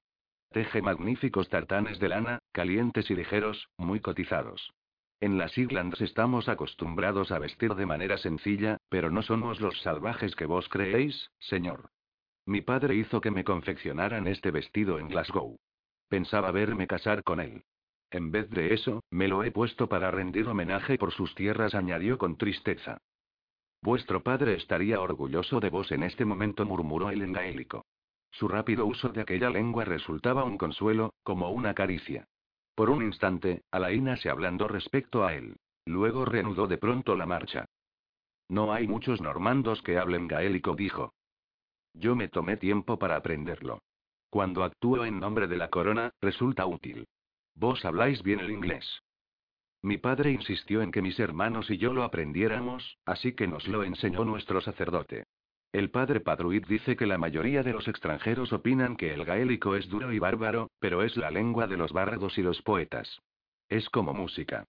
Teje 0.51 0.84
magníficos 0.84 1.49
tartanes 1.49 1.97
de 1.97 2.09
lana, 2.09 2.38
calientes 2.51 3.09
y 3.09 3.15
ligeros, 3.15 3.68
muy 3.78 3.99
cotizados. 3.99 4.72
En 5.20 5.39
las 5.39 5.57
Islands 5.57 5.99
estamos 6.01 6.47
acostumbrados 6.47 7.32
a 7.32 7.39
vestir 7.39 7.74
de 7.74 7.88
manera 7.88 8.18
sencilla, 8.18 8.78
pero 8.89 9.09
no 9.09 9.24
somos 9.24 9.59
los 9.59 9.82
salvajes 9.82 10.36
que 10.36 10.45
vos 10.45 10.70
creéis, 10.70 11.32
señor. 11.39 11.89
Mi 12.45 12.61
padre 12.61 12.95
hizo 12.95 13.20
que 13.20 13.32
me 13.32 13.43
confeccionaran 13.43 14.28
este 14.28 14.51
vestido 14.51 14.99
en 14.99 15.07
Glasgow. 15.07 15.57
Pensaba 16.07 16.51
verme 16.51 16.86
casar 16.86 17.24
con 17.24 17.39
él. 17.39 17.63
En 18.11 18.32
vez 18.32 18.49
de 18.51 18.74
eso, 18.76 19.03
me 19.09 19.28
lo 19.28 19.43
he 19.43 19.51
puesto 19.51 19.89
para 19.89 20.11
rendir 20.11 20.47
homenaje 20.47 20.97
por 20.97 21.11
sus 21.11 21.34
tierras, 21.34 21.74
añadió 21.74 22.20
con 22.20 22.38
tristeza. 22.38 22.99
Vuestro 23.82 24.22
padre 24.22 24.53
estaría 24.53 25.01
orgulloso 25.01 25.59
de 25.59 25.70
vos 25.70 25.91
en 25.91 26.03
este 26.03 26.26
momento, 26.26 26.63
murmuró 26.63 27.09
él 27.09 27.24
en 27.24 27.34
gaélico. 27.34 27.86
Su 28.32 28.47
rápido 28.47 28.86
uso 28.86 29.09
de 29.09 29.22
aquella 29.22 29.49
lengua 29.49 29.84
resultaba 29.84 30.43
un 30.43 30.57
consuelo, 30.57 31.13
como 31.24 31.49
una 31.49 31.74
caricia. 31.74 32.28
Por 32.78 32.92
un 32.92 33.02
instante, 33.02 33.64
Alaina 33.72 34.18
se 34.18 34.30
ablandó 34.30 34.68
respecto 34.68 35.26
a 35.26 35.34
él. 35.34 35.56
Luego 35.88 36.26
reanudó 36.26 36.68
de 36.68 36.78
pronto 36.78 37.16
la 37.16 37.26
marcha. 37.26 37.66
No 38.50 38.72
hay 38.72 38.88
muchos 38.88 39.20
normandos 39.20 39.82
que 39.82 39.98
hablen 39.98 40.28
gaélico, 40.28 40.76
dijo. 40.76 41.16
Yo 41.96 42.16
me 42.16 42.28
tomé 42.28 42.56
tiempo 42.56 43.00
para 43.00 43.16
aprenderlo. 43.16 43.80
Cuando 44.30 44.64
actúo 44.64 45.06
en 45.06 45.20
nombre 45.20 45.48
de 45.48 45.58
la 45.58 45.72
corona, 45.72 46.12
resulta 46.22 46.68
útil. 46.68 47.08
Vos 47.56 47.84
habláis 47.84 48.22
bien 48.22 48.42
el 48.42 48.52
inglés. 48.52 49.02
Mi 49.82 49.98
padre 49.98 50.30
insistió 50.30 50.84
en 50.84 50.92
que 50.92 51.02
mis 51.02 51.20
hermanos 51.20 51.72
y 51.72 51.80
yo 51.80 51.94
lo 51.94 52.04
aprendiéramos, 52.04 53.00
así 53.08 53.34
que 53.34 53.48
nos 53.48 53.68
lo 53.68 53.84
enseñó 53.86 54.24
nuestro 54.24 54.62
sacerdote. 54.62 55.24
El 55.78 55.92
padre 55.92 56.22
Padruit 56.22 56.66
dice 56.66 56.96
que 56.96 57.06
la 57.06 57.20
mayoría 57.20 57.62
de 57.62 57.72
los 57.72 57.88
extranjeros 57.88 58.52
opinan 58.52 58.96
que 58.96 59.14
el 59.14 59.24
gaélico 59.26 59.76
es 59.76 59.88
duro 59.88 60.12
y 60.12 60.18
bárbaro, 60.18 60.72
pero 60.80 61.04
es 61.04 61.16
la 61.18 61.30
lengua 61.30 61.68
de 61.68 61.78
los 61.78 61.94
bárbaros 61.94 62.36
y 62.40 62.42
los 62.42 62.64
poetas. 62.64 63.22
Es 63.70 63.88
como 63.92 64.12
música. 64.16 64.66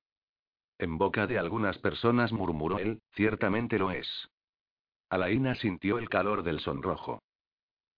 En 0.77 0.99
boca 0.99 1.27
de 1.27 1.39
algunas 1.39 1.79
personas 1.79 2.31
murmuró 2.31 2.79
él, 2.79 3.01
ciertamente 3.15 3.79
lo 3.79 3.91
es. 3.91 4.29
Alaina 5.09 5.55
sintió 5.55 5.99
el 5.99 6.11
calor 6.11 6.43
del 6.43 6.61
sonrojo. 6.61 7.23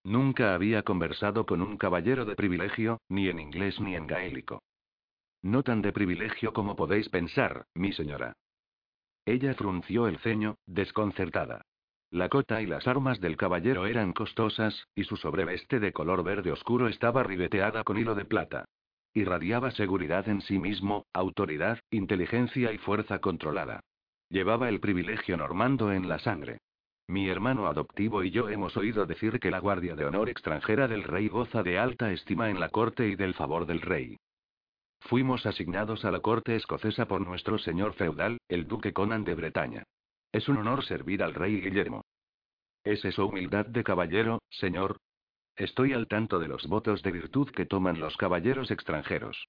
Nunca 0.04 0.54
había 0.54 0.84
conversado 0.84 1.46
con 1.46 1.62
un 1.62 1.78
caballero 1.78 2.24
de 2.24 2.36
privilegio, 2.36 3.00
ni 3.08 3.26
en 3.26 3.40
inglés 3.40 3.80
ni 3.80 3.96
en 3.96 4.06
gaélico. 4.06 4.62
No 5.42 5.64
tan 5.64 5.82
de 5.82 5.92
privilegio 5.92 6.52
como 6.52 6.76
podéis 6.76 7.08
pensar, 7.08 7.66
mi 7.74 7.92
señora. 7.92 8.34
Ella 9.26 9.52
frunció 9.54 10.06
el 10.06 10.18
ceño, 10.18 10.58
desconcertada. 10.64 11.62
La 12.10 12.28
cota 12.28 12.60
y 12.60 12.66
las 12.66 12.88
armas 12.88 13.20
del 13.20 13.36
caballero 13.36 13.86
eran 13.86 14.12
costosas, 14.12 14.88
y 14.96 15.04
su 15.04 15.16
sobreveste 15.16 15.78
de 15.78 15.92
color 15.92 16.24
verde 16.24 16.50
oscuro 16.50 16.88
estaba 16.88 17.22
ribeteada 17.22 17.84
con 17.84 17.98
hilo 17.98 18.16
de 18.16 18.24
plata. 18.24 18.64
Irradiaba 19.14 19.70
seguridad 19.70 20.28
en 20.28 20.40
sí 20.40 20.58
mismo, 20.58 21.06
autoridad, 21.12 21.78
inteligencia 21.90 22.72
y 22.72 22.78
fuerza 22.78 23.20
controlada. 23.20 23.80
Llevaba 24.28 24.68
el 24.68 24.80
privilegio 24.80 25.36
normando 25.36 25.92
en 25.92 26.08
la 26.08 26.18
sangre. 26.18 26.58
Mi 27.06 27.28
hermano 27.28 27.66
adoptivo 27.66 28.24
y 28.24 28.30
yo 28.30 28.48
hemos 28.48 28.76
oído 28.76 29.06
decir 29.06 29.38
que 29.38 29.50
la 29.52 29.60
Guardia 29.60 29.94
de 29.94 30.04
Honor 30.04 30.28
extranjera 30.28 30.88
del 30.88 31.04
rey 31.04 31.28
goza 31.28 31.62
de 31.62 31.78
alta 31.78 32.12
estima 32.12 32.50
en 32.50 32.58
la 32.58 32.70
corte 32.70 33.06
y 33.08 33.14
del 33.14 33.34
favor 33.34 33.66
del 33.66 33.80
rey. 33.80 34.16
Fuimos 35.00 35.46
asignados 35.46 36.04
a 36.04 36.10
la 36.10 36.20
corte 36.20 36.56
escocesa 36.56 37.06
por 37.06 37.20
nuestro 37.20 37.58
señor 37.58 37.94
feudal, 37.94 38.38
el 38.48 38.66
duque 38.66 38.92
Conan 38.92 39.24
de 39.24 39.34
Bretaña. 39.34 39.84
Es 40.32 40.48
un 40.48 40.58
honor 40.58 40.84
servir 40.84 41.22
al 41.22 41.34
rey 41.34 41.60
Guillermo. 41.60 42.04
¿Es 42.84 43.04
eso 43.04 43.26
humildad 43.26 43.66
de 43.66 43.82
caballero, 43.82 44.40
señor? 44.48 44.98
Estoy 45.56 45.92
al 45.92 46.06
tanto 46.06 46.38
de 46.38 46.48
los 46.48 46.66
votos 46.66 47.02
de 47.02 47.10
virtud 47.10 47.50
que 47.50 47.66
toman 47.66 47.98
los 47.98 48.16
caballeros 48.16 48.70
extranjeros. 48.70 49.48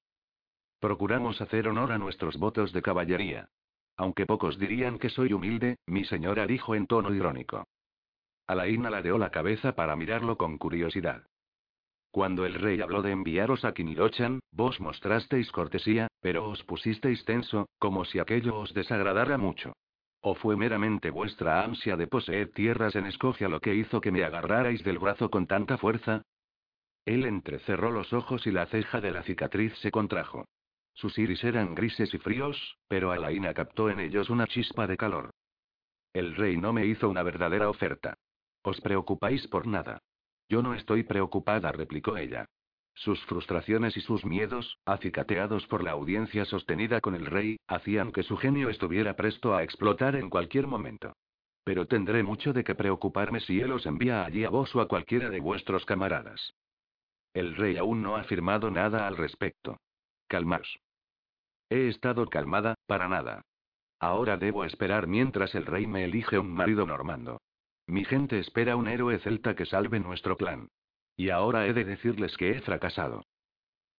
Procuramos 0.79 1.39
hacer 1.39 1.67
honor 1.67 1.91
a 1.91 1.99
nuestros 1.99 2.37
votos 2.37 2.73
de 2.73 2.81
caballería. 2.81 3.49
Aunque 3.95 4.25
pocos 4.25 4.57
dirían 4.57 4.97
que 4.97 5.09
soy 5.09 5.33
humilde, 5.33 5.77
mi 5.85 6.03
señora 6.05 6.47
dijo 6.47 6.73
en 6.73 6.87
tono 6.87 7.13
irónico. 7.13 7.67
Alain 8.47 8.81
ladeó 8.81 9.19
la 9.19 9.29
cabeza 9.29 9.75
para 9.75 9.95
mirarlo 9.95 10.37
con 10.37 10.57
curiosidad. 10.57 11.23
Cuando 12.09 12.45
el 12.45 12.55
rey 12.55 12.81
habló 12.81 13.03
de 13.03 13.11
enviaros 13.11 13.63
a 13.63 13.73
Kinilochan, 13.73 14.39
vos 14.51 14.81
mostrasteis 14.81 15.51
cortesía, 15.51 16.07
pero 16.19 16.49
os 16.49 16.63
pusisteis 16.63 17.23
tenso, 17.23 17.69
como 17.77 18.03
si 18.03 18.19
aquello 18.19 18.57
os 18.57 18.73
desagradara 18.73 19.37
mucho. 19.37 19.73
¿O 20.21 20.35
fue 20.35 20.55
meramente 20.55 21.09
vuestra 21.09 21.63
ansia 21.63 21.97
de 21.97 22.05
poseer 22.05 22.51
tierras 22.51 22.95
en 22.95 23.07
Escocia 23.07 23.49
lo 23.49 23.59
que 23.59 23.73
hizo 23.73 24.01
que 24.01 24.11
me 24.11 24.23
agarrarais 24.23 24.83
del 24.83 24.99
brazo 24.99 25.31
con 25.31 25.47
tanta 25.47 25.77
fuerza? 25.79 26.21
Él 27.05 27.25
entrecerró 27.25 27.89
los 27.89 28.13
ojos 28.13 28.45
y 28.45 28.51
la 28.51 28.67
ceja 28.67 29.01
de 29.01 29.11
la 29.11 29.23
cicatriz 29.23 29.73
se 29.79 29.89
contrajo. 29.89 30.45
Sus 30.93 31.17
iris 31.17 31.43
eran 31.43 31.73
grises 31.73 32.13
y 32.13 32.19
fríos, 32.19 32.77
pero 32.87 33.11
Alaina 33.11 33.53
captó 33.55 33.89
en 33.89 33.99
ellos 33.99 34.29
una 34.29 34.45
chispa 34.45 34.85
de 34.85 34.97
calor. 34.97 35.31
El 36.13 36.35
rey 36.35 36.57
no 36.57 36.73
me 36.73 36.85
hizo 36.85 37.09
una 37.09 37.23
verdadera 37.23 37.69
oferta. 37.69 38.15
Os 38.61 38.79
preocupáis 38.81 39.47
por 39.47 39.65
nada. 39.65 39.99
Yo 40.47 40.61
no 40.61 40.75
estoy 40.75 41.03
preocupada, 41.03 41.71
replicó 41.71 42.17
ella. 42.17 42.45
Sus 42.93 43.23
frustraciones 43.25 43.97
y 43.97 44.01
sus 44.01 44.25
miedos, 44.25 44.77
acicateados 44.85 45.65
por 45.67 45.83
la 45.83 45.91
audiencia 45.91 46.45
sostenida 46.45 47.01
con 47.01 47.15
el 47.15 47.25
rey, 47.25 47.57
hacían 47.67 48.11
que 48.11 48.23
su 48.23 48.37
genio 48.37 48.69
estuviera 48.69 49.15
presto 49.15 49.55
a 49.55 49.63
explotar 49.63 50.15
en 50.15 50.29
cualquier 50.29 50.67
momento. 50.67 51.13
Pero 51.63 51.87
tendré 51.87 52.23
mucho 52.23 52.53
de 52.53 52.63
qué 52.63 52.75
preocuparme 52.75 53.39
si 53.39 53.59
él 53.61 53.71
os 53.71 53.85
envía 53.85 54.25
allí 54.25 54.43
a 54.45 54.49
vos 54.49 54.75
o 54.75 54.81
a 54.81 54.87
cualquiera 54.87 55.29
de 55.29 55.39
vuestros 55.39 55.85
camaradas. 55.85 56.53
El 57.33 57.55
rey 57.55 57.77
aún 57.77 58.01
no 58.01 58.17
ha 58.17 58.21
afirmado 58.21 58.69
nada 58.71 59.07
al 59.07 59.15
respecto. 59.15 59.77
Calmaos. 60.27 60.79
He 61.69 61.87
estado 61.87 62.27
calmada, 62.27 62.75
para 62.87 63.07
nada. 63.07 63.43
Ahora 63.99 64.37
debo 64.37 64.65
esperar 64.65 65.07
mientras 65.07 65.55
el 65.55 65.65
rey 65.65 65.87
me 65.87 66.03
elige 66.03 66.37
un 66.37 66.51
marido 66.51 66.85
normando. 66.85 67.39
Mi 67.87 68.03
gente 68.03 68.39
espera 68.39 68.75
un 68.75 68.87
héroe 68.87 69.19
celta 69.19 69.55
que 69.55 69.65
salve 69.65 69.99
nuestro 69.99 70.35
plan. 70.35 70.67
Y 71.21 71.29
ahora 71.29 71.67
he 71.67 71.73
de 71.73 71.85
decirles 71.85 72.35
que 72.35 72.49
he 72.49 72.61
fracasado. 72.61 73.27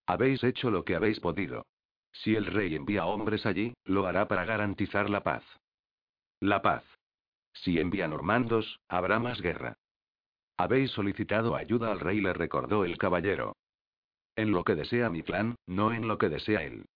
Habéis 0.07 0.43
hecho 0.43 0.73
lo 0.73 0.85
que 0.85 0.97
habéis 0.97 1.21
podido. 1.21 1.67
Si 2.11 2.35
el 2.35 2.47
rey 2.47 2.75
envía 2.75 3.07
hombres 3.07 3.47
allí, 3.47 3.75
lo 3.85 4.09
hará 4.09 4.27
para 4.27 4.45
garantizar 4.45 5.09
la 5.09 5.23
paz. 5.23 5.45
La 6.41 6.63
paz. 6.63 6.83
Si 7.53 7.79
envía 7.79 8.09
normandos, 8.09 8.81
habrá 8.89 9.21
más 9.21 9.41
guerra. 9.41 9.77
Habéis 10.57 10.91
solicitado 10.91 11.55
ayuda 11.55 11.93
al 11.93 12.01
rey, 12.01 12.21
le 12.21 12.33
recordó 12.33 12.85
el 12.85 12.99
caballero. 12.99 13.55
En 14.35 14.51
lo 14.51 14.65
que 14.65 14.75
desea 14.75 15.09
mi 15.09 15.23
clan, 15.23 15.55
no 15.69 15.93
en 15.93 16.09
lo 16.09 16.19
que 16.19 16.29
desea 16.29 16.65
él. 16.65 16.87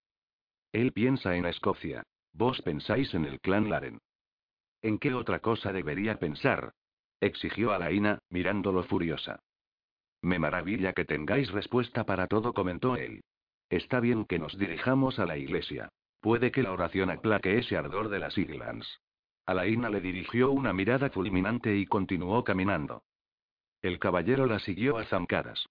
Él 0.73 0.91
piensa 0.91 1.37
en 1.37 1.47
Escocia. 1.47 2.03
Vos 2.33 2.63
pensáis 2.63 3.15
en 3.15 3.27
el 3.27 3.39
clan 3.39 3.71
Laren. 3.71 4.01
¿En 4.83 4.99
qué 4.99 5.15
otra 5.15 5.39
cosa 5.39 5.73
debería 5.73 6.19
pensar? 6.19 6.73
exigió 7.21 7.73
Alaina, 7.73 8.19
mirándolo 8.29 8.83
furiosa. 8.83 9.39
Me 10.23 10.39
maravilla 10.39 10.93
que 10.93 11.05
tengáis 11.05 11.51
respuesta 11.51 12.05
para 12.05 12.27
todo, 12.27 12.53
comentó 12.53 12.97
él. 12.97 13.23
Está 13.69 14.01
bien 14.01 14.25
que 14.25 14.39
nos 14.39 14.57
dirijamos 14.57 15.19
a 15.19 15.27
la 15.27 15.37
iglesia. 15.37 15.89
Puede 16.21 16.51
que 16.51 16.63
la 16.63 16.73
oración 16.73 17.11
aplaque 17.11 17.59
ese 17.59 17.77
ardor 17.77 18.09
de 18.09 18.19
las 18.19 18.37
Islands. 18.39 19.01
Alaina 19.45 19.91
le 19.91 20.01
dirigió 20.01 20.51
una 20.51 20.73
mirada 20.73 21.11
fulminante 21.11 21.77
y 21.77 21.87
continuó 21.87 22.43
caminando. 22.43 23.03
El 23.83 23.99
caballero 23.99 24.47
la 24.47 24.59
siguió 24.59 24.99
a 24.99 25.05
zancadas. 25.05 25.67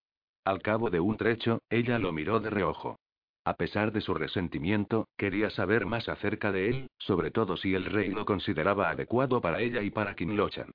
Al 0.46 0.62
cabo 0.62 0.90
de 0.90 1.00
un 1.00 1.18
trecho, 1.18 1.62
ella 1.70 2.00
lo 2.00 2.14
miró 2.14 2.40
de 2.40 2.50
reojo. 2.50 3.00
A 3.44 3.56
pesar 3.56 3.92
de 3.92 4.02
su 4.02 4.14
resentimiento, 4.14 5.08
quería 5.18 5.50
saber 5.50 5.86
más 5.86 6.08
acerca 6.08 6.52
de 6.52 6.70
él, 6.70 6.90
sobre 6.98 7.32
todo 7.32 7.58
si 7.58 7.76
el 7.76 7.86
rey 7.86 8.10
lo 8.10 8.26
consideraba 8.26 8.90
adecuado 8.90 9.42
para 9.42 9.62
ella 9.62 9.82
y 9.82 9.90
para 9.90 10.16
Kinlochan. 10.16 10.72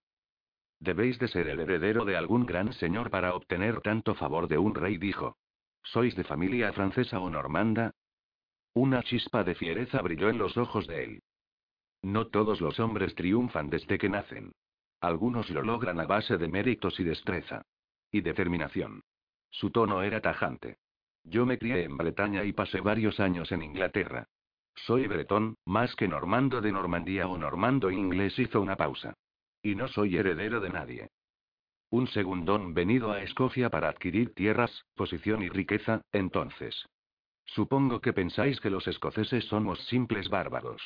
Debéis 0.80 1.18
de 1.18 1.28
ser 1.28 1.46
el 1.48 1.60
heredero 1.60 2.06
de 2.06 2.16
algún 2.16 2.46
gran 2.46 2.72
señor 2.72 3.10
para 3.10 3.34
obtener 3.34 3.82
tanto 3.82 4.14
favor 4.14 4.48
de 4.48 4.56
un 4.56 4.74
rey, 4.74 4.96
dijo. 4.96 5.36
¿Sois 5.82 6.16
de 6.16 6.24
familia 6.24 6.72
francesa 6.72 7.20
o 7.20 7.28
normanda? 7.28 7.92
Una 8.72 9.02
chispa 9.02 9.44
de 9.44 9.54
fiereza 9.54 10.00
brilló 10.00 10.30
en 10.30 10.38
los 10.38 10.56
ojos 10.56 10.86
de 10.86 11.04
él. 11.04 11.22
No 12.02 12.28
todos 12.28 12.62
los 12.62 12.80
hombres 12.80 13.14
triunfan 13.14 13.68
desde 13.68 13.98
que 13.98 14.08
nacen. 14.08 14.52
Algunos 15.00 15.50
lo 15.50 15.62
logran 15.62 16.00
a 16.00 16.06
base 16.06 16.38
de 16.38 16.48
méritos 16.48 16.98
y 16.98 17.04
destreza. 17.04 17.62
Y 18.10 18.22
determinación. 18.22 19.02
Su 19.50 19.70
tono 19.70 20.02
era 20.02 20.20
tajante. 20.20 20.78
Yo 21.24 21.44
me 21.44 21.58
crié 21.58 21.84
en 21.84 21.98
Bretaña 21.98 22.44
y 22.44 22.52
pasé 22.52 22.80
varios 22.80 23.20
años 23.20 23.52
en 23.52 23.62
Inglaterra. 23.62 24.28
Soy 24.74 25.06
bretón, 25.06 25.56
más 25.66 25.94
que 25.94 26.08
normando 26.08 26.62
de 26.62 26.72
Normandía 26.72 27.28
o 27.28 27.36
normando 27.36 27.90
inglés 27.90 28.38
hizo 28.38 28.62
una 28.62 28.76
pausa. 28.76 29.14
Y 29.62 29.74
no 29.74 29.88
soy 29.88 30.16
heredero 30.16 30.60
de 30.60 30.70
nadie. 30.70 31.10
Un 31.90 32.06
segundón 32.06 32.72
venido 32.72 33.10
a 33.10 33.22
Escocia 33.22 33.68
para 33.68 33.88
adquirir 33.88 34.32
tierras, 34.34 34.84
posición 34.94 35.42
y 35.42 35.48
riqueza, 35.48 36.02
entonces. 36.12 36.86
Supongo 37.46 38.00
que 38.00 38.12
pensáis 38.12 38.60
que 38.60 38.70
los 38.70 38.86
escoceses 38.86 39.44
somos 39.46 39.84
simples 39.86 40.28
bárbaros. 40.28 40.80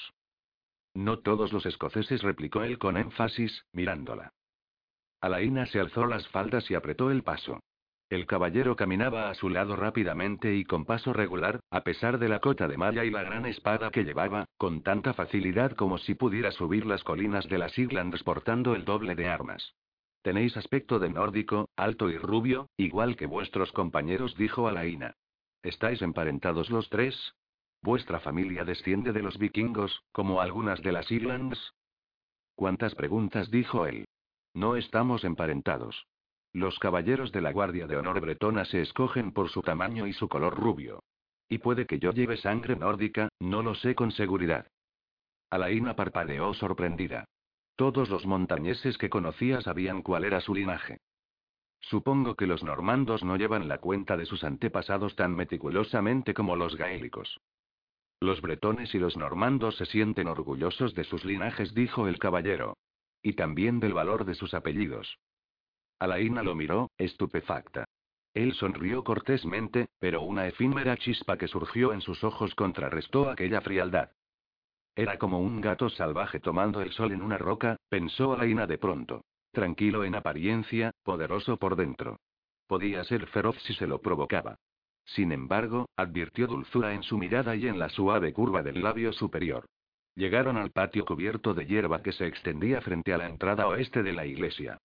No 0.94 1.18
todos 1.18 1.52
los 1.52 1.66
escoceses, 1.66 2.22
replicó 2.22 2.62
él 2.62 2.78
con 2.78 2.96
énfasis, 2.96 3.66
mirándola. 3.72 4.32
Alaina 5.20 5.66
se 5.66 5.80
alzó 5.80 6.06
las 6.06 6.26
faldas 6.28 6.70
y 6.70 6.74
apretó 6.74 7.10
el 7.10 7.22
paso. 7.22 7.60
El 8.10 8.26
caballero 8.26 8.76
caminaba 8.76 9.30
a 9.30 9.34
su 9.34 9.48
lado 9.48 9.76
rápidamente 9.76 10.54
y 10.54 10.64
con 10.64 10.84
paso 10.84 11.12
regular, 11.12 11.60
a 11.70 11.82
pesar 11.82 12.18
de 12.18 12.28
la 12.28 12.40
cota 12.40 12.68
de 12.68 12.76
malla 12.76 13.04
y 13.04 13.10
la 13.10 13.22
gran 13.22 13.46
espada 13.46 13.90
que 13.90 14.04
llevaba, 14.04 14.46
con 14.58 14.82
tanta 14.82 15.14
facilidad 15.14 15.72
como 15.72 15.98
si 15.98 16.14
pudiera 16.14 16.52
subir 16.52 16.86
las 16.86 17.02
colinas 17.02 17.48
de 17.48 17.58
las 17.58 17.78
Islands 17.78 18.22
portando 18.22 18.74
el 18.74 18.84
doble 18.84 19.14
de 19.14 19.28
armas. 19.28 19.74
Tenéis 20.22 20.56
aspecto 20.56 20.98
de 20.98 21.10
nórdico, 21.10 21.68
alto 21.76 22.08
y 22.08 22.16
rubio, 22.16 22.68
igual 22.76 23.16
que 23.16 23.26
vuestros 23.26 23.72
compañeros, 23.72 24.34
dijo 24.36 24.68
Alaina. 24.68 25.16
¿Estáis 25.62 26.00
emparentados 26.02 26.70
los 26.70 26.88
tres? 26.90 27.34
¿Vuestra 27.82 28.20
familia 28.20 28.64
desciende 28.64 29.12
de 29.12 29.22
los 29.22 29.38
vikingos, 29.38 30.02
como 30.12 30.40
algunas 30.40 30.80
de 30.82 30.92
las 30.92 31.10
Islands? 31.10 31.74
¿Cuántas 32.54 32.94
preguntas? 32.94 33.50
dijo 33.50 33.86
él. 33.86 34.06
No 34.54 34.76
estamos 34.76 35.24
emparentados. 35.24 36.06
Los 36.54 36.78
caballeros 36.78 37.32
de 37.32 37.40
la 37.40 37.50
Guardia 37.50 37.88
de 37.88 37.96
Honor 37.96 38.20
Bretona 38.20 38.64
se 38.64 38.80
escogen 38.80 39.32
por 39.32 39.50
su 39.50 39.60
tamaño 39.60 40.06
y 40.06 40.12
su 40.12 40.28
color 40.28 40.54
rubio. 40.54 41.02
Y 41.48 41.58
puede 41.58 41.84
que 41.84 41.98
yo 41.98 42.12
lleve 42.12 42.36
sangre 42.36 42.76
nórdica, 42.76 43.28
no 43.40 43.60
lo 43.60 43.74
sé 43.74 43.96
con 43.96 44.12
seguridad. 44.12 44.68
Alaina 45.50 45.96
parpadeó 45.96 46.54
sorprendida. 46.54 47.24
Todos 47.74 48.08
los 48.08 48.24
montañeses 48.24 48.96
que 48.98 49.10
conocía 49.10 49.62
sabían 49.62 50.02
cuál 50.02 50.24
era 50.24 50.40
su 50.40 50.54
linaje. 50.54 50.98
Supongo 51.80 52.36
que 52.36 52.46
los 52.46 52.62
normandos 52.62 53.24
no 53.24 53.36
llevan 53.36 53.66
la 53.66 53.78
cuenta 53.78 54.16
de 54.16 54.24
sus 54.24 54.44
antepasados 54.44 55.16
tan 55.16 55.34
meticulosamente 55.34 56.34
como 56.34 56.54
los 56.54 56.76
gaélicos. 56.76 57.40
Los 58.20 58.40
bretones 58.40 58.94
y 58.94 59.00
los 59.00 59.16
normandos 59.16 59.76
se 59.76 59.86
sienten 59.86 60.28
orgullosos 60.28 60.94
de 60.94 61.02
sus 61.02 61.24
linajes, 61.24 61.74
dijo 61.74 62.06
el 62.06 62.20
caballero. 62.20 62.76
Y 63.22 63.32
también 63.32 63.80
del 63.80 63.92
valor 63.92 64.24
de 64.24 64.36
sus 64.36 64.54
apellidos. 64.54 65.18
Alaina 66.04 66.42
lo 66.42 66.54
miró, 66.54 66.90
estupefacta. 66.98 67.86
Él 68.34 68.52
sonrió 68.54 69.04
cortésmente, 69.04 69.88
pero 69.98 70.22
una 70.22 70.46
efímera 70.46 70.96
chispa 70.96 71.36
que 71.38 71.48
surgió 71.48 71.92
en 71.92 72.00
sus 72.00 72.24
ojos 72.24 72.54
contrarrestó 72.54 73.30
aquella 73.30 73.60
frialdad. 73.60 74.10
Era 74.96 75.18
como 75.18 75.40
un 75.40 75.60
gato 75.60 75.88
salvaje 75.88 76.40
tomando 76.40 76.80
el 76.80 76.92
sol 76.92 77.12
en 77.12 77.22
una 77.22 77.38
roca, 77.38 77.76
pensó 77.88 78.32
Alaina 78.32 78.66
de 78.66 78.78
pronto. 78.78 79.24
Tranquilo 79.52 80.04
en 80.04 80.14
apariencia, 80.14 80.92
poderoso 81.02 81.56
por 81.56 81.76
dentro. 81.76 82.18
Podía 82.66 83.04
ser 83.04 83.26
feroz 83.28 83.56
si 83.62 83.74
se 83.74 83.86
lo 83.86 84.00
provocaba. 84.00 84.56
Sin 85.04 85.32
embargo, 85.32 85.88
advirtió 85.96 86.46
dulzura 86.46 86.94
en 86.94 87.02
su 87.02 87.18
mirada 87.18 87.54
y 87.56 87.66
en 87.66 87.78
la 87.78 87.88
suave 87.88 88.32
curva 88.32 88.62
del 88.62 88.82
labio 88.82 89.12
superior. 89.12 89.66
Llegaron 90.16 90.56
al 90.56 90.70
patio 90.70 91.04
cubierto 91.04 91.54
de 91.54 91.66
hierba 91.66 92.02
que 92.02 92.12
se 92.12 92.26
extendía 92.26 92.80
frente 92.80 93.12
a 93.12 93.18
la 93.18 93.26
entrada 93.26 93.66
oeste 93.68 94.02
de 94.02 94.12
la 94.12 94.26
iglesia. 94.26 94.78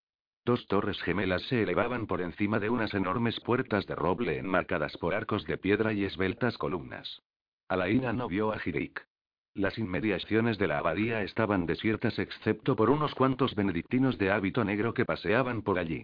Dos 0.46 0.68
torres 0.68 1.02
gemelas 1.02 1.44
se 1.44 1.62
elevaban 1.62 2.08
por 2.08 2.22
encima 2.22 2.60
de 2.60 2.70
unas 2.70 2.94
enormes 2.94 3.40
puertas 3.40 3.86
de 3.86 3.96
roble 3.96 4.38
enmarcadas 4.38 4.98
por 4.98 5.14
arcos 5.14 5.46
de 5.46 5.58
piedra 5.58 5.94
y 5.94 6.06
esbeltas 6.06 6.58
columnas. 6.58 7.22
Alaina 7.68 8.14
no 8.14 8.28
vio 8.28 8.52
a 8.52 8.58
Hirik. 8.64 9.06
Las 9.54 9.78
inmediaciones 9.78 10.58
de 10.58 10.68
la 10.68 10.80
abadía 10.80 11.22
estaban 11.24 11.66
desiertas 11.66 12.18
excepto 12.18 12.76
por 12.76 12.90
unos 12.90 13.14
cuantos 13.14 13.56
benedictinos 13.56 14.18
de 14.18 14.32
hábito 14.32 14.64
negro 14.64 14.94
que 14.94 15.06
paseaban 15.06 15.62
por 15.62 15.80
allí. 15.80 16.04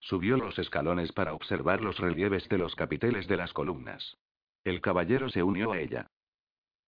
Subió 0.00 0.36
los 0.36 0.58
escalones 0.58 1.12
para 1.12 1.34
observar 1.34 1.80
los 1.80 1.98
relieves 1.98 2.48
de 2.48 2.58
los 2.58 2.74
capiteles 2.74 3.28
de 3.28 3.36
las 3.36 3.52
columnas. 3.52 4.16
El 4.64 4.80
caballero 4.80 5.28
se 5.28 5.42
unió 5.42 5.72
a 5.72 5.78
ella. 5.78 6.08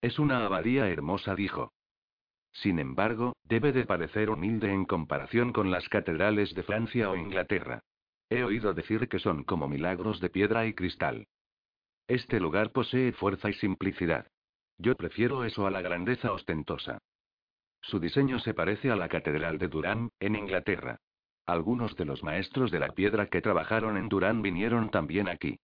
Es 0.01 0.19
una 0.19 0.45
abadía 0.45 0.89
hermosa, 0.89 1.35
dijo. 1.35 1.73
Sin 2.55 2.79
embargo, 2.79 3.37
debe 3.45 3.73
de 3.73 3.85
parecer 3.85 4.31
humilde 4.31 4.73
en 4.73 4.85
comparación 4.85 5.53
con 5.53 5.71
las 5.71 5.89
catedrales 5.89 6.55
de 6.55 6.63
Francia 6.63 7.11
o 7.11 7.17
Inglaterra. 7.17 7.81
He 8.31 8.45
oído 8.45 8.73
decir 8.75 9.09
que 9.09 9.19
son 9.19 9.45
como 9.45 9.69
milagros 9.69 10.21
de 10.21 10.31
piedra 10.31 10.65
y 10.67 10.73
cristal. 10.73 11.27
Este 12.07 12.39
lugar 12.39 12.71
posee 12.71 13.13
fuerza 13.13 13.51
y 13.51 13.55
simplicidad. 13.55 14.29
Yo 14.79 14.95
prefiero 14.95 15.45
eso 15.45 15.67
a 15.67 15.71
la 15.71 15.83
grandeza 15.83 16.33
ostentosa. 16.33 16.99
Su 17.83 17.99
diseño 17.99 18.39
se 18.39 18.55
parece 18.55 18.91
a 18.91 18.97
la 18.97 19.09
Catedral 19.09 19.59
de 19.59 19.69
Durán, 19.69 20.11
en 20.21 20.37
Inglaterra. 20.37 20.99
Algunos 21.47 21.97
de 21.97 22.05
los 22.05 22.23
maestros 22.23 22.71
de 22.71 22.79
la 22.79 22.89
piedra 22.89 23.27
que 23.27 23.43
trabajaron 23.43 23.97
en 23.97 24.09
Durán 24.09 24.43
vinieron 24.43 24.91
también 24.91 25.29
aquí. 25.29 25.59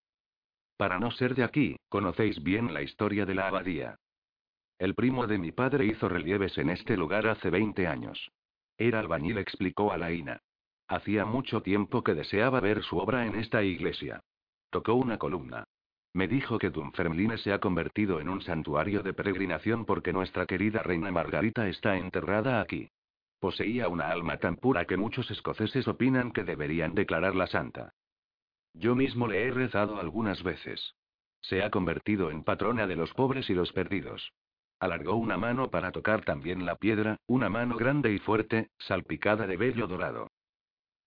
Para 0.76 0.99
no 0.99 1.11
ser 1.12 1.34
de 1.34 1.45
aquí, 1.45 1.76
conocéis 1.88 2.43
bien 2.43 2.74
la 2.74 2.82
historia 2.82 3.26
de 3.26 3.34
la 3.34 3.49
abadía. 3.49 3.97
El 4.81 4.95
primo 4.95 5.26
de 5.26 5.37
mi 5.37 5.53
padre 5.53 5.85
hizo 5.85 6.09
relieves 6.09 6.57
en 6.57 6.70
este 6.70 6.97
lugar 6.97 7.26
hace 7.26 7.51
20 7.51 7.87
años. 7.87 8.31
Era 8.78 8.99
albañil, 8.99 9.37
explicó 9.37 9.93
Alaina. 9.93 10.41
Hacía 10.89 11.26
mucho 11.26 11.61
tiempo 11.61 12.03
que 12.03 12.14
deseaba 12.14 12.61
ver 12.61 12.83
su 12.83 12.97
obra 12.97 13.26
en 13.26 13.35
esta 13.35 13.62
iglesia. 13.62 14.22
Tocó 14.70 14.95
una 14.95 15.18
columna. 15.18 15.64
Me 16.14 16.28
dijo 16.28 16.59
que 16.59 16.70
Dunfermline 16.70 17.37
se 17.37 17.53
ha 17.53 17.59
convertido 17.59 18.20
en 18.20 18.31
un 18.31 18.41
santuario 18.41 19.03
de 19.03 19.12
peregrinación 19.12 19.85
porque 19.85 20.14
nuestra 20.14 20.47
querida 20.47 20.83
reina 20.83 21.12
Margarita 21.12 21.68
está 21.68 21.99
enterrada 21.99 22.62
aquí. 22.62 22.89
Poseía 23.39 23.87
una 23.87 24.09
alma 24.09 24.39
tan 24.39 24.57
pura 24.57 24.87
que 24.87 24.97
muchos 24.97 25.31
escoceses 25.31 25.89
opinan 25.89 26.33
que 26.33 26.45
deberían 26.45 26.95
declararla 26.95 27.49
santa. 27.49 27.93
Yo 28.72 28.95
mismo 28.95 29.28
le 29.28 29.45
he 29.45 29.51
rezado 29.51 30.01
algunas 30.01 30.43
veces. 30.43 30.95
Se 31.43 31.62
ha 31.62 31.68
convertido 31.68 32.31
en 32.31 32.45
patrona 32.45 32.87
de 32.87 32.97
los 32.97 33.12
pobres 33.12 33.51
y 33.51 33.55
los 33.55 33.74
perdidos. 33.74 34.33
Alargó 34.81 35.16
una 35.16 35.37
mano 35.37 35.70
para 35.70 35.93
tocar 35.93 36.24
también 36.24 36.64
la 36.64 36.76
piedra, 36.76 37.18
una 37.26 37.51
mano 37.51 37.76
grande 37.76 38.12
y 38.12 38.18
fuerte, 38.18 38.70
salpicada 38.78 39.47
de 39.47 39.59
vello 39.59 39.87
dorado. 39.87 40.31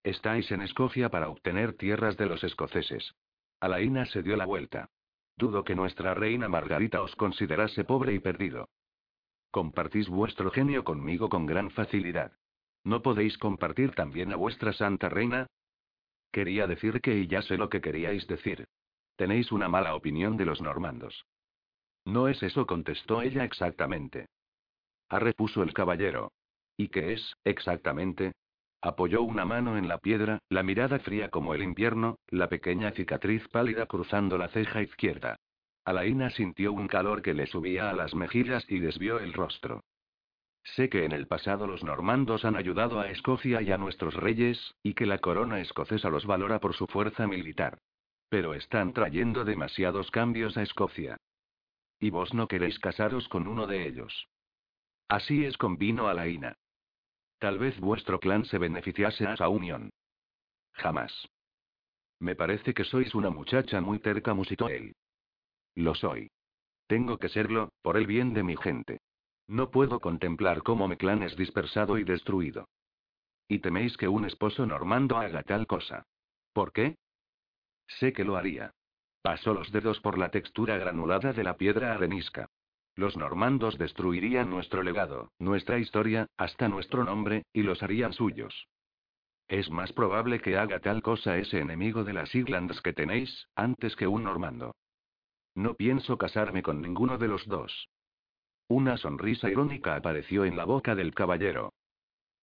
Estáis 0.04 0.52
en 0.52 0.62
Escocia 0.62 1.10
para 1.10 1.30
obtener 1.30 1.74
tierras 1.74 2.16
de 2.16 2.28
los 2.28 2.44
escoceses. 2.44 3.16
Alaina 3.60 4.06
se 4.06 4.22
dio 4.22 4.38
la 4.38 4.46
vuelta. 4.46 4.90
Dudo 5.38 5.64
que 5.64 5.74
nuestra 5.74 6.14
reina 6.14 6.48
Margarita 6.48 7.02
os 7.02 7.16
considerase 7.16 7.84
pobre 7.84 8.14
y 8.14 8.20
perdido. 8.20 8.70
Compartís 9.50 10.08
vuestro 10.08 10.52
genio 10.52 10.84
conmigo 10.84 11.30
con 11.30 11.48
gran 11.48 11.72
facilidad. 11.72 12.32
¿No 12.84 13.02
podéis 13.02 13.40
compartir 13.40 13.96
también 13.96 14.32
a 14.34 14.36
vuestra 14.36 14.74
santa 14.74 15.10
reina? 15.10 15.48
Quería 16.32 16.68
decir 16.68 17.02
que 17.02 17.26
ya 17.26 17.42
sé 17.42 17.58
lo 17.58 17.70
que 17.70 17.82
queríais 17.82 18.28
decir. 18.28 18.68
Tenéis 19.16 19.52
una 19.52 19.68
mala 19.68 19.96
opinión 19.96 20.38
de 20.38 20.46
los 20.46 20.62
normandos. 20.62 21.26
No 22.06 22.28
es 22.28 22.44
eso, 22.44 22.66
contestó 22.66 23.22
ella 23.22 23.44
exactamente. 23.44 24.28
Ah, 25.10 25.20
repuso 25.20 25.64
el 25.64 25.74
caballero. 25.74 26.32
¿Y 26.78 26.90
qué 26.90 27.14
es, 27.14 27.36
exactamente? 27.44 28.34
Apoyó 28.82 29.22
una 29.22 29.46
mano 29.46 29.78
en 29.78 29.88
la 29.88 29.98
piedra, 29.98 30.40
la 30.50 30.64
mirada 30.64 31.00
fría 31.00 31.30
como 31.30 31.54
el 31.54 31.64
invierno, 31.64 32.18
la 32.28 32.50
pequeña 32.50 32.92
cicatriz 32.92 33.48
pálida 33.48 33.86
cruzando 33.86 34.38
la 34.38 34.50
ceja 34.50 34.82
izquierda. 34.82 35.38
Alaina 35.86 36.30
sintió 36.30 36.74
un 36.74 36.88
calor 36.88 37.22
que 37.22 37.34
le 37.34 37.46
subía 37.46 37.90
a 37.90 37.94
las 37.94 38.14
mejillas 38.16 38.66
y 38.70 38.80
desvió 38.80 39.20
el 39.20 39.34
rostro. 39.34 39.84
Sé 40.64 40.90
que 40.90 41.06
en 41.06 41.12
el 41.12 41.28
pasado 41.28 41.68
los 41.68 41.84
normandos 41.84 42.46
han 42.46 42.56
ayudado 42.56 43.00
a 43.00 43.10
Escocia 43.10 43.62
y 43.62 43.72
a 43.72 43.78
nuestros 43.78 44.16
reyes, 44.16 44.74
y 44.82 44.94
que 44.94 45.06
la 45.06 45.20
corona 45.20 45.60
escocesa 45.60 46.10
los 46.10 46.26
valora 46.26 46.60
por 46.60 46.74
su 46.74 46.88
fuerza 46.88 47.28
militar. 47.28 47.78
Pero 48.30 48.54
están 48.54 48.94
trayendo 48.94 49.44
demasiados 49.44 50.10
cambios 50.10 50.58
a 50.58 50.64
Escocia. 50.64 51.18
Y 52.04 52.10
vos 52.10 52.34
no 52.34 52.50
queréis 52.50 52.80
casaros 52.80 53.30
con 53.30 53.48
uno 53.48 53.66
de 53.66 53.88
ellos. 53.88 54.28
Así 55.08 55.46
es, 55.46 55.56
convino 55.56 56.10
Alaina. 56.10 56.58
Tal 57.40 57.58
vez 57.58 57.80
vuestro 57.80 58.20
clan 58.20 58.44
se 58.44 58.58
beneficiase 58.58 59.26
a 59.26 59.36
esa 59.36 59.48
unión. 59.48 59.90
Jamás. 60.74 61.14
Me 62.20 62.36
parece 62.36 62.74
que 62.74 62.84
sois 62.84 63.16
una 63.16 63.30
muchacha 63.30 63.80
muy 63.80 64.00
terca, 64.00 64.34
musitó 64.34 64.68
él. 64.68 64.98
Lo 65.76 65.96
soy. 65.96 66.30
Tengo 66.88 67.20
que 67.20 67.30
serlo, 67.30 67.72
por 67.82 67.96
el 67.96 68.06
bien 68.06 68.34
de 68.34 68.44
mi 68.44 68.58
gente. 68.58 69.00
No 69.48 69.72
puedo 69.72 70.02
contemplar 70.02 70.62
cómo 70.62 70.90
mi 70.90 70.98
clan 70.98 71.24
es 71.24 71.38
dispersado 71.38 71.98
y 71.98 72.04
destruido. 72.04 72.68
Y 73.48 73.60
teméis 73.60 73.96
que 73.96 74.10
un 74.10 74.26
esposo 74.26 74.66
normando 74.66 75.16
haga 75.16 75.42
tal 75.44 75.68
cosa. 75.68 76.06
¿Por 76.52 76.74
qué? 76.74 76.98
Sé 77.88 78.12
que 78.12 78.26
lo 78.26 78.36
haría. 78.36 78.74
Pasó 79.24 79.54
los 79.54 79.72
dedos 79.72 80.02
por 80.02 80.18
la 80.18 80.30
textura 80.30 80.78
granulada 80.78 81.32
de 81.32 81.46
la 81.46 81.56
piedra 81.56 81.94
arenisca. 81.94 82.50
Los 82.96 83.16
normandos 83.16 83.78
destruirían 83.78 84.50
nuestro 84.50 84.84
legado, 84.84 85.32
nuestra 85.40 85.80
historia, 85.80 86.28
hasta 86.36 86.68
nuestro 86.68 87.06
nombre, 87.06 87.46
y 87.54 87.64
los 87.64 87.82
harían 87.82 88.12
suyos. 88.12 88.68
Es 89.48 89.70
más 89.70 89.94
probable 89.94 90.42
que 90.42 90.58
haga 90.58 90.80
tal 90.80 91.02
cosa 91.02 91.38
ese 91.38 91.60
enemigo 91.60 92.04
de 92.04 92.12
las 92.12 92.36
Islands 92.36 92.82
que 92.82 92.92
tenéis, 92.92 93.48
antes 93.56 93.96
que 93.96 94.08
un 94.08 94.26
normando. 94.26 94.76
No 95.56 95.76
pienso 95.76 96.18
casarme 96.18 96.62
con 96.62 96.82
ninguno 96.82 97.18
de 97.18 97.30
los 97.30 97.48
dos. 97.48 97.88
Una 98.68 98.98
sonrisa 98.98 99.50
irónica 99.50 99.96
apareció 99.96 100.44
en 100.44 100.58
la 100.58 100.66
boca 100.66 100.96
del 100.96 101.14
caballero. 101.14 101.72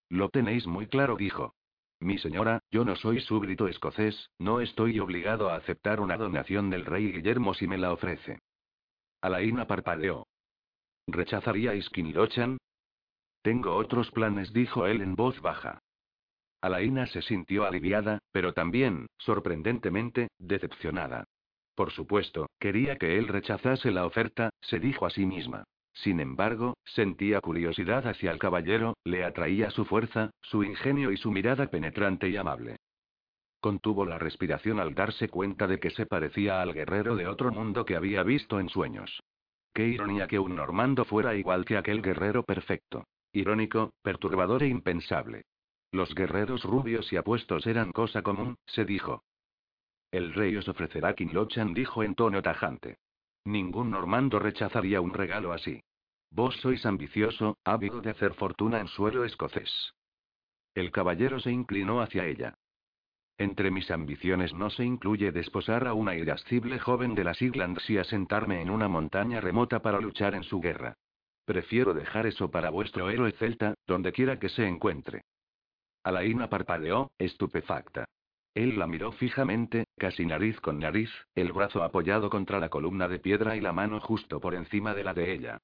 Lo 0.09 0.31
tenéis 0.31 0.67
muy 0.67 0.87
claro, 0.87 1.17
dijo. 1.17 1.55
Mi 2.01 2.17
señora, 2.19 2.61
yo 2.71 2.85
no 2.85 2.97
soy 2.97 3.21
súbdito 3.21 3.69
escocés, 3.69 4.31
no 4.39 4.61
estoy 4.61 4.99
obligado 5.01 5.51
a 5.51 5.57
aceptar 5.57 6.01
una 6.01 6.17
donación 6.17 6.71
del 6.71 6.87
rey 6.87 7.13
Guillermo 7.13 7.53
si 7.53 7.67
me 7.67 7.77
la 7.77 7.93
ofrece. 7.93 8.39
Alaina 9.21 9.67
parpadeó. 9.67 10.27
¿Rechazaríais 11.07 11.91
Kinirochan? 11.91 12.57
Tengo 13.43 13.77
otros 13.77 14.11
planes, 14.13 14.53
dijo 14.55 14.87
él 14.87 15.03
en 15.03 15.15
voz 15.15 15.41
baja. 15.43 15.81
Alaina 16.63 17.07
se 17.07 17.21
sintió 17.21 17.65
aliviada, 17.65 18.19
pero 18.33 18.55
también, 18.55 19.07
sorprendentemente, 19.19 20.29
decepcionada. 20.39 21.25
Por 21.75 21.91
supuesto, 21.91 22.49
quería 22.59 22.97
que 22.97 23.19
él 23.19 23.29
rechazase 23.29 23.91
la 23.91 24.07
oferta, 24.07 24.51
se 24.61 24.79
dijo 24.79 25.05
a 25.05 25.11
sí 25.11 25.27
misma. 25.27 25.65
Sin 25.93 26.21
embargo, 26.21 26.77
sentía 26.85 27.41
curiosidad 27.41 28.07
hacia 28.07 28.31
el 28.31 28.39
caballero, 28.39 28.97
le 29.05 29.25
atraía 29.25 29.71
su 29.71 29.85
fuerza, 29.85 30.31
su 30.41 30.63
ingenio 30.63 31.13
y 31.13 31.17
su 31.17 31.31
mirada 31.31 31.67
penetrante 31.67 32.29
y 32.29 32.37
amable. 32.37 32.77
Contuvo 33.61 34.07
la 34.07 34.19
respiración 34.19 34.81
al 34.81 34.95
darse 34.95 35.29
cuenta 35.29 35.67
de 35.67 35.79
que 35.79 35.91
se 35.91 36.07
parecía 36.07 36.63
al 36.63 36.73
guerrero 36.73 37.17
de 37.17 37.27
otro 37.27 37.51
mundo 37.51 37.85
que 37.85 37.97
había 37.97 38.23
visto 38.23 38.59
en 38.59 38.71
sueños. 38.71 39.21
Qué 39.75 39.87
ironía 39.87 40.27
que 40.27 40.39
un 40.39 40.57
normando 40.57 41.05
fuera 41.05 41.35
igual 41.35 41.65
que 41.65 41.77
aquel 41.77 42.01
guerrero 42.03 42.43
perfecto. 42.43 43.05
Irónico, 43.33 43.93
perturbador 44.03 44.63
e 44.63 44.69
impensable. 44.69 45.45
Los 45.93 46.15
guerreros 46.15 46.65
rubios 46.65 47.13
y 47.13 47.17
apuestos 47.17 47.67
eran 47.67 47.93
cosa 47.93 48.23
común, 48.23 48.57
se 48.67 48.85
dijo. 48.85 49.23
El 50.11 50.33
rey 50.33 50.57
os 50.57 50.69
ofrecerá 50.69 51.15
Kinlochan, 51.15 51.75
dijo 51.75 52.03
en 52.03 52.15
tono 52.15 52.43
tajante. 52.43 52.97
Ningún 53.45 53.91
normando 53.91 54.39
rechazaría 54.39 55.01
un 55.01 55.15
regalo 55.15 55.53
así. 55.53 55.83
Vos 56.31 56.57
sois 56.61 56.85
ambicioso, 56.87 57.59
ávido 57.65 58.01
de 58.01 58.11
hacer 58.11 58.35
fortuna 58.35 58.81
en 58.81 58.89
suelo 58.89 59.25
escocés. 59.25 59.95
El 60.75 60.93
caballero 60.93 61.41
se 61.41 61.51
inclinó 61.51 62.01
hacia 62.01 62.27
ella. 62.27 62.55
Entre 63.39 63.71
mis 63.71 63.91
ambiciones 63.91 64.53
no 64.53 64.69
se 64.71 64.85
incluye 64.85 65.33
desposar 65.33 65.89
a 65.89 65.95
una 65.95 66.15
irascible 66.15 66.79
joven 66.79 67.15
de 67.15 67.25
las 67.25 67.41
Islands 67.41 67.89
y 67.89 67.97
asentarme 67.97 68.61
en 68.61 68.71
una 68.71 68.87
montaña 68.87 69.41
remota 69.41 69.81
para 69.81 70.01
luchar 70.01 70.35
en 70.35 70.45
su 70.45 70.61
guerra. 70.61 70.95
Prefiero 71.47 71.95
dejar 71.95 72.27
eso 72.27 72.51
para 72.51 72.71
vuestro 72.71 73.11
héroe 73.11 73.33
celta, 73.33 73.75
donde 73.87 74.13
quiera 74.13 74.39
que 74.39 74.51
se 74.51 74.67
encuentre. 74.69 75.23
Alaina 76.05 76.49
parpadeó, 76.49 77.11
estupefacta. 77.19 78.05
Él 78.55 78.79
la 78.79 78.87
miró 78.87 79.13
fijamente, 79.13 79.85
casi 79.97 80.27
nariz 80.27 80.61
con 80.61 80.79
nariz, 80.81 81.11
el 81.35 81.53
brazo 81.53 81.83
apoyado 81.85 82.31
contra 82.31 82.59
la 82.59 82.69
columna 82.69 83.07
de 83.07 83.21
piedra 83.21 83.57
y 83.57 83.61
la 83.61 83.73
mano 83.73 84.01
justo 84.01 84.41
por 84.41 84.55
encima 84.55 84.95
de 84.95 85.05
la 85.05 85.15
de 85.15 85.33
ella. 85.33 85.59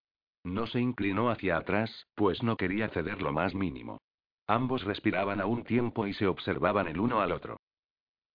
No 0.45 0.69
se 0.69 0.81
inclinó 0.81 1.31
hacia 1.31 1.57
atrás, 1.57 2.07
pues 2.15 2.43
no 2.45 2.57
quería 2.57 2.89
ceder 2.91 3.21
lo 3.21 3.33
más 3.33 3.55
mínimo. 3.55 3.99
Ambos 4.47 4.85
respiraban 4.85 5.41
a 5.41 5.47
un 5.47 5.65
tiempo 5.65 6.07
y 6.07 6.15
se 6.15 6.29
observaban 6.29 6.87
el 6.87 7.01
uno 7.01 7.21
al 7.21 7.33
otro. 7.33 7.59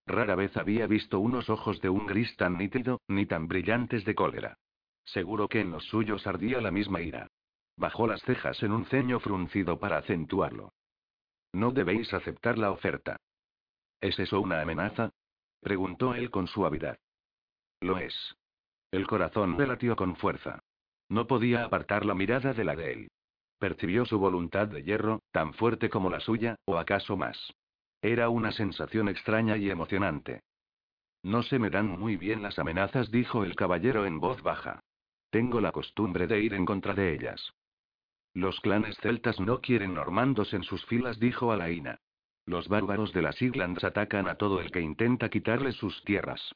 Rara 0.06 0.34
vez 0.34 0.54
había 0.58 0.86
visto 0.86 1.20
unos 1.20 1.48
ojos 1.48 1.80
de 1.80 1.88
un 1.88 2.06
gris 2.06 2.36
tan 2.36 2.58
nítido, 2.58 3.00
ni 3.08 3.24
tan 3.24 3.48
brillantes 3.48 4.04
de 4.04 4.14
cólera. 4.14 4.58
Seguro 5.04 5.48
que 5.48 5.60
en 5.60 5.70
los 5.70 5.84
suyos 5.84 6.26
ardía 6.26 6.60
la 6.60 6.70
misma 6.70 7.00
ira. 7.00 7.28
Bajó 7.76 8.06
las 8.06 8.20
cejas 8.22 8.62
en 8.62 8.72
un 8.72 8.84
ceño 8.86 9.20
fruncido 9.20 9.78
para 9.78 9.96
acentuarlo. 9.96 10.72
No 11.52 11.70
debéis 11.70 12.12
aceptar 12.12 12.58
la 12.58 12.70
oferta. 12.70 13.16
¿Es 14.02 14.18
eso 14.18 14.40
una 14.40 14.60
amenaza? 14.60 15.12
preguntó 15.60 16.14
él 16.14 16.30
con 16.30 16.48
suavidad. 16.48 16.98
Lo 17.80 17.98
es. 17.98 18.36
El 18.90 19.06
corazón 19.06 19.56
le 19.56 19.66
latió 19.66 19.94
con 19.94 20.16
fuerza. 20.16 20.58
No 21.08 21.28
podía 21.28 21.64
apartar 21.64 22.04
la 22.04 22.14
mirada 22.14 22.52
de 22.52 22.64
la 22.64 22.74
de 22.74 22.92
él. 22.92 23.10
Percibió 23.58 24.04
su 24.04 24.18
voluntad 24.18 24.66
de 24.66 24.82
hierro, 24.82 25.22
tan 25.30 25.54
fuerte 25.54 25.88
como 25.88 26.10
la 26.10 26.18
suya, 26.18 26.56
o 26.64 26.78
acaso 26.78 27.16
más. 27.16 27.54
Era 28.02 28.28
una 28.28 28.50
sensación 28.50 29.08
extraña 29.08 29.56
y 29.56 29.70
emocionante. 29.70 30.42
No 31.22 31.44
se 31.44 31.60
me 31.60 31.70
dan 31.70 31.86
muy 31.86 32.16
bien 32.16 32.42
las 32.42 32.58
amenazas, 32.58 33.12
dijo 33.12 33.44
el 33.44 33.54
caballero 33.54 34.04
en 34.04 34.18
voz 34.18 34.42
baja. 34.42 34.80
Tengo 35.30 35.60
la 35.60 35.70
costumbre 35.70 36.26
de 36.26 36.40
ir 36.40 36.54
en 36.54 36.66
contra 36.66 36.94
de 36.94 37.14
ellas. 37.14 37.54
Los 38.34 38.60
clanes 38.60 38.96
celtas 38.98 39.38
no 39.38 39.60
quieren 39.60 39.94
normandos 39.94 40.52
en 40.54 40.64
sus 40.64 40.84
filas, 40.86 41.20
dijo 41.20 41.52
Alaina. 41.52 42.00
Los 42.46 42.68
bárbaros 42.68 43.12
de 43.12 43.22
las 43.22 43.40
Islands 43.40 43.84
atacan 43.84 44.28
a 44.28 44.34
todo 44.34 44.60
el 44.60 44.70
que 44.72 44.80
intenta 44.80 45.28
quitarles 45.28 45.76
sus 45.76 46.02
tierras. 46.04 46.54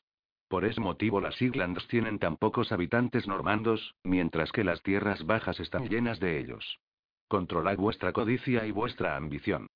Por 0.48 0.64
ese 0.64 0.80
motivo 0.80 1.20
las 1.20 1.40
Islands 1.40 1.86
tienen 1.88 2.18
tan 2.18 2.36
pocos 2.36 2.72
habitantes 2.72 3.26
normandos, 3.26 3.94
mientras 4.04 4.52
que 4.52 4.64
las 4.64 4.82
tierras 4.82 5.24
bajas 5.26 5.60
están 5.60 5.88
llenas 5.88 6.20
de 6.20 6.38
ellos. 6.38 6.80
Controlad 7.28 7.76
vuestra 7.76 8.12
codicia 8.12 8.66
y 8.66 8.70
vuestra 8.70 9.16
ambición. 9.16 9.66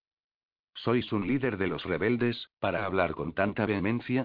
¿Sois 0.75 1.13
un 1.13 1.27
líder 1.27 1.57
de 1.57 1.67
los 1.67 1.85
rebeldes, 1.85 2.49
para 2.61 2.85
hablar 2.85 3.15
con 3.15 3.33
tanta 3.33 3.67
vehemencia? 3.67 4.25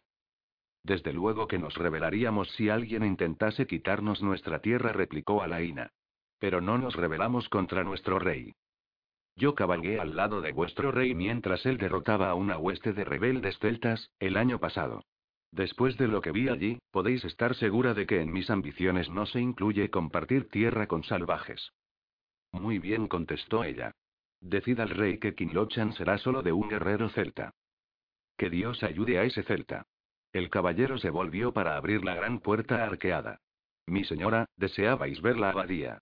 Desde 0.84 1.14
luego 1.14 1.48
que 1.48 1.58
nos 1.58 1.76
rebelaríamos 1.76 2.52
si 2.52 2.70
alguien 2.70 3.04
intentase 3.04 3.66
quitarnos 3.66 4.22
nuestra 4.22 4.60
tierra, 4.60 4.94
replicó 4.94 5.42
Alaina. 5.42 5.90
Pero 6.38 6.62
no 6.62 6.78
nos 6.78 6.96
rebelamos 6.96 7.50
contra 7.50 7.84
nuestro 7.84 8.20
rey. 8.20 8.54
Yo 9.38 9.54
cabalgué 9.54 10.00
al 10.00 10.16
lado 10.16 10.42
de 10.42 10.54
vuestro 10.54 10.92
rey 10.92 11.14
mientras 11.14 11.66
él 11.66 11.78
derrotaba 11.78 12.30
a 12.30 12.36
una 12.36 12.58
hueste 12.58 12.94
de 12.94 13.04
rebeldes 13.04 13.58
celtas, 13.60 14.12
el 14.20 14.38
año 14.38 14.60
pasado. 14.60 15.04
Después 15.52 15.98
de 15.98 16.08
lo 16.08 16.22
que 16.22 16.32
vi 16.32 16.50
allí, 16.50 16.80
podéis 16.92 17.24
estar 17.26 17.56
segura 17.56 17.94
de 17.94 18.06
que 18.06 18.22
en 18.22 18.32
mis 18.32 18.50
ambiciones 18.50 19.10
no 19.10 19.26
se 19.26 19.40
incluye 19.40 19.90
compartir 19.90 20.50
tierra 20.50 20.88
con 20.88 21.04
salvajes. 21.04 21.72
Muy 22.52 22.80
bien, 22.80 23.08
contestó 23.08 23.64
ella. 23.64 23.92
Decida 24.40 24.84
al 24.84 24.90
rey 24.90 25.18
que 25.18 25.36
Kinlochan 25.36 25.94
será 25.94 26.18
solo 26.18 26.42
de 26.42 26.54
un 26.54 26.70
guerrero 26.70 27.10
celta. 27.10 27.54
Que 28.38 28.50
Dios 28.50 28.84
ayude 28.84 29.18
a 29.18 29.24
ese 29.24 29.44
celta. 29.44 29.86
El 30.34 30.50
caballero 30.50 30.98
se 30.98 31.10
volvió 31.10 31.54
para 31.54 31.78
abrir 31.78 32.04
la 32.04 32.16
gran 32.16 32.40
puerta 32.40 32.84
arqueada. 32.84 33.40
Mi 33.86 34.04
señora, 34.04 34.46
deseabais 34.58 35.22
ver 35.22 35.38
la 35.38 35.50
abadía. 35.50 36.00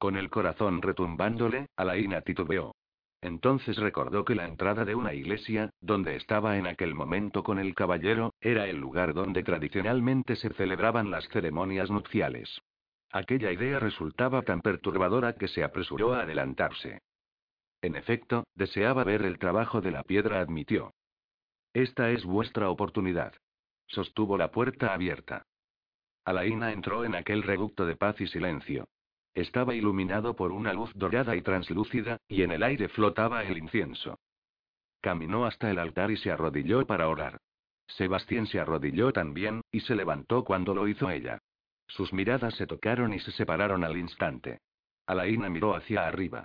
Con 0.00 0.16
el 0.16 0.30
corazón 0.30 0.80
retumbándole, 0.80 1.66
Alaina 1.76 2.22
titubeó. 2.22 2.74
Entonces 3.20 3.76
recordó 3.76 4.24
que 4.24 4.34
la 4.34 4.46
entrada 4.46 4.86
de 4.86 4.94
una 4.94 5.12
iglesia, 5.12 5.68
donde 5.82 6.16
estaba 6.16 6.56
en 6.56 6.66
aquel 6.66 6.94
momento 6.94 7.44
con 7.44 7.58
el 7.58 7.74
caballero, 7.74 8.32
era 8.40 8.66
el 8.66 8.78
lugar 8.78 9.12
donde 9.12 9.42
tradicionalmente 9.42 10.36
se 10.36 10.48
celebraban 10.54 11.10
las 11.10 11.28
ceremonias 11.28 11.90
nupciales. 11.90 12.62
Aquella 13.12 13.52
idea 13.52 13.78
resultaba 13.78 14.40
tan 14.40 14.62
perturbadora 14.62 15.34
que 15.34 15.48
se 15.48 15.62
apresuró 15.62 16.14
a 16.14 16.22
adelantarse. 16.22 17.02
En 17.82 17.94
efecto, 17.94 18.44
deseaba 18.54 19.04
ver 19.04 19.20
el 19.20 19.38
trabajo 19.38 19.82
de 19.82 19.90
la 19.90 20.02
piedra, 20.02 20.40
admitió. 20.40 20.94
Esta 21.74 22.10
es 22.10 22.24
vuestra 22.24 22.70
oportunidad. 22.70 23.34
Sostuvo 23.86 24.38
la 24.38 24.50
puerta 24.50 24.94
abierta. 24.94 25.44
Alaina 26.24 26.72
entró 26.72 27.04
en 27.04 27.16
aquel 27.16 27.42
reducto 27.42 27.84
de 27.84 27.96
paz 27.96 28.18
y 28.22 28.26
silencio. 28.28 28.86
Estaba 29.34 29.74
iluminado 29.74 30.34
por 30.34 30.52
una 30.52 30.72
luz 30.72 30.90
dorada 30.94 31.36
y 31.36 31.42
translúcida, 31.42 32.18
y 32.28 32.42
en 32.42 32.50
el 32.50 32.62
aire 32.62 32.88
flotaba 32.88 33.44
el 33.44 33.58
incienso. 33.58 34.18
Caminó 35.00 35.46
hasta 35.46 35.70
el 35.70 35.78
altar 35.78 36.10
y 36.10 36.16
se 36.16 36.30
arrodilló 36.30 36.86
para 36.86 37.08
orar. 37.08 37.40
Sebastián 37.86 38.46
se 38.46 38.60
arrodilló 38.60 39.12
también, 39.12 39.62
y 39.70 39.80
se 39.80 39.94
levantó 39.94 40.44
cuando 40.44 40.74
lo 40.74 40.86
hizo 40.88 41.10
ella. 41.10 41.38
Sus 41.86 42.12
miradas 42.12 42.54
se 42.54 42.66
tocaron 42.66 43.12
y 43.12 43.20
se 43.20 43.32
separaron 43.32 43.84
al 43.84 43.96
instante. 43.96 44.60
Alaina 45.06 45.48
miró 45.48 45.74
hacia 45.74 46.06
arriba. 46.06 46.44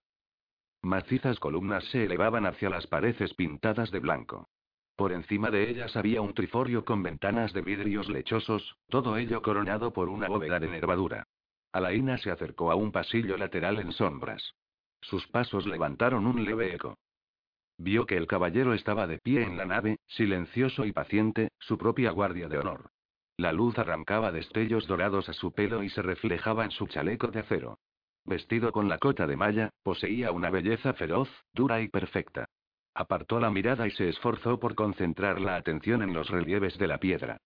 Macizas 0.81 1.39
columnas 1.39 1.83
se 1.85 2.05
elevaban 2.05 2.45
hacia 2.45 2.69
las 2.69 2.87
paredes 2.87 3.33
pintadas 3.33 3.91
de 3.91 3.99
blanco. 3.99 4.47
Por 4.95 5.11
encima 5.11 5.51
de 5.51 5.69
ellas 5.69 5.95
había 5.95 6.21
un 6.21 6.33
triforio 6.33 6.85
con 6.85 7.03
ventanas 7.03 7.53
de 7.53 7.61
vidrios 7.61 8.07
lechosos, 8.07 8.77
todo 8.89 9.17
ello 9.17 9.41
coronado 9.41 9.91
por 9.91 10.09
una 10.09 10.27
bóveda 10.27 10.59
de 10.59 10.67
nervadura. 10.67 11.27
Alaina 11.76 12.18
se 12.18 12.31
acercó 12.31 12.72
a 12.72 12.76
un 12.76 12.93
pasillo 12.93 13.35
lateral 13.35 13.80
en 13.80 13.91
sombras. 13.91 14.56
Sus 15.02 15.27
pasos 15.27 15.68
levantaron 15.68 16.26
un 16.26 16.45
leve 16.45 16.73
eco. 16.73 16.97
Vio 17.77 18.06
que 18.06 18.15
el 18.15 18.27
caballero 18.27 18.73
estaba 18.73 19.07
de 19.07 19.19
pie 19.19 19.43
en 19.43 19.57
la 19.57 19.65
nave, 19.65 19.97
silencioso 20.07 20.85
y 20.85 20.93
paciente, 20.93 21.49
su 21.60 21.77
propia 21.77 22.11
guardia 22.11 22.47
de 22.47 22.60
honor. 22.60 22.91
La 23.35 23.52
luz 23.52 23.77
arrancaba 23.77 24.31
destellos 24.31 24.88
dorados 24.88 25.27
a 25.27 25.34
su 25.34 25.52
pelo 25.52 25.84
y 25.84 25.89
se 25.89 26.02
reflejaba 26.02 26.64
en 26.64 26.72
su 26.72 26.88
chaleco 26.88 27.27
de 27.27 27.41
acero. 27.41 27.77
Vestido 28.23 28.72
con 28.72 28.88
la 28.88 28.97
cota 28.97 29.27
de 29.27 29.35
malla, 29.35 29.69
poseía 29.84 30.31
una 30.31 30.49
belleza 30.49 30.93
feroz, 30.93 31.30
dura 31.52 31.81
y 31.81 31.89
perfecta. 31.89 32.45
Apartó 32.93 33.41
la 33.41 33.52
mirada 33.52 33.85
y 33.85 33.91
se 33.91 34.07
esforzó 34.07 34.61
por 34.61 34.76
concentrar 34.76 35.41
la 35.41 35.57
atención 35.57 36.03
en 36.03 36.14
los 36.14 36.30
relieves 36.30 36.77
de 36.77 36.88
la 36.88 36.99
piedra. 36.99 37.41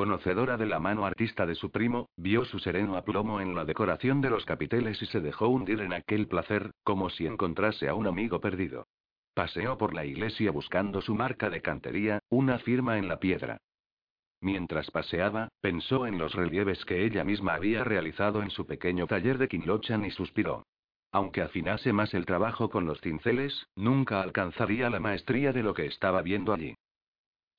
Conocedora 0.00 0.56
de 0.56 0.64
la 0.64 0.80
mano 0.80 1.04
artista 1.04 1.44
de 1.44 1.54
su 1.54 1.70
primo, 1.70 2.08
vio 2.16 2.46
su 2.46 2.58
sereno 2.58 2.96
aplomo 2.96 3.38
en 3.42 3.54
la 3.54 3.66
decoración 3.66 4.22
de 4.22 4.30
los 4.30 4.46
capiteles 4.46 5.02
y 5.02 5.04
se 5.04 5.20
dejó 5.20 5.48
hundir 5.48 5.82
en 5.82 5.92
aquel 5.92 6.26
placer, 6.26 6.70
como 6.84 7.10
si 7.10 7.26
encontrase 7.26 7.86
a 7.86 7.92
un 7.92 8.06
amigo 8.06 8.40
perdido. 8.40 8.86
Paseó 9.34 9.76
por 9.76 9.92
la 9.92 10.06
iglesia 10.06 10.52
buscando 10.52 11.02
su 11.02 11.14
marca 11.14 11.50
de 11.50 11.60
cantería, 11.60 12.18
una 12.30 12.58
firma 12.60 12.96
en 12.96 13.08
la 13.08 13.20
piedra. 13.20 13.58
Mientras 14.40 14.90
paseaba, 14.90 15.50
pensó 15.60 16.06
en 16.06 16.16
los 16.16 16.32
relieves 16.32 16.82
que 16.86 17.04
ella 17.04 17.22
misma 17.22 17.52
había 17.52 17.84
realizado 17.84 18.42
en 18.42 18.48
su 18.48 18.64
pequeño 18.66 19.06
taller 19.06 19.36
de 19.36 19.48
Kinlochan 19.48 20.06
y 20.06 20.10
suspiró. 20.12 20.62
Aunque 21.12 21.42
afinase 21.42 21.92
más 21.92 22.14
el 22.14 22.24
trabajo 22.24 22.70
con 22.70 22.86
los 22.86 22.98
cinceles, 23.02 23.66
nunca 23.76 24.22
alcanzaría 24.22 24.88
la 24.88 24.98
maestría 24.98 25.52
de 25.52 25.62
lo 25.62 25.74
que 25.74 25.84
estaba 25.84 26.22
viendo 26.22 26.54
allí. 26.54 26.74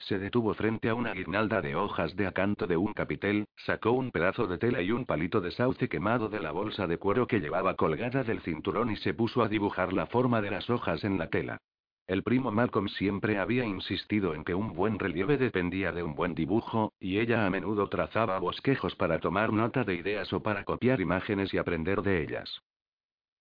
Se 0.02 0.18
detuvo 0.18 0.56
frente 0.56 0.90
a 0.90 0.95
una 0.95 1.14
guirnalda 1.14 1.61
de 1.61 1.76
hojas 1.76 2.15
de 2.15 2.26
acanto 2.26 2.65
de 2.65 2.76
un 2.76 2.91
capitel, 2.94 3.45
sacó 3.56 3.91
un 3.91 4.10
pedazo 4.10 4.48
de 4.48 4.57
tela 4.57 4.82
y 4.82 4.91
un 4.91 5.06
palito 5.06 5.41
de 5.41 5.52
sauce 5.52 5.88
quemado 5.90 6.28
de 6.28 6.40
la 6.40 6.52
bolsa 6.52 6.88
de 6.88 6.98
cuero 6.98 7.28
que 7.28 7.40
llevaba 7.40 7.76
colgada 7.76 8.23
del 8.23 8.41
cinturón 8.41 8.90
y 8.91 8.95
se 8.98 9.14
puso 9.14 9.44
a 9.44 9.48
dibujar 9.48 9.94
la 9.94 10.07
forma 10.07 10.41
de 10.41 10.49
las 10.49 10.72
hojas 10.72 11.03
en 11.03 11.19
la 11.19 11.30
tela. 11.30 11.60
El 12.07 12.23
primo 12.23 12.52
Malcolm 12.52 12.90
siempre 12.90 13.38
había 13.38 13.64
insistido 13.64 14.34
en 14.34 14.44
que 14.44 14.56
un 14.56 14.73
buen 14.73 14.98
relieve 14.98 15.38
dependía 15.38 15.91
de 15.91 16.02
un 16.02 16.15
buen 16.15 16.34
dibujo, 16.34 16.94
y 16.99 17.19
ella 17.19 17.45
a 17.45 17.49
menudo 17.52 17.88
trazaba 17.88 18.40
bosquejos 18.40 18.95
para 18.95 19.19
tomar 19.19 19.53
nota 19.53 19.84
de 19.84 19.94
ideas 19.95 20.34
o 20.34 20.41
para 20.41 20.64
copiar 20.64 20.99
imágenes 20.99 21.53
y 21.53 21.60
aprender 21.60 22.02
de 22.02 22.23
ellas. 22.23 22.64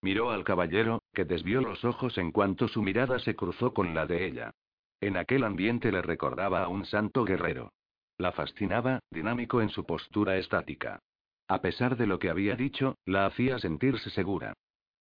Miró 0.02 0.30
al 0.30 0.44
caballero, 0.44 1.02
que 1.14 1.24
desvió 1.24 1.62
los 1.62 1.86
ojos 1.86 2.18
en 2.18 2.32
cuanto 2.32 2.68
su 2.68 2.82
mirada 2.82 3.18
se 3.18 3.34
cruzó 3.34 3.72
con 3.72 3.94
la 3.94 4.04
de 4.04 4.26
ella. 4.26 4.52
En 5.00 5.16
aquel 5.16 5.44
ambiente 5.44 5.90
le 5.90 6.02
recordaba 6.02 6.62
a 6.62 6.68
un 6.68 6.84
santo 6.84 7.24
guerrero. 7.24 7.72
La 8.18 8.32
fascinaba, 8.32 9.00
dinámico 9.10 9.62
en 9.62 9.70
su 9.70 9.86
postura 9.86 10.36
estática. 10.36 11.00
A 11.48 11.62
pesar 11.62 11.96
de 11.96 12.06
lo 12.06 12.18
que 12.18 12.28
había 12.28 12.54
dicho, 12.54 12.96
la 13.06 13.26
hacía 13.26 13.58
sentirse 13.58 14.10
segura. 14.10 14.52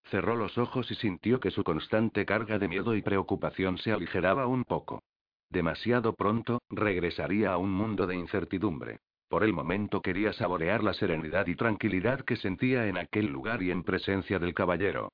Cerró 0.04 0.36
los 0.36 0.56
ojos 0.56 0.90
y 0.90 0.94
sintió 0.94 1.38
que 1.38 1.50
su 1.50 1.62
constante 1.62 2.24
carga 2.24 2.58
de 2.58 2.66
miedo 2.66 2.96
y 2.96 3.02
preocupación 3.02 3.78
se 3.78 3.92
aligeraba 3.92 4.46
un 4.46 4.64
poco. 4.64 5.02
Demasiado 5.50 6.14
pronto, 6.14 6.60
regresaría 6.70 7.52
a 7.52 7.58
un 7.58 7.70
mundo 7.70 8.06
de 8.06 8.16
incertidumbre. 8.16 9.00
Por 9.28 9.44
el 9.44 9.52
momento 9.52 10.00
quería 10.00 10.32
saborear 10.32 10.82
la 10.82 10.94
serenidad 10.94 11.46
y 11.46 11.54
tranquilidad 11.54 12.22
que 12.22 12.36
sentía 12.36 12.86
en 12.86 12.96
aquel 12.96 13.26
lugar 13.26 13.62
y 13.62 13.70
en 13.70 13.84
presencia 13.84 14.38
del 14.38 14.54
caballero. 14.54 15.12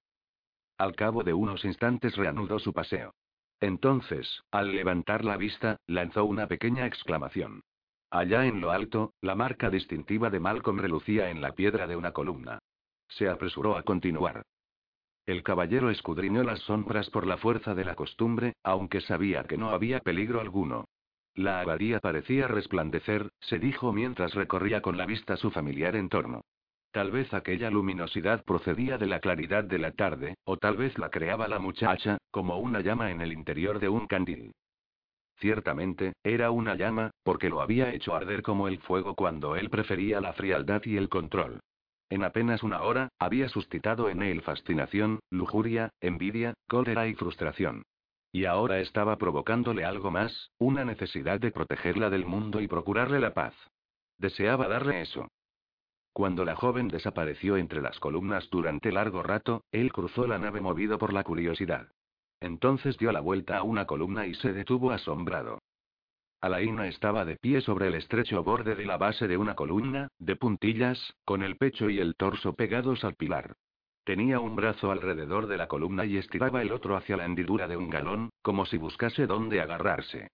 Al 0.79 0.95
cabo 0.95 1.23
de 1.23 1.35
unos 1.35 1.65
instantes 1.65 2.17
reanudó 2.17 2.59
su 2.59 2.73
paseo. 2.73 3.13
Entonces, 3.61 4.43
al 4.51 4.73
levantar 4.75 5.25
la 5.25 5.37
vista, 5.37 5.79
lanzó 5.87 6.25
una 6.25 6.47
pequeña 6.47 6.87
exclamación. 6.87 7.63
Allá 8.11 8.47
en 8.47 8.61
lo 8.61 8.71
alto, 8.71 9.15
la 9.21 9.35
marca 9.35 9.71
distintiva 9.71 10.31
de 10.31 10.41
Malcolm 10.41 10.79
relucía 10.79 11.31
en 11.31 11.41
la 11.41 11.53
piedra 11.53 11.87
de 11.87 11.97
una 11.97 12.13
columna. 12.13 12.59
Se 13.09 13.29
apresuró 13.29 13.77
a 13.77 13.83
continuar. 13.83 14.43
El 15.27 15.43
caballero 15.43 15.91
escudriñó 15.91 16.45
las 16.45 16.61
sombras 16.61 17.11
por 17.11 17.27
la 17.27 17.37
fuerza 17.37 17.75
de 17.75 17.85
la 17.85 17.97
costumbre, 17.97 18.55
aunque 18.63 19.01
sabía 19.01 19.45
que 19.45 19.57
no 19.57 19.71
había 19.71 20.01
peligro 20.01 20.41
alguno. 20.41 20.85
La 21.35 21.61
abadía 21.61 21.99
parecía 21.99 22.47
resplandecer, 22.47 23.31
se 23.41 23.59
dijo 23.59 23.93
mientras 23.93 24.35
recorría 24.35 24.81
con 24.83 24.97
la 24.97 25.05
vista 25.05 25.37
su 25.37 25.51
familiar 25.51 25.97
entorno. 25.97 26.43
Tal 26.97 27.11
vez 27.11 27.35
aquella 27.35 27.69
luminosidad 27.69 28.43
procedía 28.43 28.97
de 28.97 29.05
la 29.05 29.21
claridad 29.21 29.65
de 29.65 29.79
la 29.79 29.93
tarde, 29.93 30.37
o 30.45 30.57
tal 30.57 30.79
vez 30.79 30.97
la 30.97 31.11
creaba 31.11 31.47
la 31.47 31.59
muchacha, 31.59 32.17
como 32.31 32.57
una 32.57 32.81
llama 32.81 33.11
en 33.11 33.21
el 33.21 33.35
interior 33.35 33.81
de 33.81 33.91
un 33.91 34.07
candil. 34.07 34.53
Ciertamente, 35.39 36.15
era 36.25 36.51
una 36.51 36.75
llama, 36.75 37.11
porque 37.23 37.51
lo 37.51 37.61
había 37.61 37.93
hecho 37.93 38.15
arder 38.15 38.41
como 38.41 38.67
el 38.67 38.79
fuego 38.79 39.15
cuando 39.15 39.57
él 39.57 39.69
prefería 39.69 40.23
la 40.23 40.33
frialdad 40.33 40.81
y 40.87 40.97
el 40.97 41.11
control. 41.11 41.61
En 42.09 42.25
apenas 42.25 42.63
una 42.63 42.81
hora, 42.81 43.11
había 43.19 43.51
suscitado 43.51 44.09
en 44.09 44.23
él 44.23 44.41
fascinación, 44.41 45.21
lujuria, 45.29 45.91
envidia, 46.01 46.55
cólera 46.67 47.09
y 47.09 47.15
frustración. 47.15 47.83
Y 48.33 48.47
ahora 48.47 48.81
estaba 48.81 49.19
provocándole 49.19 49.85
algo 49.85 50.11
más, 50.11 50.51
una 50.57 50.87
necesidad 50.87 51.41
de 51.41 51.51
protegerla 51.51 52.09
del 52.09 52.25
mundo 52.25 52.63
y 52.63 52.69
procurarle 52.69 53.21
la 53.21 53.35
paz. 53.35 53.53
Deseaba 54.17 54.67
darle 54.67 55.03
eso. 55.03 55.29
Cuando 56.17 56.47
la 56.47 56.57
joven 56.57 56.89
desapareció 56.89 57.59
entre 57.59 57.83
las 57.83 58.01
columnas 58.01 58.49
durante 58.49 58.91
largo 58.91 59.23
rato, 59.23 59.65
él 59.71 59.93
cruzó 59.93 60.27
la 60.27 60.39
nave 60.39 60.63
movido 60.63 60.97
por 60.97 61.13
la 61.13 61.23
curiosidad. 61.23 61.89
Entonces 62.41 62.97
dio 62.97 63.13
la 63.13 63.21
vuelta 63.21 63.59
a 63.59 63.63
una 63.63 63.85
columna 63.85 64.27
y 64.27 64.33
se 64.33 64.55
detuvo 64.55 64.93
asombrado. 64.93 65.59
Alaina 66.41 66.87
estaba 66.87 67.27
de 67.27 67.37
pie 67.37 67.61
sobre 67.61 67.89
el 67.89 67.97
estrecho 67.97 68.43
borde 68.43 68.75
de 68.77 68.87
la 68.87 68.97
base 68.97 69.29
de 69.29 69.37
una 69.37 69.55
columna, 69.55 70.09
de 70.19 70.37
puntillas, 70.37 71.13
con 71.27 71.43
el 71.43 71.59
pecho 71.59 71.91
y 71.91 71.99
el 71.99 72.17
torso 72.17 72.55
pegados 72.55 73.05
al 73.05 73.15
pilar. 73.15 73.55
Tenía 74.03 74.41
un 74.41 74.57
brazo 74.57 74.91
alrededor 74.93 75.47
de 75.49 75.59
la 75.59 75.69
columna 75.69 76.07
y 76.07 76.17
estiraba 76.17 76.63
el 76.63 76.73
otro 76.73 76.97
hacia 76.97 77.19
la 77.19 77.27
hendidura 77.27 77.69
de 77.69 77.77
un 77.77 77.91
galón, 77.91 78.31
como 78.41 78.65
si 78.65 78.79
buscase 78.79 79.27
dónde 79.27 79.61
agarrarse. 79.61 80.31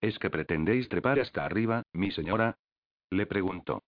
¿Es 0.00 0.18
que 0.18 0.30
pretendéis 0.30 0.88
trepar 0.88 1.20
hasta 1.20 1.44
arriba, 1.44 1.84
mi 1.92 2.10
señora? 2.10 2.56
Le 3.12 3.26
preguntó. 3.26 3.84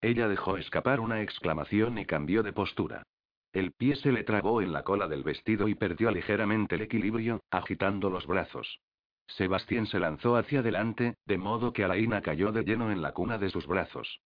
Ella 0.00 0.28
dejó 0.28 0.56
escapar 0.56 1.00
una 1.00 1.22
exclamación 1.22 1.98
y 1.98 2.06
cambió 2.06 2.42
de 2.42 2.52
postura. 2.52 3.02
El 3.52 3.72
pie 3.72 3.96
se 3.96 4.12
le 4.12 4.22
trabó 4.22 4.60
en 4.60 4.72
la 4.72 4.82
cola 4.82 5.08
del 5.08 5.22
vestido 5.22 5.68
y 5.68 5.74
perdió 5.74 6.10
ligeramente 6.10 6.74
el 6.74 6.82
equilibrio, 6.82 7.40
agitando 7.50 8.10
los 8.10 8.26
brazos. 8.26 8.80
Sebastián 9.28 9.86
se 9.86 9.98
lanzó 9.98 10.36
hacia 10.36 10.60
adelante, 10.60 11.14
de 11.24 11.38
modo 11.38 11.72
que 11.72 11.84
Alaina 11.84 12.20
cayó 12.20 12.52
de 12.52 12.62
lleno 12.62 12.92
en 12.92 13.02
la 13.02 13.12
cuna 13.12 13.38
de 13.38 13.50
sus 13.50 13.66
brazos. 13.66 14.20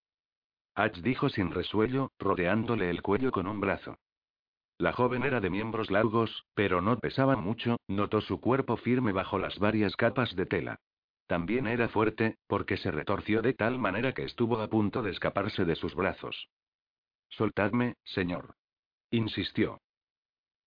Ach 0.74 0.97
dijo 0.98 1.28
sin 1.28 1.51
resuello, 1.52 2.12
rodeándole 2.18 2.90
el 2.90 3.02
cuello 3.02 3.30
con 3.30 3.47
un 3.47 3.60
brazo. 3.60 3.98
La 4.78 4.92
joven 4.92 5.24
era 5.24 5.40
de 5.40 5.51
miembros 5.51 5.90
largos, 5.90 6.47
pero 6.55 6.80
no 6.80 6.98
pesaba 6.98 7.36
mucho, 7.36 7.76
notó 7.86 8.20
su 8.20 8.40
cuerpo 8.40 8.76
firme 8.76 9.12
bajo 9.12 9.38
las 9.38 9.59
varias 9.59 9.94
capas 9.94 10.34
de 10.34 10.47
tela. 10.47 10.80
También 11.31 11.69
era 11.69 11.89
fuerte, 11.89 12.39
porque 12.48 12.77
se 12.77 12.90
retorció 12.90 13.40
de 13.40 13.55
tal 13.55 13.78
manera 13.78 14.12
que 14.15 14.24
estuvo 14.24 14.59
a 14.59 14.66
punto 14.66 15.01
de 15.01 15.12
escaparse 15.12 15.65
de 15.65 15.77
sus 15.77 15.94
brazos. 15.94 16.48
Soltadme, 17.28 17.94
señor. 18.02 18.57
Insistió. 19.12 19.81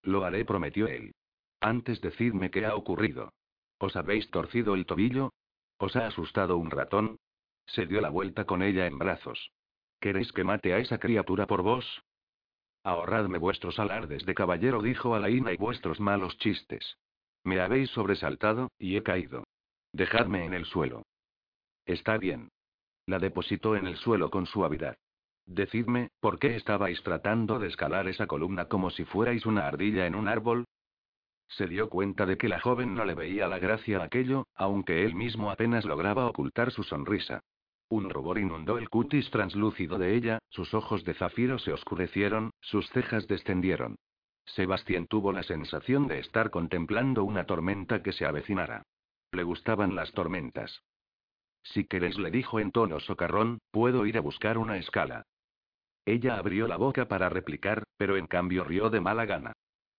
Lo 0.04 0.24
haré, 0.24 0.46
prometió 0.46 0.88
él. 0.88 1.16
Antes 1.60 2.00
decidme 2.00 2.50
qué 2.50 2.66
ha 2.66 2.76
ocurrido. 2.76 3.34
¿Os 3.78 3.98
habéis 3.98 4.32
torcido 4.32 4.76
el 4.76 4.86
tobillo? 4.86 5.34
¿Os 5.80 5.98
ha 5.98 6.08
asustado 6.08 6.56
un 6.56 6.72
ratón? 6.72 7.18
Se 7.66 7.86
dio 7.86 8.00
la 8.00 8.10
vuelta 8.10 8.46
con 8.46 8.64
ella 8.64 8.88
en 8.88 8.98
brazos. 8.98 9.52
¿Queréis 10.00 10.32
que 10.32 10.46
mate 10.46 10.74
a 10.74 10.78
esa 10.78 10.98
criatura 10.98 11.46
por 11.46 11.62
vos? 11.62 12.04
Ahorradme 12.86 13.38
vuestros 13.38 13.80
alardes 13.80 14.26
de 14.26 14.34
caballero, 14.34 14.82
dijo 14.82 15.14
Alaina, 15.14 15.52
y 15.52 15.58
vuestros 15.58 16.00
malos 16.00 16.38
chistes. 16.38 16.96
Me 17.44 17.60
habéis 17.60 17.90
sobresaltado, 17.90 18.72
y 18.80 18.96
he 18.96 19.04
caído. 19.04 19.44
Dejadme 19.94 20.46
en 20.46 20.56
el 20.56 20.66
suelo. 20.66 21.04
Está 21.86 22.18
bien. 22.18 22.50
La 23.06 23.20
depositó 23.20 23.76
en 23.76 23.86
el 23.86 23.96
suelo 23.98 24.32
con 24.32 24.48
suavidad. 24.48 24.98
Decidme, 25.46 26.10
¿por 26.20 26.40
qué 26.40 26.56
estabais 26.56 27.04
tratando 27.04 27.60
de 27.60 27.68
escalar 27.68 28.08
esa 28.08 28.26
columna 28.26 28.66
como 28.66 28.90
si 28.90 29.06
fuerais 29.06 29.46
una 29.46 29.68
ardilla 29.68 30.08
en 30.08 30.16
un 30.16 30.28
árbol? 30.28 30.66
Se 31.48 31.68
dio 31.68 31.90
cuenta 31.90 32.26
de 32.26 32.38
que 32.38 32.50
la 32.50 32.60
joven 32.60 32.96
no 32.96 33.06
le 33.06 33.14
veía 33.14 33.48
la 33.48 33.60
gracia 33.60 34.00
a 34.00 34.06
aquello, 34.06 34.48
aunque 34.56 35.04
él 35.06 35.14
mismo 35.14 35.52
apenas 35.52 35.86
lograba 35.86 36.26
ocultar 36.26 36.72
su 36.72 36.82
sonrisa. 36.84 37.42
Un 37.90 38.10
rubor 38.10 38.40
inundó 38.40 38.80
el 38.80 38.90
cutis 38.90 39.30
translúcido 39.30 40.00
de 40.00 40.16
ella, 40.16 40.40
sus 40.50 40.74
ojos 40.74 41.04
de 41.04 41.14
zafiro 41.14 41.60
se 41.60 41.72
oscurecieron, 41.72 42.50
sus 42.62 42.90
cejas 42.90 43.28
descendieron. 43.28 43.98
Sebastián 44.46 45.06
tuvo 45.06 45.32
la 45.32 45.44
sensación 45.44 46.08
de 46.08 46.18
estar 46.18 46.50
contemplando 46.50 47.24
una 47.24 47.46
tormenta 47.46 48.02
que 48.02 48.14
se 48.14 48.26
avecinara. 48.26 48.84
Le 49.34 49.42
gustaban 49.42 49.96
las 49.96 50.12
tormentas. 50.12 50.84
Si 51.64 51.86
queréis, 51.86 52.20
le 52.20 52.30
dijo 52.30 52.60
en 52.60 52.72
tono 52.72 53.00
socarrón, 53.00 53.60
puedo 53.72 54.06
ir 54.06 54.18
a 54.20 54.22
buscar 54.22 54.60
una 54.60 54.78
escala. 54.78 55.26
Ella 56.06 56.38
abrió 56.38 56.68
la 56.68 56.78
boca 56.78 57.08
para 57.08 57.30
replicar, 57.30 57.84
pero 57.98 58.16
en 58.16 58.28
cambio 58.28 58.64
rió 58.64 58.92
de 58.92 59.02
mala 59.02 59.26
gana. 59.26 59.54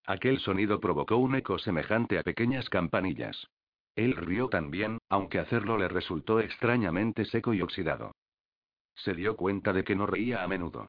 Aquel 0.06 0.38
sonido 0.38 0.78
provocó 0.78 1.16
un 1.16 1.34
eco 1.34 1.58
semejante 1.58 2.16
a 2.18 2.22
pequeñas 2.22 2.70
campanillas. 2.70 3.48
Él 3.96 4.14
rió 4.14 4.48
también, 4.48 4.98
aunque 5.08 5.40
hacerlo 5.40 5.78
le 5.78 5.88
resultó 5.88 6.38
extrañamente 6.38 7.24
seco 7.24 7.54
y 7.54 7.60
oxidado. 7.60 8.14
Se 8.94 9.14
dio 9.14 9.36
cuenta 9.36 9.72
de 9.72 9.82
que 9.82 9.96
no 9.96 10.06
reía 10.06 10.44
a 10.44 10.48
menudo. 10.48 10.86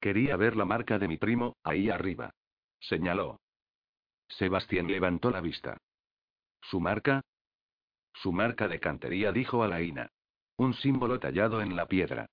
Quería 0.00 0.36
ver 0.36 0.56
la 0.56 0.64
marca 0.64 0.98
de 0.98 1.06
mi 1.06 1.16
primo, 1.16 1.54
ahí 1.62 1.90
arriba. 1.90 2.34
Señaló. 2.80 3.38
Sebastián 4.26 4.88
levantó 4.88 5.30
la 5.30 5.40
vista. 5.40 5.78
¿Su 6.62 6.80
marca? 6.80 7.22
Su 8.14 8.32
marca 8.32 8.68
de 8.68 8.80
cantería, 8.80 9.32
dijo 9.32 9.62
Alaina. 9.62 10.10
Un 10.56 10.74
símbolo 10.74 11.18
tallado 11.18 11.62
en 11.62 11.76
la 11.76 11.86
piedra. 11.86 12.26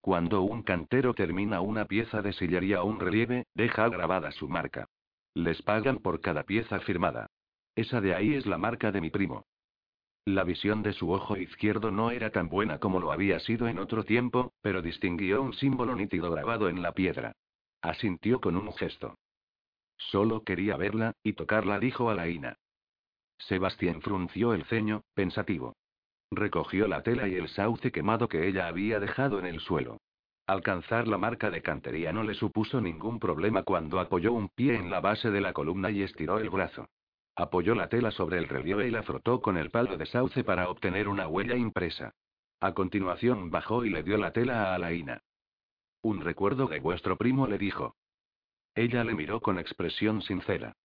Cuando 0.00 0.42
un 0.42 0.62
cantero 0.62 1.14
termina 1.14 1.60
una 1.60 1.84
pieza 1.84 2.22
de 2.22 2.32
sillería 2.32 2.82
o 2.82 2.86
un 2.86 3.00
relieve, 3.00 3.46
deja 3.54 3.88
grabada 3.88 4.30
su 4.32 4.48
marca. 4.48 4.86
Les 5.34 5.60
pagan 5.62 5.98
por 5.98 6.20
cada 6.20 6.44
pieza 6.44 6.80
firmada. 6.80 7.28
Esa 7.74 8.00
de 8.00 8.14
ahí 8.14 8.34
es 8.34 8.46
la 8.46 8.56
marca 8.56 8.92
de 8.92 9.00
mi 9.00 9.10
primo. 9.10 9.44
La 10.24 10.42
visión 10.42 10.82
de 10.82 10.92
su 10.92 11.12
ojo 11.12 11.36
izquierdo 11.36 11.90
no 11.90 12.10
era 12.10 12.30
tan 12.30 12.48
buena 12.48 12.78
como 12.78 12.98
lo 12.98 13.12
había 13.12 13.38
sido 13.38 13.68
en 13.68 13.78
otro 13.78 14.04
tiempo, 14.04 14.52
pero 14.60 14.82
distinguió 14.82 15.42
un 15.42 15.52
símbolo 15.54 15.94
nítido 15.94 16.30
grabado 16.30 16.68
en 16.68 16.82
la 16.82 16.92
piedra. 16.92 17.36
Asintió 17.82 18.40
con 18.40 18.56
un 18.56 18.72
gesto. 18.72 19.18
Solo 19.96 20.42
quería 20.42 20.76
verla, 20.76 21.12
y 21.22 21.34
tocarla, 21.34 21.78
dijo 21.78 22.10
Alaina. 22.10 22.56
Sebastián 23.38 24.02
frunció 24.02 24.54
el 24.54 24.64
ceño, 24.64 25.02
pensativo. 25.14 25.74
Recogió 26.30 26.88
la 26.88 27.02
tela 27.02 27.28
y 27.28 27.34
el 27.34 27.48
sauce 27.48 27.92
quemado 27.92 28.28
que 28.28 28.48
ella 28.48 28.66
había 28.66 28.98
dejado 28.98 29.38
en 29.38 29.46
el 29.46 29.60
suelo. 29.60 29.98
Alcanzar 30.46 31.08
la 31.08 31.18
marca 31.18 31.50
de 31.50 31.62
cantería 31.62 32.12
no 32.12 32.22
le 32.22 32.34
supuso 32.34 32.80
ningún 32.80 33.18
problema 33.18 33.62
cuando 33.62 33.98
apoyó 33.98 34.32
un 34.32 34.48
pie 34.48 34.76
en 34.76 34.90
la 34.90 35.00
base 35.00 35.30
de 35.30 35.40
la 35.40 35.52
columna 35.52 35.90
y 35.90 36.02
estiró 36.02 36.38
el 36.38 36.50
brazo. 36.50 36.88
Apoyó 37.34 37.74
la 37.74 37.88
tela 37.88 38.10
sobre 38.12 38.38
el 38.38 38.48
relieve 38.48 38.86
y 38.86 38.90
la 38.90 39.02
frotó 39.02 39.42
con 39.42 39.58
el 39.58 39.70
palo 39.70 39.96
de 39.96 40.06
sauce 40.06 40.44
para 40.44 40.70
obtener 40.70 41.08
una 41.08 41.28
huella 41.28 41.56
impresa. 41.56 42.14
A 42.60 42.72
continuación 42.72 43.50
bajó 43.50 43.84
y 43.84 43.90
le 43.90 44.02
dio 44.02 44.16
la 44.16 44.32
tela 44.32 44.70
a 44.70 44.74
Alaina. 44.76 45.20
Un 46.02 46.20
recuerdo 46.20 46.66
de 46.68 46.80
vuestro 46.80 47.16
primo 47.16 47.46
le 47.46 47.58
dijo. 47.58 47.96
Ella 48.74 49.04
le 49.04 49.14
miró 49.14 49.40
con 49.40 49.58
expresión 49.58 50.22
sincera. 50.22 50.76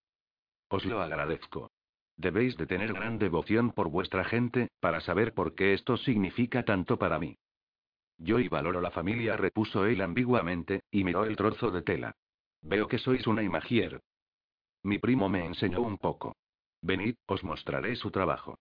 Os 0.69 0.85
lo 0.85 1.03
agradezco. 1.03 1.71
Debéis 2.21 2.55
de 2.59 2.67
tener 2.67 2.93
gran 2.93 3.19
devoción 3.19 3.71
por 3.71 3.89
vuestra 3.89 4.25
gente, 4.25 4.69
para 4.79 5.01
saber 5.01 5.33
por 5.33 5.55
qué 5.55 5.73
esto 5.73 5.97
significa 5.97 6.65
tanto 6.65 6.99
para 6.99 7.19
mí. 7.19 7.39
Yo 8.19 8.39
y 8.41 8.49
valoro 8.49 8.83
la 8.83 8.91
familia, 8.91 9.39
repuso 9.39 9.87
él 9.87 10.03
ambiguamente, 10.03 10.83
y 10.91 11.03
miró 11.03 11.25
el 11.25 11.35
trozo 11.35 11.71
de 11.71 11.81
tela. 11.81 12.15
Veo 12.61 12.89
que 12.89 12.99
sois 12.99 13.27
una 13.27 13.43
imagier. 13.43 14.03
Mi 14.83 14.99
primo 14.99 15.31
me 15.31 15.47
enseñó 15.47 15.81
un 15.81 15.97
poco. 15.97 16.37
Venid, 16.83 17.15
os 17.25 17.43
mostraré 17.43 17.97
su 17.97 18.11
trabajo. 18.11 18.59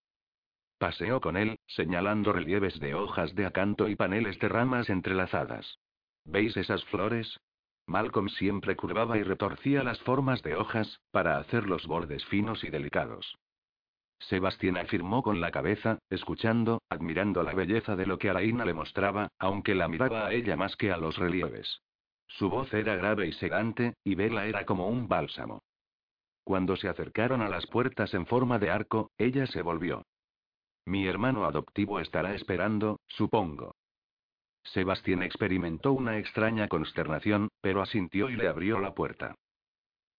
Paseó 0.78 1.20
con 1.20 1.36
él, 1.36 1.60
señalando 1.68 2.32
relieves 2.32 2.80
de 2.80 2.96
hojas 2.96 3.36
de 3.36 3.46
acanto 3.46 3.90
y 3.90 3.98
paneles 3.98 4.40
de 4.40 4.48
ramas 4.48 4.90
entrelazadas. 4.90 5.80
¿Veis 6.24 6.56
esas 6.56 6.86
flores? 6.86 7.42
Malcolm 7.88 8.30
siempre 8.30 8.78
curvaba 8.78 9.18
y 9.18 9.24
retorcía 9.24 9.84
las 9.84 10.00
formas 10.00 10.44
de 10.44 10.56
hojas, 10.56 11.02
para 11.12 11.40
hacer 11.40 11.68
los 11.68 11.88
bordes 11.88 12.24
finos 12.28 12.64
y 12.64 12.70
delicados. 12.70 13.38
Sebastián 14.20 14.78
afirmó 14.78 15.24
con 15.24 15.40
la 15.42 15.52
cabeza, 15.52 16.00
escuchando, 16.10 16.82
admirando 16.90 17.42
la 17.42 17.54
belleza 17.54 17.96
de 17.96 18.06
lo 18.06 18.18
que 18.18 18.30
Alaina 18.30 18.66
le 18.66 18.74
mostraba, 18.74 19.30
aunque 19.40 19.76
la 19.76 19.88
miraba 19.88 20.28
a 20.28 20.34
ella 20.34 20.56
más 20.56 20.76
que 20.76 20.92
a 20.92 20.98
los 20.98 21.18
relieves. 21.18 21.82
Su 22.28 22.50
voz 22.50 22.74
era 22.74 22.96
grave 22.96 23.28
y 23.28 23.34
sedante, 23.34 23.96
y 24.04 24.16
Vela 24.16 24.46
era 24.46 24.66
como 24.66 24.88
un 24.88 25.08
bálsamo. 25.08 25.64
Cuando 26.44 26.76
se 26.76 26.90
acercaron 26.90 27.42
a 27.42 27.50
las 27.50 27.66
puertas 27.68 28.14
en 28.14 28.26
forma 28.26 28.60
de 28.60 28.70
arco, 28.70 29.12
ella 29.18 29.48
se 29.48 29.62
volvió. 29.62 30.04
Mi 30.86 31.08
hermano 31.08 31.46
adoptivo 31.46 32.00
estará 32.00 32.34
esperando, 32.34 33.00
supongo. 33.08 33.76
Sebastián 34.64 35.24
experimentó 35.24 35.94
una 35.94 36.18
extraña 36.18 36.68
consternación, 36.68 37.50
pero 37.62 37.82
asintió 37.82 38.30
y 38.30 38.36
le 38.36 38.48
abrió 38.48 38.80
la 38.80 38.94
puerta. 38.94 39.36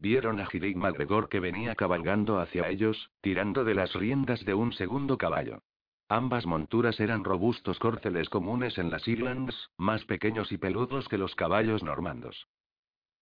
Vieron 0.01 0.41
a 0.41 0.47
Girig 0.47 0.77
MacGregor 0.77 1.29
que 1.29 1.41
venía 1.41 1.75
cabalgando 1.75 2.41
hacia 2.41 2.69
ellos, 2.69 3.11
tirando 3.21 3.65
de 3.65 3.75
las 3.75 3.93
riendas 3.93 4.43
de 4.47 4.55
un 4.55 4.73
segundo 4.73 5.19
caballo. 5.19 5.61
Ambas 6.09 6.47
monturas 6.47 6.99
eran 6.99 7.23
robustos 7.23 7.79
córceles 7.79 8.31
comunes 8.31 8.79
en 8.79 8.91
las 8.91 9.07
Islands, 9.07 9.71
más 9.77 10.05
pequeños 10.07 10.51
y 10.53 10.59
peludos 10.59 11.07
que 11.09 11.19
los 11.19 11.35
caballos 11.35 11.83
normandos. 11.83 12.49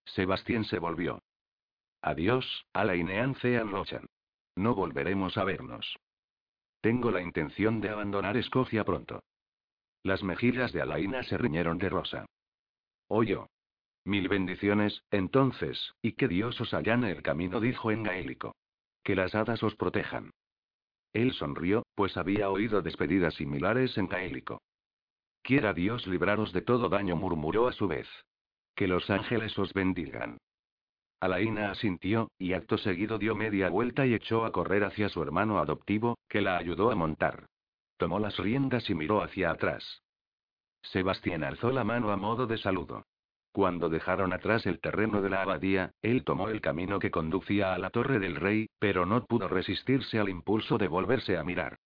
Sebastián 0.04 0.64
se 0.64 0.78
volvió. 0.78 1.20
Adiós, 2.00 2.64
Alainean 2.72 3.34
Cean 3.34 3.72
Lochan. 3.72 4.06
No 4.54 4.74
volveremos 4.76 5.36
a 5.36 5.44
vernos. 5.44 5.98
Tengo 6.80 7.10
la 7.10 7.20
intención 7.20 7.80
de 7.80 7.90
abandonar 7.90 8.36
Escocia 8.36 8.84
pronto. 8.84 9.24
Las 10.04 10.22
mejillas 10.22 10.72
de 10.72 10.80
Alaina 10.80 11.24
se 11.24 11.36
riñeron 11.36 11.78
de 11.78 11.88
rosa. 11.88 12.26
Oyó. 13.08 13.48
Mil 14.08 14.26
bendiciones, 14.26 15.02
entonces, 15.10 15.92
y 16.00 16.12
que 16.12 16.28
Dios 16.28 16.58
os 16.62 16.72
allane 16.72 17.10
el 17.10 17.20
camino, 17.20 17.60
dijo 17.60 17.90
en 17.90 18.04
gaélico. 18.04 18.56
Que 19.04 19.14
las 19.14 19.34
hadas 19.34 19.62
os 19.62 19.76
protejan. 19.76 20.30
Él 21.12 21.34
sonrió, 21.34 21.82
pues 21.94 22.16
había 22.16 22.48
oído 22.48 22.80
despedidas 22.80 23.34
similares 23.34 23.98
en 23.98 24.08
gaélico. 24.08 24.62
Quiera 25.42 25.74
Dios 25.74 26.06
libraros 26.06 26.54
de 26.54 26.62
todo 26.62 26.88
daño, 26.88 27.16
murmuró 27.16 27.68
a 27.68 27.74
su 27.74 27.86
vez. 27.86 28.08
Que 28.74 28.88
los 28.88 29.10
ángeles 29.10 29.58
os 29.58 29.74
bendigan. 29.74 30.38
Alaina 31.20 31.70
asintió, 31.70 32.30
y 32.38 32.54
acto 32.54 32.78
seguido 32.78 33.18
dio 33.18 33.34
media 33.34 33.68
vuelta 33.68 34.06
y 34.06 34.14
echó 34.14 34.46
a 34.46 34.52
correr 34.52 34.84
hacia 34.84 35.10
su 35.10 35.22
hermano 35.22 35.58
adoptivo, 35.58 36.16
que 36.30 36.40
la 36.40 36.56
ayudó 36.56 36.90
a 36.90 36.94
montar. 36.94 37.44
Tomó 37.98 38.18
las 38.20 38.38
riendas 38.38 38.88
y 38.88 38.94
miró 38.94 39.22
hacia 39.22 39.50
atrás. 39.50 40.00
Sebastián 40.80 41.44
alzó 41.44 41.72
la 41.72 41.84
mano 41.84 42.10
a 42.10 42.16
modo 42.16 42.46
de 42.46 42.56
saludo. 42.56 43.04
Cuando 43.58 43.88
dejaron 43.88 44.32
atrás 44.32 44.66
el 44.66 44.78
terreno 44.78 45.20
de 45.20 45.30
la 45.30 45.42
abadía, 45.42 45.90
él 46.00 46.22
tomó 46.22 46.48
el 46.48 46.60
camino 46.60 47.00
que 47.00 47.10
conducía 47.10 47.74
a 47.74 47.78
la 47.78 47.90
torre 47.90 48.20
del 48.20 48.36
rey, 48.36 48.68
pero 48.78 49.04
no 49.04 49.24
pudo 49.24 49.48
resistirse 49.48 50.20
al 50.20 50.28
impulso 50.28 50.78
de 50.78 50.86
volverse 50.86 51.36
a 51.36 51.42
mirar. 51.42 51.76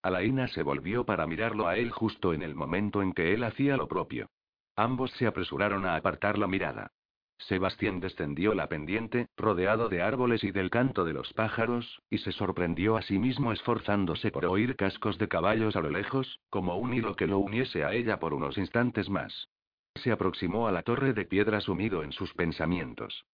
Alaina 0.00 0.46
se 0.46 0.62
volvió 0.62 1.04
para 1.04 1.26
mirarlo 1.26 1.66
a 1.66 1.76
él 1.76 1.90
justo 1.90 2.32
en 2.32 2.42
el 2.42 2.54
momento 2.54 3.02
en 3.02 3.14
que 3.14 3.34
él 3.34 3.42
hacía 3.42 3.76
lo 3.76 3.88
propio. 3.88 4.28
Ambos 4.76 5.10
se 5.18 5.26
apresuraron 5.26 5.86
a 5.86 5.96
apartar 5.96 6.38
la 6.38 6.46
mirada. 6.46 6.92
Sebastián 7.36 7.98
descendió 7.98 8.54
la 8.54 8.68
pendiente, 8.68 9.26
rodeado 9.36 9.88
de 9.88 10.02
árboles 10.02 10.44
y 10.44 10.52
del 10.52 10.70
canto 10.70 11.04
de 11.04 11.14
los 11.14 11.32
pájaros, 11.32 12.00
y 12.10 12.18
se 12.18 12.30
sorprendió 12.30 12.96
a 12.96 13.02
sí 13.02 13.18
mismo 13.18 13.50
esforzándose 13.50 14.30
por 14.30 14.46
oír 14.46 14.76
cascos 14.76 15.18
de 15.18 15.26
caballos 15.26 15.74
a 15.74 15.80
lo 15.80 15.90
lejos, 15.90 16.38
como 16.48 16.76
un 16.76 16.94
hilo 16.94 17.16
que 17.16 17.26
lo 17.26 17.38
uniese 17.38 17.82
a 17.82 17.92
ella 17.92 18.20
por 18.20 18.34
unos 18.34 18.56
instantes 18.56 19.10
más. 19.10 19.48
Se 19.94 20.10
aproximó 20.10 20.66
a 20.66 20.72
la 20.72 20.82
torre 20.82 21.12
de 21.12 21.24
piedra 21.24 21.60
sumido 21.60 22.02
en 22.02 22.12
sus 22.12 22.34
pensamientos. 22.34 23.24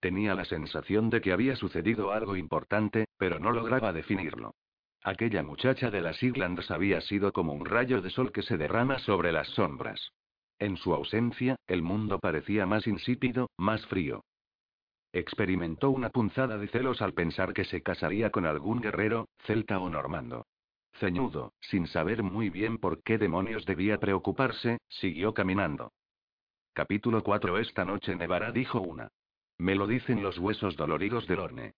Tenía 0.00 0.34
la 0.34 0.44
sensación 0.44 1.10
de 1.10 1.20
que 1.20 1.32
había 1.32 1.56
sucedido 1.56 2.12
algo 2.12 2.36
importante, 2.36 3.06
pero 3.16 3.38
no 3.38 3.50
lograba 3.50 3.92
definirlo. 3.92 4.54
Aquella 5.02 5.42
muchacha 5.42 5.90
de 5.90 6.00
las 6.00 6.22
Islands 6.22 6.70
había 6.70 7.00
sido 7.00 7.32
como 7.32 7.52
un 7.52 7.64
rayo 7.64 8.02
de 8.02 8.10
sol 8.10 8.32
que 8.32 8.42
se 8.42 8.56
derrama 8.56 8.98
sobre 8.98 9.32
las 9.32 9.48
sombras. 9.48 10.12
En 10.58 10.76
su 10.76 10.92
ausencia, 10.92 11.56
el 11.66 11.82
mundo 11.82 12.18
parecía 12.18 12.66
más 12.66 12.86
insípido, 12.86 13.50
más 13.56 13.86
frío. 13.86 14.24
Experimentó 15.12 15.90
una 15.90 16.10
punzada 16.10 16.58
de 16.58 16.68
celos 16.68 17.00
al 17.00 17.14
pensar 17.14 17.54
que 17.54 17.64
se 17.64 17.82
casaría 17.82 18.30
con 18.30 18.44
algún 18.44 18.80
guerrero, 18.80 19.28
celta 19.44 19.78
o 19.78 19.88
normando. 19.88 20.46
Ceñudo, 20.98 21.52
sin 21.60 21.86
saber 21.86 22.22
muy 22.22 22.50
bien 22.50 22.78
por 22.78 23.02
qué 23.02 23.18
demonios 23.18 23.64
debía 23.64 23.98
preocuparse, 23.98 24.78
siguió 24.88 25.32
caminando. 25.32 25.92
Capítulo 26.72 27.22
4 27.22 27.58
Esta 27.58 27.84
noche 27.84 28.14
nevará, 28.14 28.52
dijo 28.52 28.80
una. 28.80 29.08
Me 29.58 29.74
lo 29.74 29.86
dicen 29.86 30.22
los 30.22 30.38
huesos 30.38 30.76
doloridos 30.76 31.26
del 31.26 31.40
horne. 31.40 31.74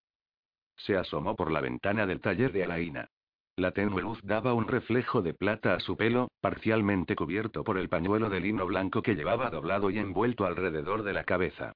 Se 0.77 0.97
asomó 0.97 1.37
por 1.37 1.51
la 1.51 1.61
ventana 1.61 2.07
del 2.07 2.21
taller 2.21 2.53
de 2.53 2.65
Alaina. 2.65 3.09
La 3.57 3.73
tenue 3.73 4.03
luz 4.03 4.21
daba 4.23 4.55
un 4.55 4.69
reflejo 4.69 5.23
de 5.23 5.35
plata 5.35 5.75
a 5.75 5.81
su 5.81 5.97
pelo, 5.97 6.31
parcialmente 6.41 7.15
cubierto 7.17 7.65
por 7.65 7.79
el 7.79 7.89
pañuelo 7.89 8.31
de 8.31 8.41
lino 8.41 8.67
blanco 8.67 9.03
que 9.03 9.15
llevaba 9.15 9.51
doblado 9.51 9.91
y 9.91 9.99
envuelto 9.99 10.47
alrededor 10.47 11.03
de 11.03 11.13
la 11.13 11.25
cabeza. 11.25 11.75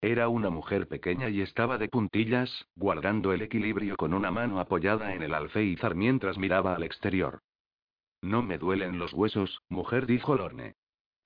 Era 0.00 0.28
una 0.28 0.50
mujer 0.50 0.88
pequeña 0.88 1.28
y 1.28 1.40
estaba 1.40 1.78
de 1.78 1.88
puntillas, 1.88 2.66
guardando 2.76 3.32
el 3.32 3.42
equilibrio 3.42 3.96
con 3.96 4.14
una 4.14 4.30
mano 4.30 4.60
apoyada 4.60 5.14
en 5.14 5.22
el 5.22 5.34
alféizar 5.34 5.94
mientras 5.94 6.38
miraba 6.38 6.74
al 6.74 6.82
exterior. 6.82 7.40
No 8.22 8.42
me 8.42 8.58
duelen 8.58 8.98
los 8.98 9.12
huesos, 9.12 9.62
mujer, 9.68 10.06
dijo 10.06 10.34
Lorne. 10.34 10.74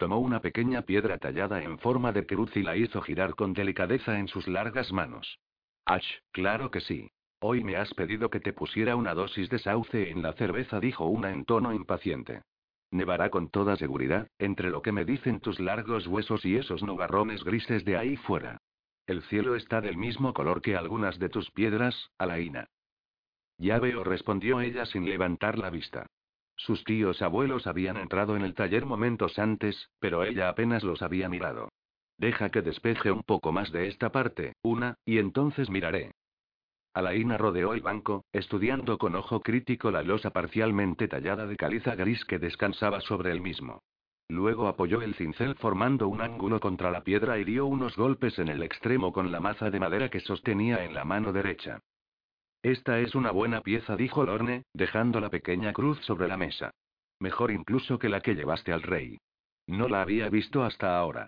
Tomó 0.00 0.18
una 0.18 0.40
pequeña 0.40 0.80
piedra 0.80 1.18
tallada 1.18 1.62
en 1.62 1.78
forma 1.78 2.10
de 2.10 2.24
cruz 2.24 2.56
y 2.56 2.62
la 2.62 2.74
hizo 2.74 3.02
girar 3.02 3.34
con 3.34 3.52
delicadeza 3.52 4.18
en 4.18 4.28
sus 4.28 4.48
largas 4.48 4.90
manos. 4.92 5.38
Ach, 5.84 6.06
claro 6.32 6.70
que 6.70 6.80
sí. 6.80 7.10
Hoy 7.38 7.62
me 7.62 7.76
has 7.76 7.92
pedido 7.92 8.30
que 8.30 8.40
te 8.40 8.54
pusiera 8.54 8.96
una 8.96 9.12
dosis 9.12 9.50
de 9.50 9.58
sauce 9.58 10.08
en 10.08 10.22
la 10.22 10.32
cerveza, 10.32 10.80
dijo 10.80 11.04
una 11.04 11.32
en 11.32 11.44
tono 11.44 11.74
impaciente. 11.74 12.40
Nevará 12.90 13.28
con 13.28 13.50
toda 13.50 13.76
seguridad, 13.76 14.26
entre 14.38 14.70
lo 14.70 14.80
que 14.80 14.90
me 14.90 15.04
dicen 15.04 15.38
tus 15.38 15.60
largos 15.60 16.06
huesos 16.06 16.46
y 16.46 16.56
esos 16.56 16.82
nubarrones 16.82 17.44
grises 17.44 17.84
de 17.84 17.98
ahí 17.98 18.16
fuera. 18.16 18.56
El 19.06 19.20
cielo 19.24 19.54
está 19.54 19.82
del 19.82 19.98
mismo 19.98 20.32
color 20.32 20.62
que 20.62 20.76
algunas 20.76 21.18
de 21.18 21.28
tus 21.28 21.50
piedras, 21.50 22.10
Alaina. 22.16 22.68
Ya 23.58 23.78
veo, 23.78 24.02
respondió 24.02 24.62
ella 24.62 24.86
sin 24.86 25.04
levantar 25.04 25.58
la 25.58 25.68
vista. 25.68 26.06
Sus 26.66 26.84
tíos 26.84 27.22
abuelos 27.22 27.66
habían 27.66 27.96
entrado 27.96 28.36
en 28.36 28.42
el 28.42 28.54
taller 28.54 28.84
momentos 28.84 29.38
antes, 29.38 29.88
pero 29.98 30.24
ella 30.24 30.50
apenas 30.50 30.84
los 30.84 31.00
había 31.00 31.26
mirado. 31.26 31.70
Deja 32.18 32.50
que 32.50 32.60
despeje 32.60 33.10
un 33.10 33.22
poco 33.22 33.50
más 33.50 33.72
de 33.72 33.88
esta 33.88 34.12
parte, 34.12 34.52
una, 34.62 34.96
y 35.06 35.16
entonces 35.16 35.70
miraré. 35.70 36.12
Alaina 36.92 37.38
rodeó 37.38 37.72
el 37.72 37.80
banco, 37.80 38.26
estudiando 38.32 38.98
con 38.98 39.14
ojo 39.14 39.40
crítico 39.40 39.90
la 39.90 40.02
losa 40.02 40.32
parcialmente 40.32 41.08
tallada 41.08 41.46
de 41.46 41.56
caliza 41.56 41.94
gris 41.94 42.26
que 42.26 42.38
descansaba 42.38 43.00
sobre 43.00 43.30
el 43.30 43.40
mismo. 43.40 43.80
Luego 44.28 44.68
apoyó 44.68 45.00
el 45.00 45.14
cincel 45.14 45.54
formando 45.54 46.08
un 46.08 46.20
ángulo 46.20 46.60
contra 46.60 46.90
la 46.90 47.02
piedra 47.04 47.38
y 47.38 47.44
dio 47.44 47.64
unos 47.64 47.96
golpes 47.96 48.38
en 48.38 48.48
el 48.48 48.62
extremo 48.62 49.14
con 49.14 49.32
la 49.32 49.40
maza 49.40 49.70
de 49.70 49.80
madera 49.80 50.10
que 50.10 50.20
sostenía 50.20 50.84
en 50.84 50.92
la 50.92 51.06
mano 51.06 51.32
derecha. 51.32 51.80
Esta 52.62 53.00
es 53.00 53.14
una 53.14 53.30
buena 53.30 53.62
pieza, 53.62 53.96
dijo 53.96 54.24
Lorne, 54.24 54.64
dejando 54.74 55.20
la 55.20 55.30
pequeña 55.30 55.72
cruz 55.72 55.98
sobre 56.04 56.28
la 56.28 56.36
mesa. 56.36 56.70
Mejor 57.18 57.50
incluso 57.50 57.98
que 57.98 58.08
la 58.08 58.20
que 58.20 58.34
llevaste 58.34 58.72
al 58.72 58.82
rey. 58.82 59.18
No 59.66 59.88
la 59.88 60.02
había 60.02 60.28
visto 60.28 60.62
hasta 60.62 60.98
ahora. 60.98 61.26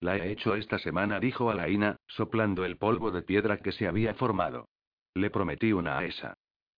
La 0.00 0.16
he 0.16 0.32
hecho 0.32 0.54
esta 0.54 0.78
semana, 0.78 1.20
dijo 1.20 1.50
Alaina, 1.50 1.96
soplando 2.06 2.64
el 2.64 2.78
polvo 2.78 3.10
de 3.10 3.22
piedra 3.22 3.58
que 3.58 3.70
se 3.70 3.86
había 3.86 4.14
formado. 4.14 4.66
Le 5.14 5.30
prometí 5.30 5.72
una 5.72 5.98
a 5.98 6.04
esa. 6.04 6.34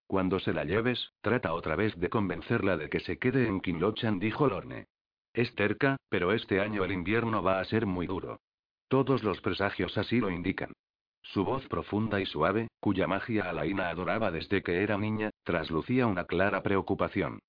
Cuando 0.06 0.38
se 0.40 0.52
la 0.52 0.64
lleves, 0.64 1.12
trata 1.22 1.54
otra 1.54 1.76
vez 1.76 1.98
de 1.98 2.10
convencerla 2.10 2.76
de 2.76 2.90
que 2.90 3.00
se 3.00 3.18
quede 3.18 3.46
en 3.46 3.60
Kinlochan, 3.60 4.18
dijo 4.18 4.48
Lorne. 4.48 4.86
Es 5.32 5.54
terca, 5.54 5.96
pero 6.10 6.32
este 6.32 6.60
año 6.60 6.84
el 6.84 6.92
invierno 6.92 7.42
va 7.42 7.60
a 7.60 7.64
ser 7.64 7.86
muy 7.86 8.06
duro. 8.06 8.40
Todos 8.88 9.22
los 9.22 9.40
presagios 9.40 9.96
así 9.96 10.20
lo 10.20 10.30
indican. 10.30 10.72
Su 11.22 11.44
voz 11.44 11.66
profunda 11.68 12.20
y 12.20 12.26
suave, 12.26 12.68
cuya 12.80 13.06
magia 13.06 13.48
Alaina 13.48 13.88
adoraba 13.88 14.30
desde 14.30 14.62
que 14.62 14.82
era 14.82 14.98
niña, 14.98 15.30
traslucía 15.44 16.06
una 16.06 16.24
clara 16.24 16.62
preocupación. 16.62 17.40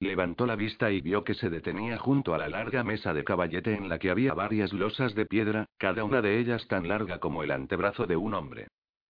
Levantó 0.00 0.46
la 0.46 0.56
vista 0.56 0.90
y 0.90 1.00
vio 1.00 1.24
que 1.24 1.34
se 1.34 1.50
detenía 1.50 1.98
junto 1.98 2.34
a 2.34 2.38
la 2.38 2.48
larga 2.48 2.82
mesa 2.82 3.12
de 3.12 3.22
caballete 3.22 3.74
en 3.74 3.88
la 3.88 3.98
que 3.98 4.10
había 4.10 4.32
varias 4.32 4.72
losas 4.72 5.14
de 5.14 5.26
piedra, 5.26 5.66
cada 5.76 6.04
una 6.04 6.22
de 6.22 6.38
ellas 6.38 6.66
tan 6.68 6.88
larga 6.88 7.18
como 7.18 7.42
el 7.42 7.50
antebrazo 7.50 8.06
de 8.06 8.16
un 8.16 8.32
hombre. 8.32 8.68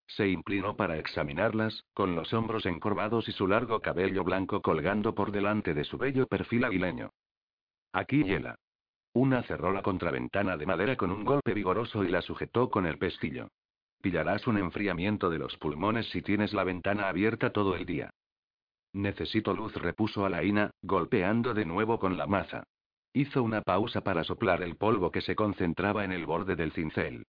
Se 0.08 0.28
inclinó 0.28 0.76
para 0.76 0.98
examinarlas, 0.98 1.84
con 1.94 2.16
los 2.16 2.32
hombros 2.32 2.66
encorvados 2.66 3.28
y 3.28 3.32
su 3.32 3.46
largo 3.46 3.80
cabello 3.80 4.24
blanco 4.24 4.60
colgando 4.62 5.14
por 5.14 5.30
delante 5.30 5.74
de 5.74 5.84
su 5.84 5.98
bello 5.98 6.26
perfil 6.26 6.64
aguileño. 6.64 7.10
Aquí 7.92 8.24
hiela. 8.24 8.56
Una 9.12 9.42
cerró 9.44 9.72
la 9.72 9.82
contraventana 9.82 10.56
de 10.56 10.66
madera 10.66 10.96
con 10.96 11.12
un 11.12 11.24
golpe 11.24 11.54
vigoroso 11.54 12.02
y 12.02 12.08
la 12.08 12.22
sujetó 12.22 12.70
con 12.70 12.86
el 12.86 12.98
pestillo. 12.98 13.48
Pillarás 14.00 14.46
un 14.46 14.56
enfriamiento 14.58 15.28
de 15.28 15.38
los 15.38 15.56
pulmones 15.58 16.08
si 16.10 16.22
tienes 16.22 16.54
la 16.54 16.64
ventana 16.64 17.08
abierta 17.08 17.50
todo 17.50 17.74
el 17.74 17.84
día. 17.84 18.10
Necesito 18.92 19.54
luz, 19.54 19.74
repuso 19.74 20.24
Alaina, 20.24 20.70
golpeando 20.82 21.54
de 21.54 21.64
nuevo 21.64 21.98
con 21.98 22.16
la 22.16 22.26
maza. 22.26 22.64
Hizo 23.12 23.42
una 23.42 23.62
pausa 23.62 24.02
para 24.02 24.24
soplar 24.24 24.62
el 24.62 24.76
polvo 24.76 25.10
que 25.10 25.20
se 25.20 25.36
concentraba 25.36 26.04
en 26.04 26.12
el 26.12 26.26
borde 26.26 26.56
del 26.56 26.72
cincel. 26.72 27.26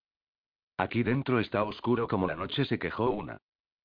Aquí 0.77 1.03
dentro 1.03 1.39
está 1.39 1.63
oscuro 1.63 2.07
como 2.07 2.27
la 2.27 2.35
noche, 2.35 2.65
se 2.65 2.79
quejó 2.79 3.09
una. 3.09 3.37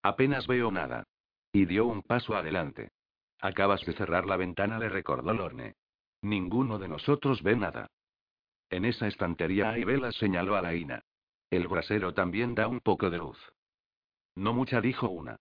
Apenas 0.03 0.47
veo 0.47 0.71
nada. 0.71 1.05
Y 1.53 1.67
dio 1.67 1.87
un 1.87 2.03
paso 2.03 2.37
adelante. 2.37 2.91
Acabas 3.41 3.85
de 3.85 3.93
cerrar 3.95 4.27
la 4.27 4.37
ventana, 4.37 4.79
le 4.79 4.89
recordó 4.89 5.35
Lorne. 5.35 5.75
Ninguno 6.23 6.79
de 6.79 6.89
nosotros 6.89 7.43
ve 7.43 7.57
nada. 7.57 7.89
En 8.71 8.85
esa 8.85 9.07
estantería 9.07 9.71
hay 9.71 9.85
velas, 9.85 10.15
señaló 10.17 10.57
Alaina. 10.57 11.03
El 11.51 11.69
brasero 11.69 12.15
también 12.15 12.55
da 12.55 12.69
un 12.69 12.81
poco 12.81 13.11
de 13.11 13.19
luz. 13.19 13.39
No 14.35 14.53
mucha, 14.53 14.81
dijo 14.81 15.09
una. 15.09 15.37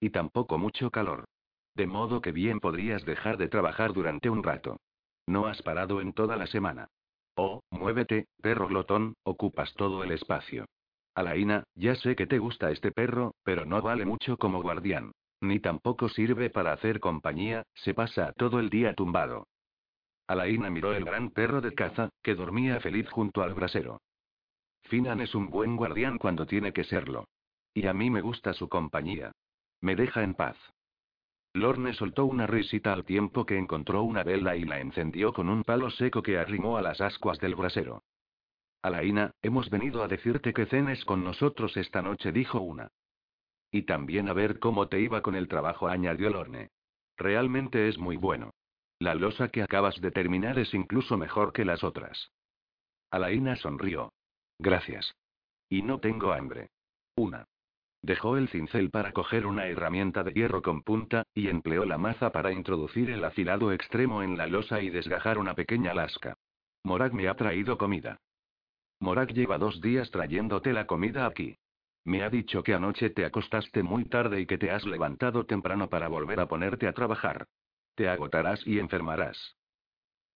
Y 0.00 0.10
tampoco 0.10 0.58
mucho 0.58 0.90
calor. 0.90 1.26
De 1.74 1.86
modo 1.86 2.20
que 2.20 2.32
bien 2.32 2.60
podrías 2.60 3.04
dejar 3.04 3.36
de 3.36 3.48
trabajar 3.48 3.92
durante 3.92 4.30
un 4.30 4.42
rato. 4.42 4.78
No 5.26 5.46
has 5.46 5.62
parado 5.62 6.00
en 6.00 6.12
toda 6.12 6.36
la 6.36 6.46
semana. 6.46 6.88
Oh, 7.36 7.62
muévete, 7.70 8.26
perro 8.42 8.66
glotón, 8.66 9.14
ocupas 9.22 9.72
todo 9.74 10.02
el 10.02 10.12
espacio. 10.12 10.66
Alaina, 11.14 11.64
ya 11.74 11.94
sé 11.94 12.16
que 12.16 12.26
te 12.26 12.38
gusta 12.38 12.70
este 12.70 12.92
perro, 12.92 13.34
pero 13.44 13.64
no 13.66 13.80
vale 13.82 14.04
mucho 14.04 14.36
como 14.36 14.62
guardián. 14.62 15.12
Ni 15.40 15.60
tampoco 15.60 16.08
sirve 16.08 16.50
para 16.50 16.72
hacer 16.72 17.00
compañía, 17.00 17.64
se 17.74 17.94
pasa 17.94 18.32
todo 18.36 18.58
el 18.60 18.70
día 18.70 18.94
tumbado. 18.94 19.46
Alaina 20.26 20.70
miró 20.70 20.92
el 20.92 21.04
gran 21.04 21.30
perro 21.30 21.60
de 21.60 21.74
caza, 21.74 22.10
que 22.22 22.34
dormía 22.34 22.80
feliz 22.80 23.08
junto 23.10 23.42
al 23.42 23.54
brasero. 23.54 24.00
Finan 24.90 25.20
es 25.20 25.36
un 25.36 25.50
buen 25.50 25.76
guardián 25.76 26.18
cuando 26.18 26.46
tiene 26.46 26.72
que 26.72 26.82
serlo. 26.82 27.28
Y 27.72 27.86
a 27.86 27.94
mí 27.94 28.10
me 28.10 28.22
gusta 28.22 28.52
su 28.54 28.68
compañía. 28.68 29.30
Me 29.80 29.94
deja 29.94 30.24
en 30.24 30.34
paz. 30.34 30.56
Lorne 31.54 31.94
soltó 31.94 32.24
una 32.24 32.48
risita 32.48 32.92
al 32.92 33.04
tiempo 33.04 33.46
que 33.46 33.56
encontró 33.56 34.02
una 34.02 34.24
vela 34.24 34.56
y 34.56 34.64
la 34.64 34.80
encendió 34.80 35.32
con 35.32 35.48
un 35.48 35.62
palo 35.62 35.90
seco 35.90 36.22
que 36.22 36.38
arrimó 36.38 36.76
a 36.76 36.82
las 36.82 37.00
ascuas 37.00 37.38
del 37.38 37.54
brasero. 37.54 38.02
Alaina, 38.82 39.30
hemos 39.42 39.70
venido 39.70 40.02
a 40.02 40.08
decirte 40.08 40.52
que 40.52 40.66
cenes 40.66 41.04
con 41.04 41.22
nosotros 41.22 41.76
esta 41.76 42.02
noche, 42.02 42.32
dijo 42.32 42.60
una. 42.60 42.88
Y 43.70 43.82
también 43.82 44.28
a 44.28 44.32
ver 44.32 44.58
cómo 44.58 44.88
te 44.88 45.00
iba 45.00 45.22
con 45.22 45.36
el 45.36 45.46
trabajo, 45.46 45.86
añadió 45.86 46.30
Lorne. 46.30 46.70
Realmente 47.16 47.86
es 47.86 47.96
muy 47.96 48.16
bueno. 48.16 48.50
La 48.98 49.14
losa 49.14 49.50
que 49.50 49.62
acabas 49.62 50.00
de 50.00 50.10
terminar 50.10 50.58
es 50.58 50.74
incluso 50.74 51.16
mejor 51.16 51.52
que 51.52 51.64
las 51.64 51.84
otras. 51.84 52.32
Alaina 53.12 53.54
sonrió. 53.54 54.12
Gracias. 54.60 55.14
Y 55.70 55.80
no 55.80 56.00
tengo 56.00 56.32
hambre. 56.32 56.68
Una. 57.16 57.46
Dejó 58.02 58.36
el 58.36 58.48
cincel 58.48 58.90
para 58.90 59.12
coger 59.12 59.46
una 59.46 59.66
herramienta 59.66 60.22
de 60.22 60.32
hierro 60.32 60.60
con 60.60 60.82
punta, 60.82 61.24
y 61.34 61.48
empleó 61.48 61.86
la 61.86 61.96
maza 61.96 62.30
para 62.30 62.52
introducir 62.52 63.10
el 63.10 63.24
afilado 63.24 63.72
extremo 63.72 64.22
en 64.22 64.36
la 64.36 64.46
losa 64.46 64.82
y 64.82 64.90
desgajar 64.90 65.38
una 65.38 65.54
pequeña 65.54 65.94
lasca. 65.94 66.34
Morak 66.84 67.14
me 67.14 67.28
ha 67.28 67.34
traído 67.34 67.78
comida. 67.78 68.18
Morak 69.00 69.32
lleva 69.32 69.56
dos 69.56 69.80
días 69.80 70.10
trayéndote 70.10 70.74
la 70.74 70.86
comida 70.86 71.24
aquí. 71.26 71.56
Me 72.04 72.22
ha 72.22 72.28
dicho 72.28 72.62
que 72.62 72.74
anoche 72.74 73.08
te 73.10 73.24
acostaste 73.24 73.82
muy 73.82 74.06
tarde 74.06 74.40
y 74.40 74.46
que 74.46 74.58
te 74.58 74.70
has 74.70 74.84
levantado 74.84 75.46
temprano 75.46 75.88
para 75.88 76.08
volver 76.08 76.40
a 76.40 76.48
ponerte 76.48 76.86
a 76.86 76.92
trabajar. 76.92 77.46
Te 77.94 78.08
agotarás 78.08 78.66
y 78.66 78.78
enfermarás. 78.78 79.56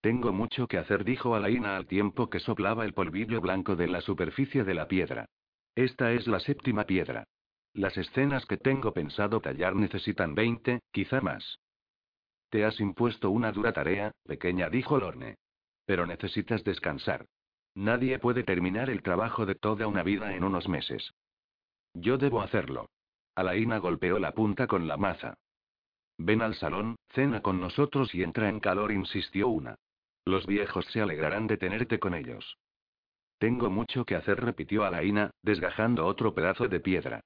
Tengo 0.05 0.35
mucho 0.35 0.69
que 0.69 0.77
hacer, 0.77 1.03
dijo 1.03 1.35
Alaina 1.35 1.79
al 1.79 1.87
tiempo 1.87 2.29
que 2.29 2.39
soplaba 2.39 2.85
el 2.85 2.93
polvillo 2.93 3.41
blanco 3.41 3.75
de 3.75 3.89
la 3.89 4.03
superficie 4.03 4.63
de 4.63 4.75
la 4.75 4.87
piedra. 4.87 5.31
Esta 5.75 6.13
es 6.13 6.27
la 6.27 6.41
séptima 6.41 6.85
piedra. 6.85 7.25
Las 7.73 7.97
escenas 7.97 8.45
que 8.45 8.59
tengo 8.59 8.93
pensado 8.93 9.41
tallar 9.41 9.75
necesitan 9.75 10.35
20, 10.35 10.83
quizá 10.93 11.23
más. 11.23 11.59
Te 12.51 12.67
has 12.67 12.81
impuesto 12.81 13.31
una 13.31 13.51
dura 13.51 13.73
tarea, 13.73 14.13
pequeña, 14.25 14.69
dijo 14.69 14.99
Lorne. 14.99 15.39
Pero 15.87 16.05
necesitas 16.05 16.63
descansar. 16.65 17.25
Nadie 17.75 18.19
puede 18.19 18.45
terminar 18.45 18.91
el 18.91 19.03
trabajo 19.03 19.47
de 19.47 19.55
toda 19.55 19.87
una 19.87 20.03
vida 20.03 20.37
en 20.37 20.45
unos 20.45 20.69
meses. 20.69 21.15
Yo 21.95 22.19
debo 22.19 22.43
hacerlo. 22.43 22.91
Alaina 23.37 23.79
golpeó 23.79 24.19
la 24.19 24.33
punta 24.33 24.67
con 24.67 24.87
la 24.87 24.99
maza. 24.99 25.39
Ven 26.19 26.43
al 26.43 26.57
salón, 26.57 26.97
cena 27.15 27.41
con 27.41 27.59
nosotros 27.59 28.15
y 28.15 28.23
entra 28.23 28.51
en 28.51 28.61
calor, 28.61 28.93
insistió 28.93 29.49
una. 29.49 29.79
Los 30.25 30.47
viejos 30.47 30.87
se 30.87 31.01
alegrarán 31.01 31.47
de 31.47 31.57
tenerte 31.57 31.99
con 31.99 32.15
ellos. 32.15 32.59
Tengo 33.39 33.69
mucho 33.69 34.05
que 34.05 34.15
hacer, 34.15 34.43
repitió 34.43 34.85
Alaina, 34.85 35.31
desgajando 35.43 36.07
otro 36.07 36.35
pedazo 36.35 36.69
de 36.69 36.81
piedra. 36.81 37.21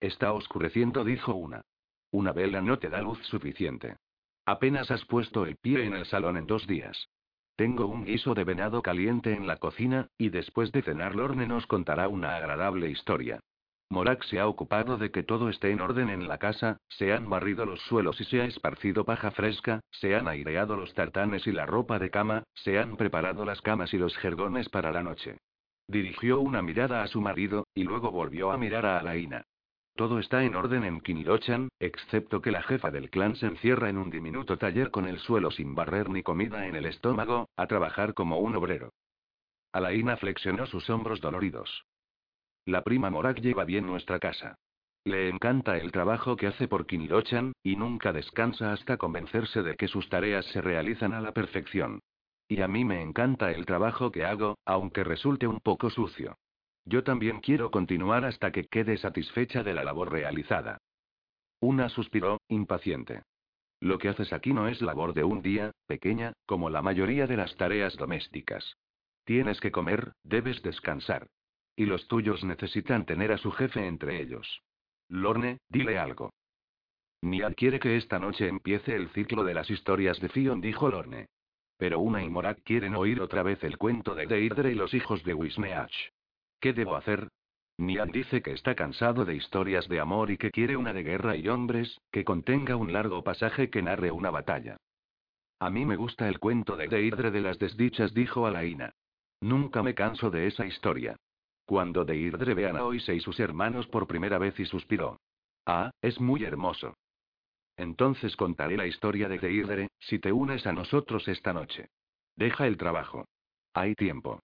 Está 0.00 0.32
oscureciendo, 0.32 1.04
dijo 1.04 1.34
una. 1.34 1.62
Una 2.10 2.32
vela 2.32 2.60
no 2.60 2.78
te 2.78 2.88
da 2.88 3.00
luz 3.00 3.18
suficiente. 3.26 3.96
Apenas 4.44 4.90
has 4.90 5.04
puesto 5.04 5.46
el 5.46 5.56
pie 5.56 5.84
en 5.84 5.94
el 5.94 6.06
salón 6.06 6.36
en 6.36 6.46
dos 6.46 6.66
días. 6.66 7.08
Tengo 7.56 7.86
un 7.86 8.04
guiso 8.04 8.34
de 8.34 8.44
venado 8.44 8.82
caliente 8.82 9.32
en 9.32 9.46
la 9.46 9.58
cocina, 9.58 10.08
y 10.18 10.30
después 10.30 10.72
de 10.72 10.82
cenar 10.82 11.14
Lorne 11.14 11.46
nos 11.46 11.66
contará 11.66 12.08
una 12.08 12.36
agradable 12.36 12.90
historia. 12.90 13.40
Morak 13.90 14.22
se 14.22 14.38
ha 14.38 14.46
ocupado 14.46 14.98
de 14.98 15.10
que 15.10 15.24
todo 15.24 15.48
esté 15.48 15.72
en 15.72 15.80
orden 15.80 16.10
en 16.10 16.28
la 16.28 16.38
casa, 16.38 16.78
se 16.88 17.12
han 17.12 17.28
barrido 17.28 17.66
los 17.66 17.80
suelos 17.82 18.20
y 18.20 18.24
se 18.24 18.40
ha 18.40 18.44
esparcido 18.44 19.04
paja 19.04 19.32
fresca, 19.32 19.80
se 19.90 20.14
han 20.14 20.28
aireado 20.28 20.76
los 20.76 20.94
tartanes 20.94 21.44
y 21.48 21.52
la 21.52 21.66
ropa 21.66 21.98
de 21.98 22.08
cama, 22.08 22.44
se 22.54 22.78
han 22.78 22.96
preparado 22.96 23.44
las 23.44 23.60
camas 23.60 23.92
y 23.92 23.98
los 23.98 24.16
jergones 24.18 24.68
para 24.68 24.92
la 24.92 25.02
noche. 25.02 25.38
Dirigió 25.88 26.38
una 26.38 26.62
mirada 26.62 27.02
a 27.02 27.08
su 27.08 27.20
marido, 27.20 27.66
y 27.74 27.82
luego 27.82 28.12
volvió 28.12 28.52
a 28.52 28.58
mirar 28.58 28.86
a 28.86 29.00
Alaina. 29.00 29.42
Todo 29.96 30.20
está 30.20 30.44
en 30.44 30.54
orden 30.54 30.84
en 30.84 31.00
Kinilochan, 31.00 31.68
excepto 31.80 32.40
que 32.40 32.52
la 32.52 32.62
jefa 32.62 32.92
del 32.92 33.10
clan 33.10 33.34
se 33.34 33.46
encierra 33.46 33.88
en 33.90 33.98
un 33.98 34.08
diminuto 34.08 34.56
taller 34.56 34.92
con 34.92 35.08
el 35.08 35.18
suelo 35.18 35.50
sin 35.50 35.74
barrer 35.74 36.08
ni 36.10 36.22
comida 36.22 36.68
en 36.68 36.76
el 36.76 36.86
estómago, 36.86 37.48
a 37.56 37.66
trabajar 37.66 38.14
como 38.14 38.38
un 38.38 38.54
obrero. 38.54 38.92
Alaina 39.72 40.16
flexionó 40.16 40.66
sus 40.66 40.88
hombros 40.90 41.20
doloridos. 41.20 41.84
La 42.66 42.82
prima 42.82 43.10
Morak 43.10 43.40
lleva 43.40 43.64
bien 43.64 43.86
nuestra 43.86 44.18
casa. 44.18 44.56
Le 45.04 45.28
encanta 45.28 45.78
el 45.78 45.92
trabajo 45.92 46.36
que 46.36 46.46
hace 46.46 46.68
por 46.68 46.86
Kinilochan, 46.86 47.52
y 47.62 47.76
nunca 47.76 48.12
descansa 48.12 48.72
hasta 48.72 48.98
convencerse 48.98 49.62
de 49.62 49.76
que 49.76 49.88
sus 49.88 50.08
tareas 50.08 50.44
se 50.46 50.60
realizan 50.60 51.14
a 51.14 51.20
la 51.20 51.32
perfección. 51.32 52.00
Y 52.48 52.60
a 52.60 52.68
mí 52.68 52.84
me 52.84 53.00
encanta 53.00 53.50
el 53.52 53.64
trabajo 53.64 54.10
que 54.10 54.24
hago, 54.24 54.58
aunque 54.66 55.04
resulte 55.04 55.46
un 55.46 55.60
poco 55.60 55.88
sucio. 55.88 56.36
Yo 56.84 57.04
también 57.04 57.40
quiero 57.40 57.70
continuar 57.70 58.24
hasta 58.24 58.52
que 58.52 58.64
quede 58.64 58.98
satisfecha 58.98 59.62
de 59.62 59.74
la 59.74 59.84
labor 59.84 60.10
realizada. 60.10 60.78
Una 61.60 61.88
suspiró, 61.88 62.40
impaciente. 62.48 63.22
Lo 63.80 63.98
que 63.98 64.08
haces 64.08 64.32
aquí 64.32 64.52
no 64.52 64.68
es 64.68 64.82
labor 64.82 65.14
de 65.14 65.24
un 65.24 65.40
día, 65.40 65.72
pequeña, 65.86 66.34
como 66.44 66.68
la 66.68 66.82
mayoría 66.82 67.26
de 67.26 67.36
las 67.36 67.56
tareas 67.56 67.96
domésticas. 67.96 68.76
Tienes 69.24 69.60
que 69.60 69.70
comer, 69.70 70.12
debes 70.24 70.62
descansar. 70.62 71.28
Y 71.80 71.86
los 71.86 72.06
tuyos 72.08 72.44
necesitan 72.44 73.06
tener 73.06 73.32
a 73.32 73.38
su 73.38 73.52
jefe 73.52 73.86
entre 73.86 74.20
ellos. 74.20 74.60
Lorne, 75.08 75.60
dile 75.70 75.98
algo. 75.98 76.30
Niad 77.22 77.54
quiere 77.54 77.80
que 77.80 77.96
esta 77.96 78.18
noche 78.18 78.48
empiece 78.48 78.94
el 78.94 79.08
ciclo 79.14 79.44
de 79.44 79.54
las 79.54 79.70
historias 79.70 80.20
de 80.20 80.28
Fion, 80.28 80.60
dijo 80.60 80.90
Lorne. 80.90 81.30
Pero 81.78 82.00
Una 82.00 82.22
y 82.22 82.28
Morak 82.28 82.62
quieren 82.64 82.94
oír 82.94 83.22
otra 83.22 83.42
vez 83.42 83.64
el 83.64 83.78
cuento 83.78 84.14
de 84.14 84.26
Deirdre 84.26 84.72
y 84.72 84.74
los 84.74 84.92
hijos 84.92 85.24
de 85.24 85.32
Wisneach. 85.32 86.12
¿Qué 86.60 86.74
debo 86.74 86.96
hacer? 86.96 87.28
Nian 87.78 88.10
dice 88.10 88.42
que 88.42 88.52
está 88.52 88.74
cansado 88.74 89.24
de 89.24 89.36
historias 89.36 89.88
de 89.88 90.00
amor 90.00 90.30
y 90.30 90.36
que 90.36 90.50
quiere 90.50 90.76
una 90.76 90.92
de 90.92 91.02
guerra 91.02 91.34
y 91.34 91.48
hombres, 91.48 91.98
que 92.12 92.26
contenga 92.26 92.76
un 92.76 92.92
largo 92.92 93.24
pasaje 93.24 93.70
que 93.70 93.80
narre 93.80 94.10
una 94.10 94.28
batalla. 94.28 94.76
A 95.58 95.70
mí 95.70 95.86
me 95.86 95.96
gusta 95.96 96.28
el 96.28 96.40
cuento 96.40 96.76
de 96.76 96.88
Deirdre 96.88 97.30
de 97.30 97.40
las 97.40 97.58
desdichas, 97.58 98.12
dijo 98.12 98.46
Alaina. 98.46 98.92
Nunca 99.40 99.82
me 99.82 99.94
canso 99.94 100.30
de 100.30 100.46
esa 100.46 100.66
historia. 100.66 101.16
Cuando 101.70 102.04
Deirdre 102.04 102.54
vean 102.54 102.76
a 102.76 102.84
Oise 102.84 103.14
y 103.14 103.20
sus 103.20 103.38
hermanos 103.38 103.86
por 103.86 104.08
primera 104.08 104.38
vez 104.38 104.58
y 104.58 104.64
suspiró. 104.64 105.20
Ah, 105.64 105.92
es 106.02 106.20
muy 106.20 106.42
hermoso. 106.42 106.94
Entonces 107.76 108.34
contaré 108.34 108.76
la 108.76 108.88
historia 108.88 109.28
de 109.28 109.38
Deirdre, 109.38 109.88
si 110.00 110.18
te 110.18 110.32
unes 110.32 110.66
a 110.66 110.72
nosotros 110.72 111.28
esta 111.28 111.52
noche. 111.52 111.86
Deja 112.34 112.66
el 112.66 112.76
trabajo. 112.76 113.24
Hay 113.72 113.94
tiempo. 113.94 114.40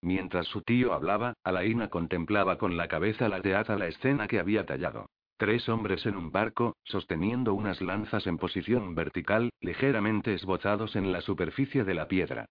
Mientras 0.00 0.46
su 0.46 0.62
tío 0.62 0.94
hablaba, 0.94 1.34
Alaina 1.44 1.90
contemplaba 1.90 2.56
con 2.56 2.78
la 2.78 2.88
cabeza 2.88 3.28
lateada 3.28 3.76
la 3.76 3.88
escena 3.88 4.26
que 4.26 4.38
había 4.38 4.64
tallado. 4.64 5.10
Tres 5.36 5.68
hombres 5.68 6.06
en 6.06 6.16
un 6.16 6.32
barco, 6.32 6.74
sosteniendo 6.84 7.52
unas 7.52 7.82
lanzas 7.82 8.26
en 8.26 8.38
posición 8.38 8.94
vertical, 8.94 9.50
ligeramente 9.60 10.32
esbozados 10.32 10.96
en 10.96 11.12
la 11.12 11.20
superficie 11.20 11.84
de 11.84 11.92
la 11.92 12.08
piedra. 12.08 12.46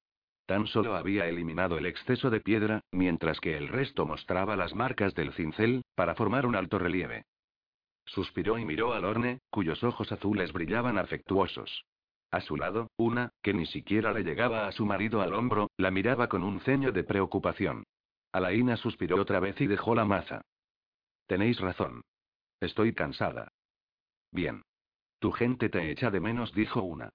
Tan 0.50 0.66
solo 0.66 0.96
había 0.96 1.28
eliminado 1.28 1.78
el 1.78 1.86
exceso 1.86 2.32
de 2.32 2.42
piedra, 2.42 2.82
mientras 2.92 3.40
que 3.40 3.56
el 3.56 3.68
resto 3.68 4.08
mostraba 4.08 4.56
las 4.56 4.74
marcas 4.74 5.14
del 5.14 5.32
cincel, 5.34 5.84
para 5.94 6.16
formar 6.16 6.48
un 6.48 6.56
alto 6.56 6.80
relieve. 6.80 7.26
Suspiró 8.08 8.58
y 8.58 8.66
miró 8.66 8.94
al 8.94 9.04
Lorne, 9.04 9.42
cuyos 9.52 9.84
ojos 9.84 10.12
azules 10.12 10.52
brillaban 10.52 10.98
afectuosos. 10.98 11.86
A 12.32 12.42
su 12.42 12.58
lado, 12.58 12.88
una, 12.98 13.30
que 13.44 13.54
ni 13.54 13.68
siquiera 13.68 14.12
le 14.12 14.24
llegaba 14.24 14.68
a 14.68 14.72
su 14.72 14.88
marido 14.88 15.22
al 15.22 15.36
hombro, 15.36 15.70
la 15.78 15.92
miraba 15.92 16.30
con 16.30 16.42
un 16.42 16.62
ceño 16.62 16.92
de 16.92 17.04
preocupación. 17.04 17.84
Alaina 18.32 18.76
suspiró 18.76 19.22
otra 19.22 19.40
vez 19.40 19.62
y 19.62 19.68
dejó 19.68 19.94
la 19.94 20.06
maza. 20.06 20.42
Tenéis 21.28 21.60
razón. 21.60 22.02
Estoy 22.60 22.96
cansada. 22.96 23.52
Bien. 24.32 24.64
Tu 25.20 25.32
gente 25.32 25.70
te 25.70 25.92
echa 25.92 26.10
de 26.10 26.20
menos, 26.20 26.56
dijo 26.56 26.82
una. 26.82 27.12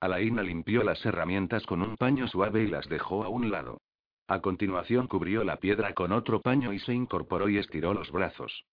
Alaina 0.00 0.42
limpió 0.42 0.82
las 0.82 1.04
herramientas 1.04 1.64
con 1.66 1.82
un 1.82 1.96
paño 1.96 2.28
suave 2.28 2.62
y 2.62 2.66
las 2.68 2.88
dejó 2.88 3.24
a 3.24 3.28
un 3.28 3.50
lado. 3.50 3.80
A 4.28 4.40
continuación 4.40 5.06
cubrió 5.06 5.44
la 5.44 5.56
piedra 5.56 5.94
con 5.94 6.12
otro 6.12 6.40
paño 6.40 6.72
y 6.72 6.80
se 6.80 6.92
incorporó 6.92 7.48
y 7.48 7.58
estiró 7.58 7.94
los 7.94 8.10
brazos. 8.10 8.64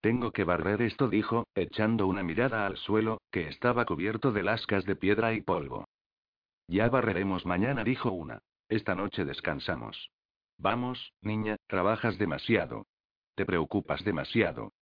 Tengo 0.00 0.32
que 0.32 0.44
barrer 0.44 0.80
esto, 0.80 1.08
dijo, 1.08 1.46
echando 1.54 2.06
una 2.06 2.22
mirada 2.22 2.66
al 2.66 2.78
suelo, 2.78 3.20
que 3.30 3.48
estaba 3.48 3.84
cubierto 3.84 4.32
de 4.32 4.42
lascas 4.42 4.84
de 4.86 4.96
piedra 4.96 5.34
y 5.34 5.42
polvo. 5.42 5.84
Ya 6.66 6.88
barreremos 6.88 7.44
mañana, 7.44 7.84
dijo 7.84 8.10
una. 8.10 8.40
Esta 8.68 8.94
noche 8.94 9.24
descansamos. 9.24 10.10
Vamos, 10.56 11.12
niña, 11.20 11.56
trabajas 11.66 12.16
demasiado. 12.18 12.86
Te 13.34 13.44
preocupas 13.44 14.04
demasiado. 14.04 14.72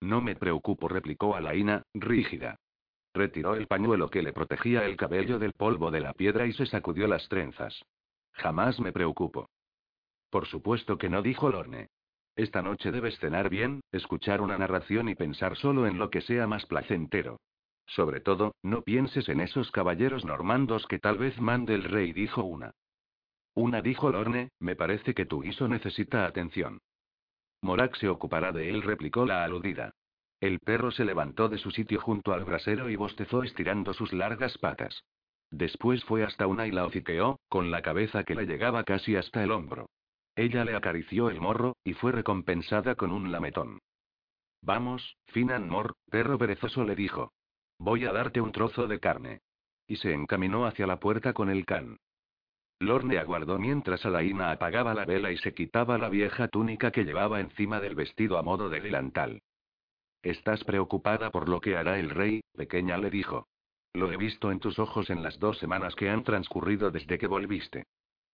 No 0.00 0.20
me 0.20 0.36
preocupo, 0.36 0.88
replicó 0.88 1.34
Alaina, 1.34 1.82
rígida. 1.92 2.56
Retiró 3.18 3.56
el 3.56 3.66
pañuelo 3.66 4.10
que 4.10 4.22
le 4.22 4.32
protegía 4.32 4.84
el 4.84 4.96
cabello 4.96 5.40
del 5.40 5.52
polvo 5.52 5.90
de 5.90 5.98
la 5.98 6.12
piedra 6.12 6.46
y 6.46 6.52
se 6.52 6.66
sacudió 6.66 7.08
las 7.08 7.28
trenzas. 7.28 7.84
Jamás 8.34 8.78
me 8.78 8.92
preocupo. 8.92 9.48
Por 10.30 10.46
supuesto 10.46 10.98
que 10.98 11.08
no, 11.08 11.20
dijo 11.20 11.50
Lorne. 11.50 11.88
Esta 12.36 12.62
noche 12.62 12.92
debes 12.92 13.18
cenar 13.18 13.48
bien, 13.48 13.80
escuchar 13.90 14.40
una 14.40 14.56
narración 14.56 15.08
y 15.08 15.16
pensar 15.16 15.56
solo 15.56 15.88
en 15.88 15.98
lo 15.98 16.10
que 16.10 16.20
sea 16.20 16.46
más 16.46 16.64
placentero. 16.66 17.40
Sobre 17.86 18.20
todo, 18.20 18.54
no 18.62 18.82
pienses 18.82 19.28
en 19.28 19.40
esos 19.40 19.72
caballeros 19.72 20.24
normandos 20.24 20.86
que 20.86 21.00
tal 21.00 21.18
vez 21.18 21.40
mande 21.40 21.74
el 21.74 21.82
rey, 21.82 22.12
dijo 22.12 22.44
una. 22.44 22.70
Una 23.52 23.82
dijo 23.82 24.10
Lorne, 24.10 24.50
me 24.60 24.76
parece 24.76 25.12
que 25.12 25.26
tu 25.26 25.40
guiso 25.40 25.66
necesita 25.66 26.24
atención. 26.24 26.78
Morak 27.62 27.96
se 27.96 28.08
ocupará 28.08 28.52
de 28.52 28.70
él, 28.70 28.82
replicó 28.82 29.26
la 29.26 29.42
aludida. 29.42 29.92
El 30.40 30.60
perro 30.60 30.90
se 30.90 31.04
levantó 31.04 31.48
de 31.48 31.58
su 31.58 31.70
sitio 31.70 32.00
junto 32.00 32.32
al 32.32 32.44
brasero 32.44 32.88
y 32.90 32.96
bostezó 32.96 33.42
estirando 33.42 33.92
sus 33.92 34.12
largas 34.12 34.56
patas. 34.58 35.04
Después 35.50 36.04
fue 36.04 36.24
hasta 36.24 36.46
una 36.46 36.66
y 36.66 36.70
la 36.70 36.84
hociqueó, 36.84 37.40
con 37.48 37.70
la 37.70 37.82
cabeza 37.82 38.24
que 38.24 38.34
le 38.34 38.46
llegaba 38.46 38.84
casi 38.84 39.16
hasta 39.16 39.42
el 39.42 39.50
hombro. 39.50 39.88
Ella 40.36 40.64
le 40.64 40.76
acarició 40.76 41.30
el 41.30 41.40
morro, 41.40 41.76
y 41.82 41.94
fue 41.94 42.12
recompensada 42.12 42.94
con 42.94 43.10
un 43.10 43.32
lametón. 43.32 43.80
Vamos, 44.62 45.16
Finan 45.26 45.68
Mor, 45.68 45.94
perro 46.10 46.38
perezoso 46.38 46.84
le 46.84 46.94
dijo. 46.94 47.32
Voy 47.78 48.04
a 48.04 48.12
darte 48.12 48.40
un 48.40 48.52
trozo 48.52 48.86
de 48.86 49.00
carne. 49.00 49.40
Y 49.86 49.96
se 49.96 50.12
encaminó 50.12 50.66
hacia 50.66 50.86
la 50.86 51.00
puerta 51.00 51.32
con 51.32 51.48
el 51.48 51.64
can. 51.64 51.96
Lorne 52.80 53.18
aguardó 53.18 53.58
mientras 53.58 54.04
Alaina 54.06 54.52
apagaba 54.52 54.94
la 54.94 55.04
vela 55.04 55.32
y 55.32 55.38
se 55.38 55.54
quitaba 55.54 55.98
la 55.98 56.08
vieja 56.08 56.46
túnica 56.46 56.92
que 56.92 57.04
llevaba 57.04 57.40
encima 57.40 57.80
del 57.80 57.96
vestido 57.96 58.38
a 58.38 58.42
modo 58.42 58.68
de 58.68 58.80
delantal. 58.80 59.40
Estás 60.22 60.64
preocupada 60.64 61.30
por 61.30 61.48
lo 61.48 61.60
que 61.60 61.76
hará 61.76 61.98
el 61.98 62.10
rey, 62.10 62.40
pequeña 62.56 62.98
le 62.98 63.10
dijo. 63.10 63.46
Lo 63.94 64.12
he 64.12 64.16
visto 64.16 64.50
en 64.50 64.60
tus 64.60 64.78
ojos 64.78 65.10
en 65.10 65.22
las 65.22 65.38
dos 65.38 65.58
semanas 65.58 65.94
que 65.94 66.10
han 66.10 66.24
transcurrido 66.24 66.90
desde 66.90 67.18
que 67.18 67.26
volviste. 67.26 67.84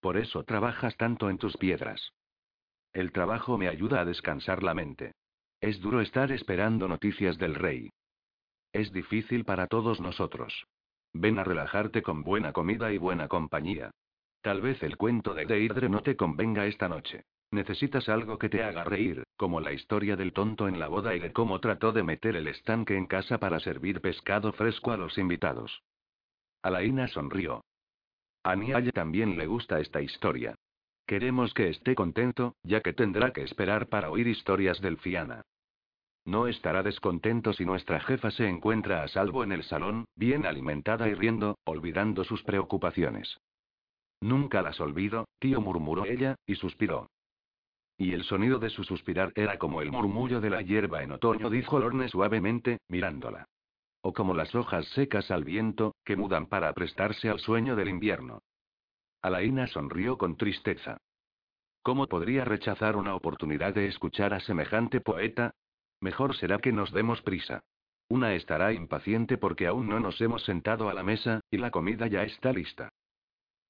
Por 0.01 0.17
eso 0.17 0.45
trabajas 0.45 0.97
tanto 0.97 1.31
en 1.31 1.39
tus 1.39 1.57
piedras. 1.57 2.13
El 2.93 3.13
trabajo 3.13 3.59
me 3.59 3.69
ayuda 3.69 4.01
a 4.01 4.05
descansar 4.05 4.63
la 4.63 4.75
mente. 4.75 5.13
Es 5.61 5.81
duro 5.81 6.01
estar 6.01 6.31
esperando 6.33 6.89
noticias 6.89 7.39
del 7.39 7.55
rey. 7.55 7.91
Es 8.73 8.93
difícil 8.93 9.45
para 9.45 9.67
todos 9.67 10.01
nosotros. 10.01 10.67
Ven 11.13 11.39
a 11.39 11.45
relajarte 11.45 12.03
con 12.03 12.23
buena 12.23 12.53
comida 12.53 12.93
y 12.93 12.99
buena 12.99 13.29
compañía. 13.29 13.91
Tal 14.43 14.61
vez 14.61 14.83
el 14.83 14.97
cuento 14.97 15.33
de 15.33 15.47
Deidre 15.47 15.89
no 15.89 16.03
te 16.03 16.17
convenga 16.17 16.67
esta 16.67 16.89
noche. 16.89 17.25
Necesitas 17.51 18.09
algo 18.09 18.39
que 18.39 18.49
te 18.49 18.65
haga 18.65 18.85
reír, 18.85 19.23
como 19.37 19.61
la 19.61 19.73
historia 19.73 20.17
del 20.17 20.33
tonto 20.33 20.69
en 20.69 20.79
la 20.79 20.89
boda 20.89 21.15
y 21.15 21.21
de 21.21 21.33
cómo 21.33 21.61
trató 21.61 21.93
de 21.93 22.03
meter 22.03 22.37
el 22.37 22.49
estanque 22.49 22.97
en 22.97 23.07
casa 23.07 23.39
para 23.39 23.61
servir 23.61 24.01
pescado 24.01 24.53
fresco 24.53 24.91
a 24.93 24.97
los 24.97 25.19
invitados. 25.19 25.83
Alaina 26.63 27.09
sonrió. 27.09 27.63
A 28.43 28.57
Nialle 28.57 28.93
también 28.93 29.39
le 29.39 29.47
gusta 29.47 29.81
esta 29.81 30.03
historia. 30.03 30.55
Queremos 31.07 31.53
que 31.53 31.69
esté 31.69 31.95
contento, 31.95 32.57
ya 32.63 32.81
que 32.81 32.93
tendrá 32.93 33.33
que 33.33 33.43
esperar 33.43 33.89
para 33.89 34.11
oír 34.11 34.27
historias 34.27 34.81
del 34.81 34.99
Fiana. 34.99 35.43
No 36.25 36.47
estará 36.47 36.83
descontento 36.83 37.53
si 37.53 37.67
nuestra 37.67 38.01
jefa 38.01 38.31
se 38.31 38.49
encuentra 38.49 39.03
a 39.03 39.09
salvo 39.09 39.45
en 39.45 39.53
el 39.53 39.63
salón, 39.63 40.07
bien 40.17 40.47
alimentada 40.47 41.09
y 41.09 41.15
riendo, 41.15 41.59
olvidando 41.65 42.25
sus 42.25 42.43
preocupaciones. 42.43 43.39
Nunca 44.23 44.63
las 44.63 44.81
olvido, 44.81 45.27
tío, 45.39 45.61
murmuró 45.61 46.07
ella, 46.07 46.37
y 46.47 46.55
suspiró. 46.55 47.09
Y 47.97 48.13
el 48.13 48.25
sonido 48.25 48.59
de 48.59 48.71
su 48.71 48.83
suspirar 48.85 49.33
era 49.37 49.59
como 49.59 49.81
el 49.81 49.93
murmullo 49.93 50.41
de 50.41 50.51
la 50.51 50.63
hierba 50.63 51.03
en 51.03 51.13
otoño, 51.13 51.49
dijo 51.49 51.79
Lorne 51.79 52.09
suavemente, 52.09 52.79
mirándola. 52.89 53.47
O 54.03 54.13
como 54.13 54.35
las 54.35 54.55
hojas 54.55 54.87
secas 54.89 55.31
al 55.31 55.45
viento, 55.45 55.95
que 56.05 56.17
mudan 56.17 56.47
para 56.47 56.73
prestarse 56.73 57.29
al 57.29 57.39
sueño 57.39 57.77
del 57.77 57.89
invierno. 57.89 58.43
Alaina 59.23 59.67
sonrió 59.69 60.19
con 60.19 60.37
tristeza. 60.37 60.99
¿Cómo 61.83 62.07
podría 62.09 62.45
rechazar 62.45 62.97
una 62.97 63.15
oportunidad 63.15 63.75
de 63.75 63.87
escuchar 63.87 64.35
a 64.35 64.41
semejante 64.41 65.01
poeta? 65.01 65.55
Mejor 66.01 66.37
será 66.37 66.59
que 66.59 66.73
nos 66.73 66.93
demos 66.93 67.23
prisa. 67.23 67.63
Una 68.09 68.35
estará 68.35 68.73
impaciente 68.73 69.39
porque 69.39 69.67
aún 69.67 69.89
no 69.89 70.01
nos 70.01 70.21
hemos 70.21 70.45
sentado 70.45 70.89
a 70.89 70.95
la 70.95 71.03
mesa, 71.03 71.41
y 71.51 71.59
la 71.59 71.71
comida 71.71 72.07
ya 72.07 72.23
está 72.25 72.53
lista. 72.53 72.91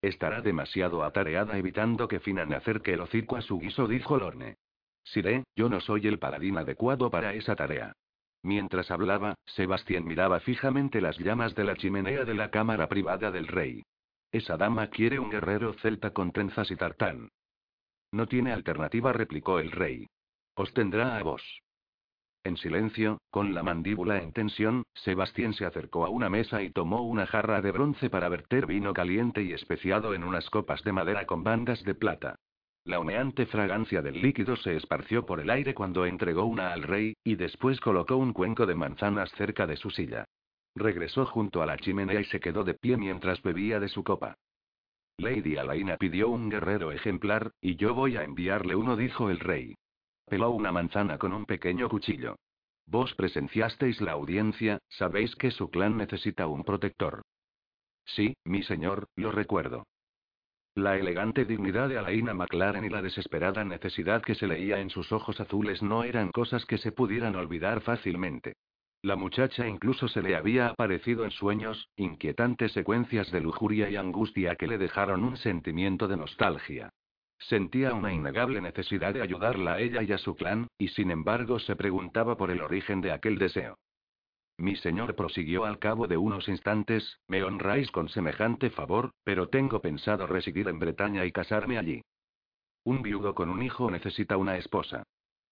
Estará 0.04 0.42
demasiado 0.42 1.02
atareada 1.02 1.56
evitando 1.56 2.08
que 2.08 2.20
Finan 2.20 2.52
acerque 2.52 2.92
el 2.92 3.00
hocico 3.00 3.36
a 3.36 3.40
su 3.40 3.58
guiso, 3.58 3.88
dijo 3.88 4.18
Lorne. 4.18 4.58
Siré, 5.02 5.44
yo 5.56 5.70
no 5.70 5.80
soy 5.80 6.06
el 6.06 6.18
paladín 6.18 6.58
adecuado 6.58 7.10
para 7.10 7.32
esa 7.32 7.56
tarea. 7.56 7.94
Mientras 8.42 8.90
hablaba, 8.90 9.34
Sebastián 9.46 10.04
miraba 10.04 10.40
fijamente 10.40 11.00
las 11.00 11.18
llamas 11.18 11.54
de 11.54 11.64
la 11.64 11.74
chimenea 11.76 12.26
de 12.26 12.34
la 12.34 12.50
cámara 12.50 12.86
privada 12.86 13.30
del 13.30 13.46
rey. 13.46 13.82
Esa 14.30 14.58
dama 14.58 14.88
quiere 14.88 15.18
un 15.18 15.30
guerrero 15.30 15.72
celta 15.72 16.10
con 16.10 16.32
trenzas 16.32 16.70
y 16.70 16.76
tartán. 16.76 17.30
No 18.12 18.26
tiene 18.26 18.52
alternativa, 18.52 19.10
replicó 19.14 19.58
el 19.58 19.70
rey. 19.70 20.06
Os 20.54 20.74
tendrá 20.74 21.16
a 21.16 21.22
vos. 21.22 21.42
En 22.44 22.58
silencio, 22.58 23.22
con 23.30 23.54
la 23.54 23.62
mandíbula 23.62 24.22
en 24.22 24.30
tensión, 24.32 24.84
Sebastián 24.92 25.54
se 25.54 25.64
acercó 25.64 26.04
a 26.04 26.10
una 26.10 26.28
mesa 26.28 26.62
y 26.62 26.70
tomó 26.70 27.00
una 27.00 27.26
jarra 27.26 27.62
de 27.62 27.72
bronce 27.72 28.10
para 28.10 28.28
verter 28.28 28.66
vino 28.66 28.92
caliente 28.92 29.42
y 29.42 29.52
especiado 29.52 30.12
en 30.12 30.22
unas 30.22 30.50
copas 30.50 30.84
de 30.84 30.92
madera 30.92 31.24
con 31.24 31.42
bandas 31.42 31.82
de 31.84 31.94
plata. 31.94 32.36
La 32.84 33.00
humeante 33.00 33.46
fragancia 33.46 34.02
del 34.02 34.20
líquido 34.20 34.56
se 34.56 34.76
esparció 34.76 35.24
por 35.24 35.40
el 35.40 35.48
aire 35.48 35.72
cuando 35.72 36.04
entregó 36.04 36.44
una 36.44 36.74
al 36.74 36.82
rey, 36.82 37.14
y 37.24 37.36
después 37.36 37.80
colocó 37.80 38.16
un 38.16 38.34
cuenco 38.34 38.66
de 38.66 38.74
manzanas 38.74 39.30
cerca 39.38 39.66
de 39.66 39.78
su 39.78 39.88
silla. 39.88 40.26
Regresó 40.74 41.24
junto 41.24 41.62
a 41.62 41.66
la 41.66 41.78
chimenea 41.78 42.20
y 42.20 42.24
se 42.24 42.40
quedó 42.40 42.62
de 42.62 42.74
pie 42.74 42.98
mientras 42.98 43.40
bebía 43.40 43.80
de 43.80 43.88
su 43.88 44.04
copa. 44.04 44.36
Lady 45.16 45.56
Alaina 45.56 45.96
pidió 45.96 46.28
un 46.28 46.50
guerrero 46.50 46.92
ejemplar, 46.92 47.52
y 47.62 47.76
yo 47.76 47.94
voy 47.94 48.18
a 48.18 48.24
enviarle 48.24 48.76
uno, 48.76 48.96
dijo 48.96 49.30
el 49.30 49.40
rey. 49.40 49.76
Peló 50.26 50.50
una 50.50 50.72
manzana 50.72 51.18
con 51.18 51.32
un 51.32 51.44
pequeño 51.44 51.88
cuchillo. 51.88 52.36
Vos 52.86 53.14
presenciasteis 53.14 54.00
la 54.00 54.12
audiencia, 54.12 54.78
sabéis 54.88 55.34
que 55.36 55.50
su 55.50 55.70
clan 55.70 55.96
necesita 55.96 56.46
un 56.46 56.64
protector. 56.64 57.22
Sí, 58.04 58.36
mi 58.44 58.62
señor, 58.62 59.08
lo 59.16 59.32
recuerdo. 59.32 59.84
La 60.74 60.96
elegante 60.96 61.44
dignidad 61.44 61.88
de 61.88 61.98
Alaina 61.98 62.34
McLaren 62.34 62.84
y 62.84 62.88
la 62.88 63.00
desesperada 63.00 63.64
necesidad 63.64 64.22
que 64.22 64.34
se 64.34 64.46
leía 64.46 64.80
en 64.80 64.90
sus 64.90 65.12
ojos 65.12 65.40
azules 65.40 65.82
no 65.82 66.02
eran 66.02 66.32
cosas 66.32 66.66
que 66.66 66.78
se 66.78 66.90
pudieran 66.90 67.36
olvidar 67.36 67.80
fácilmente. 67.80 68.54
La 69.00 69.16
muchacha 69.16 69.68
incluso 69.68 70.08
se 70.08 70.22
le 70.22 70.34
había 70.34 70.68
aparecido 70.68 71.24
en 71.24 71.30
sueños, 71.30 71.90
inquietantes 71.96 72.72
secuencias 72.72 73.30
de 73.30 73.40
lujuria 73.40 73.88
y 73.88 73.96
angustia 73.96 74.56
que 74.56 74.66
le 74.66 74.78
dejaron 74.78 75.22
un 75.24 75.36
sentimiento 75.36 76.08
de 76.08 76.16
nostalgia. 76.16 76.90
Sentía 77.38 77.92
una 77.94 78.12
innegable 78.12 78.60
necesidad 78.60 79.12
de 79.12 79.22
ayudarla 79.22 79.74
a 79.74 79.80
ella 79.80 80.02
y 80.02 80.12
a 80.12 80.18
su 80.18 80.34
clan, 80.34 80.68
y 80.78 80.88
sin 80.88 81.10
embargo 81.10 81.58
se 81.58 81.76
preguntaba 81.76 82.36
por 82.36 82.50
el 82.50 82.62
origen 82.62 83.00
de 83.00 83.12
aquel 83.12 83.38
deseo. 83.38 83.78
Mi 84.56 84.76
señor 84.76 85.16
prosiguió 85.16 85.64
al 85.64 85.78
cabo 85.78 86.06
de 86.06 86.16
unos 86.16 86.48
instantes, 86.48 87.18
me 87.26 87.42
honráis 87.42 87.90
con 87.90 88.08
semejante 88.08 88.70
favor, 88.70 89.10
pero 89.24 89.48
tengo 89.48 89.80
pensado 89.80 90.26
residir 90.26 90.68
en 90.68 90.78
Bretaña 90.78 91.24
y 91.24 91.32
casarme 91.32 91.76
allí. 91.76 92.02
Un 92.84 93.02
viudo 93.02 93.34
con 93.34 93.50
un 93.50 93.62
hijo 93.62 93.90
necesita 93.90 94.36
una 94.36 94.56
esposa. 94.56 95.02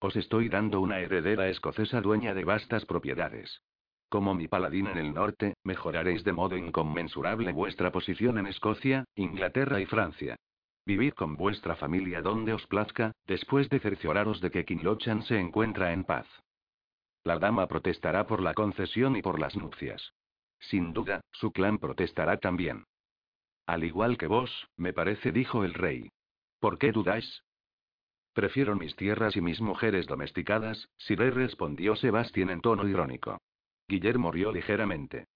Os 0.00 0.16
estoy 0.16 0.48
dando 0.48 0.80
una 0.80 1.00
heredera 1.00 1.48
escocesa 1.48 2.00
dueña 2.00 2.34
de 2.34 2.44
vastas 2.44 2.84
propiedades. 2.84 3.60
Como 4.08 4.34
mi 4.34 4.46
paladín 4.46 4.86
en 4.88 4.98
el 4.98 5.14
norte, 5.14 5.54
mejoraréis 5.64 6.22
de 6.22 6.32
modo 6.32 6.56
inconmensurable 6.56 7.52
vuestra 7.52 7.90
posición 7.90 8.38
en 8.38 8.46
Escocia, 8.46 9.04
Inglaterra 9.14 9.80
y 9.80 9.86
Francia. 9.86 10.36
Vivid 10.84 11.14
con 11.14 11.36
vuestra 11.36 11.76
familia 11.76 12.22
donde 12.22 12.52
os 12.52 12.66
plazca, 12.66 13.12
después 13.26 13.68
de 13.68 13.78
cercioraros 13.78 14.40
de 14.40 14.50
que 14.50 14.64
Kinlochan 14.64 15.22
se 15.22 15.38
encuentra 15.38 15.92
en 15.92 16.04
paz. 16.04 16.26
La 17.24 17.38
dama 17.38 17.68
protestará 17.68 18.26
por 18.26 18.42
la 18.42 18.54
concesión 18.54 19.16
y 19.16 19.22
por 19.22 19.38
las 19.38 19.56
nupcias. 19.56 20.12
Sin 20.58 20.92
duda, 20.92 21.20
su 21.30 21.52
clan 21.52 21.78
protestará 21.78 22.38
también. 22.38 22.84
Al 23.66 23.84
igual 23.84 24.18
que 24.18 24.26
vos, 24.26 24.68
me 24.76 24.92
parece, 24.92 25.30
dijo 25.30 25.64
el 25.64 25.74
rey. 25.74 26.10
¿Por 26.58 26.78
qué 26.78 26.90
dudáis? 26.90 27.42
Prefiero 28.32 28.74
mis 28.74 28.96
tierras 28.96 29.36
y 29.36 29.40
mis 29.40 29.60
mujeres 29.60 30.06
domesticadas, 30.06 30.88
Siré 30.96 31.30
respondió 31.30 31.94
Sebastián 31.96 32.50
en 32.50 32.60
tono 32.60 32.88
irónico. 32.88 33.38
Guillermo 33.88 34.32
rió 34.32 34.52
ligeramente. 34.52 35.26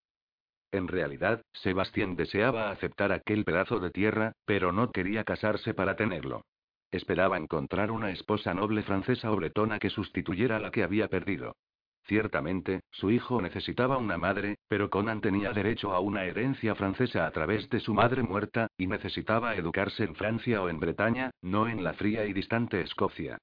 En 0.77 0.89
realidad, 0.89 1.41
Sebastián 1.55 2.17
deseaba 2.17 2.71
aceptar 2.71 3.11
aquel 3.11 3.45
pedazo 3.45 3.81
de 3.81 3.91
tierra, 3.91 4.33
pero 4.45 4.73
no 4.73 4.93
quería 4.93 5.25
casarse 5.25 5.73
para 5.73 5.97
tenerlo. 5.97 6.43
Esperaba 6.91 7.39
encontrar 7.39 7.91
una 7.91 8.11
esposa 8.11 8.53
noble 8.53 8.83
francesa 8.83 9.33
o 9.33 9.37
bretona 9.37 9.79
que 9.79 9.89
sustituyera 9.89 10.57
a 10.57 10.61
la 10.61 10.71
que 10.71 10.83
había 10.83 11.09
perdido. 11.09 11.57
Ciertamente, 12.05 12.81
su 12.91 13.11
hijo 13.11 13.41
necesitaba 13.41 13.97
una 13.97 14.19
madre, 14.19 14.59
pero 14.69 14.91
Conan 14.91 15.23
tenía 15.23 15.53
derecho 15.53 15.95
a 15.95 16.01
una 16.01 16.25
herencia 16.25 16.75
francesa 16.75 17.27
a 17.27 17.31
través 17.31 17.71
de 17.71 17.81
su 17.81 17.95
madre 17.95 18.23
muerta, 18.23 18.69
y 18.77 18.87
necesitaba 18.87 19.57
educarse 19.57 20.05
en 20.05 20.15
Francia 20.15 20.63
o 20.63 20.69
en 20.69 20.79
Bretaña, 20.79 21.31
no 21.41 21.69
en 21.69 21.85
la 21.85 21.95
fría 21.95 22.27
y 22.27 22.35
distante 22.35 22.83
Escocia. 22.83 23.39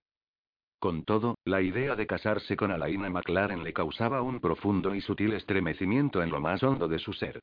Con 0.84 1.06
todo, 1.06 1.38
la 1.46 1.62
idea 1.62 1.96
de 1.96 2.06
casarse 2.06 2.58
con 2.58 2.70
Alaina 2.70 3.10
McLaren 3.10 3.64
le 3.64 3.72
causaba 3.72 4.22
un 4.22 4.42
profundo 4.42 4.94
y 4.94 5.00
sutil 5.00 5.32
estremecimiento 5.32 6.22
en 6.22 6.30
lo 6.30 6.42
más 6.42 6.62
hondo 6.62 6.90
de 6.90 7.00
su 7.00 7.14
ser. 7.14 7.40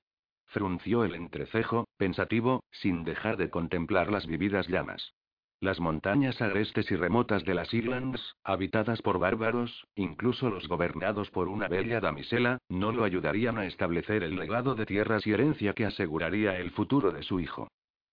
Frunció 0.49 1.05
el 1.05 1.15
entrecejo, 1.15 1.87
pensativo, 1.97 2.65
sin 2.71 3.03
dejar 3.03 3.39
de 3.39 3.49
contemplar 3.49 4.13
las 4.13 4.27
vividas 4.27 4.69
llamas. 4.69 5.15
Las 5.59 5.81
montañas 5.81 6.43
agrestes 6.43 6.91
y 6.91 6.97
remotas 6.97 7.43
de 7.47 7.55
las 7.55 7.73
Islands, 7.73 8.37
habitadas 8.45 9.01
por 9.01 9.19
bárbaros, 9.19 9.87
incluso 9.95 10.51
los 10.51 10.69
gobernados 10.69 11.31
por 11.31 11.49
una 11.49 11.67
bella 11.67 11.99
damisela, 11.99 12.59
no 12.69 12.93
lo 12.93 13.05
ayudarían 13.05 13.57
a 13.57 13.65
establecer 13.65 14.23
el 14.23 14.37
legado 14.37 14.75
de 14.75 14.85
tierras 14.85 15.27
y 15.27 15.33
herencia 15.33 15.73
que 15.73 15.87
aseguraría 15.87 16.59
el 16.59 16.73
futuro 16.73 17.11
de 17.11 17.23
su 17.23 17.41
hijo. 17.41 17.69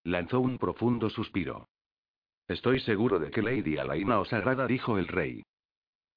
Lanzó 0.06 0.40
un 0.40 0.58
profundo 0.58 1.10
suspiro. 1.10 1.68
Estoy 2.48 2.80
seguro 2.80 3.20
de 3.20 3.30
que 3.30 3.42
Lady 3.42 3.78
Alaina 3.78 4.20
os 4.20 4.32
agrada, 4.32 4.68
dijo 4.68 4.98
el 4.98 5.08
rey. 5.08 5.44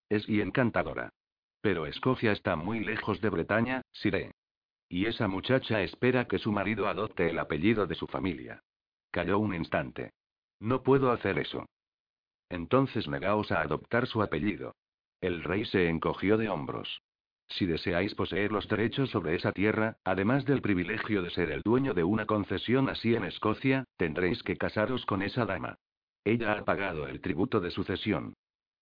Es 0.08 0.28
y 0.28 0.40
encantadora. 0.40 1.10
Pero 1.60 1.86
Escocia 1.86 2.32
está 2.32 2.56
muy 2.56 2.80
lejos 2.80 3.20
de 3.20 3.30
Bretaña, 3.30 3.82
Siré. 3.92 4.32
Y 4.88 5.06
esa 5.06 5.28
muchacha 5.28 5.82
espera 5.82 6.26
que 6.26 6.38
su 6.38 6.52
marido 6.52 6.88
adopte 6.88 7.30
el 7.30 7.38
apellido 7.38 7.86
de 7.86 7.94
su 7.94 8.06
familia. 8.06 8.62
Calló 9.10 9.38
un 9.38 9.54
instante. 9.54 10.12
No 10.60 10.82
puedo 10.82 11.10
hacer 11.10 11.38
eso. 11.38 11.66
Entonces 12.48 13.08
negaos 13.08 13.52
a 13.52 13.60
adoptar 13.60 14.06
su 14.06 14.22
apellido. 14.22 14.74
El 15.20 15.42
rey 15.42 15.64
se 15.66 15.88
encogió 15.88 16.36
de 16.38 16.48
hombros. 16.48 17.02
Si 17.48 17.66
deseáis 17.66 18.14
poseer 18.14 18.52
los 18.52 18.68
derechos 18.68 19.10
sobre 19.10 19.34
esa 19.34 19.52
tierra, 19.52 19.96
además 20.04 20.44
del 20.44 20.62
privilegio 20.62 21.22
de 21.22 21.30
ser 21.30 21.50
el 21.50 21.62
dueño 21.62 21.94
de 21.94 22.04
una 22.04 22.26
concesión 22.26 22.88
así 22.88 23.14
en 23.14 23.24
Escocia, 23.24 23.84
tendréis 23.96 24.42
que 24.42 24.56
casaros 24.56 25.04
con 25.06 25.22
esa 25.22 25.44
dama. 25.44 25.76
Ella 26.24 26.52
ha 26.52 26.64
pagado 26.64 27.06
el 27.08 27.20
tributo 27.20 27.60
de 27.60 27.70
sucesión. 27.70 28.34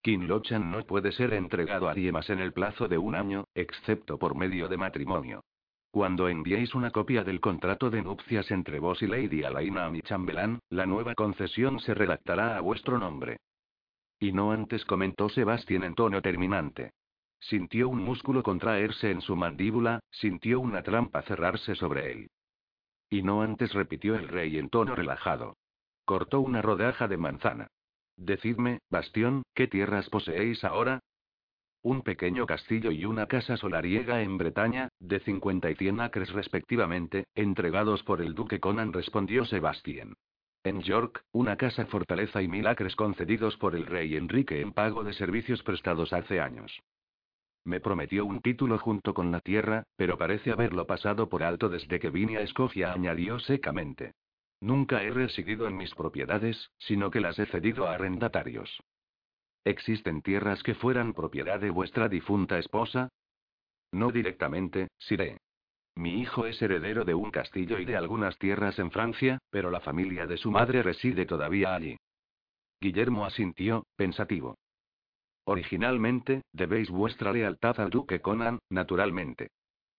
Kinlochan 0.03 0.71
no 0.71 0.85
puede 0.85 1.13
ser 1.13 1.35
entregado 1.35 1.89
a 1.89 1.95
nadie 1.95 2.13
más 2.13 2.31
en 2.31 2.39
el 2.39 2.53
plazo 2.53 2.89
de 2.89 2.99
un 2.99 3.15
año, 3.15 3.45
excepto 3.55 4.19
por 4.19 4.35
medio 4.35 4.69
de 4.69 4.77
matrimonio. 4.77 5.45
Cuando 5.91 6.29
enviéis 6.29 6.75
una 6.75 6.91
copia 6.91 7.25
del 7.25 7.41
contrato 7.41 7.91
de 7.91 8.03
nupcias 8.03 8.51
entre 8.51 8.79
vos 8.79 9.03
y 9.03 9.07
Lady 9.07 9.43
Alaina 9.43 9.87
a 9.87 9.91
mi 9.91 10.03
chambelán, 10.03 10.61
la 10.69 10.87
nueva 10.87 11.15
concesión 11.15 11.81
se 11.81 11.95
redactará 11.95 12.57
a 12.57 12.61
vuestro 12.61 12.99
nombre. 12.99 13.39
Y 14.21 14.33
no 14.33 14.53
antes 14.53 14.85
comentó 14.85 15.29
Sebastián 15.29 15.85
en 15.85 15.95
tono 15.95 16.21
terminante. 16.21 16.93
Sintió 17.41 17.89
un 17.89 18.03
músculo 18.03 18.43
contraerse 18.43 19.11
en 19.11 19.21
su 19.21 19.37
mandíbula, 19.37 20.01
sintió 20.11 20.61
una 20.61 20.83
trampa 20.83 21.23
cerrarse 21.23 21.75
sobre 21.75 22.13
él. 22.13 22.31
Y 23.11 23.23
no 23.23 23.43
antes 23.43 23.73
repitió 23.73 24.17
el 24.17 24.29
rey 24.29 24.59
en 24.59 24.69
tono 24.69 24.95
relajado. 24.95 25.57
Cortó 26.09 26.41
una 26.41 26.63
rodaja 26.63 27.07
de 27.07 27.19
manzana. 27.19 27.67
Decidme, 28.17 28.79
Bastión, 28.89 29.43
¿qué 29.53 29.69
tierras 29.69 30.09
poseéis 30.09 30.65
ahora? 30.65 31.01
Un 31.83 32.01
pequeño 32.01 32.47
castillo 32.47 32.91
y 32.91 33.05
una 33.05 33.27
casa 33.27 33.59
solariega 33.59 34.23
en 34.23 34.39
Bretaña, 34.39 34.89
de 35.01 35.21
50 35.21 35.71
y 35.71 35.75
100 35.75 36.01
acres 36.01 36.33
respectivamente, 36.33 37.27
entregados 37.35 38.05
por 38.05 38.23
el 38.23 38.35
duque 38.35 38.59
Conan, 38.59 38.95
respondió 38.95 39.45
Sebastián. 39.45 40.15
En 40.65 40.81
York, 40.81 41.25
una 41.31 41.57
casa 41.57 41.85
fortaleza 41.85 42.41
y 42.41 42.49
mil 42.49 42.67
acres 42.69 42.97
concedidos 42.97 43.59
por 43.59 43.77
el 43.77 43.85
rey 43.85 44.17
Enrique 44.17 44.63
en 44.63 44.73
pago 44.73 45.05
de 45.05 45.13
servicios 45.13 45.63
prestados 45.63 46.15
hace 46.15 46.41
años. 46.41 46.81
Me 47.65 47.81
prometió 47.81 48.25
un 48.25 48.41
título 48.41 48.79
junto 48.79 49.13
con 49.13 49.31
la 49.31 49.41
tierra, 49.41 49.85
pero 49.97 50.17
parece 50.17 50.53
haberlo 50.53 50.87
pasado 50.87 51.29
por 51.29 51.43
alto 51.43 51.69
desde 51.69 52.01
que 52.01 52.09
vine 52.09 52.39
a 52.39 52.41
Escocia, 52.41 52.95
añadió 52.95 53.39
secamente. 53.41 54.15
Nunca 54.61 55.03
he 55.03 55.11
residido 55.11 55.69
en 55.69 55.77
mis 55.77 55.95
propiedades, 55.95 56.71
sino 56.79 57.11
que 57.11 57.21
las 57.21 57.39
he 57.39 57.47
cedido 57.47 57.87
a 57.87 57.95
arrendatarios. 57.95 58.81
¿Existen 59.65 60.23
tierras 60.23 60.63
que 60.63 60.75
fueran 60.75 61.15
propiedad 61.15 61.61
de 61.61 61.71
vuestra 61.71 62.09
difunta 62.09 62.59
esposa? 62.59 63.09
No 63.93 64.11
directamente, 64.11 64.89
Siré. 64.99 65.39
Mi 65.95 66.21
hijo 66.21 66.47
es 66.47 66.61
heredero 66.63 67.05
de 67.05 67.15
un 67.15 67.31
castillo 67.31 67.79
y 67.79 67.85
de 67.85 67.97
algunas 67.97 68.39
tierras 68.39 68.79
en 68.79 68.91
Francia, 68.91 69.39
pero 69.51 69.71
la 69.71 69.81
familia 69.81 70.27
de 70.27 70.37
su 70.37 70.51
madre 70.51 70.83
reside 70.83 71.27
todavía 71.27 71.75
allí. 71.75 71.97
Guillermo 72.81 73.25
asintió, 73.25 73.85
pensativo. 73.97 74.57
Originalmente, 75.45 76.43
debéis 76.53 76.91
vuestra 76.91 77.33
lealtad 77.33 77.81
al 77.81 77.91
duque 77.91 78.21
Conan, 78.21 78.61
naturalmente. 78.71 79.49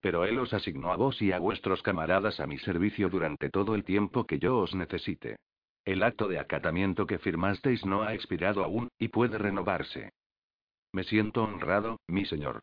Pero 0.00 0.24
él 0.24 0.38
os 0.38 0.52
asignó 0.54 0.92
a 0.92 0.96
vos 0.96 1.20
y 1.20 1.32
a 1.32 1.38
vuestros 1.38 1.82
camaradas 1.82 2.40
a 2.40 2.46
mi 2.46 2.58
servicio 2.58 3.08
durante 3.08 3.50
todo 3.50 3.74
el 3.74 3.84
tiempo 3.84 4.26
que 4.26 4.38
yo 4.38 4.58
os 4.58 4.74
necesite. 4.74 5.36
El 5.84 6.02
acto 6.02 6.28
de 6.28 6.38
acatamiento 6.38 7.06
que 7.06 7.18
firmasteis 7.18 7.84
no 7.84 8.02
ha 8.02 8.14
expirado 8.14 8.64
aún, 8.64 8.88
y 8.98 9.08
puede 9.08 9.38
renovarse. 9.38 10.10
Me 10.92 11.04
siento 11.04 11.44
honrado, 11.44 12.00
mi 12.08 12.24
señor. 12.24 12.62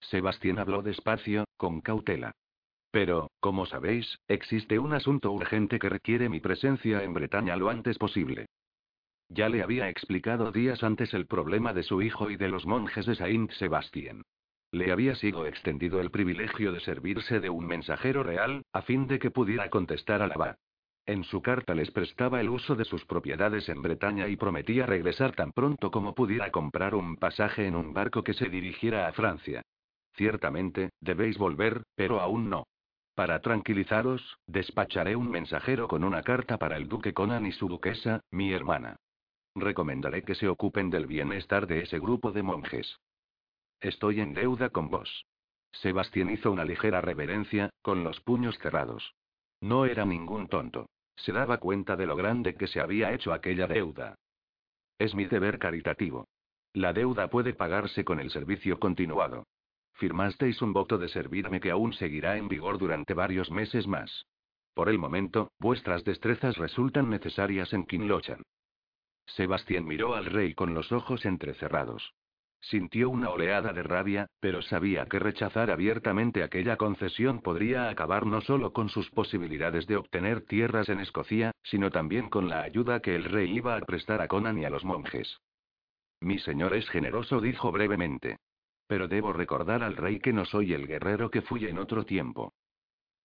Sebastián 0.00 0.58
habló 0.58 0.82
despacio, 0.82 1.44
con 1.56 1.80
cautela. 1.80 2.32
Pero, 2.90 3.30
como 3.40 3.64
sabéis, 3.66 4.18
existe 4.28 4.78
un 4.78 4.92
asunto 4.92 5.32
urgente 5.32 5.78
que 5.78 5.88
requiere 5.88 6.28
mi 6.28 6.40
presencia 6.40 7.02
en 7.02 7.14
Bretaña 7.14 7.56
lo 7.56 7.70
antes 7.70 7.96
posible. 7.96 8.46
Ya 9.28 9.48
le 9.48 9.62
había 9.62 9.88
explicado 9.88 10.52
días 10.52 10.82
antes 10.82 11.14
el 11.14 11.26
problema 11.26 11.72
de 11.72 11.84
su 11.84 12.02
hijo 12.02 12.30
y 12.30 12.36
de 12.36 12.48
los 12.48 12.66
monjes 12.66 13.06
de 13.06 13.14
Saint 13.14 13.50
Sebastián. 13.52 14.22
Le 14.72 14.90
había 14.90 15.14
sido 15.14 15.46
extendido 15.46 16.00
el 16.00 16.10
privilegio 16.10 16.72
de 16.72 16.80
servirse 16.80 17.40
de 17.40 17.50
un 17.50 17.66
mensajero 17.66 18.22
real, 18.22 18.64
a 18.72 18.80
fin 18.80 19.06
de 19.06 19.18
que 19.18 19.30
pudiera 19.30 19.68
contestar 19.68 20.22
al 20.22 20.32
abad. 20.32 20.56
En 21.04 21.24
su 21.24 21.42
carta 21.42 21.74
les 21.74 21.90
prestaba 21.90 22.40
el 22.40 22.48
uso 22.48 22.74
de 22.74 22.86
sus 22.86 23.04
propiedades 23.04 23.68
en 23.68 23.82
Bretaña 23.82 24.28
y 24.28 24.36
prometía 24.36 24.86
regresar 24.86 25.34
tan 25.34 25.52
pronto 25.52 25.90
como 25.90 26.14
pudiera 26.14 26.50
comprar 26.50 26.94
un 26.94 27.16
pasaje 27.16 27.66
en 27.66 27.76
un 27.76 27.92
barco 27.92 28.24
que 28.24 28.32
se 28.32 28.48
dirigiera 28.48 29.06
a 29.08 29.12
Francia. 29.12 29.60
Ciertamente, 30.14 30.90
debéis 31.00 31.36
volver, 31.36 31.82
pero 31.94 32.20
aún 32.20 32.48
no. 32.48 32.64
Para 33.14 33.42
tranquilizaros, 33.42 34.38
despacharé 34.46 35.16
un 35.16 35.30
mensajero 35.30 35.86
con 35.86 36.02
una 36.02 36.22
carta 36.22 36.56
para 36.56 36.78
el 36.78 36.88
duque 36.88 37.12
Conan 37.12 37.44
y 37.44 37.52
su 37.52 37.68
duquesa, 37.68 38.22
mi 38.30 38.54
hermana. 38.54 38.96
Recomendaré 39.54 40.22
que 40.22 40.34
se 40.34 40.48
ocupen 40.48 40.88
del 40.88 41.06
bienestar 41.06 41.66
de 41.66 41.80
ese 41.80 41.98
grupo 41.98 42.32
de 42.32 42.42
monjes. 42.42 42.98
Estoy 43.82 44.20
en 44.20 44.32
deuda 44.32 44.70
con 44.70 44.90
vos. 44.90 45.26
Sebastián 45.72 46.30
hizo 46.30 46.52
una 46.52 46.64
ligera 46.64 47.00
reverencia, 47.00 47.70
con 47.82 48.04
los 48.04 48.20
puños 48.20 48.56
cerrados. 48.58 49.16
No 49.60 49.86
era 49.86 50.04
ningún 50.04 50.46
tonto. 50.46 50.88
Se 51.16 51.32
daba 51.32 51.58
cuenta 51.58 51.96
de 51.96 52.06
lo 52.06 52.14
grande 52.14 52.54
que 52.54 52.68
se 52.68 52.80
había 52.80 53.12
hecho 53.12 53.32
aquella 53.32 53.66
deuda. 53.66 54.14
Es 54.98 55.16
mi 55.16 55.24
deber 55.24 55.58
caritativo. 55.58 56.28
La 56.74 56.92
deuda 56.92 57.28
puede 57.28 57.54
pagarse 57.54 58.04
con 58.04 58.20
el 58.20 58.30
servicio 58.30 58.78
continuado. 58.78 59.48
Firmasteis 59.94 60.62
un 60.62 60.72
voto 60.72 60.96
de 60.96 61.08
servirme 61.08 61.60
que 61.60 61.72
aún 61.72 61.92
seguirá 61.92 62.36
en 62.36 62.46
vigor 62.46 62.78
durante 62.78 63.14
varios 63.14 63.50
meses 63.50 63.88
más. 63.88 64.26
Por 64.74 64.90
el 64.90 64.98
momento, 64.98 65.50
vuestras 65.58 66.04
destrezas 66.04 66.56
resultan 66.56 67.10
necesarias 67.10 67.72
en 67.72 67.84
Kinlochan. 67.84 68.42
Sebastián 69.26 69.84
miró 69.86 70.14
al 70.14 70.26
rey 70.26 70.54
con 70.54 70.72
los 70.72 70.92
ojos 70.92 71.24
entrecerrados. 71.24 72.14
Sintió 72.62 73.10
una 73.10 73.28
oleada 73.30 73.72
de 73.72 73.82
rabia, 73.82 74.28
pero 74.38 74.62
sabía 74.62 75.06
que 75.06 75.18
rechazar 75.18 75.72
abiertamente 75.72 76.44
aquella 76.44 76.76
concesión 76.76 77.42
podría 77.42 77.88
acabar 77.88 78.24
no 78.24 78.40
solo 78.40 78.72
con 78.72 78.88
sus 78.88 79.10
posibilidades 79.10 79.88
de 79.88 79.96
obtener 79.96 80.42
tierras 80.46 80.88
en 80.88 81.00
Escocia, 81.00 81.50
sino 81.64 81.90
también 81.90 82.30
con 82.30 82.48
la 82.48 82.62
ayuda 82.62 83.00
que 83.00 83.16
el 83.16 83.24
rey 83.24 83.52
iba 83.52 83.76
a 83.76 83.80
prestar 83.80 84.22
a 84.22 84.28
Conan 84.28 84.58
y 84.58 84.64
a 84.64 84.70
los 84.70 84.84
monjes. 84.84 85.40
Mi 86.20 86.38
señor 86.38 86.74
es 86.74 86.88
generoso, 86.88 87.40
dijo 87.40 87.72
brevemente. 87.72 88.38
Pero 88.86 89.08
debo 89.08 89.32
recordar 89.32 89.82
al 89.82 89.96
rey 89.96 90.20
que 90.20 90.32
no 90.32 90.44
soy 90.44 90.72
el 90.72 90.86
guerrero 90.86 91.32
que 91.32 91.42
fui 91.42 91.66
en 91.66 91.78
otro 91.78 92.04
tiempo. 92.04 92.52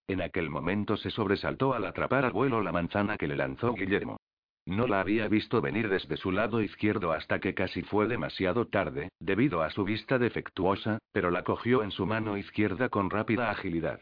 En 0.07 0.21
aquel 0.21 0.49
momento 0.49 0.97
se 0.97 1.11
sobresaltó 1.11 1.75
al 1.75 1.85
atrapar 1.85 2.25
al 2.25 2.31
vuelo 2.31 2.63
la 2.63 2.71
manzana 2.71 3.17
que 3.17 3.27
le 3.27 3.35
lanzó 3.35 3.73
Guillermo. 3.73 4.17
No 4.67 4.85
la 4.85 4.99
había 4.99 5.29
visto 5.29 5.61
venir 5.61 5.87
desde 5.87 6.17
su 6.17 6.29
lado 6.29 6.61
izquierdo 6.61 7.13
hasta 7.13 7.39
que 7.39 7.53
casi 7.53 7.83
fue 7.83 8.05
demasiado 8.05 8.67
tarde, 8.67 9.07
debido 9.17 9.61
a 9.61 9.69
su 9.69 9.85
vista 9.85 10.19
defectuosa, 10.19 10.99
pero 11.13 11.31
la 11.31 11.45
cogió 11.45 11.83
en 11.83 11.91
su 11.91 12.05
mano 12.05 12.37
izquierda 12.37 12.89
con 12.89 13.09
rápida 13.09 13.49
agilidad. 13.49 14.01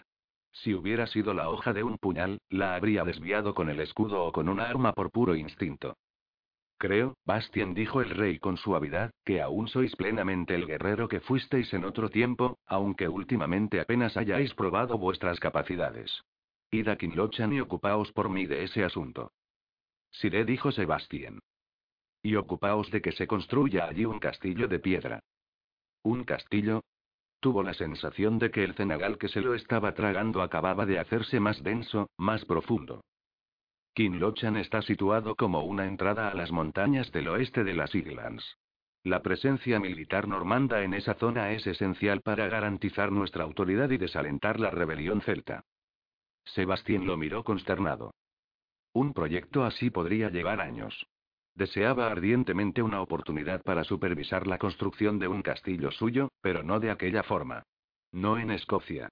Si 0.51 0.73
hubiera 0.73 1.05
sido 1.05 1.35
la 1.35 1.49
hoja 1.49 1.71
de 1.71 1.83
un 1.83 1.99
puñal, 1.99 2.39
la 2.49 2.73
habría 2.73 3.03
desviado 3.03 3.53
con 3.53 3.69
el 3.69 3.79
escudo 3.79 4.23
o 4.23 4.31
con 4.31 4.49
un 4.49 4.59
arma 4.59 4.93
por 4.93 5.11
puro 5.11 5.35
instinto. 5.35 5.97
Creo, 6.79 7.13
Bastien 7.25 7.75
dijo 7.75 8.01
el 8.01 8.09
rey 8.09 8.39
con 8.39 8.57
suavidad, 8.57 9.11
que 9.23 9.43
aún 9.43 9.67
sois 9.67 9.95
plenamente 9.95 10.55
el 10.55 10.65
guerrero 10.65 11.07
que 11.07 11.19
fuisteis 11.19 11.71
en 11.75 11.85
otro 11.85 12.09
tiempo, 12.09 12.57
aunque 12.65 13.07
últimamente 13.07 13.79
apenas 13.79 14.17
hayáis 14.17 14.55
probado 14.55 14.97
vuestras 14.97 15.39
capacidades. 15.39 16.23
Id 16.71 16.87
a 16.87 16.95
Kinlochan 16.95 17.53
y 17.53 17.61
ocupaos 17.61 18.11
por 18.13 18.29
mí 18.29 18.47
de 18.47 18.63
ese 18.63 18.83
asunto. 18.83 19.31
Siré 20.19 20.45
dijo 20.45 20.71
Sebastián. 20.71 21.39
Y 22.21 22.35
ocupaos 22.35 22.89
de 22.89 23.01
que 23.01 23.11
se 23.11 23.27
construya 23.27 23.85
allí 23.85 24.05
un 24.05 24.19
castillo 24.19 24.67
de 24.67 24.79
piedra. 24.79 25.19
¿Un 26.03 26.23
castillo? 26.23 26.81
Tuvo 27.41 27.63
la 27.63 27.73
sensación 27.73 28.39
de 28.39 28.49
que 28.49 28.63
el 28.63 28.75
cenagal 28.75 29.17
que 29.17 29.27
se 29.27 29.41
lo 29.41 29.53
estaba 29.53 29.93
tragando 29.93 30.41
acababa 30.41 30.85
de 30.85 30.99
hacerse 30.99 31.39
más 31.39 31.61
denso, 31.63 32.09
más 32.17 32.45
profundo. 32.45 33.01
Kinlochan 33.93 34.55
está 34.55 34.81
situado 34.81 35.35
como 35.35 35.63
una 35.63 35.85
entrada 35.85 36.29
a 36.29 36.33
las 36.33 36.51
montañas 36.51 37.11
del 37.11 37.27
oeste 37.27 37.63
de 37.63 37.73
las 37.73 37.93
Islands. 37.93 38.57
La 39.03 39.21
presencia 39.21 39.79
militar 39.79 40.27
normanda 40.27 40.81
en 40.83 40.93
esa 40.93 41.13
zona 41.15 41.51
es 41.51 41.67
esencial 41.67 42.21
para 42.21 42.47
garantizar 42.47 43.11
nuestra 43.11 43.43
autoridad 43.43 43.89
y 43.91 43.97
desalentar 43.97 44.59
la 44.59 44.71
rebelión 44.71 45.21
celta. 45.21 45.65
Sebastián 46.45 47.05
lo 47.05 47.15
miró 47.17 47.43
consternado. 47.43 48.13
Un 48.95 49.11
proyecto 49.11 49.65
así 49.65 49.89
podría 49.89 50.29
llevar 50.29 50.61
años. 50.61 51.05
Deseaba 51.53 52.09
ardientemente 52.09 52.81
una 52.81 53.01
oportunidad 53.01 53.61
para 53.61 53.83
supervisar 53.83 54.47
la 54.47 54.57
construcción 54.57 55.19
de 55.19 55.27
un 55.27 55.41
castillo 55.41 55.91
suyo, 55.91 56.29
pero 56.39 56.63
no 56.63 56.79
de 56.79 56.91
aquella 56.91 57.21
forma. 57.21 57.63
No 58.13 58.37
en 58.37 58.51
Escocia. 58.51 59.09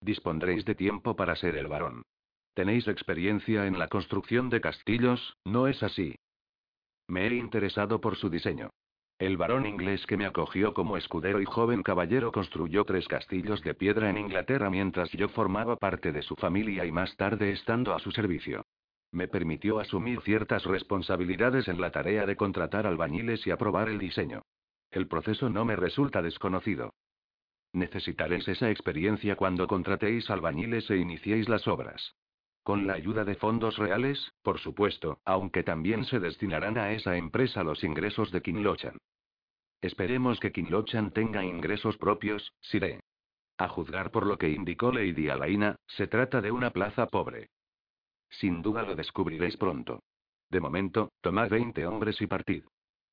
Dispondréis 0.00 0.64
de 0.64 0.74
tiempo 0.74 1.16
para 1.16 1.36
ser 1.36 1.56
el 1.56 1.66
varón. 1.66 2.04
Tenéis 2.54 2.88
experiencia 2.88 3.66
en 3.66 3.78
la 3.78 3.88
construcción 3.88 4.48
de 4.48 4.62
castillos, 4.62 5.36
¿no 5.44 5.66
es 5.68 5.82
así? 5.82 6.16
Me 7.06 7.26
he 7.26 7.34
interesado 7.34 8.00
por 8.00 8.16
su 8.16 8.30
diseño. 8.30 8.70
El 9.18 9.36
varón 9.36 9.66
inglés 9.66 10.06
que 10.06 10.16
me 10.16 10.24
acogió 10.24 10.72
como 10.72 10.96
escudero 10.96 11.42
y 11.42 11.44
joven 11.44 11.82
caballero 11.82 12.32
construyó 12.32 12.86
tres 12.86 13.06
castillos 13.06 13.60
de 13.60 13.74
piedra 13.74 14.08
en 14.08 14.16
Inglaterra 14.16 14.70
mientras 14.70 15.10
yo 15.12 15.28
formaba 15.28 15.76
parte 15.76 16.10
de 16.10 16.22
su 16.22 16.36
familia 16.36 16.86
y 16.86 16.90
más 16.90 17.14
tarde 17.16 17.52
estando 17.52 17.92
a 17.94 17.98
su 17.98 18.10
servicio 18.10 18.64
me 19.14 19.28
permitió 19.28 19.78
asumir 19.78 20.20
ciertas 20.22 20.64
responsabilidades 20.64 21.68
en 21.68 21.80
la 21.80 21.90
tarea 21.90 22.26
de 22.26 22.36
contratar 22.36 22.86
albañiles 22.86 23.46
y 23.46 23.50
aprobar 23.50 23.88
el 23.88 23.98
diseño. 23.98 24.42
El 24.90 25.08
proceso 25.08 25.48
no 25.48 25.64
me 25.64 25.76
resulta 25.76 26.20
desconocido. 26.20 26.92
Necesitaréis 27.72 28.46
esa 28.46 28.70
experiencia 28.70 29.36
cuando 29.36 29.66
contratéis 29.66 30.30
albañiles 30.30 30.88
e 30.90 30.96
iniciéis 30.96 31.48
las 31.48 31.66
obras. 31.66 32.14
Con 32.62 32.86
la 32.86 32.94
ayuda 32.94 33.24
de 33.24 33.34
fondos 33.34 33.76
reales, 33.76 34.32
por 34.42 34.58
supuesto, 34.58 35.18
aunque 35.24 35.62
también 35.62 36.04
se 36.04 36.20
destinarán 36.20 36.78
a 36.78 36.92
esa 36.92 37.16
empresa 37.16 37.62
los 37.62 37.84
ingresos 37.84 38.30
de 38.30 38.42
Kinlochan. 38.42 38.98
Esperemos 39.82 40.40
que 40.40 40.52
Kinlochan 40.52 41.10
tenga 41.10 41.44
ingresos 41.44 41.98
propios, 41.98 42.54
Siré. 42.60 43.00
A 43.58 43.68
juzgar 43.68 44.10
por 44.10 44.26
lo 44.26 44.38
que 44.38 44.48
indicó 44.48 44.92
Lady 44.92 45.28
Alaina, 45.28 45.76
se 45.86 46.06
trata 46.06 46.40
de 46.40 46.52
una 46.52 46.70
plaza 46.70 47.06
pobre. 47.06 47.50
Sin 48.40 48.62
duda 48.62 48.82
lo 48.82 48.94
descubriréis 48.94 49.56
pronto. 49.56 50.02
De 50.50 50.60
momento, 50.60 51.10
tomad 51.20 51.48
20 51.50 51.86
hombres 51.86 52.20
y 52.20 52.26
partid. 52.26 52.64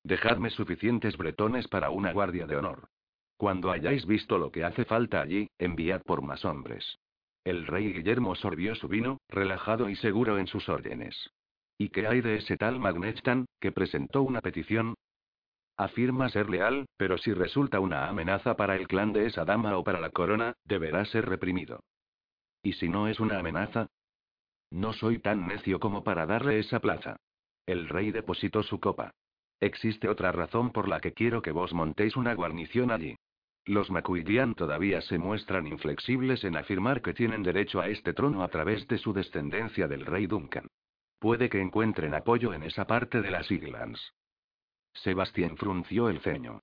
Dejadme 0.04 0.50
suficientes 0.50 1.16
bretones 1.18 1.68
para 1.68 1.90
una 1.92 2.12
guardia 2.12 2.48
de 2.48 2.56
honor. 2.56 2.90
Cuando 3.38 3.72
hayáis 3.72 4.06
visto 4.06 4.38
lo 4.38 4.52
que 4.52 4.64
hace 4.64 4.86
falta 4.86 5.22
allí, 5.22 5.48
enviad 5.58 6.02
por 6.04 6.22
más 6.22 6.46
hombres. 6.46 6.98
El 7.44 7.66
rey 7.66 7.92
Guillermo 7.94 8.36
sorbió 8.36 8.76
su 8.76 8.88
vino, 8.88 9.18
relajado 9.28 9.90
y 9.90 9.96
seguro 9.96 10.38
en 10.38 10.48
sus 10.48 10.70
órdenes. 10.70 11.32
¿Y 11.78 11.90
qué 11.90 12.06
hay 12.08 12.22
de 12.22 12.38
ese 12.38 12.58
tal 12.58 12.80
Magnetstan, 12.80 13.46
que 13.60 13.72
presentó 13.72 14.22
una 14.22 14.42
petición? 14.42 14.94
Afirma 15.78 16.30
ser 16.30 16.50
leal, 16.50 16.86
pero 16.98 17.18
si 17.18 17.34
resulta 17.34 17.80
una 17.80 18.08
amenaza 18.08 18.56
para 18.56 18.76
el 18.76 18.88
clan 18.88 19.14
de 19.14 19.26
esa 19.26 19.46
dama 19.46 19.76
o 19.78 19.84
para 19.84 20.00
la 20.00 20.12
corona, 20.12 20.54
deberá 20.66 21.06
ser 21.06 21.28
reprimido. 21.28 21.80
¿Y 22.62 22.74
si 22.74 22.90
no 22.90 23.08
es 23.08 23.20
una 23.20 23.40
amenaza? 23.40 23.88
No 24.72 24.94
soy 24.94 25.20
tan 25.20 25.48
necio 25.48 25.80
como 25.80 26.04
para 26.04 26.26
darle 26.26 26.60
esa 26.60 26.80
plaza. 26.80 27.18
El 27.66 27.90
rey 27.90 28.12
depositó 28.12 28.64
su 28.64 28.80
copa. 28.80 29.12
Existe 29.60 30.10
otra 30.10 30.32
razón 30.32 30.72
por 30.72 30.88
la 30.88 31.00
que 31.00 31.14
quiero 31.14 31.42
que 31.42 31.52
vos 31.52 31.74
montéis 31.74 32.16
una 32.16 32.34
guarnición 32.34 32.90
allí. 32.90 33.16
Los 33.66 33.92
Macuillian 33.92 34.56
todavía 34.56 35.02
se 35.02 35.20
muestran 35.20 35.68
inflexibles 35.68 36.44
en 36.44 36.58
afirmar 36.58 37.02
que 37.04 37.14
tienen 37.14 37.44
derecho 37.44 37.80
a 37.80 37.90
este 37.90 38.14
trono 38.14 38.44
a 38.44 38.48
través 38.48 38.88
de 38.88 38.98
su 38.98 39.14
descendencia 39.14 39.88
del 39.88 40.06
rey 40.06 40.26
Duncan. 40.26 40.68
Puede 41.20 41.50
que 41.50 41.62
encuentren 41.62 42.16
apoyo 42.16 42.54
en 42.54 42.64
esa 42.64 42.88
parte 42.88 43.22
de 43.22 43.30
las 43.30 43.52
Islands. 43.52 44.14
Sebastián 44.94 45.58
frunció 45.58 46.10
el 46.10 46.22
ceño. 46.22 46.62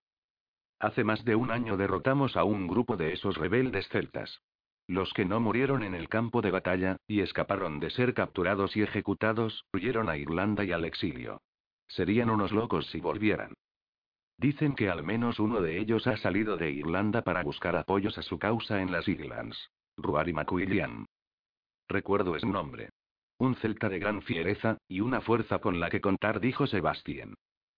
Hace 0.80 1.04
más 1.04 1.24
de 1.24 1.36
un 1.36 1.52
año 1.52 1.76
derrotamos 1.76 2.36
a 2.36 2.42
un 2.42 2.66
grupo 2.66 2.96
de 2.96 3.12
esos 3.12 3.36
rebeldes 3.36 3.88
celtas. 3.88 4.42
Los 4.88 5.12
que 5.12 5.26
no 5.26 5.38
murieron 5.38 5.82
en 5.82 5.94
el 5.94 6.08
campo 6.08 6.40
de 6.40 6.50
batalla, 6.50 6.96
y 7.06 7.20
escaparon 7.20 7.78
de 7.78 7.90
ser 7.90 8.14
capturados 8.14 8.74
y 8.74 8.82
ejecutados, 8.82 9.66
huyeron 9.74 10.08
a 10.08 10.16
Irlanda 10.16 10.64
y 10.64 10.72
al 10.72 10.86
exilio. 10.86 11.42
Serían 11.88 12.30
unos 12.30 12.52
locos 12.52 12.86
si 12.86 12.98
volvieran. 12.98 13.52
Dicen 14.38 14.74
que 14.74 14.88
al 14.88 15.04
menos 15.04 15.40
uno 15.40 15.60
de 15.60 15.78
ellos 15.78 16.06
ha 16.06 16.16
salido 16.16 16.56
de 16.56 16.70
Irlanda 16.70 17.20
para 17.22 17.42
buscar 17.42 17.76
apoyos 17.76 18.16
a 18.16 18.22
su 18.22 18.38
causa 18.38 18.80
en 18.80 18.90
las 18.90 19.06
Islands. 19.08 19.70
Ruari 19.98 20.32
MacWilliam. 20.32 21.04
Recuerdo 21.86 22.34
ese 22.34 22.46
nombre. 22.46 22.88
Un 23.36 23.56
celta 23.56 23.90
de 23.90 23.98
gran 23.98 24.22
fiereza, 24.22 24.78
y 24.88 25.00
una 25.00 25.20
fuerza 25.20 25.58
con 25.58 25.80
la 25.80 25.90
que 25.90 26.00
contar, 26.00 26.40
dijo 26.40 26.66
Sebastián. 26.66 27.34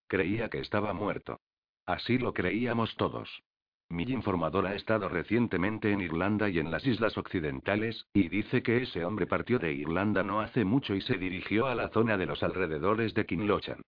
Creía 0.06 0.48
que 0.48 0.60
estaba 0.60 0.92
muerto. 0.92 1.40
Así 1.86 2.18
lo 2.18 2.32
creíamos 2.34 2.94
todos. 2.94 3.42
Mi 3.90 4.04
informador 4.04 4.66
ha 4.66 4.76
estado 4.76 5.08
recientemente 5.08 5.90
en 5.90 6.00
Irlanda 6.00 6.48
y 6.48 6.60
en 6.60 6.70
las 6.70 6.86
islas 6.86 7.18
occidentales, 7.18 8.06
y 8.14 8.28
dice 8.28 8.62
que 8.62 8.82
ese 8.84 9.04
hombre 9.04 9.26
partió 9.26 9.58
de 9.58 9.72
Irlanda 9.72 10.22
no 10.22 10.40
hace 10.40 10.64
mucho 10.64 10.94
y 10.94 11.00
se 11.00 11.18
dirigió 11.18 11.66
a 11.66 11.74
la 11.74 11.88
zona 11.88 12.16
de 12.16 12.26
los 12.26 12.40
alrededores 12.44 13.14
de 13.14 13.26
Kinlochan. 13.26 13.82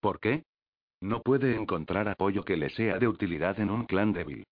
¿Por 0.00 0.20
qué? 0.20 0.44
No 1.00 1.22
puede 1.22 1.56
encontrar 1.56 2.06
apoyo 2.06 2.44
que 2.44 2.58
le 2.58 2.68
sea 2.68 2.98
de 2.98 3.08
utilidad 3.08 3.58
en 3.60 3.70
un 3.70 3.86
clan 3.86 4.12
débil. 4.12 4.44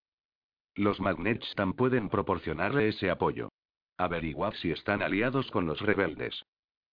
Los 0.75 1.01
Magnetstan 1.01 1.75
pueden 1.75 2.09
proporcionarle 2.09 2.89
ese 2.89 3.11
apoyo. 3.11 3.51
Averiguad 3.99 4.55
si 4.55 4.71
están 4.71 5.03
aliados 5.03 5.51
con 5.51 5.67
los 5.67 5.83
rebeldes. 5.83 6.45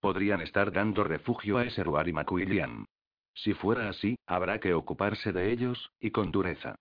Podrían 0.01 0.41
estar 0.41 0.73
dando 0.73 1.05
refugio 1.05 1.57
a 1.57 1.63
ese 1.63 1.85
Ruari 1.85 2.11
Macuilian. 2.11 2.85
Si 3.33 3.53
fuera 3.53 3.87
así, 3.87 4.17
habrá 4.25 4.59
que 4.59 4.73
ocuparse 4.73 5.31
de 5.31 5.53
ellos, 5.53 5.91
y 6.01 6.11
con 6.11 6.31
dureza. 6.31 6.75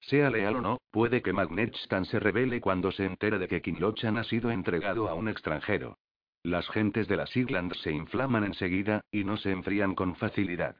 Sea 0.00 0.30
leal 0.30 0.56
o 0.56 0.60
no, 0.60 0.80
puede 0.90 1.22
que 1.22 1.32
Magnetstan 1.32 2.04
se 2.04 2.18
revele 2.18 2.60
cuando 2.60 2.90
se 2.90 3.04
entere 3.04 3.38
de 3.38 3.48
que 3.48 3.62
Kinlochan 3.62 4.16
ha 4.16 4.24
sido 4.24 4.50
entregado 4.50 5.08
a 5.08 5.14
un 5.14 5.28
extranjero. 5.28 5.98
Las 6.42 6.68
gentes 6.70 7.06
de 7.06 7.16
las 7.16 7.36
Islands 7.36 7.78
se 7.82 7.92
inflaman 7.92 8.44
enseguida, 8.44 9.02
y 9.10 9.24
no 9.24 9.36
se 9.36 9.50
enfrían 9.50 9.94
con 9.94 10.16
facilidad. 10.16 10.76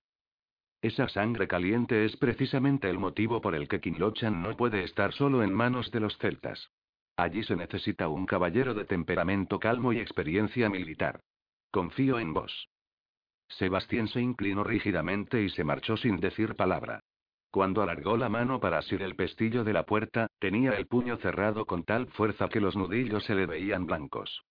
Esa 0.82 1.08
sangre 1.08 1.46
caliente 1.46 2.06
es 2.06 2.16
precisamente 2.16 2.88
el 2.88 2.98
motivo 2.98 3.42
por 3.42 3.54
el 3.54 3.68
que 3.68 3.80
Kinlochan 3.80 4.42
no 4.42 4.56
puede 4.56 4.82
estar 4.84 5.12
solo 5.12 5.42
en 5.42 5.52
manos 5.52 5.90
de 5.90 6.00
los 6.00 6.16
celtas. 6.16 6.70
Allí 7.16 7.42
se 7.44 7.54
necesita 7.54 8.08
un 8.08 8.24
caballero 8.24 8.72
de 8.72 8.86
temperamento 8.86 9.60
calmo 9.60 9.92
y 9.92 9.98
experiencia 9.98 10.70
militar. 10.70 11.20
Confío 11.70 12.18
en 12.18 12.32
vos. 12.32 12.70
Sebastián 13.48 14.08
se 14.08 14.22
inclinó 14.22 14.64
rígidamente 14.64 15.42
y 15.42 15.50
se 15.50 15.64
marchó 15.64 15.98
sin 15.98 16.16
decir 16.16 16.56
palabra. 16.56 17.02
Cuando 17.50 17.82
alargó 17.82 18.16
la 18.16 18.28
mano 18.28 18.60
para 18.60 18.78
asir 18.78 19.02
el 19.02 19.16
pestillo 19.16 19.64
de 19.64 19.72
la 19.72 19.84
puerta, 19.84 20.28
tenía 20.38 20.70
el 20.72 20.86
puño 20.86 21.16
cerrado 21.16 21.66
con 21.66 21.82
tal 21.82 22.06
fuerza 22.08 22.48
que 22.48 22.60
los 22.60 22.76
nudillos 22.76 23.24
se 23.24 23.34
le 23.34 23.46
veían 23.46 23.86
blancos. 23.86 24.44